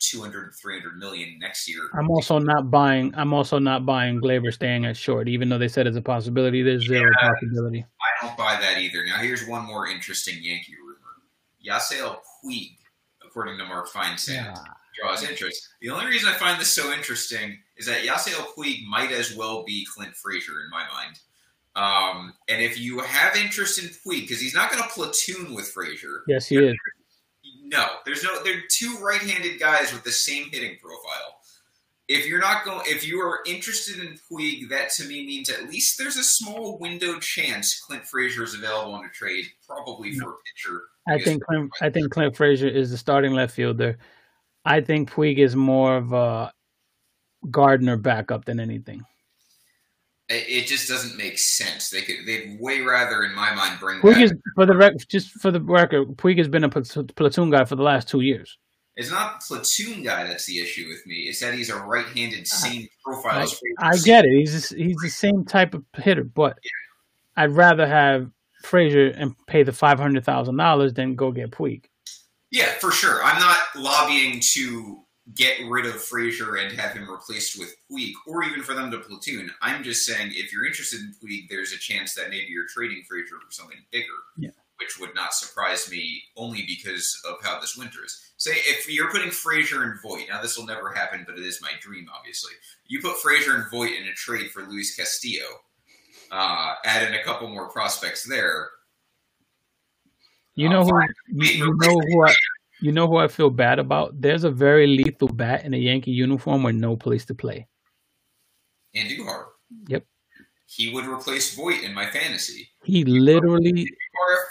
200, 0.00 0.52
300 0.60 0.96
million 0.98 1.38
next 1.38 1.68
year. 1.68 1.88
I'm 1.96 2.10
also 2.10 2.38
not 2.38 2.70
buying. 2.70 3.14
I'm 3.14 3.32
also 3.32 3.58
not 3.58 3.84
buying 3.86 4.20
Gleyber 4.20 4.52
staying 4.52 4.86
at 4.86 4.96
short, 4.96 5.28
even 5.28 5.48
though 5.48 5.58
they 5.58 5.68
said 5.68 5.86
it's 5.86 5.96
a 5.96 6.02
possibility. 6.02 6.62
There's 6.62 6.86
zero 6.86 7.08
Yeah. 7.22 7.28
possibility. 7.30 7.84
I 8.00 8.26
don't 8.26 8.36
buy 8.36 8.56
that 8.58 8.78
either. 8.78 9.04
Now, 9.04 9.18
here's 9.18 9.46
one 9.46 9.64
more 9.64 9.86
interesting 9.86 10.42
Yankee 10.42 10.74
rumor: 10.76 11.22
Yasiel 11.64 12.20
Puig, 12.44 12.78
according 13.24 13.58
to 13.58 13.64
Mark 13.66 13.88
Feinsand, 13.90 14.56
draws 15.00 15.22
interest. 15.28 15.68
The 15.80 15.90
only 15.90 16.06
reason 16.06 16.28
I 16.28 16.34
find 16.34 16.60
this 16.60 16.74
so 16.74 16.92
interesting 16.92 17.58
is 17.76 17.86
that 17.86 18.02
Yasiel 18.02 18.46
Puig 18.56 18.86
might 18.86 19.12
as 19.12 19.34
well 19.34 19.64
be 19.64 19.86
Clint 19.94 20.14
Frazier 20.14 20.60
in 20.64 20.70
my 20.70 20.84
mind. 20.88 21.18
Um, 21.76 22.34
and 22.48 22.60
if 22.60 22.78
you 22.78 22.98
have 23.00 23.36
interest 23.36 23.78
in 23.78 23.88
Puig, 23.88 24.22
because 24.22 24.40
he's 24.40 24.54
not 24.54 24.70
going 24.70 24.82
to 24.82 24.88
platoon 24.88 25.54
with 25.54 25.68
Frazier, 25.68 26.24
Yes, 26.26 26.46
he 26.46 26.56
is. 26.56 26.74
No, 27.64 27.86
there's 28.04 28.24
no. 28.24 28.42
They're 28.42 28.62
two 28.68 28.96
right-handed 29.00 29.60
guys 29.60 29.92
with 29.92 30.02
the 30.02 30.10
same 30.10 30.50
hitting 30.50 30.76
profile. 30.82 31.38
If 32.08 32.26
you're 32.26 32.40
not 32.40 32.64
going, 32.64 32.80
if 32.86 33.06
you 33.06 33.20
are 33.20 33.38
interested 33.46 34.00
in 34.00 34.18
Puig, 34.28 34.68
that 34.70 34.90
to 34.94 35.04
me 35.04 35.24
means 35.24 35.48
at 35.48 35.70
least 35.70 35.96
there's 35.96 36.16
a 36.16 36.24
small 36.24 36.76
window 36.78 37.20
chance 37.20 37.80
Clint 37.80 38.04
Frazier 38.04 38.42
is 38.42 38.54
available 38.54 38.94
on 38.94 39.04
a 39.04 39.08
trade, 39.10 39.46
probably 39.64 40.12
for 40.14 40.30
a 40.30 40.34
pitcher. 40.44 40.82
I 41.06 41.20
think 41.20 41.44
Clint, 41.44 41.70
I 41.80 41.88
think 41.88 42.10
Clint 42.10 42.34
Frazier 42.34 42.66
is 42.66 42.90
the 42.90 42.98
starting 42.98 43.32
left 43.32 43.54
fielder. 43.54 43.96
I 44.64 44.80
think 44.80 45.10
Puig 45.10 45.38
is 45.38 45.56
more 45.56 45.96
of 45.96 46.12
a 46.12 46.52
Gardner 47.50 47.96
backup 47.96 48.44
than 48.44 48.60
anything. 48.60 49.02
It, 50.28 50.44
it 50.48 50.66
just 50.66 50.88
doesn't 50.88 51.16
make 51.16 51.38
sense. 51.38 51.90
They 51.90 52.02
could 52.02 52.26
they'd 52.26 52.58
way 52.60 52.82
rather, 52.82 53.22
in 53.22 53.34
my 53.34 53.54
mind, 53.54 53.80
bring 53.80 54.00
Puig 54.00 54.14
back. 54.14 54.22
is 54.22 54.32
for 54.54 54.66
the 54.66 54.76
rec- 54.76 55.08
just 55.08 55.30
for 55.30 55.50
the 55.50 55.60
record. 55.60 56.08
Puig 56.16 56.38
has 56.38 56.48
been 56.48 56.64
a 56.64 56.68
platoon 56.68 57.50
guy 57.50 57.64
for 57.64 57.76
the 57.76 57.82
last 57.82 58.08
two 58.08 58.20
years. 58.20 58.58
It's 58.96 59.10
not 59.10 59.40
platoon 59.40 60.02
guy 60.02 60.24
that's 60.24 60.44
the 60.44 60.58
issue 60.58 60.86
with 60.88 61.06
me. 61.06 61.20
It's 61.22 61.40
that 61.40 61.54
he's 61.54 61.70
a 61.70 61.76
right-handed, 61.76 62.42
uh, 62.42 62.44
same 62.44 62.88
profile 63.02 63.48
I. 63.80 63.88
I 63.88 63.96
get 63.98 64.26
it. 64.26 64.32
He's 64.32 64.52
just, 64.52 64.74
he's 64.74 64.96
the 64.96 65.08
same 65.08 65.44
type 65.44 65.72
of 65.72 65.84
hitter, 65.94 66.24
but 66.24 66.58
I'd 67.36 67.52
rather 67.52 67.86
have 67.86 68.30
Frazier 68.62 69.08
and 69.08 69.34
pay 69.46 69.62
the 69.62 69.72
five 69.72 69.98
hundred 69.98 70.24
thousand 70.24 70.56
dollars 70.56 70.92
than 70.92 71.14
go 71.14 71.32
get 71.32 71.50
Puig. 71.50 71.84
Yeah, 72.50 72.72
for 72.80 72.90
sure. 72.90 73.22
I'm 73.22 73.38
not 73.40 73.58
lobbying 73.76 74.40
to 74.54 75.04
get 75.34 75.58
rid 75.68 75.86
of 75.86 76.02
Frazier 76.02 76.56
and 76.56 76.76
have 76.78 76.92
him 76.92 77.08
replaced 77.08 77.56
with 77.58 77.74
Puig, 77.90 78.12
or 78.26 78.42
even 78.42 78.62
for 78.62 78.74
them 78.74 78.90
to 78.90 78.98
platoon. 78.98 79.50
I'm 79.62 79.84
just 79.84 80.04
saying, 80.04 80.32
if 80.34 80.52
you're 80.52 80.66
interested 80.66 81.00
in 81.00 81.14
Puig, 81.22 81.48
there's 81.48 81.72
a 81.72 81.78
chance 81.78 82.14
that 82.14 82.30
maybe 82.30 82.46
you're 82.48 82.66
trading 82.66 83.04
Frazier 83.08 83.36
for 83.44 83.52
something 83.52 83.78
bigger, 83.92 84.06
Yeah. 84.36 84.50
which 84.80 84.98
would 84.98 85.14
not 85.14 85.32
surprise 85.34 85.88
me 85.88 86.20
only 86.36 86.64
because 86.66 87.16
of 87.28 87.36
how 87.44 87.60
this 87.60 87.76
winter 87.76 88.04
is. 88.04 88.20
Say, 88.38 88.52
if 88.64 88.88
you're 88.90 89.10
putting 89.12 89.30
Frazier 89.30 89.84
and 89.84 90.00
Voit, 90.02 90.24
now 90.28 90.42
this 90.42 90.58
will 90.58 90.66
never 90.66 90.90
happen, 90.90 91.22
but 91.24 91.38
it 91.38 91.44
is 91.44 91.62
my 91.62 91.72
dream, 91.80 92.08
obviously. 92.12 92.52
You 92.88 93.00
put 93.00 93.18
Frazier 93.18 93.54
and 93.54 93.70
Voit 93.70 93.92
in 93.92 94.08
a 94.08 94.12
trade 94.14 94.50
for 94.50 94.62
Luis 94.64 94.96
Castillo, 94.96 95.46
uh, 96.32 96.74
add 96.84 97.06
in 97.06 97.14
a 97.14 97.22
couple 97.22 97.46
more 97.48 97.68
prospects 97.68 98.24
there. 98.24 98.70
You 100.60 100.68
know 100.68 100.84
who 100.84 101.00
you, 101.28 101.64
you 101.64 101.74
know 101.80 101.98
who 101.98 102.26
I 102.26 102.34
you 102.82 102.92
know 102.92 103.06
who 103.06 103.16
I 103.16 103.28
feel 103.28 103.48
bad 103.48 103.78
about. 103.78 104.20
There's 104.20 104.44
a 104.44 104.50
very 104.50 104.86
lethal 104.86 105.28
bat 105.28 105.64
in 105.64 105.72
a 105.72 105.78
Yankee 105.78 106.10
uniform 106.10 106.62
with 106.62 106.74
no 106.74 106.96
place 106.96 107.24
to 107.26 107.34
play. 107.34 107.66
And 108.94 109.08
Andujar. 109.08 109.44
Yep. 109.88 110.04
He 110.66 110.92
would 110.92 111.06
replace 111.06 111.54
Voit 111.54 111.82
in 111.82 111.94
my 111.94 112.10
fantasy. 112.10 112.68
He 112.84 113.04
literally. 113.04 113.88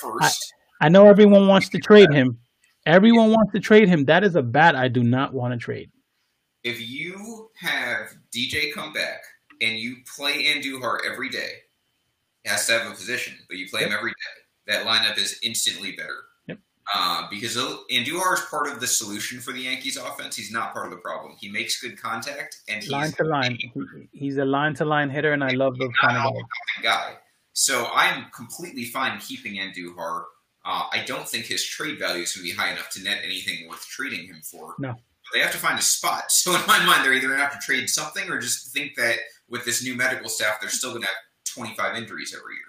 First. 0.01 0.51
I 0.81 0.89
know 0.89 1.05
everyone 1.05 1.47
wants 1.47 1.69
to 1.69 1.77
trade 1.77 2.11
him. 2.11 2.39
Everyone 2.87 3.29
wants 3.29 3.51
to 3.53 3.59
trade 3.59 3.87
him. 3.87 4.05
That 4.05 4.23
is 4.23 4.35
a 4.35 4.41
bat 4.41 4.75
I 4.75 4.87
do 4.87 5.03
not 5.03 5.33
want 5.33 5.53
to 5.53 5.59
trade. 5.59 5.91
if 6.63 6.81
you 6.89 7.49
have 7.55 8.15
DJ 8.35 8.73
come 8.73 8.93
back 8.93 9.21
and 9.61 9.77
you 9.77 9.97
play 10.15 10.45
Andujar 10.45 10.99
every 11.05 11.29
day, 11.29 11.51
he 12.43 12.49
has 12.49 12.65
to 12.65 12.79
have 12.79 12.91
a 12.91 12.95
position, 12.95 13.37
but 13.47 13.57
you 13.57 13.69
play 13.69 13.83
him 13.83 13.91
every 13.91 14.11
day, 14.11 14.38
that 14.69 14.85
lineup 14.85 15.17
is 15.17 15.37
instantly 15.43 15.91
better. 15.91 16.15
Yep. 16.47 16.59
Uh, 16.95 17.27
because 17.29 17.57
Andujar 17.57 18.33
is 18.35 18.41
part 18.49 18.67
of 18.67 18.79
the 18.79 18.87
solution 18.87 19.39
for 19.41 19.51
the 19.51 19.61
Yankees 19.61 19.97
offense. 19.97 20.35
He's 20.35 20.51
not 20.51 20.73
part 20.73 20.85
of 20.85 20.91
the 20.91 20.97
problem. 20.97 21.35
He 21.39 21.49
makes 21.49 21.81
good 21.81 22.01
contact 22.01 22.57
and 22.69 22.81
he's 22.81 22.89
Line 22.91 23.11
to 23.13 23.23
line. 23.25 23.57
He- 23.59 24.07
He's 24.13 24.37
a 24.37 24.45
line 24.45 24.73
to 24.75 24.85
line 24.85 25.09
hitter, 25.09 25.33
and 25.33 25.43
I 25.43 25.49
love 25.51 25.77
those 25.77 25.91
kind 26.01 26.17
of 26.17 26.33
guy. 26.81 27.15
So 27.53 27.89
I'm 27.93 28.25
completely 28.31 28.85
fine 28.85 29.19
keeping 29.19 29.55
Andujar. 29.55 30.23
Uh, 30.65 30.83
I 30.91 31.03
don't 31.05 31.27
think 31.27 31.45
his 31.45 31.65
trade 31.65 31.97
value 31.99 32.23
is 32.23 32.33
going 32.35 32.47
to 32.47 32.51
be 32.53 32.57
high 32.57 32.71
enough 32.71 32.89
to 32.91 33.03
net 33.03 33.19
anything 33.23 33.67
worth 33.67 33.85
trading 33.87 34.27
him 34.27 34.41
for. 34.49 34.75
No. 34.79 34.91
But 34.91 34.99
they 35.33 35.39
have 35.41 35.51
to 35.51 35.57
find 35.57 35.77
a 35.79 35.81
spot. 35.81 36.23
So 36.29 36.55
in 36.55 36.61
my 36.67 36.83
mind, 36.85 37.03
they're 37.03 37.13
either 37.13 37.27
going 37.27 37.39
to 37.39 37.43
have 37.43 37.53
to 37.59 37.65
trade 37.65 37.89
something 37.89 38.29
or 38.29 38.39
just 38.39 38.73
think 38.73 38.95
that 38.97 39.17
with 39.49 39.65
this 39.65 39.83
new 39.83 39.95
medical 39.95 40.29
staff, 40.29 40.59
they're 40.61 40.69
still 40.69 40.91
going 40.91 41.01
to 41.03 41.07
have 41.07 41.15
25 41.53 41.95
injuries 41.97 42.33
every 42.37 42.53
year. 42.55 42.68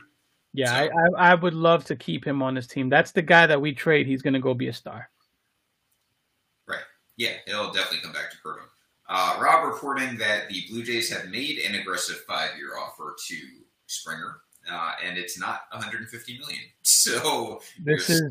Yeah, 0.53 0.67
So- 0.69 0.91
I, 1.17 1.23
I 1.29 1.31
I 1.33 1.35
would 1.35 1.55
love 1.55 1.85
to 1.87 1.97
keep 1.97 2.25
him 2.27 2.43
on 2.43 2.55
this 2.55 2.67
team. 2.67 2.89
That's 2.89 3.13
the 3.13 3.23
guy 3.23 3.47
that 3.47 3.61
we 3.61 3.73
trade. 3.73 4.07
He's 4.07 4.23
going 4.23 4.35
to 4.35 4.41
go 4.41 4.53
be 4.55 4.69
a 4.69 4.73
star. 4.73 5.09
Right. 6.67 6.81
Yeah, 7.17 7.33
he'll 7.47 7.71
definitely 7.73 8.01
come 8.01 8.13
back 8.13 8.31
to 8.31 8.37
Curtin. 8.43 8.67
Uh, 9.09 9.39
Rob 9.41 9.67
reporting 9.67 10.17
that 10.19 10.49
the 10.49 10.63
Blue 10.71 10.83
Jays 10.85 11.11
have 11.13 11.29
made 11.31 11.59
an 11.59 11.75
aggressive 11.75 12.21
five-year 12.29 12.77
offer 12.79 13.17
to 13.29 13.37
Springer, 13.87 14.37
uh, 14.71 14.93
and 15.05 15.19
it's 15.19 15.39
not 15.39 15.63
150 15.73 16.39
million. 16.39 16.61
So 16.83 17.61
This 17.83 18.09
is, 18.11 18.23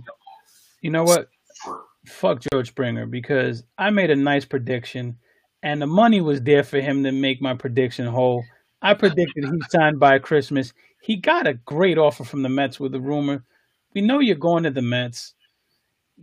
you 0.82 0.89
know 0.91 1.03
what? 1.03 1.28
short. 1.63 1.82
Fuck 2.05 2.41
George 2.51 2.70
Springer 2.70 3.05
because 3.05 3.63
I 3.78 3.89
made 3.89 4.09
a 4.09 4.15
nice 4.15 4.45
prediction, 4.45 5.17
and 5.63 5.82
the 5.82 5.88
money 5.88 6.22
was 6.22 6.41
there 6.41 6.63
for 6.63 6.80
him 6.80 7.03
to 7.03 7.11
make 7.11 7.41
my 7.41 7.53
prediction 7.55 8.07
whole. 8.07 8.43
I 8.82 8.93
predicted 8.93 9.45
he 9.45 9.61
signed 9.69 9.99
by 9.99 10.19
Christmas. 10.19 10.73
He 11.01 11.15
got 11.15 11.47
a 11.47 11.53
great 11.53 11.97
offer 11.97 12.23
from 12.23 12.43
the 12.43 12.49
Mets 12.49 12.80
with 12.80 12.91
the 12.91 13.01
rumor. 13.01 13.43
We 13.93 14.01
know 14.01 14.19
you're 14.19 14.36
going 14.36 14.63
to 14.63 14.71
the 14.71 14.82
Mets. 14.82 15.34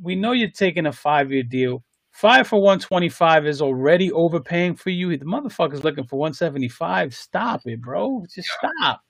We 0.00 0.14
know 0.14 0.32
you're 0.32 0.50
taking 0.50 0.86
a 0.86 0.92
five 0.92 1.32
year 1.32 1.42
deal. 1.42 1.82
Five 2.12 2.48
for 2.48 2.62
125 2.62 3.46
is 3.46 3.60
already 3.60 4.10
overpaying 4.10 4.76
for 4.76 4.88
you. 4.88 5.14
The 5.16 5.26
motherfucker's 5.26 5.84
looking 5.84 6.06
for 6.06 6.18
175. 6.18 7.14
Stop 7.14 7.60
it, 7.66 7.82
bro. 7.82 8.24
Just 8.34 8.48
stop. 8.48 9.02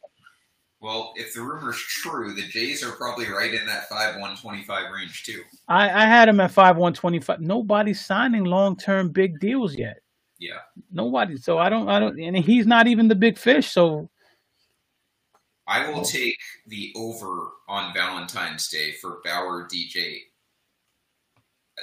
Well, 0.80 1.12
if 1.16 1.32
the 1.32 1.40
rumor's 1.40 1.78
true, 1.78 2.34
the 2.34 2.42
Jays 2.42 2.84
are 2.84 2.92
probably 2.92 3.30
right 3.30 3.54
in 3.54 3.64
that 3.66 3.88
five 3.88 4.14
125 4.20 4.92
range 4.92 5.22
too. 5.24 5.42
I, 5.68 5.88
I 5.88 6.06
had 6.06 6.28
him 6.28 6.40
at 6.40 6.50
five 6.50 6.76
125. 6.76 7.40
Nobody's 7.40 8.04
signing 8.04 8.44
long 8.44 8.76
term 8.76 9.10
big 9.10 9.38
deals 9.38 9.76
yet. 9.76 9.98
Yeah. 10.38 10.58
Nobody. 10.92 11.36
So 11.36 11.58
I 11.58 11.68
don't 11.68 11.88
I 11.88 11.98
don't 11.98 12.18
and 12.20 12.36
he's 12.36 12.66
not 12.66 12.86
even 12.86 13.08
the 13.08 13.14
big 13.14 13.38
fish. 13.38 13.70
So 13.70 14.10
I 15.66 15.90
will 15.90 16.02
take 16.02 16.38
the 16.66 16.92
over 16.96 17.50
on 17.68 17.92
Valentine's 17.92 18.68
Day 18.68 18.92
for 18.92 19.20
Bauer 19.24 19.66
DJ. 19.66 20.18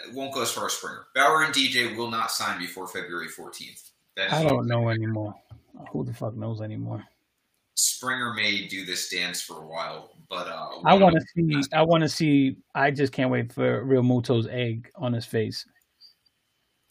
It 0.05 0.13
won't 0.13 0.33
go 0.33 0.41
as 0.41 0.51
far 0.51 0.67
as 0.67 0.73
Springer. 0.73 1.05
Bauer 1.13 1.43
and 1.43 1.53
DJ 1.53 1.95
will 1.95 2.09
not 2.09 2.31
sign 2.31 2.59
before 2.59 2.87
February 2.87 3.27
14th. 3.27 3.91
That 4.15 4.27
is 4.27 4.33
I 4.33 4.43
don't 4.43 4.67
know 4.67 4.89
anymore. 4.89 5.35
Who 5.91 6.03
the 6.03 6.13
fuck 6.13 6.35
knows 6.35 6.61
anymore? 6.61 7.03
Springer 7.75 8.33
may 8.33 8.67
do 8.67 8.85
this 8.85 9.09
dance 9.09 9.41
for 9.41 9.63
a 9.63 9.67
while, 9.67 10.15
but 10.29 10.47
uh, 10.47 10.69
I 10.85 10.93
want 10.93 11.15
to 11.15 11.21
see. 11.35 11.63
I 11.73 11.81
want 11.81 12.03
to 12.03 12.09
see. 12.09 12.57
I 12.75 12.91
just 12.91 13.11
can't 13.11 13.31
wait 13.31 13.51
for 13.51 13.83
Realmuto's 13.83 14.47
egg 14.47 14.91
on 14.95 15.11
his 15.11 15.25
face. 15.25 15.65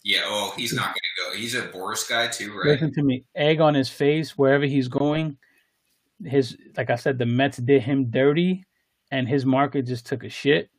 Yeah, 0.03 0.21
oh, 0.25 0.53
he's 0.57 0.73
not 0.73 0.87
going 0.87 0.93
to 0.93 1.31
go. 1.31 1.37
He's 1.37 1.55
a 1.55 1.63
Boris 1.63 2.05
guy 2.07 2.27
too, 2.27 2.55
right? 2.57 2.67
Listen 2.67 2.93
to 2.93 3.03
me. 3.03 3.23
Egg 3.35 3.61
on 3.61 3.73
his 3.73 3.89
face 3.89 4.37
wherever 4.37 4.65
he's 4.65 4.89
going. 4.89 5.37
His 6.23 6.57
like 6.77 6.89
I 6.89 6.95
said, 6.95 7.17
the 7.17 7.25
Mets 7.25 7.57
did 7.57 7.81
him 7.81 8.11
dirty, 8.11 8.65
and 9.11 9.27
his 9.27 9.45
market 9.45 9.83
just 9.83 10.05
took 10.05 10.23
a 10.23 10.29
shit. 10.29 10.69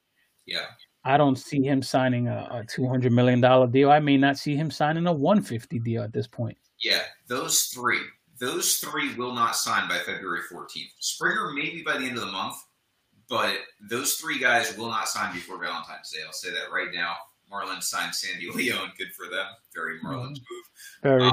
Yeah. 0.47 0.67
I 1.07 1.17
don't 1.17 1.37
see 1.37 1.63
him 1.63 1.83
signing 1.83 2.29
a, 2.29 2.49
a 2.51 2.65
two 2.67 2.87
hundred 2.87 3.13
million 3.13 3.41
dollar 3.41 3.67
deal. 3.67 3.91
I 3.91 3.99
may 3.99 4.17
not 4.17 4.39
see 4.39 4.57
him 4.57 4.71
signing 4.71 5.07
a 5.07 5.13
one 5.13 5.43
fifty 5.43 5.79
deal 5.79 6.03
at 6.03 6.13
this 6.13 6.27
point. 6.27 6.57
Yeah, 6.83 7.01
those 7.29 7.65
three. 7.75 8.01
Those 8.41 8.77
three 8.77 9.15
will 9.15 9.33
not 9.33 9.55
sign 9.55 9.89
by 9.89 9.99
February 9.99 10.41
14th. 10.53 10.91
Springer 10.99 11.53
maybe 11.53 11.85
by 11.87 11.99
the 11.99 12.05
end 12.05 12.17
of 12.17 12.23
the 12.23 12.33
month, 12.33 12.57
but 13.29 13.55
those 13.89 14.15
three 14.15 14.41
guys 14.41 14.77
will 14.77 14.89
not 14.89 15.09
sign 15.09 15.33
before 15.33 15.59
Valentine's 15.59 16.11
Day. 16.11 16.19
I'll 16.27 16.33
say 16.33 16.51
that 16.51 16.73
right 16.73 16.89
now. 16.93 17.15
Marlins 17.55 17.85
signed 17.85 18.15
Sandy 18.15 18.51
Leone. 18.55 18.91
Good 18.99 19.13
for 19.13 19.27
them. 19.31 19.47
Very 19.75 20.01
Marlins 20.01 20.37
move. 20.37 20.65
Very. 21.03 21.31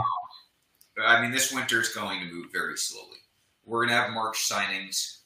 But 0.96 1.06
I 1.06 1.22
mean, 1.22 1.32
this 1.32 1.52
winter 1.52 1.82
is 1.82 1.90
going 1.90 2.20
to 2.20 2.34
move 2.34 2.48
very 2.52 2.78
slowly. 2.78 3.18
We're 3.66 3.86
going 3.86 3.90
to 3.90 4.02
have 4.02 4.12
March 4.12 4.38
signings. 4.50 5.18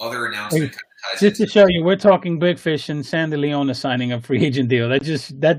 Other 0.00 0.26
announcement 0.26 0.72
kind 0.72 1.14
of 1.14 1.20
just 1.20 1.36
to 1.36 1.46
show 1.46 1.66
you, 1.68 1.84
we're 1.84 1.96
talking 1.96 2.38
big 2.38 2.58
fish 2.58 2.88
and 2.88 3.04
Sandy 3.04 3.36
Leon 3.36 3.70
is 3.70 3.78
signing 3.78 4.12
a 4.12 4.20
free 4.20 4.44
agent 4.44 4.68
deal. 4.68 4.88
That 4.88 5.02
just 5.02 5.40
that 5.40 5.58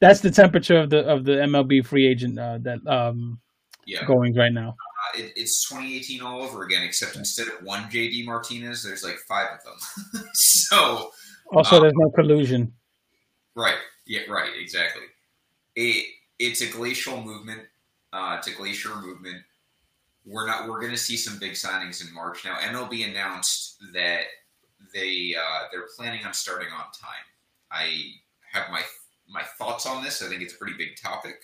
that's 0.00 0.20
the 0.20 0.30
temperature 0.30 0.78
of 0.78 0.90
the 0.90 1.06
of 1.06 1.24
the 1.24 1.32
MLB 1.32 1.86
free 1.86 2.06
agent 2.06 2.38
uh, 2.38 2.58
that 2.62 2.84
um 2.86 3.38
yeah. 3.86 4.04
going 4.06 4.34
right 4.34 4.52
now. 4.52 4.70
Uh, 4.70 5.20
it, 5.20 5.32
it's 5.36 5.68
2018 5.68 6.22
all 6.22 6.42
over 6.42 6.64
again, 6.64 6.82
except 6.82 7.16
instead 7.16 7.46
of 7.46 7.54
one 7.62 7.82
JD 7.84 8.24
Martinez, 8.24 8.82
there's 8.82 9.04
like 9.04 9.18
five 9.28 9.48
of 9.52 9.60
them. 9.64 10.24
so 10.34 11.10
Also, 11.52 11.76
Uh, 11.76 11.80
there's 11.80 11.92
no 11.96 12.10
collusion. 12.10 12.72
Right. 13.54 13.78
Yeah. 14.06 14.22
Right. 14.28 14.50
Exactly. 14.58 15.04
It 15.76 16.06
it's 16.38 16.60
a 16.60 16.70
glacial 16.70 17.22
movement. 17.22 17.62
Uh, 18.12 18.36
it's 18.38 18.48
a 18.48 18.52
glacier 18.54 18.94
movement. 18.96 19.42
We're 20.24 20.46
not. 20.46 20.68
We're 20.68 20.80
going 20.80 20.92
to 20.92 20.98
see 20.98 21.16
some 21.16 21.38
big 21.38 21.52
signings 21.52 22.06
in 22.06 22.14
March 22.14 22.44
now. 22.44 22.56
MLB 22.56 23.08
announced 23.10 23.76
that 23.92 24.22
they 24.94 25.34
uh, 25.38 25.64
they're 25.72 25.88
planning 25.96 26.24
on 26.24 26.32
starting 26.32 26.68
on 26.68 26.84
time. 26.98 27.26
I 27.70 28.02
have 28.52 28.70
my 28.70 28.82
my 29.28 29.42
thoughts 29.58 29.86
on 29.86 30.02
this. 30.02 30.22
I 30.22 30.28
think 30.28 30.42
it's 30.42 30.54
a 30.54 30.58
pretty 30.58 30.76
big 30.76 30.96
topic. 31.00 31.36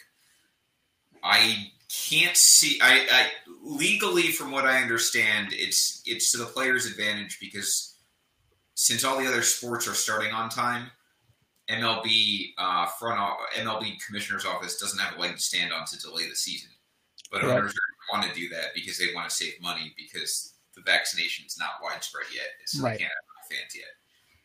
I 1.23 1.71
can't 1.89 2.37
see. 2.37 2.79
I, 2.83 3.07
I 3.11 3.27
legally, 3.63 4.29
from 4.33 4.51
what 4.51 4.65
I 4.65 4.81
understand, 4.81 5.49
it's 5.53 6.03
it's 6.07 6.31
to 6.33 6.39
the 6.39 6.47
player's 6.47 6.87
advantage 6.87 7.39
because 7.41 7.97
since 8.75 9.05
all 9.05 9.19
the 9.19 9.29
other 9.29 9.43
sports 9.43 9.89
are 9.89 9.95
starting 9.95 10.33
on 10.33 10.49
time, 10.49 10.91
MLB 11.71 12.53
uh, 12.59 12.87
front 12.87 13.21
MLB 13.57 13.97
commissioner's 14.05 14.45
office 14.45 14.79
doesn't 14.79 14.99
have 14.99 15.17
a 15.17 15.21
leg 15.21 15.35
to 15.37 15.41
stand 15.41 15.73
on 15.73 15.87
to 15.87 15.99
delay 15.99 16.29
the 16.29 16.37
season, 16.37 16.71
but 17.31 17.45
owners 17.45 17.75
want 18.13 18.29
to 18.29 18.35
do 18.35 18.49
that 18.49 18.75
because 18.75 18.99
they 18.99 19.07
want 19.15 19.29
to 19.29 19.35
save 19.35 19.55
money 19.61 19.95
because 19.97 20.55
the 20.75 20.83
vaccination 20.85 21.45
is 21.47 21.57
not 21.59 21.71
widespread 21.83 22.27
yet, 22.35 22.47
so 22.67 22.83
Right. 22.83 22.93
they 22.93 22.99
can't 23.05 23.13
have 23.13 23.59
fans 23.59 23.75
yet. 23.75 23.85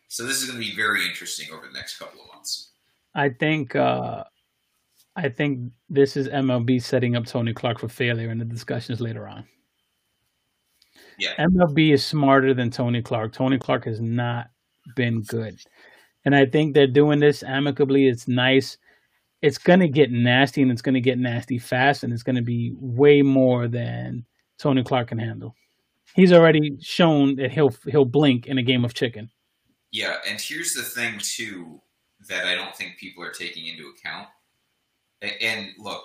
So 0.07 0.25
this 0.25 0.41
is 0.41 0.49
going 0.49 0.61
to 0.61 0.65
be 0.69 0.75
very 0.75 1.05
interesting 1.05 1.53
over 1.53 1.65
the 1.67 1.73
next 1.73 1.97
couple 1.97 2.21
of 2.21 2.27
months. 2.33 2.71
I 3.15 3.29
think 3.29 3.75
uh, 3.75 4.23
I 5.15 5.29
think 5.29 5.71
this 5.89 6.17
is 6.17 6.27
MLB 6.27 6.81
setting 6.81 7.15
up 7.15 7.25
Tony 7.25 7.53
Clark 7.53 7.79
for 7.79 7.87
failure 7.89 8.29
in 8.29 8.37
the 8.37 8.45
discussions 8.45 9.01
later 9.01 9.27
on. 9.27 9.47
Yeah. 11.17 11.33
MLB 11.39 11.93
is 11.93 12.05
smarter 12.05 12.53
than 12.53 12.69
Tony 12.69 13.01
Clark. 13.01 13.33
Tony 13.33 13.57
Clark 13.57 13.85
has 13.85 14.01
not 14.01 14.49
been 14.95 15.21
good. 15.23 15.59
And 16.25 16.35
I 16.35 16.45
think 16.45 16.73
they're 16.73 16.87
doing 16.87 17.19
this 17.19 17.43
amicably. 17.43 18.07
It's 18.07 18.27
nice. 18.27 18.77
It's 19.41 19.59
going 19.59 19.79
to 19.79 19.87
get 19.87 20.11
nasty 20.11 20.61
and 20.61 20.71
it's 20.71 20.81
going 20.81 20.95
to 20.95 21.01
get 21.01 21.19
nasty 21.19 21.59
fast 21.59 22.03
and 22.03 22.11
it's 22.11 22.23
going 22.23 22.35
to 22.35 22.41
be 22.41 22.73
way 22.79 23.21
more 23.21 23.67
than 23.67 24.25
Tony 24.57 24.83
Clark 24.83 25.09
can 25.09 25.19
handle. 25.19 25.55
He's 26.15 26.33
already 26.33 26.77
shown 26.81 27.35
that 27.35 27.51
he'll 27.51 27.75
he'll 27.87 28.05
blink 28.05 28.47
in 28.47 28.57
a 28.57 28.63
game 28.63 28.85
of 28.85 28.93
chicken. 28.93 29.29
Yeah, 29.91 30.15
and 30.27 30.39
here's 30.39 30.73
the 30.73 30.81
thing 30.81 31.19
too 31.19 31.81
that 32.27 32.45
I 32.45 32.55
don't 32.55 32.75
think 32.75 32.97
people 32.97 33.23
are 33.23 33.31
taking 33.31 33.67
into 33.67 33.89
account. 33.89 34.27
And 35.21 35.69
look, 35.77 36.03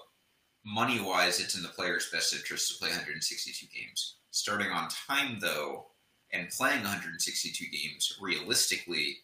money 0.64 1.00
wise, 1.00 1.40
it's 1.40 1.54
in 1.54 1.62
the 1.62 1.68
player's 1.68 2.10
best 2.12 2.34
interest 2.34 2.70
to 2.72 2.78
play 2.78 2.88
162 2.88 3.66
games. 3.74 4.16
Starting 4.30 4.70
on 4.70 4.88
time 5.08 5.38
though, 5.40 5.86
and 6.32 6.48
playing 6.50 6.82
162 6.82 7.64
games, 7.70 8.18
realistically, 8.20 9.18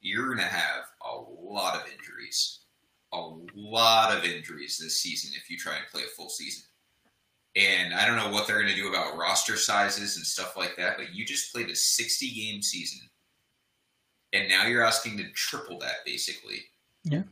you're 0.00 0.26
going 0.26 0.38
to 0.38 0.44
have 0.44 0.84
a 1.04 1.16
lot 1.16 1.74
of 1.74 1.86
injuries. 1.86 2.60
A 3.12 3.30
lot 3.54 4.16
of 4.16 4.24
injuries 4.24 4.78
this 4.78 5.00
season 5.00 5.32
if 5.34 5.48
you 5.48 5.56
try 5.56 5.76
and 5.76 5.86
play 5.90 6.02
a 6.02 6.16
full 6.16 6.28
season. 6.28 6.64
And 7.56 7.94
I 7.94 8.06
don't 8.06 8.16
know 8.16 8.30
what 8.30 8.46
they're 8.46 8.60
going 8.60 8.72
to 8.72 8.80
do 8.80 8.88
about 8.88 9.16
roster 9.16 9.56
sizes 9.56 10.16
and 10.16 10.26
stuff 10.26 10.56
like 10.56 10.76
that, 10.76 10.96
but 10.96 11.14
you 11.14 11.24
just 11.24 11.52
played 11.52 11.70
a 11.70 11.74
60 11.74 12.30
game 12.30 12.62
season. 12.62 13.00
And 14.32 14.48
now 14.48 14.66
you're 14.66 14.84
asking 14.84 15.16
to 15.18 15.30
triple 15.32 15.78
that 15.78 16.04
basically. 16.04 16.60
Yeah. 17.04 17.22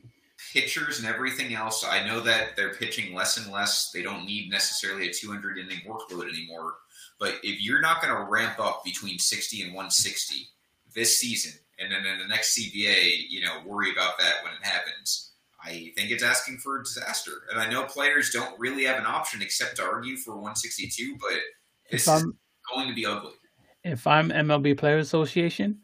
Pitchers 0.52 0.98
and 0.98 1.06
everything 1.06 1.54
else, 1.54 1.84
I 1.84 2.06
know 2.06 2.20
that 2.20 2.56
they're 2.56 2.74
pitching 2.74 3.14
less 3.14 3.36
and 3.36 3.52
less. 3.52 3.90
They 3.92 4.02
don't 4.02 4.24
need 4.24 4.50
necessarily 4.50 5.08
a 5.08 5.12
200 5.12 5.58
inning 5.58 5.80
workload 5.86 6.28
anymore. 6.28 6.74
But 7.20 7.34
if 7.42 7.60
you're 7.60 7.80
not 7.80 8.02
going 8.02 8.14
to 8.14 8.30
ramp 8.30 8.58
up 8.58 8.84
between 8.84 9.18
60 9.18 9.62
and 9.62 9.72
160 9.72 10.48
this 10.94 11.18
season, 11.18 11.52
and 11.78 11.92
then 11.92 12.06
in 12.06 12.18
the 12.18 12.26
next 12.28 12.58
CBA, 12.58 13.26
you 13.28 13.42
know, 13.42 13.60
worry 13.66 13.92
about 13.92 14.18
that 14.18 14.36
when 14.42 14.52
it 14.52 14.66
happens. 14.66 15.32
I 15.62 15.92
think 15.96 16.10
it's 16.10 16.22
asking 16.22 16.58
for 16.58 16.80
a 16.80 16.84
disaster. 16.84 17.32
And 17.50 17.60
I 17.60 17.68
know 17.68 17.84
players 17.84 18.30
don't 18.30 18.58
really 18.58 18.84
have 18.84 18.98
an 18.98 19.06
option 19.06 19.42
except 19.42 19.76
to 19.76 19.82
argue 19.82 20.16
for 20.16 20.32
162, 20.32 21.16
but 21.20 21.38
it's 21.90 22.06
going 22.06 22.88
to 22.88 22.94
be 22.94 23.04
ugly. 23.04 23.32
If 23.82 24.06
I'm 24.06 24.30
MLB 24.30 24.78
Players 24.78 25.06
Association, 25.06 25.78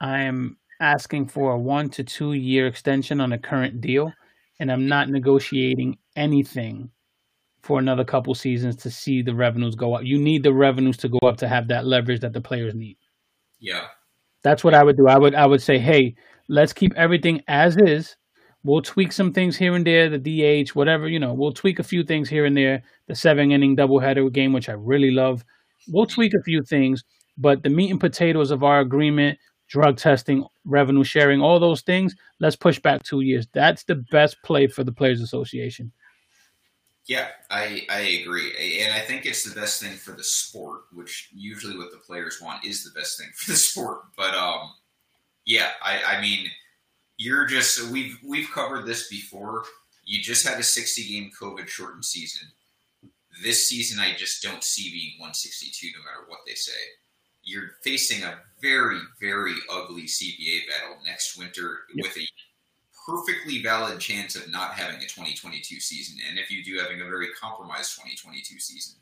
I'm 0.00 0.56
asking 0.80 1.28
for 1.28 1.52
a 1.52 1.58
one 1.58 1.88
to 1.90 2.04
two 2.04 2.32
year 2.34 2.66
extension 2.66 3.20
on 3.20 3.32
a 3.32 3.38
current 3.38 3.80
deal, 3.80 4.12
and 4.60 4.70
I'm 4.70 4.88
not 4.88 5.08
negotiating 5.08 5.98
anything 6.16 6.90
for 7.62 7.78
another 7.78 8.04
couple 8.04 8.34
seasons 8.34 8.76
to 8.76 8.90
see 8.90 9.22
the 9.22 9.34
revenues 9.34 9.74
go 9.74 9.94
up. 9.94 10.04
You 10.04 10.18
need 10.18 10.42
the 10.42 10.54
revenues 10.54 10.96
to 10.98 11.08
go 11.08 11.18
up 11.26 11.36
to 11.38 11.48
have 11.48 11.68
that 11.68 11.86
leverage 11.86 12.20
that 12.20 12.32
the 12.32 12.40
players 12.40 12.74
need. 12.74 12.96
Yeah. 13.58 13.86
That's 14.42 14.64
what 14.64 14.74
I 14.74 14.82
would 14.82 14.96
do. 14.96 15.08
I 15.08 15.18
would 15.18 15.34
I 15.34 15.46
would 15.46 15.62
say, 15.62 15.78
hey, 15.78 16.14
let's 16.48 16.72
keep 16.72 16.94
everything 16.94 17.42
as 17.48 17.76
is. 17.76 18.16
We'll 18.64 18.82
tweak 18.82 19.12
some 19.12 19.32
things 19.32 19.56
here 19.56 19.74
and 19.74 19.86
there, 19.86 20.10
the 20.10 20.18
DH, 20.64 20.70
whatever, 20.70 21.08
you 21.08 21.18
know, 21.18 21.32
we'll 21.32 21.52
tweak 21.52 21.78
a 21.78 21.84
few 21.84 22.02
things 22.02 22.28
here 22.28 22.44
and 22.44 22.56
there. 22.56 22.82
The 23.06 23.14
seven 23.14 23.52
inning 23.52 23.76
doubleheader 23.76 24.30
game, 24.32 24.52
which 24.52 24.68
I 24.68 24.72
really 24.72 25.10
love. 25.10 25.44
We'll 25.88 26.06
tweak 26.06 26.34
a 26.34 26.42
few 26.42 26.62
things, 26.62 27.04
but 27.38 27.62
the 27.62 27.70
meat 27.70 27.90
and 27.90 28.00
potatoes 28.00 28.50
of 28.50 28.64
our 28.64 28.80
agreement, 28.80 29.38
drug 29.68 29.96
testing, 29.96 30.44
revenue 30.64 31.04
sharing, 31.04 31.40
all 31.40 31.60
those 31.60 31.82
things, 31.82 32.14
let's 32.40 32.56
push 32.56 32.78
back 32.80 33.04
two 33.04 33.20
years. 33.20 33.46
That's 33.54 33.84
the 33.84 34.04
best 34.10 34.36
play 34.44 34.66
for 34.66 34.82
the 34.82 34.92
Players 34.92 35.20
Association. 35.20 35.92
Yeah, 37.08 37.28
I, 37.50 37.86
I 37.88 38.00
agree. 38.22 38.82
And 38.82 38.92
I 38.92 39.00
think 39.00 39.24
it's 39.24 39.42
the 39.42 39.58
best 39.58 39.82
thing 39.82 39.94
for 39.94 40.12
the 40.12 40.22
sport, 40.22 40.82
which 40.92 41.30
usually 41.34 41.76
what 41.76 41.90
the 41.90 41.96
players 41.96 42.38
want 42.40 42.66
is 42.66 42.84
the 42.84 42.98
best 42.98 43.18
thing 43.18 43.30
for 43.34 43.50
the 43.50 43.56
sport. 43.56 44.00
But 44.16 44.34
um, 44.34 44.70
yeah, 45.46 45.70
I, 45.82 46.16
I 46.16 46.20
mean, 46.20 46.46
you're 47.16 47.46
just 47.46 47.90
we've 47.90 48.18
we've 48.24 48.50
covered 48.52 48.86
this 48.86 49.08
before. 49.08 49.64
You 50.04 50.22
just 50.22 50.46
had 50.46 50.60
a 50.60 50.62
60 50.62 51.08
game 51.08 51.30
COVID 51.40 51.66
shortened 51.66 52.04
season. 52.04 52.48
This 53.42 53.68
season, 53.68 54.00
I 54.00 54.14
just 54.14 54.42
don't 54.42 54.64
see 54.64 54.90
being 54.90 55.12
162, 55.18 55.88
no 55.96 56.04
matter 56.04 56.28
what 56.28 56.40
they 56.46 56.54
say. 56.54 56.72
You're 57.42 57.70
facing 57.84 58.24
a 58.24 58.38
very, 58.60 58.98
very 59.20 59.54
ugly 59.70 60.04
CBA 60.04 60.66
battle 60.68 60.98
next 61.06 61.38
winter 61.38 61.80
yep. 61.94 62.04
with 62.04 62.16
a 62.16 62.26
perfectly 63.08 63.62
valid 63.62 63.98
chance 63.98 64.36
of 64.36 64.50
not 64.50 64.74
having 64.74 64.98
a 64.98 65.06
2022 65.06 65.80
season, 65.80 66.18
and 66.28 66.38
if 66.38 66.50
you 66.50 66.62
do, 66.62 66.78
having 66.78 67.00
a 67.00 67.04
very 67.04 67.28
compromised 67.40 67.94
2022 67.96 68.60
season. 68.60 68.96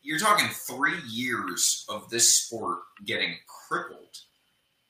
You're 0.00 0.18
talking 0.18 0.48
three 0.48 1.00
years 1.08 1.84
of 1.88 2.08
this 2.08 2.34
sport 2.34 2.80
getting 3.04 3.34
crippled. 3.68 4.16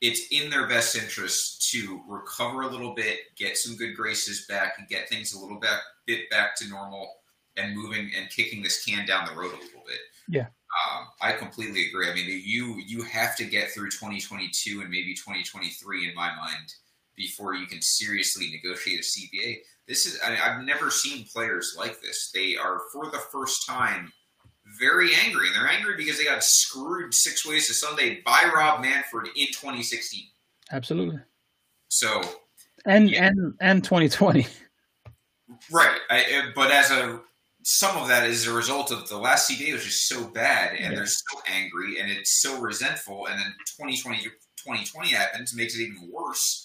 It's 0.01 0.27
in 0.31 0.49
their 0.49 0.67
best 0.67 0.95
interest 0.95 1.69
to 1.71 2.01
recover 2.07 2.63
a 2.63 2.67
little 2.67 2.93
bit, 2.93 3.19
get 3.37 3.57
some 3.57 3.75
good 3.75 3.95
graces 3.95 4.45
back, 4.47 4.75
and 4.77 4.87
get 4.87 5.09
things 5.09 5.33
a 5.33 5.39
little 5.39 5.59
bit, 5.59 5.71
bit 6.05 6.29
back 6.29 6.55
to 6.57 6.69
normal, 6.69 7.11
and 7.57 7.75
moving 7.75 8.11
and 8.17 8.29
kicking 8.29 8.61
this 8.61 8.83
can 8.83 9.05
down 9.05 9.27
the 9.27 9.39
road 9.39 9.53
a 9.53 9.63
little 9.63 9.83
bit. 9.85 9.99
Yeah. 10.27 10.47
Um, 10.89 11.07
I 11.21 11.33
completely 11.33 11.87
agree. 11.87 12.09
I 12.09 12.15
mean, 12.15 12.41
you 12.43 12.81
you 12.85 13.03
have 13.03 13.35
to 13.37 13.45
get 13.45 13.69
through 13.69 13.91
2022 13.91 14.81
and 14.81 14.89
maybe 14.89 15.13
2023 15.13 16.09
in 16.09 16.15
my 16.15 16.35
mind 16.35 16.73
before 17.15 17.55
you 17.55 17.65
can 17.67 17.81
seriously 17.81 18.49
negotiate 18.51 18.99
a 18.99 19.03
CBA. 19.03 19.57
This 19.87 20.05
is, 20.05 20.19
I 20.23 20.29
mean, 20.29 20.39
I've 20.41 20.63
never 20.63 20.89
seen 20.89 21.25
players 21.25 21.75
like 21.77 22.01
this. 22.01 22.31
They 22.33 22.55
are, 22.55 22.81
for 22.91 23.11
the 23.11 23.19
first 23.31 23.67
time, 23.67 24.11
very 24.79 25.11
angry. 25.25 25.47
And 25.47 25.55
they're 25.55 25.67
angry 25.67 25.95
because 25.97 26.17
they 26.17 26.25
got 26.25 26.43
screwed 26.43 27.13
six 27.13 27.45
ways 27.45 27.67
to 27.67 27.73
Sunday 27.73 28.21
by 28.25 28.49
Rob 28.53 28.81
Manfred 28.81 29.27
in 29.35 29.47
2016. 29.47 30.23
Absolutely. 30.71 31.19
So, 31.89 32.21
and, 32.85 33.09
yeah. 33.09 33.27
and, 33.27 33.53
and 33.59 33.83
2020. 33.83 34.47
Right. 35.71 35.99
I, 36.09 36.51
but 36.55 36.71
as 36.71 36.89
a, 36.91 37.21
some 37.63 37.95
of 37.97 38.07
that 38.07 38.27
is 38.27 38.47
a 38.47 38.53
result 38.53 38.91
of 38.91 39.07
the 39.07 39.17
last 39.17 39.49
CBA 39.49 39.73
was 39.73 39.83
just 39.83 40.07
so 40.07 40.27
bad 40.27 40.75
and 40.75 40.91
yeah. 40.91 40.95
they're 40.95 41.05
so 41.05 41.39
angry 41.47 41.99
and 41.99 42.09
it's 42.09 42.41
so 42.41 42.59
resentful. 42.59 43.27
And 43.27 43.39
then 43.39 43.53
2020, 43.77 44.23
2020 44.23 45.09
happens, 45.09 45.55
makes 45.55 45.75
it 45.75 45.83
even 45.83 46.09
worse 46.11 46.62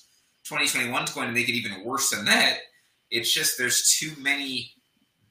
2021 0.49 1.05
is 1.05 1.11
going 1.11 1.29
to 1.29 1.35
make 1.35 1.49
it 1.49 1.53
even 1.53 1.85
worse 1.85 2.11
than 2.11 2.25
that. 2.25 2.59
It's 3.11 3.33
just 3.33 3.59
there's 3.59 3.97
too 3.99 4.13
many 4.21 4.73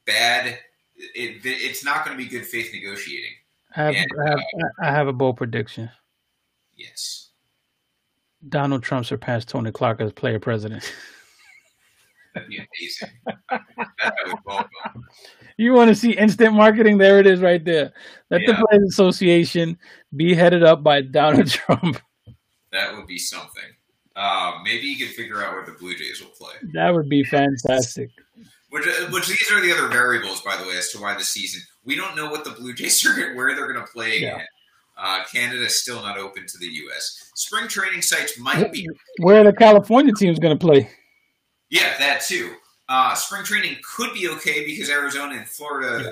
bad. 0.06 0.58
It, 1.14 1.40
it's 1.44 1.84
not 1.84 2.04
going 2.04 2.16
to 2.16 2.22
be 2.22 2.28
good 2.28 2.46
faith 2.46 2.70
negotiating. 2.72 3.32
I 3.76 3.82
have, 3.82 3.94
and, 3.94 4.06
I, 4.20 4.30
have 4.30 4.38
uh, 4.38 4.68
I 4.80 4.90
have 4.90 5.08
a 5.08 5.12
bold 5.12 5.36
prediction. 5.36 5.90
Yes. 6.76 7.30
Donald 8.48 8.82
Trump 8.82 9.06
surpassed 9.06 9.48
Tony 9.48 9.72
Clark 9.72 10.00
as 10.00 10.12
player 10.12 10.38
president. 10.38 10.92
That'd 12.34 12.48
be 12.48 12.58
amazing. 12.58 13.10
that. 13.50 14.66
You 15.56 15.72
want 15.72 15.88
to 15.88 15.94
see 15.94 16.12
instant 16.12 16.54
marketing? 16.54 16.98
There 16.98 17.18
it 17.18 17.26
is, 17.26 17.40
right 17.40 17.64
there. 17.64 17.92
Let 18.30 18.42
yeah. 18.42 18.52
the 18.52 18.66
Players 18.66 18.88
Association 18.90 19.76
be 20.14 20.34
headed 20.34 20.62
up 20.62 20.84
by 20.84 21.02
Donald 21.02 21.48
Trump. 21.50 22.00
That 22.70 22.94
would 22.94 23.06
be 23.06 23.18
something. 23.18 23.64
Um, 24.18 24.64
maybe 24.64 24.88
you 24.88 24.96
can 24.96 25.14
figure 25.14 25.44
out 25.44 25.52
where 25.52 25.64
the 25.64 25.72
Blue 25.72 25.94
Jays 25.94 26.20
will 26.20 26.30
play. 26.30 26.54
That 26.74 26.92
would 26.92 27.08
be 27.08 27.22
fantastic. 27.22 28.10
Which, 28.70 28.84
which 29.12 29.28
these 29.28 29.50
are 29.52 29.60
the 29.60 29.72
other 29.72 29.86
variables, 29.86 30.42
by 30.42 30.56
the 30.56 30.66
way, 30.66 30.76
as 30.76 30.90
to 30.90 31.00
why 31.00 31.14
the 31.14 31.22
season. 31.22 31.62
We 31.84 31.94
don't 31.94 32.16
know 32.16 32.28
what 32.28 32.44
the 32.44 32.50
Blue 32.50 32.74
Jays 32.74 33.06
are 33.06 33.34
where 33.36 33.54
they're 33.54 33.72
going 33.72 33.84
to 33.84 33.92
play 33.92 34.16
again. 34.16 34.38
Yeah. 34.38 34.44
Uh, 35.00 35.24
Canada 35.32 35.64
is 35.64 35.80
still 35.80 36.02
not 36.02 36.18
open 36.18 36.44
to 36.48 36.58
the 36.58 36.66
U.S. 36.66 37.30
Spring 37.36 37.68
training 37.68 38.02
sites 38.02 38.36
might 38.40 38.72
be. 38.72 38.88
Where 39.20 39.44
the 39.44 39.52
California 39.52 40.12
team 40.12 40.30
is 40.30 40.40
going 40.40 40.58
to 40.58 40.66
play? 40.66 40.90
Yeah, 41.70 41.96
that 41.98 42.22
too. 42.22 42.54
Uh, 42.88 43.14
spring 43.14 43.44
training 43.44 43.76
could 43.94 44.12
be 44.14 44.28
okay 44.28 44.64
because 44.66 44.90
Arizona 44.90 45.34
and 45.34 45.46
Florida 45.46 46.02
yeah. 46.02 46.10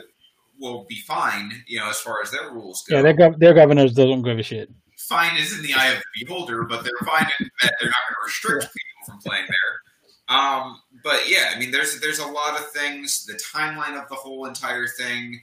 will 0.61 0.86
be 0.88 1.00
fine, 1.00 1.50
you 1.66 1.80
know, 1.80 1.90
as 1.90 1.98
far 1.98 2.18
as 2.22 2.30
their 2.30 2.52
rules 2.52 2.84
go. 2.88 2.96
Yeah, 2.96 3.02
their, 3.02 3.14
gov- 3.14 3.38
their 3.38 3.54
governors 3.54 3.94
don't 3.94 4.22
give 4.22 4.38
a 4.38 4.42
shit 4.44 4.70
fine 4.97 5.36
is 5.36 5.57
in 5.57 5.62
the 5.62 5.74
eye 5.74 5.88
of 5.88 5.99
the 5.99 6.24
beholder, 6.24 6.64
but 6.64 6.82
they're 6.82 7.07
fine 7.07 7.26
in 7.40 7.51
that 7.62 7.74
they're 7.80 7.90
not 7.90 8.05
going 8.09 8.16
to 8.20 8.24
restrict 8.24 8.62
people 8.62 9.07
from 9.07 9.18
playing 9.20 9.47
there. 9.49 9.80
Um, 10.28 10.80
but 11.05 11.28
yeah, 11.28 11.53
I 11.55 11.59
mean, 11.59 11.70
there's 11.70 12.01
there's 12.01 12.18
a 12.18 12.26
lot 12.26 12.59
of 12.59 12.70
things. 12.70 13.24
The 13.26 13.34
timeline 13.55 14.01
of 14.01 14.09
the 14.09 14.16
whole 14.16 14.47
entire 14.47 14.88
thing. 14.88 15.40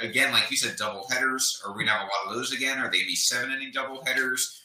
Again, 0.00 0.30
like 0.30 0.48
you 0.48 0.56
said, 0.56 0.76
double 0.76 1.08
headers. 1.10 1.60
Are 1.66 1.76
we 1.76 1.84
gonna 1.84 1.98
have 1.98 2.06
a 2.06 2.10
lot 2.10 2.28
of 2.28 2.34
those 2.36 2.52
again? 2.52 2.78
Are 2.78 2.90
they 2.90 2.98
gonna 2.98 3.06
be 3.06 3.16
seven 3.16 3.50
inning 3.50 3.72
double 3.74 4.04
headers? 4.04 4.60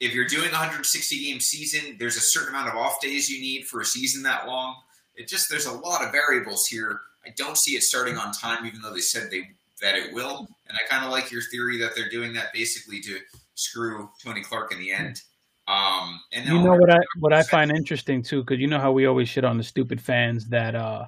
If 0.00 0.14
you're 0.14 0.26
doing 0.26 0.48
a 0.48 0.52
160 0.52 1.22
game 1.22 1.40
season, 1.40 1.96
there's 1.98 2.16
a 2.16 2.20
certain 2.20 2.48
amount 2.48 2.68
of 2.68 2.74
off 2.74 3.00
days 3.00 3.28
you 3.28 3.40
need 3.40 3.66
for 3.66 3.80
a 3.80 3.84
season 3.84 4.22
that 4.22 4.46
long. 4.46 4.74
It 5.16 5.28
just 5.28 5.50
there's 5.50 5.66
a 5.66 5.72
lot 5.72 6.02
of 6.02 6.12
variables 6.12 6.66
here. 6.66 7.00
I 7.26 7.30
don't 7.36 7.58
see 7.58 7.76
it 7.76 7.82
starting 7.82 8.16
on 8.16 8.32
time, 8.32 8.64
even 8.66 8.80
though 8.80 8.92
they 8.92 9.00
said 9.00 9.30
they 9.30 9.50
that 9.82 9.96
it 9.96 10.14
will. 10.14 10.48
And 10.68 10.78
I 10.78 10.88
kind 10.88 11.04
of 11.04 11.10
like 11.10 11.30
your 11.30 11.42
theory 11.42 11.78
that 11.78 11.94
they're 11.94 12.08
doing 12.08 12.32
that 12.34 12.52
basically 12.54 13.00
to 13.02 13.18
screw 13.54 14.10
Tony 14.22 14.42
Clark 14.42 14.72
in 14.72 14.78
the 14.78 14.92
end. 14.92 15.20
Um, 15.66 16.20
and 16.32 16.46
you 16.46 16.60
know 16.60 16.76
what 16.76 16.90
I 16.90 16.98
what 17.20 17.32
I 17.32 17.42
find 17.42 17.70
interesting 17.70 18.22
too, 18.22 18.42
because 18.42 18.60
you 18.60 18.66
know 18.66 18.78
how 18.78 18.92
we 18.92 19.06
always 19.06 19.28
shit 19.28 19.44
on 19.44 19.56
the 19.56 19.64
stupid 19.64 20.00
fans 20.00 20.46
that 20.48 20.74
uh 20.74 21.06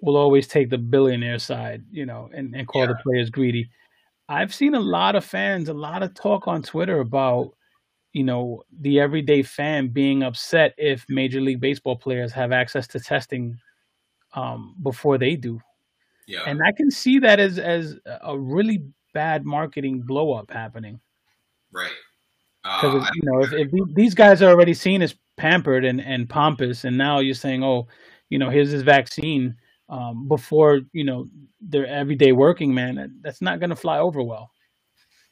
will 0.00 0.16
always 0.16 0.46
take 0.46 0.70
the 0.70 0.78
billionaire 0.78 1.38
side, 1.38 1.82
you 1.90 2.04
know, 2.04 2.28
and, 2.34 2.54
and 2.54 2.68
call 2.68 2.82
yeah. 2.82 2.88
the 2.88 2.98
players 3.02 3.30
greedy. 3.30 3.70
I've 4.28 4.54
seen 4.54 4.74
a 4.74 4.80
lot 4.80 5.16
of 5.16 5.24
fans, 5.24 5.68
a 5.68 5.74
lot 5.74 6.02
of 6.02 6.14
talk 6.14 6.46
on 6.46 6.62
Twitter 6.62 7.00
about, 7.00 7.54
you 8.12 8.22
know, 8.22 8.62
the 8.80 9.00
everyday 9.00 9.42
fan 9.42 9.88
being 9.88 10.22
upset 10.22 10.74
if 10.78 11.04
Major 11.08 11.40
League 11.40 11.60
Baseball 11.60 11.96
players 11.96 12.32
have 12.32 12.52
access 12.52 12.86
to 12.88 13.00
testing 13.00 13.58
um, 14.34 14.74
before 14.82 15.18
they 15.18 15.36
do. 15.36 15.60
Yeah. 16.26 16.42
And 16.46 16.62
I 16.62 16.72
can 16.72 16.90
see 16.90 17.18
that 17.20 17.40
as 17.40 17.58
as 17.58 17.96
a 18.22 18.38
really 18.38 18.82
bad 19.12 19.44
marketing 19.44 20.00
blow 20.00 20.32
up 20.32 20.50
happening. 20.50 21.00
Right. 21.74 21.90
Because 22.62 23.06
uh, 23.06 23.10
you 23.14 23.22
know, 23.24 23.42
if, 23.42 23.52
if 23.52 23.94
these 23.94 24.14
guys 24.14 24.40
are 24.40 24.48
already 24.48 24.72
seen 24.72 25.02
as 25.02 25.14
pampered 25.36 25.84
and, 25.84 26.00
and 26.00 26.28
pompous, 26.28 26.84
and 26.84 26.96
now 26.96 27.18
you're 27.18 27.34
saying, 27.34 27.62
oh, 27.62 27.88
you 28.30 28.38
know, 28.38 28.48
here's 28.48 28.70
his 28.70 28.82
vaccine 28.82 29.56
um, 29.90 30.28
before 30.28 30.80
you 30.92 31.04
know 31.04 31.28
their 31.60 31.86
everyday 31.86 32.32
working 32.32 32.72
man, 32.72 33.18
that's 33.20 33.42
not 33.42 33.60
going 33.60 33.70
to 33.70 33.76
fly 33.76 33.98
over 33.98 34.22
well. 34.22 34.50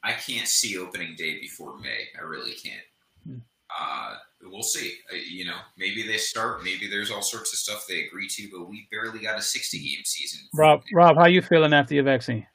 I 0.03 0.11
can't 0.11 0.47
see 0.47 0.77
opening 0.77 1.15
day 1.17 1.39
before 1.39 1.79
May. 1.79 2.07
I 2.19 2.23
really 2.23 2.51
can't. 2.51 2.81
Hmm. 3.25 3.37
Uh, 3.75 4.15
we'll 4.43 4.61
see. 4.61 4.93
Uh, 5.11 5.15
you 5.15 5.45
know, 5.45 5.57
maybe 5.77 6.05
they 6.05 6.17
start. 6.17 6.63
Maybe 6.63 6.87
there's 6.87 7.09
all 7.09 7.21
sorts 7.21 7.53
of 7.53 7.59
stuff 7.59 7.85
they 7.87 8.05
agree 8.05 8.27
to, 8.27 8.49
but 8.51 8.69
we 8.69 8.87
barely 8.91 9.19
got 9.19 9.39
a 9.39 9.41
60 9.41 9.79
game 9.79 10.03
season. 10.03 10.41
Rob, 10.53 10.83
Rob, 10.93 11.17
how 11.17 11.27
you 11.27 11.41
feeling 11.41 11.73
after 11.73 11.95
your 11.95 12.03
vaccine? 12.03 12.45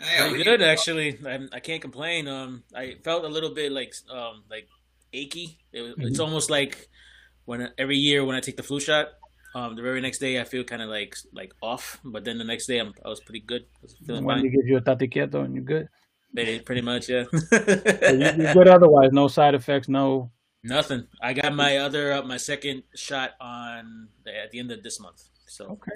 Yeah, 0.00 0.28
Pretty 0.28 0.44
good, 0.44 0.62
actually. 0.62 1.18
I, 1.24 1.40
I, 1.52 1.60
can't 1.60 1.80
complain. 1.80 2.26
Um, 2.26 2.64
I 2.74 2.96
felt 3.04 3.24
a 3.24 3.28
little 3.28 3.54
bit 3.54 3.70
like 3.70 3.94
um 4.10 4.42
like 4.50 4.68
achy. 5.12 5.58
It, 5.72 5.82
mm-hmm. 5.82 6.02
It's 6.02 6.18
almost 6.18 6.50
like 6.50 6.88
when 7.44 7.70
every 7.78 7.96
year 7.96 8.24
when 8.24 8.36
I 8.36 8.40
take 8.40 8.56
the 8.56 8.62
flu 8.62 8.80
shot, 8.80 9.08
um, 9.54 9.76
the 9.76 9.82
very 9.82 10.00
next 10.00 10.18
day 10.18 10.40
I 10.40 10.44
feel 10.44 10.64
kind 10.64 10.82
of 10.82 10.88
like 10.88 11.16
like 11.32 11.54
off, 11.62 12.00
but 12.04 12.24
then 12.24 12.38
the 12.38 12.44
next 12.44 12.66
day 12.66 12.78
I'm 12.78 12.92
I 13.04 13.08
was 13.08 13.20
pretty 13.20 13.40
good. 13.40 13.62
I 13.62 13.78
was 13.82 13.94
feeling 14.04 14.24
when 14.24 14.36
fine. 14.36 14.44
they 14.44 14.50
give 14.50 14.66
you 14.66 14.76
a 14.76 14.80
tate 14.80 15.12
quieto 15.12 15.42
and 15.42 15.54
you're 15.54 15.64
good. 15.64 15.88
Pretty, 16.34 16.58
pretty 16.58 16.80
much, 16.80 17.08
yeah. 17.08 17.24
you're 17.32 18.52
good 18.54 18.66
otherwise. 18.66 19.10
No 19.12 19.28
side 19.28 19.54
effects. 19.54 19.88
No. 19.88 20.32
Nothing. 20.64 21.06
I 21.22 21.32
got 21.32 21.54
my 21.54 21.76
other 21.76 22.14
uh, 22.14 22.22
my 22.22 22.38
second 22.38 22.82
shot 22.96 23.32
on 23.40 24.08
at 24.26 24.50
the 24.50 24.58
end 24.58 24.72
of 24.72 24.82
this 24.82 24.98
month. 24.98 25.22
So 25.46 25.66
okay. 25.66 25.92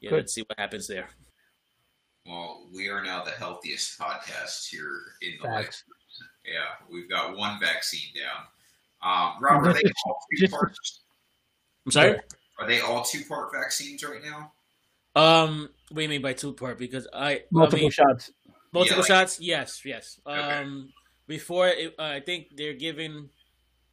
Yeah, 0.00 0.10
good. 0.10 0.16
let's 0.16 0.34
see 0.34 0.42
what 0.42 0.58
happens 0.58 0.86
there. 0.86 1.08
Well, 2.26 2.66
we 2.72 2.88
are 2.88 3.02
now 3.02 3.24
the 3.24 3.32
healthiest 3.32 3.98
podcast 3.98 4.68
here 4.68 5.00
in 5.22 5.32
the 5.42 5.48
life. 5.48 5.82
Yeah, 6.44 6.86
we've 6.90 7.08
got 7.08 7.36
one 7.36 7.58
vaccine 7.60 8.10
down. 8.14 8.46
Um, 9.02 9.42
Robert, 9.42 9.70
are 9.70 9.72
they 9.74 9.90
all 10.06 10.18
two 10.38 10.48
parts? 10.48 11.00
I'm 11.84 11.92
sorry. 11.92 12.20
Are 12.58 12.66
they 12.66 12.80
all 12.80 13.02
two 13.02 13.24
part 13.24 13.52
vaccines 13.52 14.04
right 14.04 14.22
now? 14.22 14.52
Um, 15.14 15.68
what 15.88 15.96
do 15.96 16.02
you 16.02 16.08
mean 16.08 16.22
by 16.22 16.32
two 16.32 16.52
part? 16.52 16.78
Because 16.78 17.08
I 17.12 17.42
multiple 17.50 17.78
I 17.78 17.82
mean, 17.82 17.90
shots. 17.90 18.30
Multiple 18.72 18.96
yeah, 18.96 18.98
like, 18.98 19.06
shots. 19.06 19.40
Yes, 19.40 19.82
yes. 19.84 20.20
Um, 20.24 20.36
okay. 20.36 20.92
before 21.26 21.68
it, 21.68 21.94
uh, 21.98 22.02
I 22.02 22.20
think 22.20 22.56
they're 22.56 22.72
giving 22.72 23.28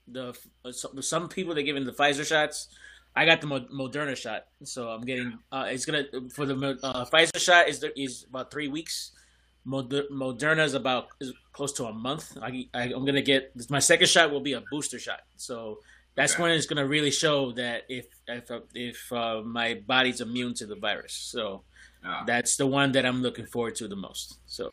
the 0.08 0.38
uh, 0.64 0.72
some 0.72 1.28
people 1.30 1.54
they're 1.54 1.64
giving 1.64 1.86
the 1.86 1.92
Pfizer 1.92 2.26
shots. 2.26 2.70
I 3.16 3.26
got 3.26 3.42
the 3.42 3.48
Moderna 3.48 4.16
shot, 4.16 4.46
so 4.64 4.90
I'm 4.90 5.02
getting. 5.02 5.38
Uh, 5.52 5.68
it's 5.70 5.86
gonna 5.86 6.06
for 6.32 6.46
the 6.46 6.56
uh, 6.84 7.06
Pfizer 7.06 7.40
shot 7.40 7.68
is 7.68 7.80
there 7.80 7.92
is 7.96 8.26
about 8.30 8.52
three 8.52 8.68
weeks. 8.68 9.12
Moderna 9.68 10.64
is 10.64 10.74
about 10.74 11.08
is 11.20 11.34
close 11.52 11.74
to 11.74 11.86
a 11.86 11.94
month. 11.94 12.38
I, 12.42 12.68
I 12.74 12.84
am 12.88 13.06
gonna 13.06 13.22
get 13.22 13.54
my 13.70 13.80
second 13.80 14.08
shot 14.08 14.32
will 14.32 14.42
be 14.42 14.54
a 14.54 14.62
booster 14.72 15.00
shot, 15.00 15.22
so 15.36 15.80
that's 16.16 16.34
okay. 16.34 16.44
when 16.44 16.52
it's 16.52 16.66
gonna 16.66 16.88
really 16.88 17.12
show 17.12 17.52
that 17.54 17.84
if 17.90 18.06
if 18.28 18.50
if 18.74 19.12
uh, 19.12 19.42
my 19.44 19.82
body's 19.86 20.22
immune 20.22 20.54
to 20.56 20.66
the 20.66 20.76
virus. 20.76 21.14
So 21.14 21.64
yeah. 22.04 22.24
That's 22.26 22.56
the 22.56 22.66
one 22.66 22.92
that 22.94 23.06
I'm 23.06 23.22
looking 23.22 23.46
forward 23.46 23.76
to 23.76 23.88
the 23.88 23.96
most. 23.96 24.40
So 24.46 24.72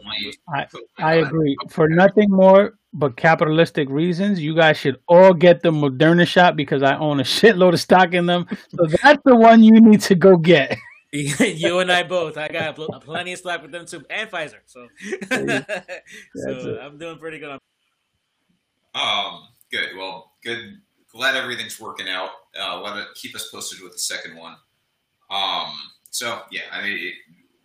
I, 0.48 0.66
I 0.98 1.14
agree. 1.14 1.56
For 1.70 1.88
nothing 1.88 2.30
more 2.30 2.78
but 2.92 3.16
capitalistic 3.16 3.88
reasons, 3.90 4.40
you 4.40 4.54
guys 4.54 4.76
should 4.76 4.98
all 5.08 5.34
get 5.34 5.62
the 5.62 5.70
Moderna 5.70 6.26
shot 6.26 6.56
because 6.56 6.82
I 6.82 6.96
own 6.96 7.20
a 7.20 7.22
shitload 7.36 7.74
of 7.74 7.80
stock 7.80 8.14
in 8.14 8.26
them. 8.26 8.46
So 8.70 8.86
that's 9.02 9.20
the 9.24 9.34
one 9.34 9.62
you 9.62 9.80
need 9.80 10.00
to 10.02 10.14
go 10.14 10.36
get. 10.36 10.76
you 11.12 11.78
and 11.78 11.90
I 11.90 12.02
both. 12.02 12.36
I 12.36 12.48
got 12.48 12.76
plenty 13.02 13.32
of 13.32 13.38
stock 13.38 13.62
with 13.62 13.70
them 13.70 13.86
too, 13.86 14.04
and 14.10 14.28
Pfizer. 14.28 14.58
So, 14.66 14.88
so 16.34 16.78
I'm 16.80 16.98
doing 16.98 17.18
pretty 17.18 17.38
good. 17.38 17.58
Um, 18.94 19.48
good. 19.70 19.90
Well, 19.96 20.32
good. 20.44 20.78
Glad 21.12 21.36
everything's 21.36 21.80
working 21.80 22.08
out. 22.08 22.30
Uh, 22.60 22.80
let 22.82 22.98
it 22.98 23.06
keep 23.14 23.34
us 23.34 23.48
posted 23.48 23.82
with 23.82 23.92
the 23.92 23.98
second 23.98 24.36
one. 24.36 24.56
Um, 25.30 25.72
so 26.16 26.40
yeah, 26.50 26.62
I 26.72 26.82
mean, 26.82 26.98
it, 26.98 27.14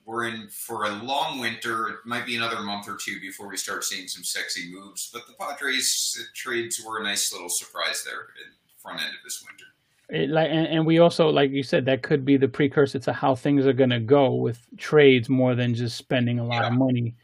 we're 0.06 0.28
in 0.28 0.50
for 0.50 0.84
a 0.84 0.90
long 0.90 1.40
winter. 1.40 1.88
It 1.88 1.96
might 2.04 2.26
be 2.26 2.36
another 2.36 2.62
month 2.62 2.90
or 2.90 2.98
two 2.98 3.18
before 3.22 3.48
we 3.48 3.56
start 3.56 3.86
seeing 3.86 4.10
some 4.10 4.26
sexy 4.26 4.70
moves. 4.74 5.10
But 5.14 5.26
the 5.26 5.34
Padres 5.40 6.30
trades 6.34 6.84
were 6.86 7.00
a 7.00 7.04
nice 7.04 7.32
little 7.32 7.48
surprise 7.48 8.04
there 8.04 8.28
in 8.46 8.52
front 8.78 9.00
end 9.00 9.10
of 9.10 9.24
this 9.24 9.42
winter. 9.48 9.66
It, 10.10 10.30
like, 10.30 10.50
and, 10.52 10.68
and, 10.68 10.86
we 10.86 11.00
also, 11.00 11.30
like 11.30 11.52
you 11.52 11.64
said, 11.64 11.86
that 11.86 12.04
could 12.04 12.26
be 12.26 12.36
the 12.36 12.50
precursor 12.50 13.00
to 13.00 13.14
how 13.14 13.36
things 13.36 13.66
are 13.66 13.72
going 13.72 13.92
to 13.92 14.02
go 14.02 14.36
with 14.36 14.60
trades 14.78 15.30
more 15.30 15.56
than 15.56 15.74
just 15.74 15.96
spending 15.96 16.38
a 16.38 16.44
lot 16.44 16.64
yeah. 16.64 16.68
of 16.68 16.74
money. 16.74 17.16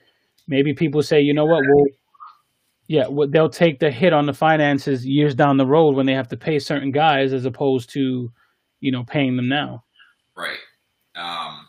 Maybe 0.47 0.73
people 0.73 1.03
say, 1.03 1.19
you 1.19 1.33
know 1.33 1.43
what, 1.43 1.65
well, 1.67 1.85
yeah, 2.87 3.07
well, 3.09 3.27
they'll 3.27 3.49
take 3.49 3.79
the 3.79 3.91
hit 3.91 4.13
on 4.13 4.27
the 4.27 4.33
finances 4.33 5.05
years 5.05 5.35
down 5.35 5.57
the 5.57 5.65
road 5.65 5.93
when 5.93 6.05
they 6.05 6.13
have 6.13 6.29
to 6.29 6.37
pay 6.37 6.57
certain 6.57 6.93
guys 6.93 7.33
as 7.33 7.43
opposed 7.43 7.89
to, 7.89 8.31
you 8.79 8.91
know, 8.93 9.03
paying 9.03 9.35
them 9.35 9.49
now. 9.49 9.83
Right. 10.37 10.59
Um, 11.17 11.67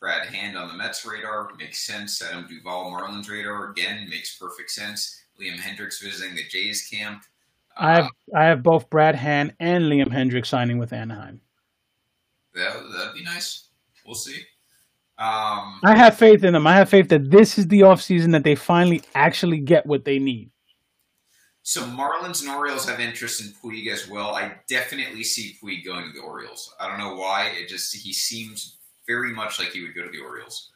Brad 0.00 0.26
Hand 0.26 0.56
on 0.56 0.68
the 0.68 0.74
Mets 0.74 1.06
radar 1.06 1.50
makes 1.58 1.78
sense. 1.78 2.22
Adam 2.22 2.46
Duvall 2.46 2.92
Marlins 2.92 3.30
radar 3.30 3.70
again 3.70 4.06
makes 4.08 4.36
perfect 4.38 4.70
sense. 4.70 5.22
Liam 5.40 5.56
Hendriks 5.56 6.02
visiting 6.02 6.34
the 6.34 6.44
Jays 6.44 6.86
camp. 6.86 7.22
Uh, 7.76 7.82
I 7.82 7.94
have 7.94 8.08
I 8.36 8.44
have 8.44 8.62
both 8.62 8.90
Brad 8.90 9.14
Hand 9.14 9.54
and 9.58 9.84
Liam 9.84 10.08
Hendriks 10.08 10.46
signing 10.46 10.78
with 10.78 10.92
Anaheim. 10.92 11.40
That 12.54 12.74
that'd 12.96 13.14
be 13.14 13.24
nice. 13.24 13.68
We'll 14.06 14.14
see. 14.14 14.42
Um, 15.16 15.80
I 15.84 15.96
have 15.96 16.16
faith 16.16 16.44
in 16.44 16.52
them. 16.52 16.66
I 16.66 16.74
have 16.74 16.88
faith 16.88 17.08
that 17.08 17.30
this 17.30 17.56
is 17.58 17.68
the 17.68 17.80
offseason 17.80 18.32
that 18.32 18.44
they 18.44 18.56
finally 18.56 19.02
actually 19.14 19.60
get 19.60 19.86
what 19.86 20.04
they 20.04 20.18
need. 20.18 20.50
So 21.62 21.82
Marlins 21.82 22.42
and 22.42 22.50
Orioles 22.50 22.86
have 22.88 23.00
interest 23.00 23.40
in 23.40 23.54
Puig 23.54 23.86
as 23.90 24.06
well. 24.06 24.34
I 24.34 24.56
definitely 24.68 25.24
see 25.24 25.56
Puig 25.62 25.84
going 25.84 26.04
to 26.04 26.12
the 26.12 26.20
Orioles. 26.20 26.74
I 26.78 26.88
don't 26.88 26.98
know 26.98 27.14
why. 27.14 27.52
It 27.56 27.68
just 27.68 27.94
he 27.96 28.12
seems 28.12 28.76
very 29.06 29.32
much 29.32 29.58
like 29.58 29.68
he 29.68 29.82
would 29.82 29.94
go 29.94 30.02
to 30.02 30.10
the 30.10 30.20
Orioles. 30.20 30.70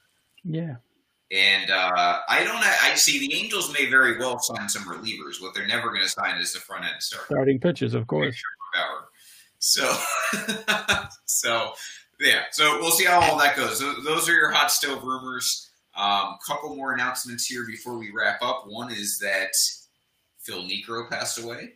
Yeah. 0.45 0.76
And 1.31 1.70
uh, 1.70 2.20
I 2.29 2.43
don't. 2.43 2.57
I 2.57 2.95
see 2.95 3.18
the 3.18 3.35
Angels 3.35 3.72
may 3.72 3.91
very 3.91 4.18
well 4.18 4.39
sign 4.39 4.66
some 4.68 4.85
relievers. 4.85 5.43
What 5.43 5.55
they're 5.55 5.66
never 5.66 5.89
going 5.89 6.01
to 6.01 6.09
sign 6.09 6.41
is 6.41 6.55
the 6.55 6.59
front 6.59 6.87
end 6.87 6.95
starter. 7.01 7.26
Starting 7.26 7.61
pitches, 7.61 7.93
of 7.93 8.07
course. 8.07 8.41
So, 9.59 9.95
so 11.26 11.72
yeah. 12.20 12.45
So 12.53 12.79
we'll 12.81 12.93
see 12.93 13.05
how 13.05 13.20
all 13.20 13.39
that 13.39 13.57
goes. 13.57 13.81
Those 13.81 14.29
are 14.29 14.35
your 14.35 14.51
hot 14.51 14.70
stove 14.70 15.03
rumors. 15.03 15.70
Um, 15.95 16.37
couple 16.47 16.74
more 16.76 16.93
announcements 16.93 17.47
here 17.47 17.66
before 17.66 17.99
we 17.99 18.11
wrap 18.11 18.41
up. 18.41 18.64
One 18.66 18.93
is 18.93 19.18
that 19.18 19.51
Phil 20.39 20.62
Niekro 20.62 21.11
passed 21.11 21.39
away. 21.39 21.74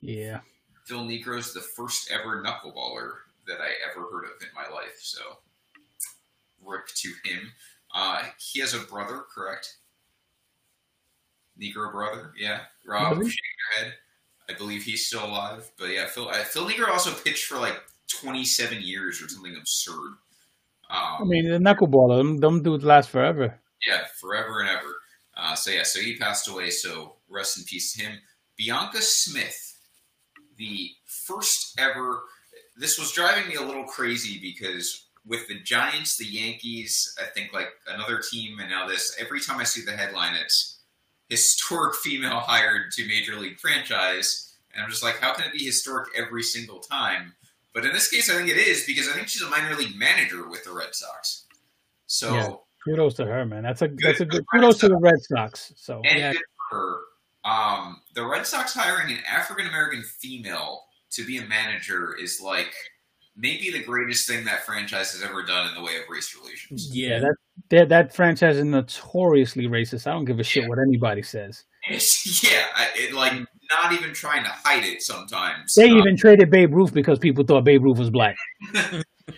Yeah. 0.00 0.40
Phil 0.86 1.04
Niekro 1.04 1.38
is 1.38 1.52
the 1.52 1.60
first 1.60 2.10
ever 2.10 2.42
knuckleballer 2.42 3.12
that 3.46 3.60
I 3.60 3.70
ever 3.90 4.06
heard 4.10 4.24
of 4.24 4.30
in 4.40 4.48
my 4.54 4.74
life. 4.74 4.98
So 5.00 5.20
rip 6.64 6.86
to 6.96 7.12
him. 7.24 7.52
Uh, 7.94 8.22
he 8.38 8.60
has 8.60 8.74
a 8.74 8.80
brother, 8.80 9.22
correct? 9.34 9.76
Niekro 11.60 11.92
brother, 11.92 12.32
yeah. 12.38 12.60
Rob, 12.86 13.18
really? 13.18 13.30
shaking 13.30 13.44
your 13.76 13.84
head. 13.84 13.94
I 14.48 14.54
believe 14.54 14.82
he's 14.82 15.06
still 15.06 15.24
alive. 15.24 15.70
But 15.78 15.90
yeah, 15.90 16.06
Phil 16.06 16.28
uh, 16.28 16.44
Phil 16.44 16.68
Niekro 16.68 16.88
also 16.88 17.12
pitched 17.12 17.44
for 17.44 17.58
like 17.58 17.80
27 18.20 18.80
years 18.80 19.22
or 19.22 19.28
something 19.28 19.56
absurd. 19.56 20.14
Um, 20.90 21.18
I 21.20 21.24
mean, 21.24 21.48
the 21.48 21.58
knuckleballer, 21.58 22.18
them, 22.18 22.38
them 22.38 22.62
dudes 22.62 22.84
last 22.84 23.10
forever. 23.10 23.60
Yeah, 23.86 24.04
forever 24.20 24.60
and 24.60 24.70
ever. 24.70 24.96
Uh, 25.36 25.54
so 25.54 25.70
yeah, 25.70 25.84
so 25.84 26.00
he 26.00 26.16
passed 26.16 26.48
away. 26.48 26.70
So 26.70 27.16
rest 27.28 27.58
in 27.58 27.64
peace 27.64 27.94
to 27.94 28.02
him. 28.02 28.18
Bianca 28.56 29.00
Smith, 29.00 29.78
the 30.56 30.90
first 31.06 31.78
ever. 31.78 32.22
This 32.76 32.98
was 32.98 33.12
driving 33.12 33.48
me 33.48 33.54
a 33.54 33.62
little 33.62 33.84
crazy 33.84 34.38
because 34.40 35.06
with 35.26 35.48
the 35.48 35.60
Giants, 35.60 36.16
the 36.16 36.26
Yankees, 36.26 37.16
I 37.20 37.26
think 37.26 37.52
like 37.52 37.68
another 37.88 38.20
team, 38.20 38.58
and 38.58 38.70
now 38.70 38.88
this. 38.88 39.16
Every 39.18 39.40
time 39.40 39.58
I 39.58 39.64
see 39.64 39.82
the 39.84 39.92
headline, 39.92 40.34
it's 40.34 40.78
historic 41.28 41.94
female 41.96 42.40
hired 42.40 42.90
to 42.92 43.06
major 43.06 43.36
league 43.36 43.58
franchise, 43.58 44.56
and 44.74 44.82
I'm 44.82 44.90
just 44.90 45.02
like, 45.02 45.18
how 45.18 45.34
can 45.34 45.46
it 45.46 45.52
be 45.52 45.64
historic 45.64 46.08
every 46.16 46.42
single 46.42 46.80
time? 46.80 47.34
But 47.72 47.84
in 47.84 47.92
this 47.92 48.08
case, 48.08 48.28
I 48.30 48.34
think 48.34 48.48
it 48.48 48.56
is 48.56 48.84
because 48.84 49.08
I 49.08 49.12
think 49.12 49.28
she's 49.28 49.42
a 49.42 49.50
minor 49.50 49.76
league 49.76 49.96
manager 49.96 50.48
with 50.48 50.64
the 50.64 50.72
Red 50.72 50.94
Sox. 50.94 51.44
So 52.06 52.34
yeah, 52.34 52.48
kudos 52.84 53.14
to 53.14 53.26
her, 53.26 53.46
man. 53.46 53.62
That's 53.62 53.82
a 53.82 53.88
good, 53.88 53.98
that's 54.02 54.20
a 54.20 54.26
good 54.26 54.44
kudos 54.52 54.78
to 54.78 54.88
the 54.88 54.96
Red 54.96 55.20
Sox. 55.20 55.72
So 55.76 56.02
and 56.04 56.18
yeah. 56.18 56.32
her 56.70 56.98
Um, 57.44 58.00
the 58.14 58.26
Red 58.26 58.46
Sox 58.46 58.74
hiring 58.74 59.12
an 59.12 59.22
African 59.28 59.66
American 59.66 60.02
female 60.02 60.82
to 61.12 61.24
be 61.24 61.38
a 61.38 61.46
manager 61.46 62.16
is 62.20 62.40
like 62.40 62.74
maybe 63.36 63.70
the 63.70 63.82
greatest 63.82 64.28
thing 64.28 64.44
that 64.44 64.64
franchise 64.64 65.12
has 65.12 65.22
ever 65.22 65.42
done 65.42 65.68
in 65.68 65.74
the 65.74 65.82
way 65.82 65.96
of 65.96 66.02
race 66.08 66.36
relations. 66.40 66.90
Yeah, 66.92 67.20
that 67.20 67.34
that, 67.70 67.88
that 67.88 68.14
franchise 68.14 68.56
is 68.56 68.64
notoriously 68.64 69.66
racist. 69.66 70.06
I 70.06 70.12
don't 70.12 70.24
give 70.24 70.40
a 70.40 70.44
shit 70.44 70.68
what 70.68 70.78
anybody 70.78 71.22
says. 71.22 71.64
It's, 71.88 72.42
yeah, 72.42 72.66
it, 72.96 73.14
like 73.14 73.32
not 73.32 73.92
even 73.92 74.12
trying 74.12 74.44
to 74.44 74.50
hide 74.50 74.84
it. 74.84 75.02
Sometimes 75.02 75.74
they 75.74 75.90
um, 75.90 75.98
even 75.98 76.16
traded 76.16 76.50
Babe 76.50 76.74
Ruth 76.74 76.92
because 76.92 77.18
people 77.18 77.44
thought 77.44 77.64
Babe 77.64 77.82
Ruth 77.82 77.98
was 77.98 78.10
black. 78.10 78.36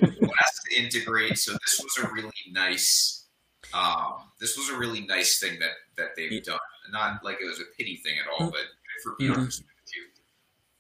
has 0.01 0.61
to 0.71 0.83
integrate. 0.83 1.39
So 1.39 1.53
this 1.53 1.81
was 1.83 2.05
a 2.05 2.13
really 2.13 2.31
nice. 2.51 3.27
Um, 3.75 4.15
this 4.41 4.57
was 4.57 4.69
a 4.71 4.77
really 4.77 5.03
nice 5.07 5.39
thing 5.39 5.59
that 5.61 5.71
that 5.97 6.09
they've 6.17 6.33
yeah. 6.33 6.41
done. 6.45 6.59
Not 6.91 7.25
like 7.25 7.39
it 7.41 7.47
was 7.47 7.61
a 7.61 7.65
pity 7.79 7.97
thing 8.05 8.15
at 8.19 8.27
all, 8.29 8.51
but 8.51 8.61
for 9.03 9.13
PR 9.17 9.25
mm-hmm. 9.25 9.49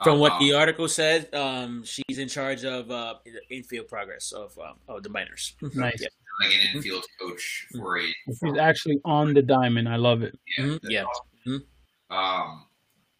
From 0.03 0.19
what 0.19 0.39
the 0.39 0.53
um, 0.53 0.61
article 0.61 0.89
said, 0.89 1.33
um, 1.35 1.85
she's 1.85 2.19
in 2.19 2.29
charge 2.29 2.65
of 2.65 2.91
uh, 2.91 3.15
infield 3.51 3.89
progress 3.89 4.33
of 4.33 4.57
um, 4.59 4.77
of 4.89 5.03
the 5.03 5.09
minors. 5.09 5.55
Nice. 5.75 6.01
Yeah. 6.01 6.09
Like 6.45 6.55
an 6.55 6.77
infield 6.77 7.05
coach 7.21 7.67
for 7.77 7.99
a. 7.99 8.07
She's 8.27 8.59
actually 8.59 9.01
on 9.05 9.35
the 9.35 9.43
diamond. 9.43 9.89
I 9.89 9.97
love 9.97 10.23
it. 10.23 10.39
Yeah. 10.59 10.65
Mm-hmm. 10.65 10.91
yeah. 10.91 11.05
Awesome. 11.05 11.27
Mm-hmm. 11.47 12.17
Um, 12.17 12.67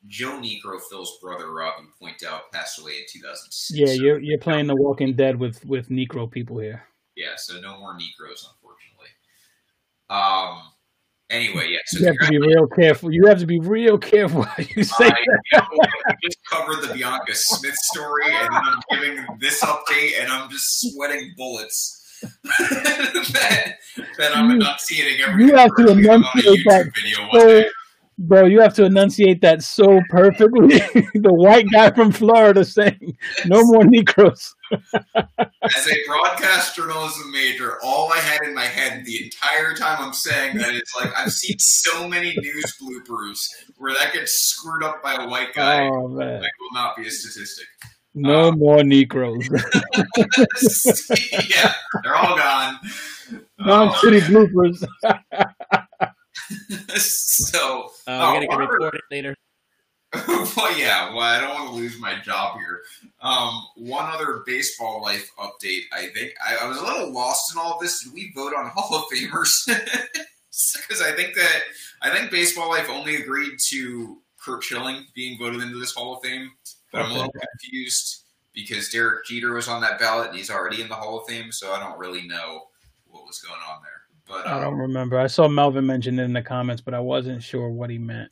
Joe 0.09 0.41
Niekro, 0.41 0.81
Phil's 0.91 1.19
brother, 1.21 1.53
Rob, 1.53 1.75
you 1.81 1.89
point 2.01 2.25
out, 2.25 2.51
passed 2.53 2.81
away 2.81 2.93
in 2.93 3.05
2006. 3.09 3.79
Yeah, 3.79 3.93
you're 3.93 4.19
you're 4.19 4.39
playing 4.39 4.67
The 4.67 4.77
Walking 4.77 5.15
Dead 5.15 5.39
with 5.39 5.65
with 5.65 5.89
Negro 5.89 6.31
people 6.31 6.59
here. 6.59 6.85
Yeah, 7.15 7.37
so 7.37 7.61
no 7.61 7.79
more 7.79 7.95
Negroes, 7.95 8.49
unfortunately. 8.51 9.09
Um. 10.11 10.73
Anyway, 11.33 11.69
yeah. 11.71 11.79
So 11.87 12.01
you 12.01 12.07
have 12.07 12.17
to 12.19 12.29
be 12.29 12.39
real 12.39 12.67
careful. 12.67 13.11
You 13.11 13.27
have 13.27 13.39
to 13.39 13.47
be 13.47 13.59
real 13.59 13.97
careful 13.97 14.43
how 14.43 14.63
you 14.77 14.85
say 14.85 15.07
I, 15.07 15.09
that. 15.09 15.67
You 15.73 15.79
know, 15.79 16.15
just 16.23 16.39
covered 16.45 16.87
the 16.87 16.93
Bianca 16.93 17.35
Smith 17.35 17.75
story, 17.75 18.25
and 18.27 18.55
then 18.55 18.61
I'm 18.63 18.81
giving 18.91 19.27
this 19.41 19.65
update, 19.65 20.21
and 20.21 20.31
I'm 20.31 20.51
just 20.51 20.93
sweating 20.93 21.33
bullets. 21.37 21.99
that, 22.59 23.77
that 24.19 24.37
I'm 24.37 24.51
enunciating 24.51 25.23
every. 25.27 25.47
You 25.47 25.57
have 25.57 25.75
to 25.77 25.89
enunciate 25.89 26.65
that 26.67 26.91
so 27.33 27.65
Bro, 28.25 28.47
you 28.47 28.61
have 28.61 28.75
to 28.75 28.85
enunciate 28.85 29.41
that 29.41 29.63
so 29.63 30.01
perfectly. 30.09 30.69
the 31.15 31.33
white 31.33 31.67
guy 31.73 31.91
from 31.91 32.13
Florida 32.13 32.65
saying, 32.65 33.19
"No 33.47 33.63
more 33.65 33.83
Negros." 33.83 34.55
As 34.73 35.89
a 35.89 35.97
broadcast 36.07 36.77
journalism 36.77 37.33
major, 37.33 37.79
all 37.83 38.13
I 38.13 38.19
had 38.19 38.43
in 38.43 38.55
my 38.55 38.65
head 38.65 39.05
the 39.05 39.25
entire 39.25 39.75
time 39.75 39.99
I'm 40.01 40.13
saying 40.13 40.57
that 40.59 40.73
it's 40.73 40.95
like 40.95 41.13
I've 41.19 41.33
seen 41.33 41.57
so 41.59 42.09
many 42.09 42.33
news 42.37 42.77
bloopers 42.81 43.41
where 43.77 43.93
that 43.95 44.13
gets 44.13 44.33
screwed 44.33 44.85
up 44.85 45.03
by 45.03 45.15
a 45.15 45.29
white 45.29 45.53
guy. 45.53 45.89
Oh, 45.89 46.07
man. 46.07 46.41
That 46.41 46.51
will 46.61 46.75
not 46.75 46.97
be 46.97 47.09
a 47.09 47.11
statistic. 47.11 47.67
No 48.15 48.51
um, 48.51 48.59
more 48.59 48.85
Negroes. 48.85 49.49
yeah, 51.51 51.75
they're 52.05 52.15
all 52.15 52.37
gone. 52.37 52.79
Non-city 53.59 54.19
oh, 54.19 54.47
bloopers. 54.47 54.87
So 56.97 57.91
uh, 58.07 58.33
we're 58.35 58.47
gonna 58.47 58.47
get 58.47 58.59
reported 58.59 59.03
later. 59.11 59.37
well, 60.29 60.79
yeah. 60.79 61.09
Well, 61.11 61.21
I 61.21 61.41
don't 61.41 61.55
want 61.55 61.71
to 61.71 61.75
lose 61.75 61.99
my 61.99 62.21
job 62.21 62.59
here. 62.59 62.83
Um, 63.23 63.63
one 63.77 64.13
other 64.13 64.43
baseball 64.45 65.01
life 65.01 65.31
update. 65.39 65.83
I 65.93 66.09
think 66.09 66.35
I, 66.45 66.57
I 66.63 66.69
was 66.69 66.77
a 66.77 66.85
little 66.85 67.13
lost 67.13 67.53
in 67.55 67.59
all 67.59 67.75
of 67.75 67.81
this. 67.81 68.05
Did 68.05 68.13
we 68.13 68.31
vote 68.35 68.53
on 68.55 68.71
Hall 68.75 68.97
of 68.97 69.05
Famers? 69.13 69.53
Because 70.87 71.01
I 71.01 71.13
think 71.13 71.35
that 71.35 71.63
I 72.03 72.11
think 72.11 72.31
baseball 72.31 72.69
life 72.69 72.91
only 72.91 73.17
agreed 73.17 73.57
to 73.71 74.19
Curt 74.39 74.63
Schilling 74.63 75.07
being 75.15 75.39
voted 75.39 75.63
into 75.63 75.79
this 75.79 75.95
Hall 75.95 76.17
of 76.17 76.23
Fame, 76.23 76.51
but 76.93 77.01
okay. 77.01 77.07
I'm 77.07 77.13
a 77.13 77.15
little 77.15 77.33
confused 77.33 78.25
because 78.53 78.91
Derek 78.91 79.25
Jeter 79.25 79.55
was 79.55 79.67
on 79.67 79.81
that 79.81 79.99
ballot 79.99 80.29
and 80.29 80.37
he's 80.37 80.51
already 80.51 80.83
in 80.83 80.91
the 80.91 80.95
Hall 80.95 81.19
of 81.19 81.27
Fame, 81.27 81.53
so 81.53 81.73
I 81.73 81.81
don't 81.81 81.99
really 81.99 82.29
know 82.29 82.67
what 83.07 83.25
was 83.25 83.39
going 83.39 83.61
on 83.61 83.81
there. 83.83 84.02
But 84.33 84.47
I 84.47 84.61
don't 84.61 84.73
um, 84.73 84.81
remember. 84.81 85.19
I 85.19 85.27
saw 85.27 85.47
Melvin 85.47 85.85
mention 85.85 86.19
it 86.19 86.23
in 86.23 86.33
the 86.33 86.41
comments, 86.41 86.81
but 86.81 86.95
I 86.95 87.01
wasn't 87.01 87.43
sure 87.43 87.69
what 87.69 87.91
he 87.91 87.99
meant. 87.99 88.31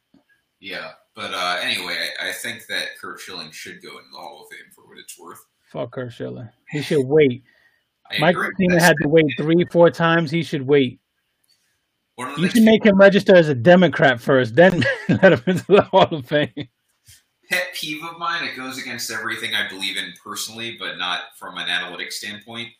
Yeah, 0.58 0.92
but 1.14 1.34
uh, 1.34 1.58
anyway, 1.62 1.94
I, 2.18 2.30
I, 2.30 2.32
think 2.32 2.66
that 2.70 2.96
Curt 2.98 3.20
Schilling 3.20 3.50
should 3.50 3.82
go 3.82 3.90
in 3.90 4.04
the 4.10 4.18
Hall 4.18 4.42
of 4.42 4.48
Fame 4.50 4.72
for 4.74 4.86
what 4.88 4.96
it's 4.96 5.18
worth. 5.18 5.44
Fuck 5.70 5.92
Curt 5.92 6.10
Schilling. 6.10 6.48
He 6.70 6.80
should 6.80 7.06
wait. 7.06 7.42
Mike 8.18 8.34
Mussina 8.34 8.80
had 8.80 8.96
to 9.02 9.08
wait 9.08 9.26
three, 9.36 9.62
four 9.70 9.90
times. 9.90 10.30
He 10.30 10.42
should 10.42 10.66
wait. 10.66 11.00
You 12.38 12.48
can 12.48 12.64
make 12.64 12.84
him 12.84 12.96
register 12.96 13.36
as 13.36 13.48
a 13.48 13.54
Democrat 13.54 14.22
first, 14.22 14.56
then 14.56 14.82
let 15.08 15.34
him 15.34 15.42
into 15.46 15.66
the 15.66 15.82
Hall 15.82 16.08
of 16.14 16.26
Fame. 16.26 16.68
Pet 17.50 17.66
peeve 17.74 18.02
of 18.04 18.18
mine. 18.18 18.44
It 18.44 18.56
goes 18.56 18.78
against 18.78 19.10
everything 19.10 19.54
I 19.54 19.68
believe 19.68 19.98
in 19.98 20.14
personally, 20.22 20.76
but 20.78 20.96
not 20.96 21.36
from 21.36 21.58
an 21.58 21.68
analytic 21.68 22.10
standpoint. 22.10 22.70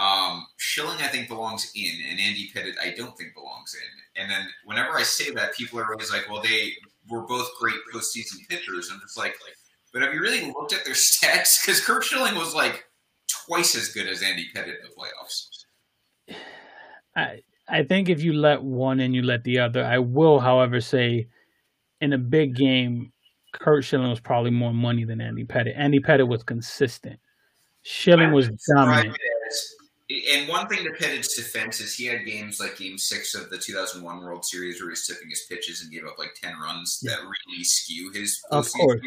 Um, 0.00 0.46
Schilling, 0.56 0.96
I 1.00 1.08
think, 1.08 1.28
belongs 1.28 1.70
in, 1.76 1.92
and 2.08 2.18
Andy 2.18 2.50
Pettitte, 2.54 2.78
I 2.82 2.94
don't 2.96 3.16
think 3.18 3.34
belongs 3.34 3.74
in. 3.74 4.22
And 4.22 4.30
then 4.30 4.48
whenever 4.64 4.96
I 4.96 5.02
say 5.02 5.30
that, 5.32 5.54
people 5.54 5.78
are 5.78 5.92
always 5.92 6.10
like, 6.10 6.26
well, 6.30 6.40
they 6.40 6.72
were 7.10 7.26
both 7.26 7.50
great 7.60 7.76
postseason 7.94 8.48
pitchers," 8.48 8.88
I'm 8.90 9.00
just 9.00 9.18
like, 9.18 9.34
but 9.92 10.00
have 10.00 10.14
you 10.14 10.20
really 10.20 10.46
looked 10.46 10.72
at 10.72 10.86
their 10.86 10.94
stats? 10.94 11.64
Because 11.64 11.84
Curt 11.84 12.02
Schilling 12.02 12.34
was 12.34 12.54
like 12.54 12.86
twice 13.46 13.76
as 13.76 13.88
good 13.88 14.06
as 14.06 14.22
Andy 14.22 14.46
Pettitte 14.56 14.68
in 14.68 14.84
the 14.84 14.94
playoffs. 14.96 16.36
I, 17.14 17.42
I 17.68 17.82
think 17.82 18.08
if 18.08 18.22
you 18.22 18.32
let 18.32 18.62
one 18.62 19.00
and 19.00 19.14
you 19.14 19.20
let 19.20 19.44
the 19.44 19.58
other, 19.58 19.84
I 19.84 19.98
will, 19.98 20.40
however, 20.40 20.80
say 20.80 21.28
in 22.00 22.14
a 22.14 22.18
big 22.18 22.56
game, 22.56 23.12
Curt 23.52 23.84
Schilling 23.84 24.08
was 24.08 24.20
probably 24.20 24.50
more 24.50 24.72
money 24.72 25.04
than 25.04 25.20
Andy 25.20 25.44
Pettitte. 25.44 25.76
Andy 25.76 26.00
Pettitte 26.00 26.28
was 26.28 26.42
consistent. 26.42 27.20
Schilling 27.82 28.32
was 28.32 28.48
dominant 28.74 29.16
and 30.10 30.48
one 30.48 30.66
thing 30.66 30.84
to 30.84 30.90
Pettitte's 30.90 31.36
defense 31.36 31.80
is 31.80 31.94
he 31.94 32.06
had 32.06 32.24
games 32.24 32.58
like 32.58 32.76
Game 32.76 32.98
Six 32.98 33.34
of 33.34 33.48
the 33.50 33.58
2001 33.58 34.20
World 34.22 34.44
Series 34.44 34.80
where 34.80 34.90
he's 34.90 35.06
tipping 35.06 35.30
his 35.30 35.46
pitches 35.48 35.82
and 35.82 35.92
gave 35.92 36.04
up 36.04 36.18
like 36.18 36.34
10 36.40 36.58
runs 36.58 37.00
yeah. 37.02 37.12
that 37.12 37.20
really 37.22 37.62
skew 37.62 38.10
his. 38.12 38.40
Of 38.50 38.70
course. 38.72 39.00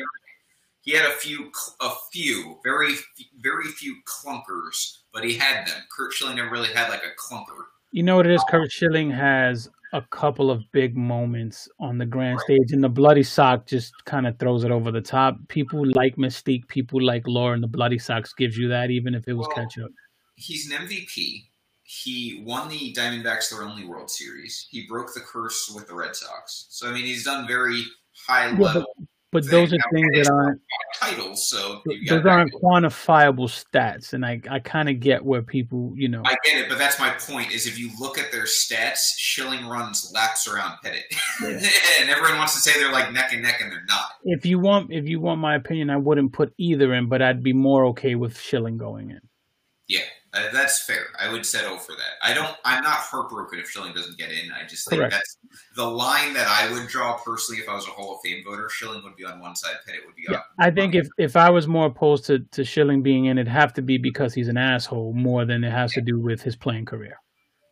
He 0.82 0.92
had 0.92 1.06
a 1.06 1.14
few, 1.16 1.50
a 1.82 1.92
few, 2.12 2.60
very, 2.64 2.94
very 3.40 3.68
few 3.68 3.98
clunkers, 4.06 5.00
but 5.14 5.24
he 5.24 5.38
had 5.38 5.66
them. 5.66 5.82
Curt 5.96 6.14
Schilling 6.14 6.36
never 6.36 6.50
really 6.50 6.74
had 6.74 6.90
like 6.90 7.04
a 7.04 7.34
clunker. 7.34 7.64
You 7.92 8.04
know 8.04 8.18
what 8.18 8.26
it 8.26 8.34
is? 8.34 8.44
Curt 8.50 8.72
Schilling 8.72 9.10
has 9.12 9.70
a 9.94 10.02
couple 10.10 10.52
of 10.52 10.64
big 10.72 10.98
moments 10.98 11.70
on 11.80 11.98
the 11.98 12.06
grand 12.06 12.38
right. 12.38 12.46
stage, 12.46 12.72
and 12.74 12.84
the 12.84 12.90
bloody 12.90 13.24
sock 13.24 13.66
just 13.66 13.94
kind 14.06 14.28
of 14.28 14.38
throws 14.40 14.66
it 14.66 14.72
over 14.72 14.92
the 14.92 15.02
top. 15.02 15.38
People 15.48 15.86
like 15.96 16.18
Mystique, 16.18 16.68
people 16.68 17.02
like 17.02 17.26
Lore, 17.28 17.54
and 17.54 17.64
the 17.64 17.68
bloody 17.68 18.00
socks 18.00 18.34
gives 18.34 18.58
you 18.58 18.68
that, 18.70 18.90
even 18.90 19.16
if 19.16 19.28
it 19.28 19.34
was 19.34 19.48
well, 19.48 19.58
catch 19.58 19.78
up 19.80 19.92
he's 20.36 20.72
an 20.72 20.88
MVP. 20.88 21.46
He 21.84 22.44
won 22.46 22.70
the 22.70 22.94
Diamondbacks 22.94 23.50
their 23.50 23.64
only 23.64 23.86
World 23.86 24.10
Series. 24.10 24.68
He 24.70 24.88
broke 24.88 25.14
the 25.14 25.20
curse 25.20 25.72
with 25.74 25.88
the 25.88 25.96
Red 25.96 26.16
Sox. 26.16 26.68
So 26.70 26.90
I 26.90 26.94
mean, 26.94 27.06
he's 27.06 27.26
done 27.26 27.48
very 27.48 27.84
high 28.28 28.52
yeah, 28.52 28.60
level. 28.60 28.86
But, 28.98 29.08
but 29.34 29.52
those 29.52 29.74
are 29.74 29.78
things 29.92 30.12
that 30.14 30.32
aren't 30.32 30.62
titles. 30.96 31.50
So 31.50 31.82
those 32.08 32.26
aren't 32.26 32.54
quantifiable 32.54 33.50
stats, 33.50 34.14
and 34.14 34.24
I 34.24 34.40
I 34.50 34.60
kind 34.60 34.90
of 34.90 35.00
get 35.00 35.26
where 35.26 35.42
people 35.42 35.92
you 35.96 36.08
know. 36.08 36.22
I 36.24 36.36
get 36.44 36.62
it, 36.62 36.70
but 36.70 36.78
that's 36.78 37.00
my 37.00 37.10
point. 37.10 37.52
Is 37.52 37.66
if 37.66 37.80
you 37.80 37.90
look 38.00 38.20
at 38.20 38.32
their 38.32 38.44
stats, 38.44 39.00
Schilling 39.18 39.66
runs 39.66 40.12
laps 40.14 40.48
around 40.48 40.78
Pettitte, 40.86 41.02
yeah. 41.42 41.48
and 42.00 42.10
everyone 42.12 42.38
wants 42.38 42.54
to 42.54 42.60
say 42.60 42.80
they're 42.80 42.92
like 42.92 43.12
neck 43.12 43.34
and 43.34 43.42
neck, 43.42 43.60
and 43.60 43.72
they're 43.72 43.86
not. 43.88 44.12
If 44.24 44.46
you 44.46 44.60
want, 44.60 44.94
if 44.94 45.08
you 45.08 45.20
want 45.20 45.42
my 45.42 45.56
opinion, 45.56 45.90
I 45.90 45.98
wouldn't 45.98 46.32
put 46.32 46.54
either 46.60 46.94
in, 46.94 47.10
but 47.10 47.24
I'd 47.24 47.42
be 47.42 47.54
more 47.54 47.86
okay 47.88 48.14
with 48.14 48.40
Schilling 48.40 48.78
going 48.78 49.10
in. 49.10 49.22
Yeah, 49.88 50.06
uh, 50.34 50.52
that's 50.52 50.84
fair. 50.84 51.06
I 51.20 51.32
would 51.32 51.46
settle 51.46 51.78
for 51.78 51.92
that. 51.92 52.14
I 52.24 52.34
don't. 52.34 52.56
I'm 52.66 52.84
not 52.84 52.98
heartbroken 52.98 53.60
if 53.60 53.70
Schilling 53.70 53.94
doesn't 53.94 54.18
get 54.18 54.32
in. 54.32 54.52
I 54.52 54.66
just 54.66 54.90
think 54.90 55.00
Correct. 55.00 55.14
that's 55.14 55.38
the 55.76 55.86
line 55.86 56.34
that 56.34 56.48
I 56.48 56.72
would 56.72 56.88
draw 56.88 57.18
personally 57.18 57.62
if 57.62 57.70
I 57.70 57.76
was 57.76 57.88
a 57.88 57.92
Hall 57.92 58.16
of 58.16 58.22
Fame 58.24 58.44
voter. 58.44 58.68
Schilling 58.70 59.04
would 59.04 59.16
be 59.16 59.26
on 59.26 59.40
one 59.40 59.56
side, 59.56 59.76
Pettitte 59.88 60.06
would 60.08 60.16
be 60.16 60.24
yeah, 60.28 60.38
on. 60.38 60.44
I 60.58 60.72
think 60.72 60.96
if 60.96 61.08
if 61.20 61.36
I 61.36 61.52
was 61.52 61.68
more 61.68 61.86
opposed 61.86 62.26
to 62.26 62.40
to 62.40 62.64
Schilling 62.64 63.04
being 63.04 63.26
in, 63.26 63.38
it'd 63.38 63.48
have 63.48 63.74
to 63.74 63.84
be 63.84 64.00
because 64.00 64.34
he's 64.34 64.48
an 64.48 64.58
asshole 64.58 65.14
more 65.14 65.46
than 65.46 65.64
it 65.64 65.72
has 65.72 65.96
yeah. 65.96 66.02
to 66.02 66.06
do 66.06 66.20
with 66.20 66.42
his 66.42 66.56
playing 66.56 66.86
career. 66.86 67.20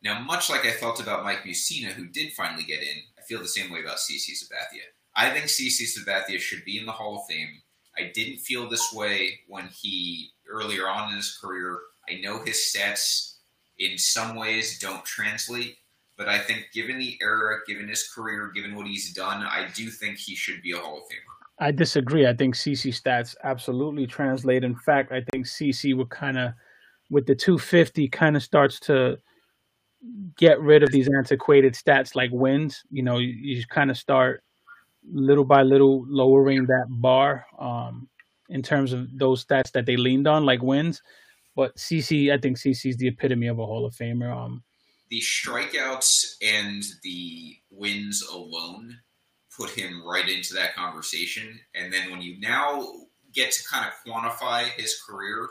Now, 0.03 0.20
much 0.20 0.49
like 0.49 0.66
I 0.66 0.72
felt 0.72 1.01
about 1.01 1.24
Mike 1.24 1.43
Mussina, 1.43 1.88
who 1.88 2.07
did 2.07 2.34
finally 2.34 2.64
get 2.64 2.82
in, 2.82 2.97
I 3.18 3.22
feel 3.28 3.39
the 3.39 3.47
same 3.47 3.72
way 3.72 3.82
about 3.82 3.97
CC 3.97 4.32
Sabathia. 4.32 4.82
I 5.16 5.30
think 5.30 5.45
CC 5.45 5.84
Sabathia 5.84 6.39
should 6.39 6.64
be 6.66 6.78
in 6.78 6.86
the 6.86 6.91
Hall 6.91 7.18
of 7.18 7.22
Fame. 7.28 7.49
I 7.97 8.12
didn't 8.14 8.39
feel 8.39 8.70
this 8.70 8.93
way 8.93 9.39
when 9.47 9.68
he 9.68 10.32
earlier 10.49 10.88
on 10.88 11.09
in 11.09 11.18
his 11.18 11.38
career. 11.38 11.80
I 12.10 12.20
know 12.22 12.43
his 12.43 12.58
stats 12.58 13.36
in 13.80 13.97
some 13.97 14.36
ways 14.36 14.80
don't 14.80 15.04
translate. 15.06 15.78
But 16.18 16.30
I 16.30 16.38
think, 16.38 16.68
given 16.72 16.99
the 16.99 17.18
era, 17.20 17.58
given 17.66 17.88
his 17.88 18.08
career, 18.08 18.52
given 18.54 18.76
what 18.76 18.86
he's 18.86 19.12
done, 19.12 19.41
I 19.43 19.70
do 19.74 19.89
think 19.89 20.20
he 20.20 20.36
should 20.36 20.62
be 20.62 20.72
a 20.72 20.78
Hall 20.78 20.97
of 20.97 21.04
Famer. 21.04 21.41
I 21.58 21.72
disagree. 21.72 22.28
I 22.28 22.34
think 22.34 22.56
CC 22.56 22.91
stats 22.93 23.36
absolutely 23.43 24.06
translate. 24.06 24.64
In 24.64 24.76
fact, 24.76 25.12
I 25.12 25.24
think 25.32 25.47
CC 25.47 25.95
would 25.95 26.10
kind 26.10 26.38
of, 26.38 26.54
with 27.10 27.26
the 27.26 27.36
250, 27.36 28.08
kind 28.10 28.36
of 28.36 28.43
starts 28.43 28.80
to 28.82 29.18
get 30.38 30.60
rid 30.62 30.84
of 30.84 30.91
these 30.91 31.10
antiquated 31.10 31.74
stats 31.74 32.16
like 32.16 32.30
wins. 32.32 32.84
You 32.91 33.04
know, 33.04 33.18
you, 33.18 33.30
you 33.30 33.64
kind 33.66 33.89
of 33.89 33.97
start 33.97 34.43
little 35.12 35.45
by 35.45 35.64
little 35.64 36.06
lowering 36.08 36.66
that 36.68 36.86
bar 36.88 37.45
um, 37.58 38.08
in 38.49 38.62
terms 38.62 38.93
of 38.93 39.08
those 39.18 39.43
stats 39.43 39.72
that 39.72 39.86
they 39.86 39.97
leaned 39.97 40.28
on, 40.28 40.45
like 40.45 40.62
wins. 40.62 41.02
But 41.56 41.76
CC, 41.76 42.34
I 42.34 42.38
think 42.38 42.58
CC 42.58 42.89
is 42.89 42.97
the 42.97 43.08
epitome 43.08 43.47
of 43.47 43.60
a 43.60 43.66
Hall 43.66 43.86
of 43.86 43.93
Famer. 43.93 44.36
Um, 44.36 44.64
the 45.10 45.22
strikeouts 45.22 46.38
and 46.41 46.84
the 47.04 47.58
wins 47.70 48.24
alone 48.32 48.99
put 49.56 49.70
him 49.72 50.02
right 50.08 50.28
into 50.28 50.54
that 50.54 50.76
conversation. 50.76 51.60
And 51.76 51.91
then 51.91 52.10
when 52.10 52.22
you 52.22 52.39
now 52.39 52.88
get 53.34 53.52
to 53.52 53.64
kind 53.70 53.86
of 53.86 53.93
quantify 54.06 54.64
his 54.70 54.99
career, 55.08 55.49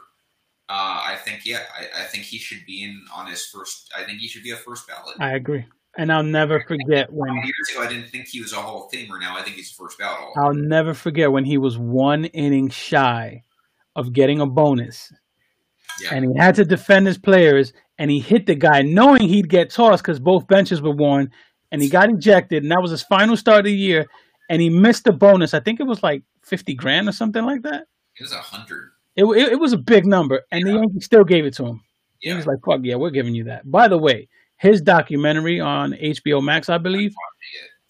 uh, 0.71 1.03
I 1.05 1.17
think 1.17 1.45
yeah, 1.45 1.63
I, 1.77 2.03
I, 2.03 2.05
think 2.05 2.25
he 2.25 2.39
should 2.39 2.65
be 2.65 2.85
in 2.85 3.03
on 3.15 3.27
his 3.27 3.45
first. 3.47 3.91
I 3.97 4.05
think 4.05 4.21
he 4.21 4.29
should 4.29 4.45
be 4.45 4.53
a 4.53 4.57
first 4.57 4.87
ballot. 4.87 5.17
I 5.19 5.35
agree, 5.35 5.67
and 5.99 6.13
I'll 6.13 6.23
never 6.23 6.61
forget 6.61 7.13
when 7.13 7.35
years 7.35 7.71
ago 7.73 7.83
I 7.83 7.89
didn't 7.89 8.09
think 8.11 8.29
he 8.29 8.41
was 8.41 8.53
a 8.53 8.57
Hall 8.57 8.87
of 8.87 8.93
Famer. 8.93 9.21
Now 9.21 9.37
I 9.37 9.43
think 9.43 9.57
he's 9.57 9.73
first 9.73 9.99
ballot. 9.99 10.31
I'll 10.37 10.55
never 10.55 10.95
forget 10.95 11.33
when 11.33 11.45
he 11.45 11.59
was 11.59 11.77
one 11.77 12.27
inning 12.27 12.69
shy 12.69 13.43
of 13.97 14.13
getting 14.13 14.41
a 14.41 14.47
bonus, 14.47 15.13
yeah. 16.01 16.15
and 16.15 16.25
he 16.25 16.39
had 16.39 16.55
to 16.57 16.65
defend 16.65 17.07
his 17.07 17.19
players, 17.19 17.73
and 17.99 18.11
he 18.11 18.21
hit 18.21 18.47
the 18.47 18.55
guy 18.55 18.83
knowing 18.83 19.23
he'd 19.23 19.49
get 19.49 19.71
tossed 19.71 20.03
because 20.03 20.19
both 20.19 20.47
benches 20.47 20.81
were 20.81 20.95
worn, 20.95 21.31
and 21.73 21.83
he 21.83 21.89
got 21.89 22.11
ejected, 22.11 22.63
and 22.63 22.73
that 22.73 22.83
was 22.83 22.91
his 22.91 23.03
final 23.03 23.37
start 23.37 23.61
of 23.61 23.65
the 23.67 23.73
year, 23.73 24.07
and 24.49 24.61
he 24.61 24.71
missed 24.71 25.05
the 25.05 25.13
bonus. 25.13 25.55
I 25.55 25.61
think 25.61 25.81
it 25.81 25.87
was 25.87 26.03
like 26.03 26.23
fifty 26.43 26.75
grand 26.75 27.09
or 27.09 27.13
something 27.13 27.45
like 27.45 27.63
that. 27.63 27.87
It 28.19 28.23
was 28.23 28.33
a 28.33 28.39
hundred. 28.39 28.91
It, 29.17 29.25
it, 29.25 29.53
it 29.53 29.61
was 29.61 29.73
a 29.73 29.79
big 29.79 30.07
number, 30.07 30.43
and 30.51 30.67
yeah. 30.67 30.73
the 30.73 30.79
Yankees 30.79 31.05
still 31.05 31.25
gave 31.25 31.45
it 31.45 31.55
to 31.55 31.67
him. 31.67 31.83
Yeah. 32.21 32.33
He 32.33 32.37
was 32.37 32.47
like, 32.47 32.59
"Fuck 32.65 32.81
yeah, 32.83 32.97
we're 32.97 33.11
giving 33.11 33.35
you 33.35 33.45
that." 33.45 33.71
By 33.71 33.89
the 33.89 33.99
way, 33.99 34.29
his 34.57 34.81
documentary 34.81 35.61
on 35.61 35.93
HBO 35.93 36.43
Max, 36.43 36.69
I 36.69 36.79
believe, 36.79 37.15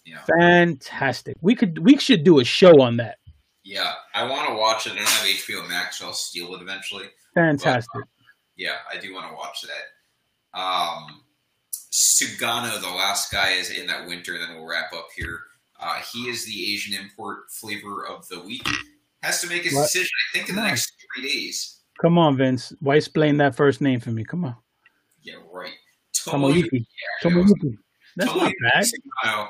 yeah. 0.06 0.18
fantastic. 0.38 1.36
We 1.40 1.54
could 1.54 1.78
we 1.78 1.98
should 1.98 2.24
do 2.24 2.40
a 2.40 2.44
show 2.44 2.80
on 2.80 2.96
that. 2.98 3.18
Yeah, 3.64 3.92
I 4.14 4.28
want 4.28 4.48
to 4.48 4.54
watch 4.54 4.86
it. 4.86 4.92
I 4.92 4.96
don't 4.96 5.06
have 5.06 5.26
HBO 5.26 5.68
Max, 5.68 5.98
so 5.98 6.06
I'll 6.06 6.12
steal 6.12 6.54
it 6.54 6.62
eventually. 6.62 7.06
Fantastic. 7.34 7.88
But, 7.92 8.00
um, 8.00 8.08
yeah, 8.56 8.76
I 8.92 8.98
do 8.98 9.14
want 9.14 9.28
to 9.28 9.34
watch 9.34 9.62
that. 9.62 10.58
Um, 10.58 11.22
Sugano, 11.92 12.80
the 12.80 12.88
last 12.88 13.32
guy, 13.32 13.52
is 13.52 13.70
in 13.70 13.86
that 13.86 14.06
winter. 14.06 14.38
Then 14.38 14.54
we'll 14.54 14.66
wrap 14.66 14.92
up 14.92 15.08
here. 15.14 15.40
Uh, 15.78 16.00
he 16.12 16.28
is 16.28 16.44
the 16.44 16.72
Asian 16.72 17.00
import 17.00 17.50
flavor 17.50 18.06
of 18.06 18.28
the 18.28 18.40
week. 18.40 18.68
Has 19.22 19.40
to 19.40 19.48
make 19.48 19.64
his 19.64 19.74
what? 19.74 19.84
decision. 19.84 20.10
I 20.32 20.38
think 20.38 20.48
in 20.50 20.56
the 20.56 20.62
next 20.62 20.92
three 21.14 21.28
days. 21.28 21.80
Come 22.00 22.18
on, 22.18 22.36
Vince. 22.36 22.72
Why 22.80 22.96
explain 22.96 23.36
that 23.38 23.54
first 23.54 23.80
name 23.80 24.00
for 24.00 24.10
me? 24.10 24.24
Come 24.24 24.44
on. 24.44 24.56
Yeah, 25.22 25.34
right. 25.52 25.72
Tomoyuki. 26.14 26.84
Tomoyuki. 27.22 27.76
That's 28.16 28.30
Tomoyuki 28.30 28.52
not 28.62 28.84
bad. 29.24 29.48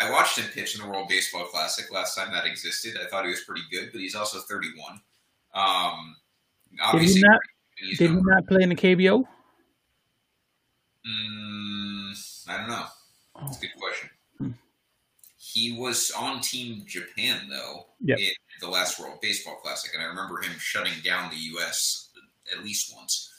I 0.00 0.10
watched 0.12 0.38
him 0.38 0.46
pitch 0.52 0.76
in 0.76 0.82
the 0.82 0.88
World 0.88 1.08
Baseball 1.08 1.44
Classic 1.46 1.92
last 1.92 2.14
time 2.14 2.32
that 2.32 2.46
existed. 2.46 2.96
I 3.02 3.08
thought 3.08 3.24
he 3.24 3.30
was 3.30 3.40
pretty 3.40 3.62
good, 3.70 3.90
but 3.90 4.00
he's 4.00 4.14
also 4.14 4.38
31. 4.38 5.00
Um, 5.54 6.16
did 6.92 7.02
he 7.02 7.20
not? 7.20 7.40
Did 7.96 8.10
he 8.10 8.16
not 8.20 8.46
play 8.46 8.62
in 8.62 8.68
the 8.70 8.74
KBO? 8.74 9.24
Mm, 11.06 12.48
I 12.48 12.56
don't 12.56 12.68
know. 12.68 12.84
That's 13.40 13.58
a 13.58 13.60
good 13.60 13.70
question. 13.78 14.10
Hmm. 14.38 14.50
He 15.36 15.72
was 15.78 16.10
on 16.10 16.40
Team 16.40 16.84
Japan 16.86 17.48
though 17.48 17.86
yep. 18.00 18.18
in 18.18 18.30
the 18.60 18.68
last 18.68 18.98
World 18.98 19.18
Baseball 19.22 19.56
Classic, 19.62 19.90
and 19.94 20.02
I 20.02 20.06
remember 20.06 20.40
him 20.40 20.52
shutting 20.58 20.92
down 21.04 21.30
the 21.30 21.36
U.S. 21.36 22.10
at 22.52 22.64
least 22.64 22.92
once. 22.94 23.32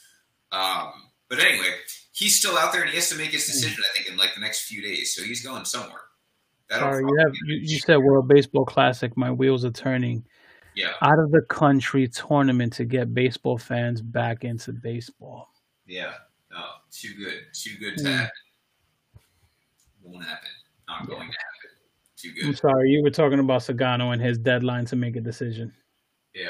Um, 0.52 0.92
but 1.28 1.38
anyway, 1.38 1.68
he's 2.12 2.38
still 2.38 2.56
out 2.56 2.72
there, 2.72 2.82
and 2.82 2.90
he 2.90 2.96
has 2.96 3.08
to 3.10 3.16
make 3.16 3.30
his 3.30 3.46
decision. 3.46 3.82
I 3.82 3.96
think 3.96 4.08
in 4.10 4.16
like 4.16 4.34
the 4.34 4.40
next 4.40 4.62
few 4.62 4.82
days, 4.82 5.14
so 5.14 5.22
he's 5.22 5.44
going 5.44 5.64
somewhere. 5.64 6.00
That'll 6.68 6.92
Sorry, 6.92 7.04
you 7.04 7.16
have 7.18 7.32
you, 7.46 7.56
you 7.56 7.78
said 7.78 7.96
World 7.96 8.28
Baseball 8.28 8.64
Classic. 8.64 9.16
My 9.16 9.30
wheels 9.30 9.64
are 9.64 9.70
turning. 9.70 10.24
Yeah. 10.74 10.92
Out 11.02 11.18
of 11.18 11.30
the 11.30 11.42
country 11.42 12.08
tournament 12.08 12.72
to 12.74 12.84
get 12.84 13.14
baseball 13.14 13.58
fans 13.58 14.00
back 14.00 14.44
into 14.44 14.72
baseball. 14.72 15.48
Yeah. 15.86 16.12
No, 16.50 16.64
too 16.90 17.14
good. 17.14 17.42
Too 17.52 17.76
good 17.78 17.96
to 17.98 18.04
mm. 18.04 18.16
happen. 18.16 18.30
Won't 20.02 20.24
happen. 20.24 20.48
Not 20.88 21.06
going 21.06 21.20
to 21.20 21.24
happen. 21.24 21.70
Too 22.16 22.32
good. 22.32 22.44
I'm 22.46 22.54
sorry, 22.54 22.90
you 22.90 23.02
were 23.02 23.10
talking 23.10 23.38
about 23.38 23.62
Sugano 23.62 24.12
and 24.12 24.20
his 24.20 24.38
deadline 24.38 24.84
to 24.86 24.96
make 24.96 25.16
a 25.16 25.20
decision. 25.20 25.72
Yeah, 26.34 26.48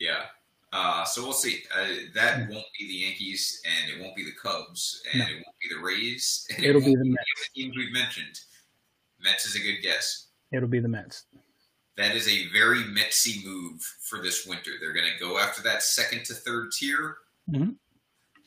yeah. 0.00 0.22
Uh, 0.72 1.04
so 1.04 1.22
we'll 1.22 1.34
see. 1.34 1.62
Uh, 1.76 1.86
that 2.14 2.38
mm. 2.38 2.50
won't 2.50 2.64
be 2.78 2.88
the 2.88 2.94
Yankees, 2.94 3.60
and 3.66 3.92
it 3.92 4.02
won't 4.02 4.16
be 4.16 4.24
the 4.24 4.32
Cubs, 4.42 5.02
and 5.12 5.20
no. 5.20 5.26
it 5.26 5.34
won't 5.34 5.56
be 5.60 5.74
the 5.74 5.82
Rays. 5.82 6.48
It'll 6.58 6.80
it 6.80 6.86
be 6.86 6.96
the 6.96 7.04
Mets. 7.04 7.50
The 7.54 7.62
teams 7.62 7.76
we've 7.76 7.92
mentioned. 7.92 8.40
Mets 9.22 9.44
is 9.44 9.54
a 9.54 9.58
good 9.58 9.82
guess. 9.82 10.28
It'll 10.50 10.68
be 10.68 10.80
the 10.80 10.88
Mets. 10.88 11.26
That 11.96 12.16
is 12.16 12.26
a 12.28 12.48
very 12.48 12.84
Metsy 12.84 13.44
move 13.44 13.82
for 14.08 14.20
this 14.20 14.46
winter. 14.46 14.72
They're 14.80 14.94
going 14.94 15.10
to 15.12 15.24
go 15.24 15.38
after 15.38 15.62
that 15.62 15.82
second 15.82 16.24
to 16.26 16.34
third 16.34 16.72
tier. 16.72 17.16
Mm-hmm. 17.50 17.72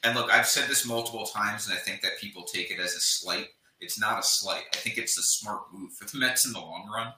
And 0.04 0.16
look, 0.16 0.32
I've 0.32 0.48
said 0.48 0.68
this 0.68 0.86
multiple 0.86 1.26
times, 1.26 1.68
and 1.68 1.76
I 1.76 1.80
think 1.80 2.02
that 2.02 2.20
people 2.20 2.44
take 2.44 2.72
it 2.72 2.80
as 2.80 2.96
a 2.96 3.00
slight 3.00 3.48
it's 3.80 4.00
not 4.00 4.20
a 4.20 4.24
slight. 4.24 4.64
I 4.74 4.78
think 4.78 4.98
it's 4.98 5.18
a 5.18 5.24
smart 5.24 5.62
move 5.74 5.94
for 5.94 6.06
the 6.06 6.18
Mets 6.20 6.46
in 6.46 6.54
the 6.54 6.60
long 6.60 6.90
run. 6.94 7.14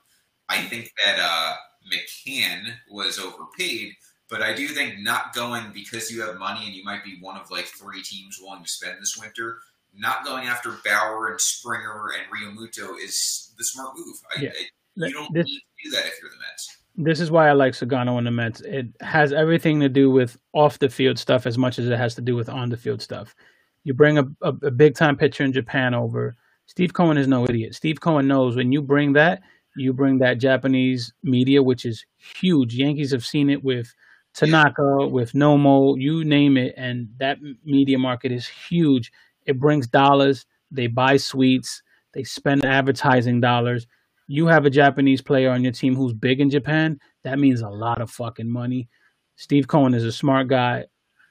I 0.49 0.61
think 0.61 0.91
that 1.05 1.19
uh, 1.19 1.55
McCann 1.91 2.73
was 2.89 3.19
overpaid, 3.19 3.93
but 4.30 4.41
I 4.41 4.53
do 4.53 4.67
think 4.67 4.99
not 4.99 5.34
going 5.34 5.71
because 5.73 6.11
you 6.11 6.21
have 6.21 6.38
money 6.38 6.65
and 6.65 6.73
you 6.73 6.84
might 6.84 7.03
be 7.03 7.17
one 7.19 7.38
of 7.38 7.51
like 7.51 7.65
three 7.65 8.01
teams 8.01 8.39
willing 8.41 8.63
to 8.63 8.69
spend 8.69 8.97
this 8.99 9.17
winter. 9.17 9.59
Not 9.93 10.23
going 10.23 10.47
after 10.47 10.78
Bauer 10.86 11.32
and 11.32 11.41
Springer 11.41 12.11
and 12.11 12.32
Realmuto 12.32 12.97
is 13.01 13.53
the 13.57 13.63
smart 13.63 13.95
move. 13.97 14.15
I, 14.36 14.41
yeah. 14.41 14.49
I, 14.55 15.07
you 15.07 15.13
don't 15.13 15.34
this, 15.34 15.45
need 15.45 15.61
do 15.84 15.91
that 15.91 16.05
if 16.05 16.21
you're 16.21 16.32
the 16.32 16.38
Mets. 16.38 16.78
This 16.95 17.19
is 17.19 17.30
why 17.30 17.49
I 17.49 17.53
like 17.53 17.73
Sugano 17.73 18.17
and 18.17 18.25
the 18.25 18.32
Mets. 18.32 18.61
It 18.61 18.88
has 19.01 19.32
everything 19.32 19.80
to 19.82 19.89
do 19.89 20.09
with 20.09 20.38
off 20.53 20.80
the 20.80 20.89
field 20.89 21.19
stuff 21.19 21.45
as 21.45 21.57
much 21.57 21.78
as 21.78 21.88
it 21.88 21.97
has 21.97 22.15
to 22.15 22.21
do 22.21 22.36
with 22.36 22.49
on 22.49 22.69
the 22.69 22.78
field 22.78 23.01
stuff. 23.01 23.36
You 23.84 23.93
bring 23.93 24.17
a, 24.17 24.23
a, 24.41 24.49
a 24.63 24.71
big 24.71 24.95
time 24.95 25.15
pitcher 25.15 25.43
in 25.43 25.53
Japan 25.53 25.93
over 25.93 26.36
Steve 26.67 26.93
Cohen 26.93 27.17
is 27.17 27.28
no 27.28 27.45
idiot. 27.45 27.73
Steve 27.73 28.01
Cohen 28.01 28.28
knows 28.28 28.55
when 28.55 28.71
you 28.71 28.82
bring 28.82 29.13
that, 29.13 29.41
you 29.75 29.93
bring 29.93 30.19
that 30.19 30.38
Japanese 30.38 31.13
media, 31.23 31.63
which 31.63 31.86
is 31.86 32.05
huge. 32.17 32.75
Yankees 32.75 33.11
have 33.11 33.25
seen 33.25 33.49
it 33.49 33.63
with 33.63 33.93
Tanaka, 34.34 35.07
with 35.07 35.32
Nomo, 35.32 35.99
you 35.99 36.25
name 36.25 36.57
it, 36.57 36.73
and 36.78 37.07
that 37.19 37.38
media 37.63 37.97
market 37.97 38.32
is 38.32 38.47
huge. 38.47 39.11
It 39.45 39.59
brings 39.59 39.88
dollars. 39.88 40.45
They 40.69 40.88
buy 40.88 41.17
suites. 41.17 41.82
They 42.13 42.23
spend 42.23 42.65
advertising 42.65 43.39
dollars. 43.39 43.88
You 44.28 44.47
have 44.47 44.65
a 44.65 44.69
Japanese 44.69 45.21
player 45.21 45.51
on 45.51 45.63
your 45.63 45.71
team 45.71 45.95
who's 45.95 46.13
big 46.13 46.41
in 46.41 46.49
Japan. 46.49 46.99
That 47.23 47.39
means 47.39 47.61
a 47.61 47.69
lot 47.69 48.01
of 48.01 48.11
fucking 48.11 48.49
money. 48.49 48.89
Steve 49.38 49.67
Cohen 49.67 49.93
is 49.93 50.03
a 50.03 50.11
smart 50.11 50.47
guy. 50.47 50.86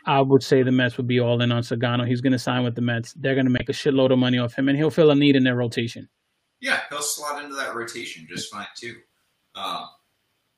I 0.06 0.20
would 0.20 0.42
say 0.42 0.62
the 0.62 0.70
Mets 0.70 0.96
would 0.96 1.08
be 1.08 1.20
all 1.20 1.42
in 1.42 1.50
on 1.50 1.62
Sugano. 1.62 2.06
He's 2.06 2.20
going 2.20 2.32
to 2.32 2.38
sign 2.38 2.62
with 2.62 2.76
the 2.76 2.80
Mets. 2.80 3.12
They're 3.14 3.34
going 3.34 3.46
to 3.46 3.52
make 3.52 3.68
a 3.68 3.72
shitload 3.72 4.12
of 4.12 4.18
money 4.18 4.38
off 4.38 4.54
him, 4.54 4.68
and 4.68 4.78
he'll 4.78 4.90
fill 4.90 5.10
a 5.10 5.14
need 5.14 5.34
in 5.34 5.42
their 5.42 5.56
rotation. 5.56 6.08
Yeah, 6.60 6.80
he'll 6.88 7.02
slot 7.02 7.42
into 7.42 7.56
that 7.56 7.74
rotation 7.74 8.26
just 8.28 8.52
fine 8.52 8.66
too. 8.76 8.94
Um, 9.56 9.86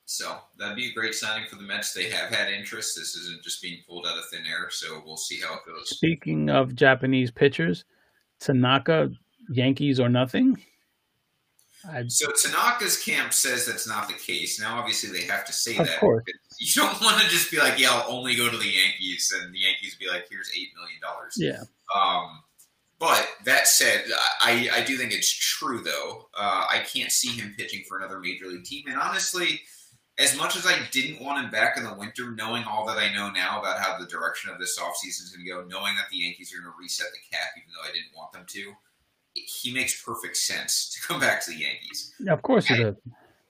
so 0.04 0.36
that'd 0.58 0.76
be 0.76 0.88
a 0.88 0.92
great 0.92 1.14
signing 1.14 1.48
for 1.48 1.56
the 1.56 1.62
Mets. 1.62 1.92
They 1.92 2.10
have 2.10 2.30
had 2.30 2.52
interest. 2.52 2.96
This 2.96 3.14
isn't 3.14 3.42
just 3.42 3.62
being 3.62 3.80
pulled 3.88 4.06
out 4.06 4.18
of 4.18 4.24
thin 4.30 4.44
air, 4.46 4.68
so 4.70 5.02
we'll 5.04 5.16
see 5.16 5.40
how 5.40 5.54
it 5.54 5.60
goes. 5.66 5.90
Speaking 5.90 6.50
of 6.50 6.74
Japanese 6.74 7.30
pitchers, 7.30 7.84
Tanaka, 8.40 9.10
Yankees 9.50 9.98
or 9.98 10.08
nothing. 10.08 10.62
I'd... 11.90 12.12
So 12.12 12.28
Tanaka's 12.28 13.02
camp 13.02 13.32
says 13.32 13.66
that's 13.66 13.88
not 13.88 14.08
the 14.08 14.14
case. 14.14 14.60
Now, 14.60 14.78
obviously, 14.78 15.10
they 15.10 15.26
have 15.26 15.44
to 15.46 15.52
say 15.52 15.76
of 15.76 15.86
that. 15.86 16.00
Course. 16.00 16.24
You 16.60 16.82
don't 16.82 17.00
want 17.00 17.22
to 17.22 17.28
just 17.28 17.52
be 17.52 17.58
like, 17.58 17.78
"Yeah, 17.78 17.92
I'll 17.92 18.10
only 18.10 18.34
go 18.34 18.50
to 18.50 18.56
the 18.56 18.66
Yankees," 18.66 19.32
and 19.40 19.54
the 19.54 19.60
Yankees 19.60 19.94
be 19.94 20.08
like, 20.08 20.26
"Here's 20.28 20.50
eight 20.58 20.70
million 20.74 21.00
dollars." 21.00 21.34
Yeah. 21.36 21.62
Um, 21.94 22.42
but 22.98 23.28
that 23.44 23.68
said, 23.68 24.06
I, 24.40 24.68
I 24.72 24.82
do 24.82 24.96
think 24.96 25.12
it's 25.12 25.32
true 25.32 25.80
though. 25.84 26.26
Uh, 26.36 26.66
I 26.68 26.82
can't 26.92 27.12
see 27.12 27.28
him 27.28 27.54
pitching 27.56 27.84
for 27.88 27.96
another 27.96 28.18
major 28.18 28.46
league 28.46 28.64
team, 28.64 28.86
and 28.88 28.98
honestly, 28.98 29.60
as 30.18 30.36
much 30.36 30.56
as 30.56 30.66
I 30.66 30.76
didn't 30.90 31.24
want 31.24 31.44
him 31.44 31.50
back 31.50 31.76
in 31.76 31.84
the 31.84 31.94
winter, 31.94 32.32
knowing 32.32 32.64
all 32.64 32.84
that 32.86 32.98
I 32.98 33.14
know 33.14 33.30
now 33.30 33.60
about 33.60 33.78
how 33.78 33.98
the 33.98 34.06
direction 34.06 34.50
of 34.50 34.58
this 34.58 34.76
offseason 34.78 35.22
is 35.22 35.32
going 35.32 35.46
to 35.46 35.50
go, 35.50 35.78
knowing 35.78 35.94
that 35.94 36.10
the 36.10 36.18
Yankees 36.18 36.52
are 36.52 36.60
going 36.60 36.72
to 36.72 36.78
reset 36.78 37.06
the 37.12 37.36
cap, 37.36 37.50
even 37.56 37.70
though 37.72 37.88
I 37.88 37.92
didn't 37.92 38.16
want 38.16 38.32
them 38.32 38.44
to 38.48 38.72
he 39.46 39.72
makes 39.72 40.02
perfect 40.02 40.36
sense 40.36 40.90
to 40.94 41.06
come 41.06 41.20
back 41.20 41.44
to 41.44 41.50
the 41.50 41.58
Yankees. 41.58 42.14
Yeah, 42.18 42.32
Of 42.32 42.42
course 42.42 42.66
he 42.66 42.76
does. 42.76 42.96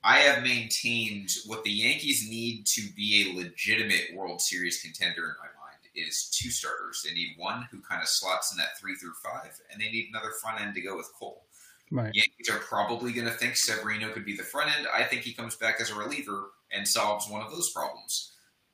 I 0.05 0.19
have 0.21 0.43
maintained 0.43 1.31
what 1.47 1.65
the 1.65 1.71
Yankees 1.71 2.29
need 2.29 2.67
to 2.67 2.83
be 2.95 3.31
a 3.31 3.37
legitimate 3.37 4.15
World 4.15 4.41
Series 4.41 4.81
contender 4.81 5.23
in 5.23 5.35
my 5.41 5.47
mind 5.47 5.59
is 5.95 6.31
two 6.31 6.51
starters. 6.51 7.05
They 7.05 7.15
need 7.15 7.35
one 7.37 7.67
who 7.71 7.81
kind 7.81 8.01
of 8.01 8.09
slots 8.09 8.53
in 8.53 8.59
that 8.59 8.79
three 8.79 8.95
through 8.95 9.15
five, 9.23 9.59
and 9.71 9.81
they 9.81 9.91
need 9.91 10.09
another 10.11 10.31
front 10.41 10.61
end 10.61 10.75
to 10.75 10.81
go 10.81 10.97
with 10.97 11.11
Cole. 11.19 11.45
Right. 11.91 12.15
Yankees 12.15 12.51
are 12.51 12.59
probably 12.59 13.13
going 13.13 13.27
to 13.27 13.33
think 13.33 13.57
Severino 13.57 14.11
could 14.11 14.25
be 14.25 14.37
the 14.37 14.43
front 14.43 14.77
end. 14.77 14.87
I 14.95 15.03
think 15.03 15.23
he 15.23 15.33
comes 15.33 15.57
back 15.57 15.81
as 15.81 15.91
a 15.91 15.95
reliever 15.95 16.51
and 16.71 16.87
solves 16.87 17.29
one 17.29 17.43
of 17.43 17.51
those 17.51 17.71
problems. 17.71 18.33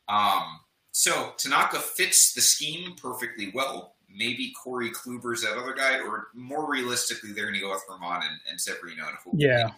Um, 0.09 0.61
so 0.91 1.33
Tanaka 1.39 1.79
fits 1.79 2.35
the 2.35 2.41
scheme 2.41 2.95
perfectly 2.97 3.53
well 3.55 3.95
maybe 4.15 4.53
Corey 4.53 4.91
Kluber's 4.91 5.43
that 5.43 5.57
other 5.57 5.75
guy, 5.75 6.01
or 6.01 6.29
more 6.35 6.71
realistically, 6.71 7.33
they're 7.33 7.45
going 7.45 7.55
to 7.55 7.61
go 7.61 7.71
with 7.71 7.85
Germán 7.89 8.23
and, 8.23 8.39
and 8.51 8.61
Severino. 8.61 9.05
And 9.07 9.41
yeah. 9.41 9.71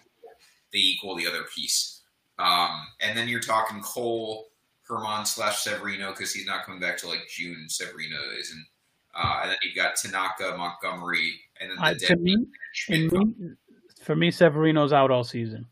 they 0.73 0.79
equal 0.79 1.17
the 1.17 1.27
other 1.27 1.45
piece. 1.55 2.03
Um, 2.39 2.87
and 3.01 3.17
then 3.17 3.29
you're 3.29 3.41
talking 3.41 3.81
Cole, 3.81 4.47
Germán 4.89 5.27
slash 5.27 5.63
Severino 5.63 6.11
because 6.11 6.33
he's 6.33 6.47
not 6.47 6.65
coming 6.65 6.81
back 6.81 6.99
to 6.99 7.09
like 7.09 7.29
June. 7.29 7.67
Severino 7.69 8.19
isn't. 8.39 8.67
Uh, 9.15 9.41
and 9.43 9.51
then 9.51 9.57
you've 9.63 9.75
got 9.75 9.97
Tanaka, 9.97 10.55
Montgomery, 10.59 11.41
and 11.59 11.71
then 11.71 11.77
the 11.77 11.83
I, 11.83 11.95
to 11.95 12.17
me, 12.17 12.37
me, 12.91 13.09
for 14.03 14.15
me, 14.15 14.31
Severino's 14.31 14.93
out 14.93 15.11
all 15.11 15.25
season. 15.25 15.67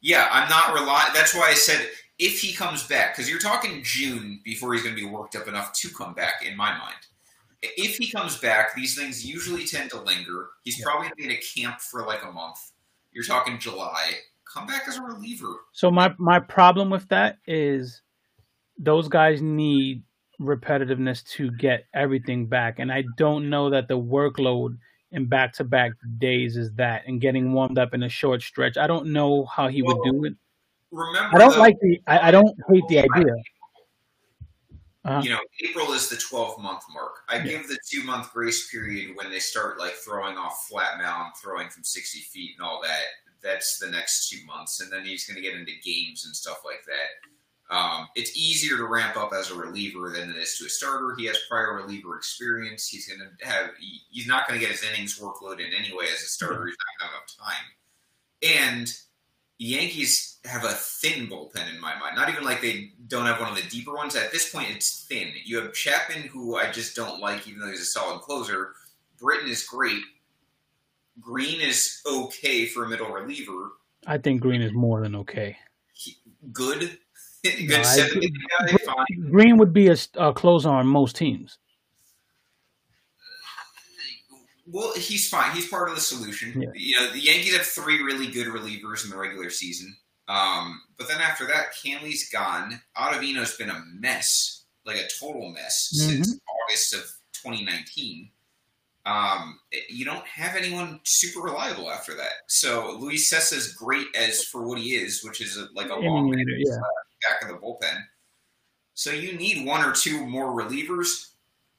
Yeah, 0.00 0.28
I'm 0.32 0.48
not 0.48 0.74
relying. 0.74 1.12
That's 1.14 1.32
why 1.32 1.48
I 1.50 1.54
said 1.54 1.88
if 2.18 2.40
he 2.40 2.52
comes 2.52 2.82
back, 2.82 3.14
because 3.14 3.30
you're 3.30 3.38
talking 3.38 3.82
June 3.84 4.40
before 4.44 4.74
he's 4.74 4.82
going 4.82 4.96
to 4.96 5.00
be 5.00 5.08
worked 5.08 5.36
up 5.36 5.46
enough 5.46 5.72
to 5.74 5.88
come 5.90 6.12
back, 6.12 6.44
in 6.44 6.56
my 6.56 6.76
mind. 6.76 7.06
If 7.62 7.96
he 7.96 8.10
comes 8.10 8.38
back, 8.38 8.74
these 8.74 8.96
things 8.96 9.24
usually 9.24 9.64
tend 9.64 9.90
to 9.90 10.00
linger. 10.00 10.50
He's 10.64 10.78
Yeah. 10.78 10.84
probably 10.84 11.08
going 11.08 11.10
to 11.10 11.16
be 11.16 11.24
in 11.24 11.30
a 11.30 11.36
camp 11.36 11.80
for 11.80 12.04
like 12.04 12.24
a 12.24 12.32
month. 12.32 12.58
You're 13.12 13.24
talking 13.24 13.58
July. 13.58 14.18
Come 14.52 14.66
back 14.66 14.88
as 14.88 14.96
a 14.96 15.02
reliever. 15.02 15.54
So 15.72 15.90
my 15.90 16.14
my 16.18 16.38
problem 16.38 16.90
with 16.90 17.08
that 17.08 17.38
is 17.46 18.02
those 18.78 19.08
guys 19.08 19.40
need 19.40 20.02
repetitiveness 20.40 21.24
to 21.30 21.50
get 21.52 21.86
everything 21.94 22.46
back, 22.46 22.78
and 22.78 22.92
I 22.92 23.04
don't 23.16 23.48
know 23.48 23.70
that 23.70 23.88
the 23.88 23.98
workload 23.98 24.76
in 25.12 25.26
back 25.26 25.52
to 25.54 25.64
back 25.64 25.92
days 26.18 26.56
is 26.56 26.72
that, 26.72 27.02
and 27.06 27.20
getting 27.20 27.52
warmed 27.52 27.78
up 27.78 27.94
in 27.94 28.02
a 28.02 28.08
short 28.08 28.42
stretch. 28.42 28.76
I 28.76 28.86
don't 28.86 29.12
know 29.12 29.44
how 29.44 29.68
he 29.68 29.82
would 29.82 29.98
do 30.04 30.24
it. 30.24 30.34
Remember, 30.90 31.36
I 31.36 31.38
don't 31.38 31.52
though, 31.52 31.58
like 31.58 31.76
the. 31.80 32.00
I, 32.06 32.28
I 32.28 32.30
don't 32.30 32.54
hate 32.68 32.84
the 32.88 32.98
oh, 32.98 33.06
idea. 33.14 33.34
Uh, 35.04 35.20
you 35.22 35.30
know, 35.30 35.40
April 35.64 35.92
is 35.92 36.08
the 36.08 36.16
12 36.16 36.60
month 36.60 36.84
mark. 36.92 37.24
I 37.28 37.36
Yeah. 37.38 37.44
give 37.44 37.68
the 37.68 37.78
two 37.90 38.04
month 38.04 38.32
grace 38.32 38.70
period 38.70 39.16
when 39.16 39.30
they 39.30 39.40
start 39.40 39.78
like 39.78 39.94
throwing 39.94 40.36
off 40.36 40.68
flat 40.68 40.98
mound, 40.98 41.32
throwing 41.42 41.68
from 41.70 41.82
60 41.82 42.20
feet 42.20 42.56
and 42.56 42.64
all 42.66 42.80
that. 42.82 43.02
That's 43.42 43.78
the 43.78 43.90
next 43.90 44.28
two 44.28 44.44
months. 44.46 44.80
And 44.80 44.92
then 44.92 45.04
he's 45.04 45.26
going 45.26 45.34
to 45.36 45.42
get 45.42 45.56
into 45.56 45.72
games 45.82 46.24
and 46.24 46.36
stuff 46.36 46.62
like 46.64 46.84
that. 46.86 47.74
Um, 47.74 48.08
it's 48.14 48.36
easier 48.36 48.76
to 48.76 48.86
ramp 48.86 49.16
up 49.16 49.32
as 49.32 49.50
a 49.50 49.54
reliever 49.56 50.10
than 50.10 50.30
it 50.30 50.36
is 50.36 50.56
to 50.58 50.66
a 50.66 50.68
starter. 50.68 51.14
He 51.16 51.24
has 51.24 51.38
prior 51.48 51.74
reliever 51.74 52.16
experience. 52.16 52.86
He's 52.86 53.08
going 53.08 53.20
to 53.20 53.46
have, 53.46 53.70
he, 53.80 54.02
he's 54.10 54.26
not 54.28 54.46
going 54.46 54.60
to 54.60 54.64
get 54.64 54.70
his 54.70 54.84
innings 54.84 55.18
workload 55.18 55.58
in 55.58 55.72
anyway 55.72 56.04
as 56.12 56.20
a 56.22 56.26
starter. 56.26 56.66
He's 56.66 56.76
not 57.00 57.00
going 57.00 57.10
to 57.10 57.16
have 57.16 57.48
time. 57.48 57.66
And 58.78 58.94
Yankees 59.62 60.40
have 60.44 60.64
a 60.64 60.70
thin 60.70 61.28
bullpen 61.28 61.72
in 61.72 61.80
my 61.80 61.96
mind. 61.98 62.16
Not 62.16 62.28
even 62.28 62.42
like 62.42 62.60
they 62.60 62.90
don't 63.06 63.26
have 63.26 63.40
one 63.40 63.50
of 63.50 63.56
the 63.56 63.68
deeper 63.68 63.94
ones. 63.94 64.16
At 64.16 64.32
this 64.32 64.50
point, 64.50 64.68
it's 64.70 65.04
thin. 65.04 65.32
You 65.44 65.58
have 65.62 65.72
Chapman, 65.72 66.22
who 66.22 66.56
I 66.56 66.72
just 66.72 66.96
don't 66.96 67.20
like, 67.20 67.46
even 67.46 67.60
though 67.60 67.68
he's 67.70 67.80
a 67.80 67.84
solid 67.84 68.22
closer. 68.22 68.72
Britton 69.20 69.48
is 69.48 69.62
great. 69.62 70.02
Green 71.20 71.60
is 71.60 72.00
okay 72.04 72.66
for 72.66 72.84
a 72.84 72.88
middle 72.88 73.08
reliever. 73.08 73.72
I 74.04 74.18
think 74.18 74.40
Green 74.40 74.62
is 74.62 74.72
more 74.72 75.00
than 75.00 75.14
okay. 75.16 75.56
He, 75.92 76.16
good, 76.52 76.98
good 77.44 77.68
No, 77.68 77.78
I 77.78 77.82
seven 77.82 78.18
agree. 78.18 78.78
fine. 78.84 79.30
Green 79.30 79.58
would 79.58 79.72
be 79.72 79.88
a 79.88 80.32
closer 80.32 80.70
on 80.70 80.88
most 80.88 81.14
teams. 81.14 81.58
Well, 84.66 84.92
he's 84.94 85.28
fine. 85.28 85.52
He's 85.52 85.68
part 85.68 85.88
of 85.88 85.94
the 85.94 86.00
solution. 86.00 86.60
Yeah. 86.60 86.68
You 86.74 87.00
know, 87.00 87.12
the 87.12 87.20
Yankees 87.20 87.56
have 87.56 87.66
three 87.66 88.02
really 88.02 88.28
good 88.28 88.46
relievers 88.46 89.04
in 89.04 89.10
the 89.10 89.16
regular 89.16 89.50
season. 89.50 89.96
Um, 90.28 90.80
but 90.96 91.08
then 91.08 91.20
after 91.20 91.46
that, 91.48 91.72
Kahnle's 91.82 92.28
gone. 92.32 92.80
Ottavino's 92.96 93.56
been 93.56 93.70
a 93.70 93.82
mess, 93.98 94.64
like 94.86 94.96
a 94.96 95.08
total 95.20 95.50
mess, 95.50 95.88
since 95.92 96.38
August 96.68 96.94
of 96.94 97.00
2019. 97.42 98.30
Um, 99.04 99.58
you 99.88 100.04
don't 100.04 100.26
have 100.26 100.54
anyone 100.54 101.00
super 101.02 101.40
reliable 101.40 101.90
after 101.90 102.14
that. 102.14 102.32
So 102.46 102.96
Luis 103.00 103.28
Cessa's 103.28 103.72
great 103.72 104.06
as 104.14 104.44
for 104.44 104.66
what 104.66 104.78
he 104.78 104.94
is, 104.94 105.24
which 105.24 105.40
is 105.40 105.56
a, 105.56 105.66
like 105.74 105.90
a 105.90 105.94
I 105.94 105.98
long 105.98 106.30
mean, 106.30 106.46
yeah. 106.58 106.76
back 107.28 107.42
of 107.42 107.48
the 107.48 107.54
bullpen. 107.54 107.98
So 108.94 109.10
you 109.10 109.32
need 109.36 109.66
one 109.66 109.84
or 109.84 109.92
two 109.92 110.24
more 110.24 110.52
relievers. 110.52 111.31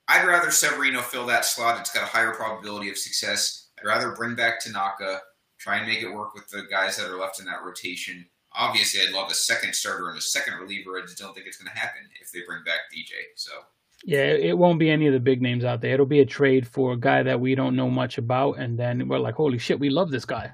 I'd 0.07 0.27
rather 0.27 0.51
Severino 0.51 1.01
fill 1.01 1.25
that 1.27 1.45
slot. 1.45 1.79
It's 1.79 1.93
got 1.93 2.03
a 2.03 2.07
higher 2.07 2.33
probability 2.33 2.89
of 2.89 2.97
success. 2.97 3.69
I'd 3.79 3.87
rather 3.87 4.11
bring 4.11 4.35
back 4.35 4.59
Tanaka, 4.59 5.21
try 5.59 5.77
and 5.77 5.87
make 5.87 6.01
it 6.01 6.13
work 6.13 6.33
with 6.33 6.47
the 6.49 6.63
guys 6.69 6.97
that 6.97 7.09
are 7.09 7.17
left 7.19 7.39
in 7.39 7.45
that 7.45 7.63
rotation. 7.63 8.25
Obviously, 8.55 9.01
I'd 9.01 9.13
love 9.13 9.31
a 9.31 9.35
second 9.35 9.73
starter 9.73 10.09
and 10.09 10.17
a 10.17 10.21
second 10.21 10.55
reliever. 10.59 10.97
I 10.97 11.01
just 11.01 11.17
don't 11.17 11.33
think 11.33 11.47
it's 11.47 11.57
going 11.57 11.73
to 11.73 11.79
happen 11.79 12.01
if 12.21 12.31
they 12.31 12.41
bring 12.45 12.63
back 12.63 12.81
DJ. 12.93 13.11
So, 13.35 13.51
Yeah, 14.03 14.25
it 14.25 14.41
it 14.41 14.57
won't 14.57 14.77
be 14.79 14.91
any 14.91 15.07
of 15.07 15.13
the 15.13 15.19
big 15.19 15.41
names 15.41 15.63
out 15.63 15.81
there. 15.81 15.93
It'll 15.93 16.05
be 16.05 16.19
a 16.19 16.25
trade 16.25 16.67
for 16.67 16.93
a 16.93 16.97
guy 16.97 17.23
that 17.23 17.39
we 17.39 17.55
don't 17.55 17.75
know 17.75 17.89
much 17.89 18.17
about, 18.17 18.59
and 18.59 18.77
then 18.77 19.07
we're 19.07 19.19
like, 19.19 19.35
"Holy 19.35 19.57
shit, 19.57 19.79
we 19.79 19.89
love 19.89 20.11
this 20.11 20.25
guy." 20.25 20.51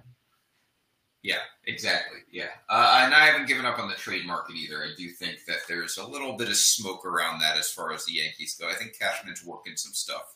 yeah, 1.24 1.42
exactly. 1.70 2.20
Yeah. 2.32 2.50
Uh, 2.70 3.02
and 3.04 3.14
I 3.14 3.26
haven't 3.26 3.48
given 3.48 3.66
up 3.66 3.80
on 3.80 3.90
the 3.90 3.96
trade 3.96 4.26
market 4.26 4.56
either. 4.56 4.84
I 4.84 4.90
do 4.98 5.10
think 5.10 5.46
that 5.48 5.60
there's 5.68 5.98
a 5.98 6.06
little 6.06 6.38
bit 6.38 6.50
of 6.50 6.58
smoke 6.58 7.06
around 7.06 7.40
that 7.40 7.58
as 7.58 7.70
far 7.70 7.94
as 7.94 8.06
the 8.06 8.14
Yankees 8.14 8.56
go. 8.60 8.68
I 8.68 8.74
think 8.74 8.98
Cashman's 9.00 9.46
working 9.46 9.76
some 9.76 9.94
stuff. 9.94 10.36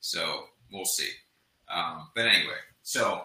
So, 0.00 0.44
we'll 0.72 0.84
see. 0.84 1.10
Um, 1.72 2.08
but 2.14 2.26
anyway, 2.26 2.58
so 2.82 3.24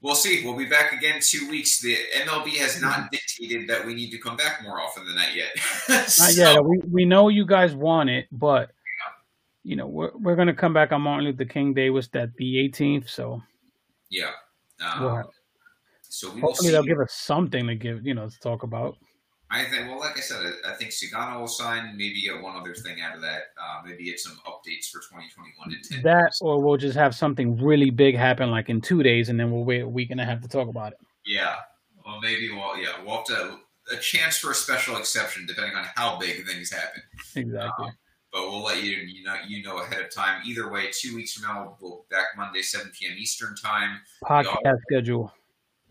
we'll 0.00 0.14
see. 0.14 0.44
We'll 0.44 0.56
be 0.56 0.66
back 0.66 0.92
again 0.92 1.20
two 1.20 1.48
weeks. 1.48 1.80
The 1.80 1.96
MLB 2.26 2.56
has 2.56 2.80
not 2.80 3.10
dictated 3.10 3.68
that 3.68 3.84
we 3.84 3.94
need 3.94 4.10
to 4.10 4.18
come 4.18 4.36
back 4.36 4.62
more 4.62 4.80
often 4.80 5.06
than 5.06 5.16
that 5.16 5.34
yet. 5.34 5.56
Not 6.18 6.36
yet. 6.36 6.64
We 6.64 6.78
we 6.90 7.04
know 7.04 7.28
you 7.28 7.46
guys 7.46 7.74
want 7.74 8.10
it, 8.10 8.26
but 8.32 8.72
you 9.62 9.76
know 9.76 9.86
we're 9.86 10.10
we're 10.14 10.36
gonna 10.36 10.54
come 10.54 10.72
back 10.72 10.92
on 10.92 11.02
Martin 11.02 11.26
Luther 11.26 11.44
King 11.44 11.74
Day, 11.74 11.90
was 11.90 12.08
that 12.08 12.34
the 12.36 12.56
18th? 12.68 13.08
So 13.08 13.42
Yeah. 14.10 14.30
Um, 14.80 15.04
Well, 15.04 15.32
so 16.14 16.30
we 16.32 16.40
hopefully 16.40 16.70
they'll 16.70 16.84
give 16.84 17.00
us 17.00 17.12
something 17.12 17.66
to 17.66 17.74
give 17.74 18.06
you 18.06 18.14
know 18.14 18.28
to 18.28 18.38
talk 18.38 18.62
about. 18.62 18.96
I 19.50 19.64
think, 19.64 19.88
well, 19.88 20.00
like 20.00 20.16
I 20.16 20.20
said, 20.20 20.40
I, 20.64 20.72
I 20.72 20.74
think 20.74 20.90
Sugano 20.90 21.40
will 21.40 21.46
sign. 21.48 21.96
Maybe 21.96 22.22
get 22.22 22.40
one 22.40 22.56
other 22.56 22.74
thing 22.74 23.00
out 23.00 23.14
of 23.14 23.20
that. 23.22 23.42
Uh, 23.60 23.82
maybe 23.84 24.04
get 24.04 24.18
some 24.18 24.38
updates 24.46 24.90
for 24.90 24.98
2021 25.00 25.74
and 25.74 25.84
10. 25.84 26.02
That 26.02 26.32
or 26.40 26.62
we'll 26.62 26.76
just 26.76 26.96
have 26.96 27.14
something 27.14 27.60
really 27.62 27.90
big 27.90 28.16
happen 28.16 28.50
like 28.50 28.68
in 28.68 28.80
two 28.80 29.02
days, 29.02 29.28
and 29.28 29.38
then 29.38 29.50
we'll 29.50 29.64
wait 29.64 29.82
a 29.82 29.88
week 29.88 30.10
and 30.10 30.20
a 30.20 30.24
half 30.24 30.40
to 30.40 30.48
talk 30.48 30.68
about 30.68 30.92
it. 30.92 30.98
Yeah. 31.26 31.56
Well, 32.06 32.20
maybe 32.20 32.50
we'll, 32.50 32.78
yeah, 32.78 33.02
we'll 33.04 33.16
have 33.16 33.24
to, 33.26 33.58
a 33.92 33.96
chance 33.96 34.38
for 34.38 34.50
a 34.50 34.54
special 34.54 34.96
exception 34.96 35.46
depending 35.46 35.76
on 35.76 35.84
how 35.94 36.18
big 36.18 36.46
things 36.46 36.72
happen. 36.72 37.02
Exactly. 37.36 37.90
But 38.32 38.50
we'll 38.50 38.64
let 38.64 38.82
you, 38.82 38.96
you 38.96 39.24
know, 39.24 39.36
you 39.46 39.62
know 39.62 39.78
ahead 39.78 40.00
of 40.00 40.14
time. 40.14 40.42
Either 40.46 40.70
way, 40.70 40.90
two 40.92 41.14
weeks 41.14 41.34
from 41.34 41.52
now, 41.52 41.76
we'll 41.80 42.04
be 42.08 42.16
back 42.16 42.28
Monday, 42.36 42.62
7 42.62 42.90
p.m. 42.98 43.16
Eastern 43.18 43.54
time. 43.56 44.00
Podcast 44.24 44.80
schedule. 44.90 45.32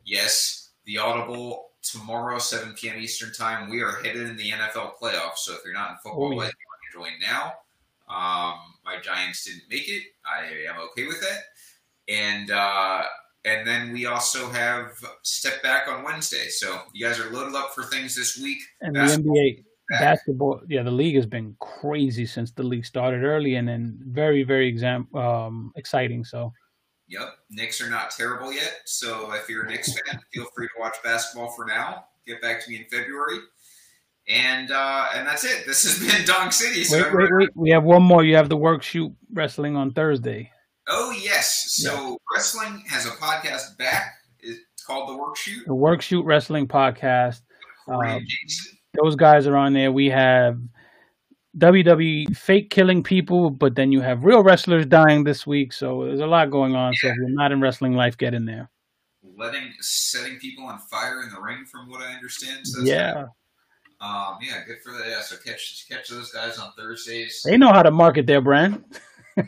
Yes, 0.06 0.70
the 0.86 0.98
Audible 0.98 1.70
tomorrow, 1.82 2.40
7 2.40 2.74
p.m. 2.74 3.00
Eastern 3.00 3.34
time. 3.34 3.70
We 3.70 3.82
are 3.82 4.02
headed 4.04 4.30
in 4.30 4.38
the 4.38 4.52
NFL 4.52 4.94
playoffs. 5.02 5.38
So 5.40 5.54
if 5.54 5.60
you're 5.66 5.74
not 5.74 5.92
in 5.92 5.98
football, 5.98 6.28
Oh, 6.28 6.30
yeah. 6.32 6.36
you 6.36 6.40
want 6.40 6.52
to 6.52 6.98
join 6.98 7.12
now. 7.22 7.54
Um, 8.10 8.60
my 8.86 9.00
Giants 9.02 9.46
didn't 9.46 9.64
make 9.70 9.88
it. 9.90 10.04
I 10.26 10.70
am 10.70 10.80
okay 10.90 11.08
with 11.08 11.22
that. 11.22 11.40
And 12.08 12.52
uh, 12.52 13.04
and 13.46 13.68
then 13.68 13.92
we 13.94 14.06
also 14.06 14.50
have 14.50 14.92
step 15.24 15.62
back 15.64 15.88
on 15.88 16.04
Wednesday. 16.04 16.48
So 16.50 16.80
you 16.94 17.06
guys 17.06 17.20
are 17.20 17.30
loaded 17.32 17.56
up 17.56 17.74
for 17.74 17.84
things 17.84 18.16
this 18.16 18.38
week. 18.38 18.60
And 18.82 18.96
the 18.96 19.00
NBA 19.00 19.64
basketball, 19.90 20.62
yeah, 20.68 20.84
the 20.84 20.92
league 20.92 21.16
has 21.16 21.26
been 21.26 21.56
crazy 21.60 22.26
since 22.26 22.52
the 22.52 22.64
league 22.64 22.86
started 22.86 23.24
early, 23.24 23.56
and 23.56 23.68
then 23.68 23.98
very, 24.08 24.44
very 24.44 24.68
exam 24.68 25.08
um, 25.16 25.72
exciting. 25.76 26.24
So 26.24 26.54
Yep, 27.14 27.38
Knicks 27.52 27.80
are 27.80 27.90
not 27.90 28.10
terrible 28.10 28.52
yet. 28.52 28.82
So 28.86 29.32
if 29.34 29.48
you're 29.48 29.66
a 29.66 29.70
Knicks 29.70 29.94
fan, 29.94 30.20
feel 30.34 30.46
free 30.56 30.68
to 30.68 30.74
watch 30.80 30.96
basketball 31.04 31.52
for 31.52 31.66
now. 31.66 32.06
Get 32.26 32.42
back 32.42 32.64
to 32.64 32.70
me 32.72 32.78
in 32.78 32.86
February. 32.86 33.40
And 34.28 34.72
uh, 34.72 35.08
and 35.14 35.28
that's 35.28 35.44
it. 35.44 35.68
This 35.68 35.84
has 35.84 36.00
been 36.12 36.26
Dong 36.26 36.50
City. 36.50 36.84
So 36.84 36.98
wait, 36.98 37.14
wait, 37.14 37.30
wait. 37.32 37.50
We 37.56 37.70
have 37.70 37.84
one 37.84 38.02
more. 38.02 38.24
You 38.24 38.36
have 38.36 38.50
the 38.50 38.58
work 38.58 38.82
shoot 38.82 39.14
wrestling 39.32 39.76
on 39.76 39.92
Thursday. 39.92 40.50
Oh 40.88 41.12
yes. 41.12 41.76
So 41.76 42.18
wrestling 42.34 42.84
has 42.90 43.06
a 43.06 43.12
podcast 43.12 43.78
back. 43.78 44.16
It's 44.40 44.60
called 44.86 45.10
the 45.10 45.18
Work 45.18 45.38
Shoot. 45.38 45.66
The 45.68 45.76
work 45.76 46.02
shoot 46.02 46.26
wrestling 46.26 46.68
podcast. 46.68 47.42
Uh, 47.88 48.20
Jason. 48.20 48.78
Those 49.02 49.16
guys 49.16 49.46
are 49.46 49.56
on 49.56 49.74
there. 49.74 49.92
We 49.92 50.10
have 50.10 50.60
WWE 51.58 52.36
fake 52.36 52.70
killing 52.70 53.04
people, 53.04 53.50
but 53.50 53.76
then 53.76 53.92
you 53.92 54.02
have 54.02 54.24
real 54.24 54.42
wrestlers 54.44 54.86
dying 54.86 55.24
this 55.24 55.46
week. 55.46 55.72
So 55.72 56.06
there's 56.06 56.20
a 56.20 56.26
lot 56.28 56.50
going 56.50 56.76
on. 56.76 56.94
So 56.96 57.10
if 57.10 57.16
you're 57.16 57.30
not 57.30 57.52
in 57.52 57.62
wrestling 57.62 57.94
life, 57.94 58.18
get 58.18 58.34
in 58.34 58.46
there. 58.46 58.70
letting 59.38 59.72
setting 59.80 60.38
people 60.40 60.66
on 60.66 60.80
fire 60.80 61.22
in 61.22 61.30
the 61.30 61.40
ring, 61.42 61.66
from 61.72 61.90
what 61.90 62.02
I 62.02 62.14
understand. 62.14 62.66
So 62.68 62.84
Yeah, 62.84 63.26
Um, 64.02 64.38
yeah, 64.42 64.64
good 64.66 64.78
for 64.84 64.92
that. 64.94 65.08
Yeah, 65.08 65.22
so 65.22 65.36
catch 65.46 65.86
catch 65.90 66.10
those 66.10 66.32
guys 66.32 66.58
on 66.58 66.72
Thursdays. 66.78 67.42
they 67.46 67.58
know 67.58 67.72
how 67.72 67.84
to 67.84 67.92
market 67.92 68.26
their 68.28 68.42
brand. 68.42 68.84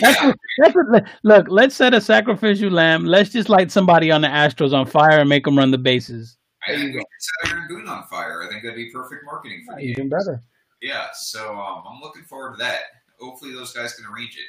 That's 0.00 0.22
what, 0.22 0.36
that's 0.58 0.74
what, 0.74 1.04
look, 1.22 1.46
let's 1.48 1.74
set 1.74 1.94
a 1.94 2.00
sacrificial 2.00 2.70
lamb. 2.70 3.04
Let's 3.04 3.30
just 3.30 3.48
light 3.48 3.70
somebody 3.70 4.10
on 4.10 4.20
the 4.20 4.28
Astros 4.28 4.74
on 4.74 4.86
fire 4.86 5.20
and 5.20 5.28
make 5.28 5.44
them 5.44 5.56
run 5.56 5.70
the 5.70 5.78
bases. 5.78 6.36
I 6.66 6.72
think 6.74 6.94
we 6.94 6.98
could 6.98 7.04
set 7.18 7.52
Aaron 7.52 7.68
Boone 7.68 7.88
on 7.88 8.04
fire. 8.08 8.42
I 8.42 8.48
think 8.48 8.62
that'd 8.62 8.76
be 8.76 8.90
perfect 8.90 9.24
marketing 9.24 9.64
for 9.66 9.76
the 9.76 9.82
Even 9.82 10.08
better. 10.08 10.42
Yeah, 10.84 11.06
so 11.14 11.56
um, 11.56 11.82
I'm 11.88 12.02
looking 12.02 12.24
forward 12.24 12.58
to 12.58 12.58
that. 12.58 12.80
Hopefully, 13.18 13.54
those 13.54 13.72
guys 13.72 13.94
can 13.94 14.04
arrange 14.04 14.36
it. 14.36 14.44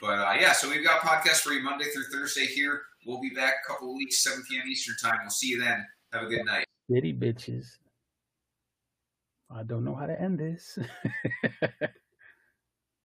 But 0.00 0.18
uh, 0.18 0.34
yeah, 0.40 0.50
so 0.50 0.68
we've 0.68 0.82
got 0.82 1.00
podcasts 1.00 1.42
for 1.42 1.52
you 1.52 1.62
Monday 1.62 1.84
through 1.84 2.06
Thursday 2.12 2.44
here. 2.44 2.82
We'll 3.06 3.20
be 3.20 3.30
back 3.30 3.54
a 3.64 3.72
couple 3.72 3.90
of 3.90 3.96
weeks, 3.96 4.20
7 4.24 4.42
p.m. 4.50 4.64
Eastern 4.68 4.96
time. 5.00 5.20
We'll 5.22 5.30
see 5.30 5.46
you 5.46 5.60
then. 5.60 5.86
Have 6.12 6.24
a 6.24 6.26
good 6.26 6.44
night. 6.44 6.64
Bitty 6.88 7.12
bitches. 7.12 7.66
I 9.48 9.62
don't 9.62 9.84
know 9.84 9.94
how 9.94 10.06
to 10.06 10.20
end 10.20 10.40
this. 10.40 10.76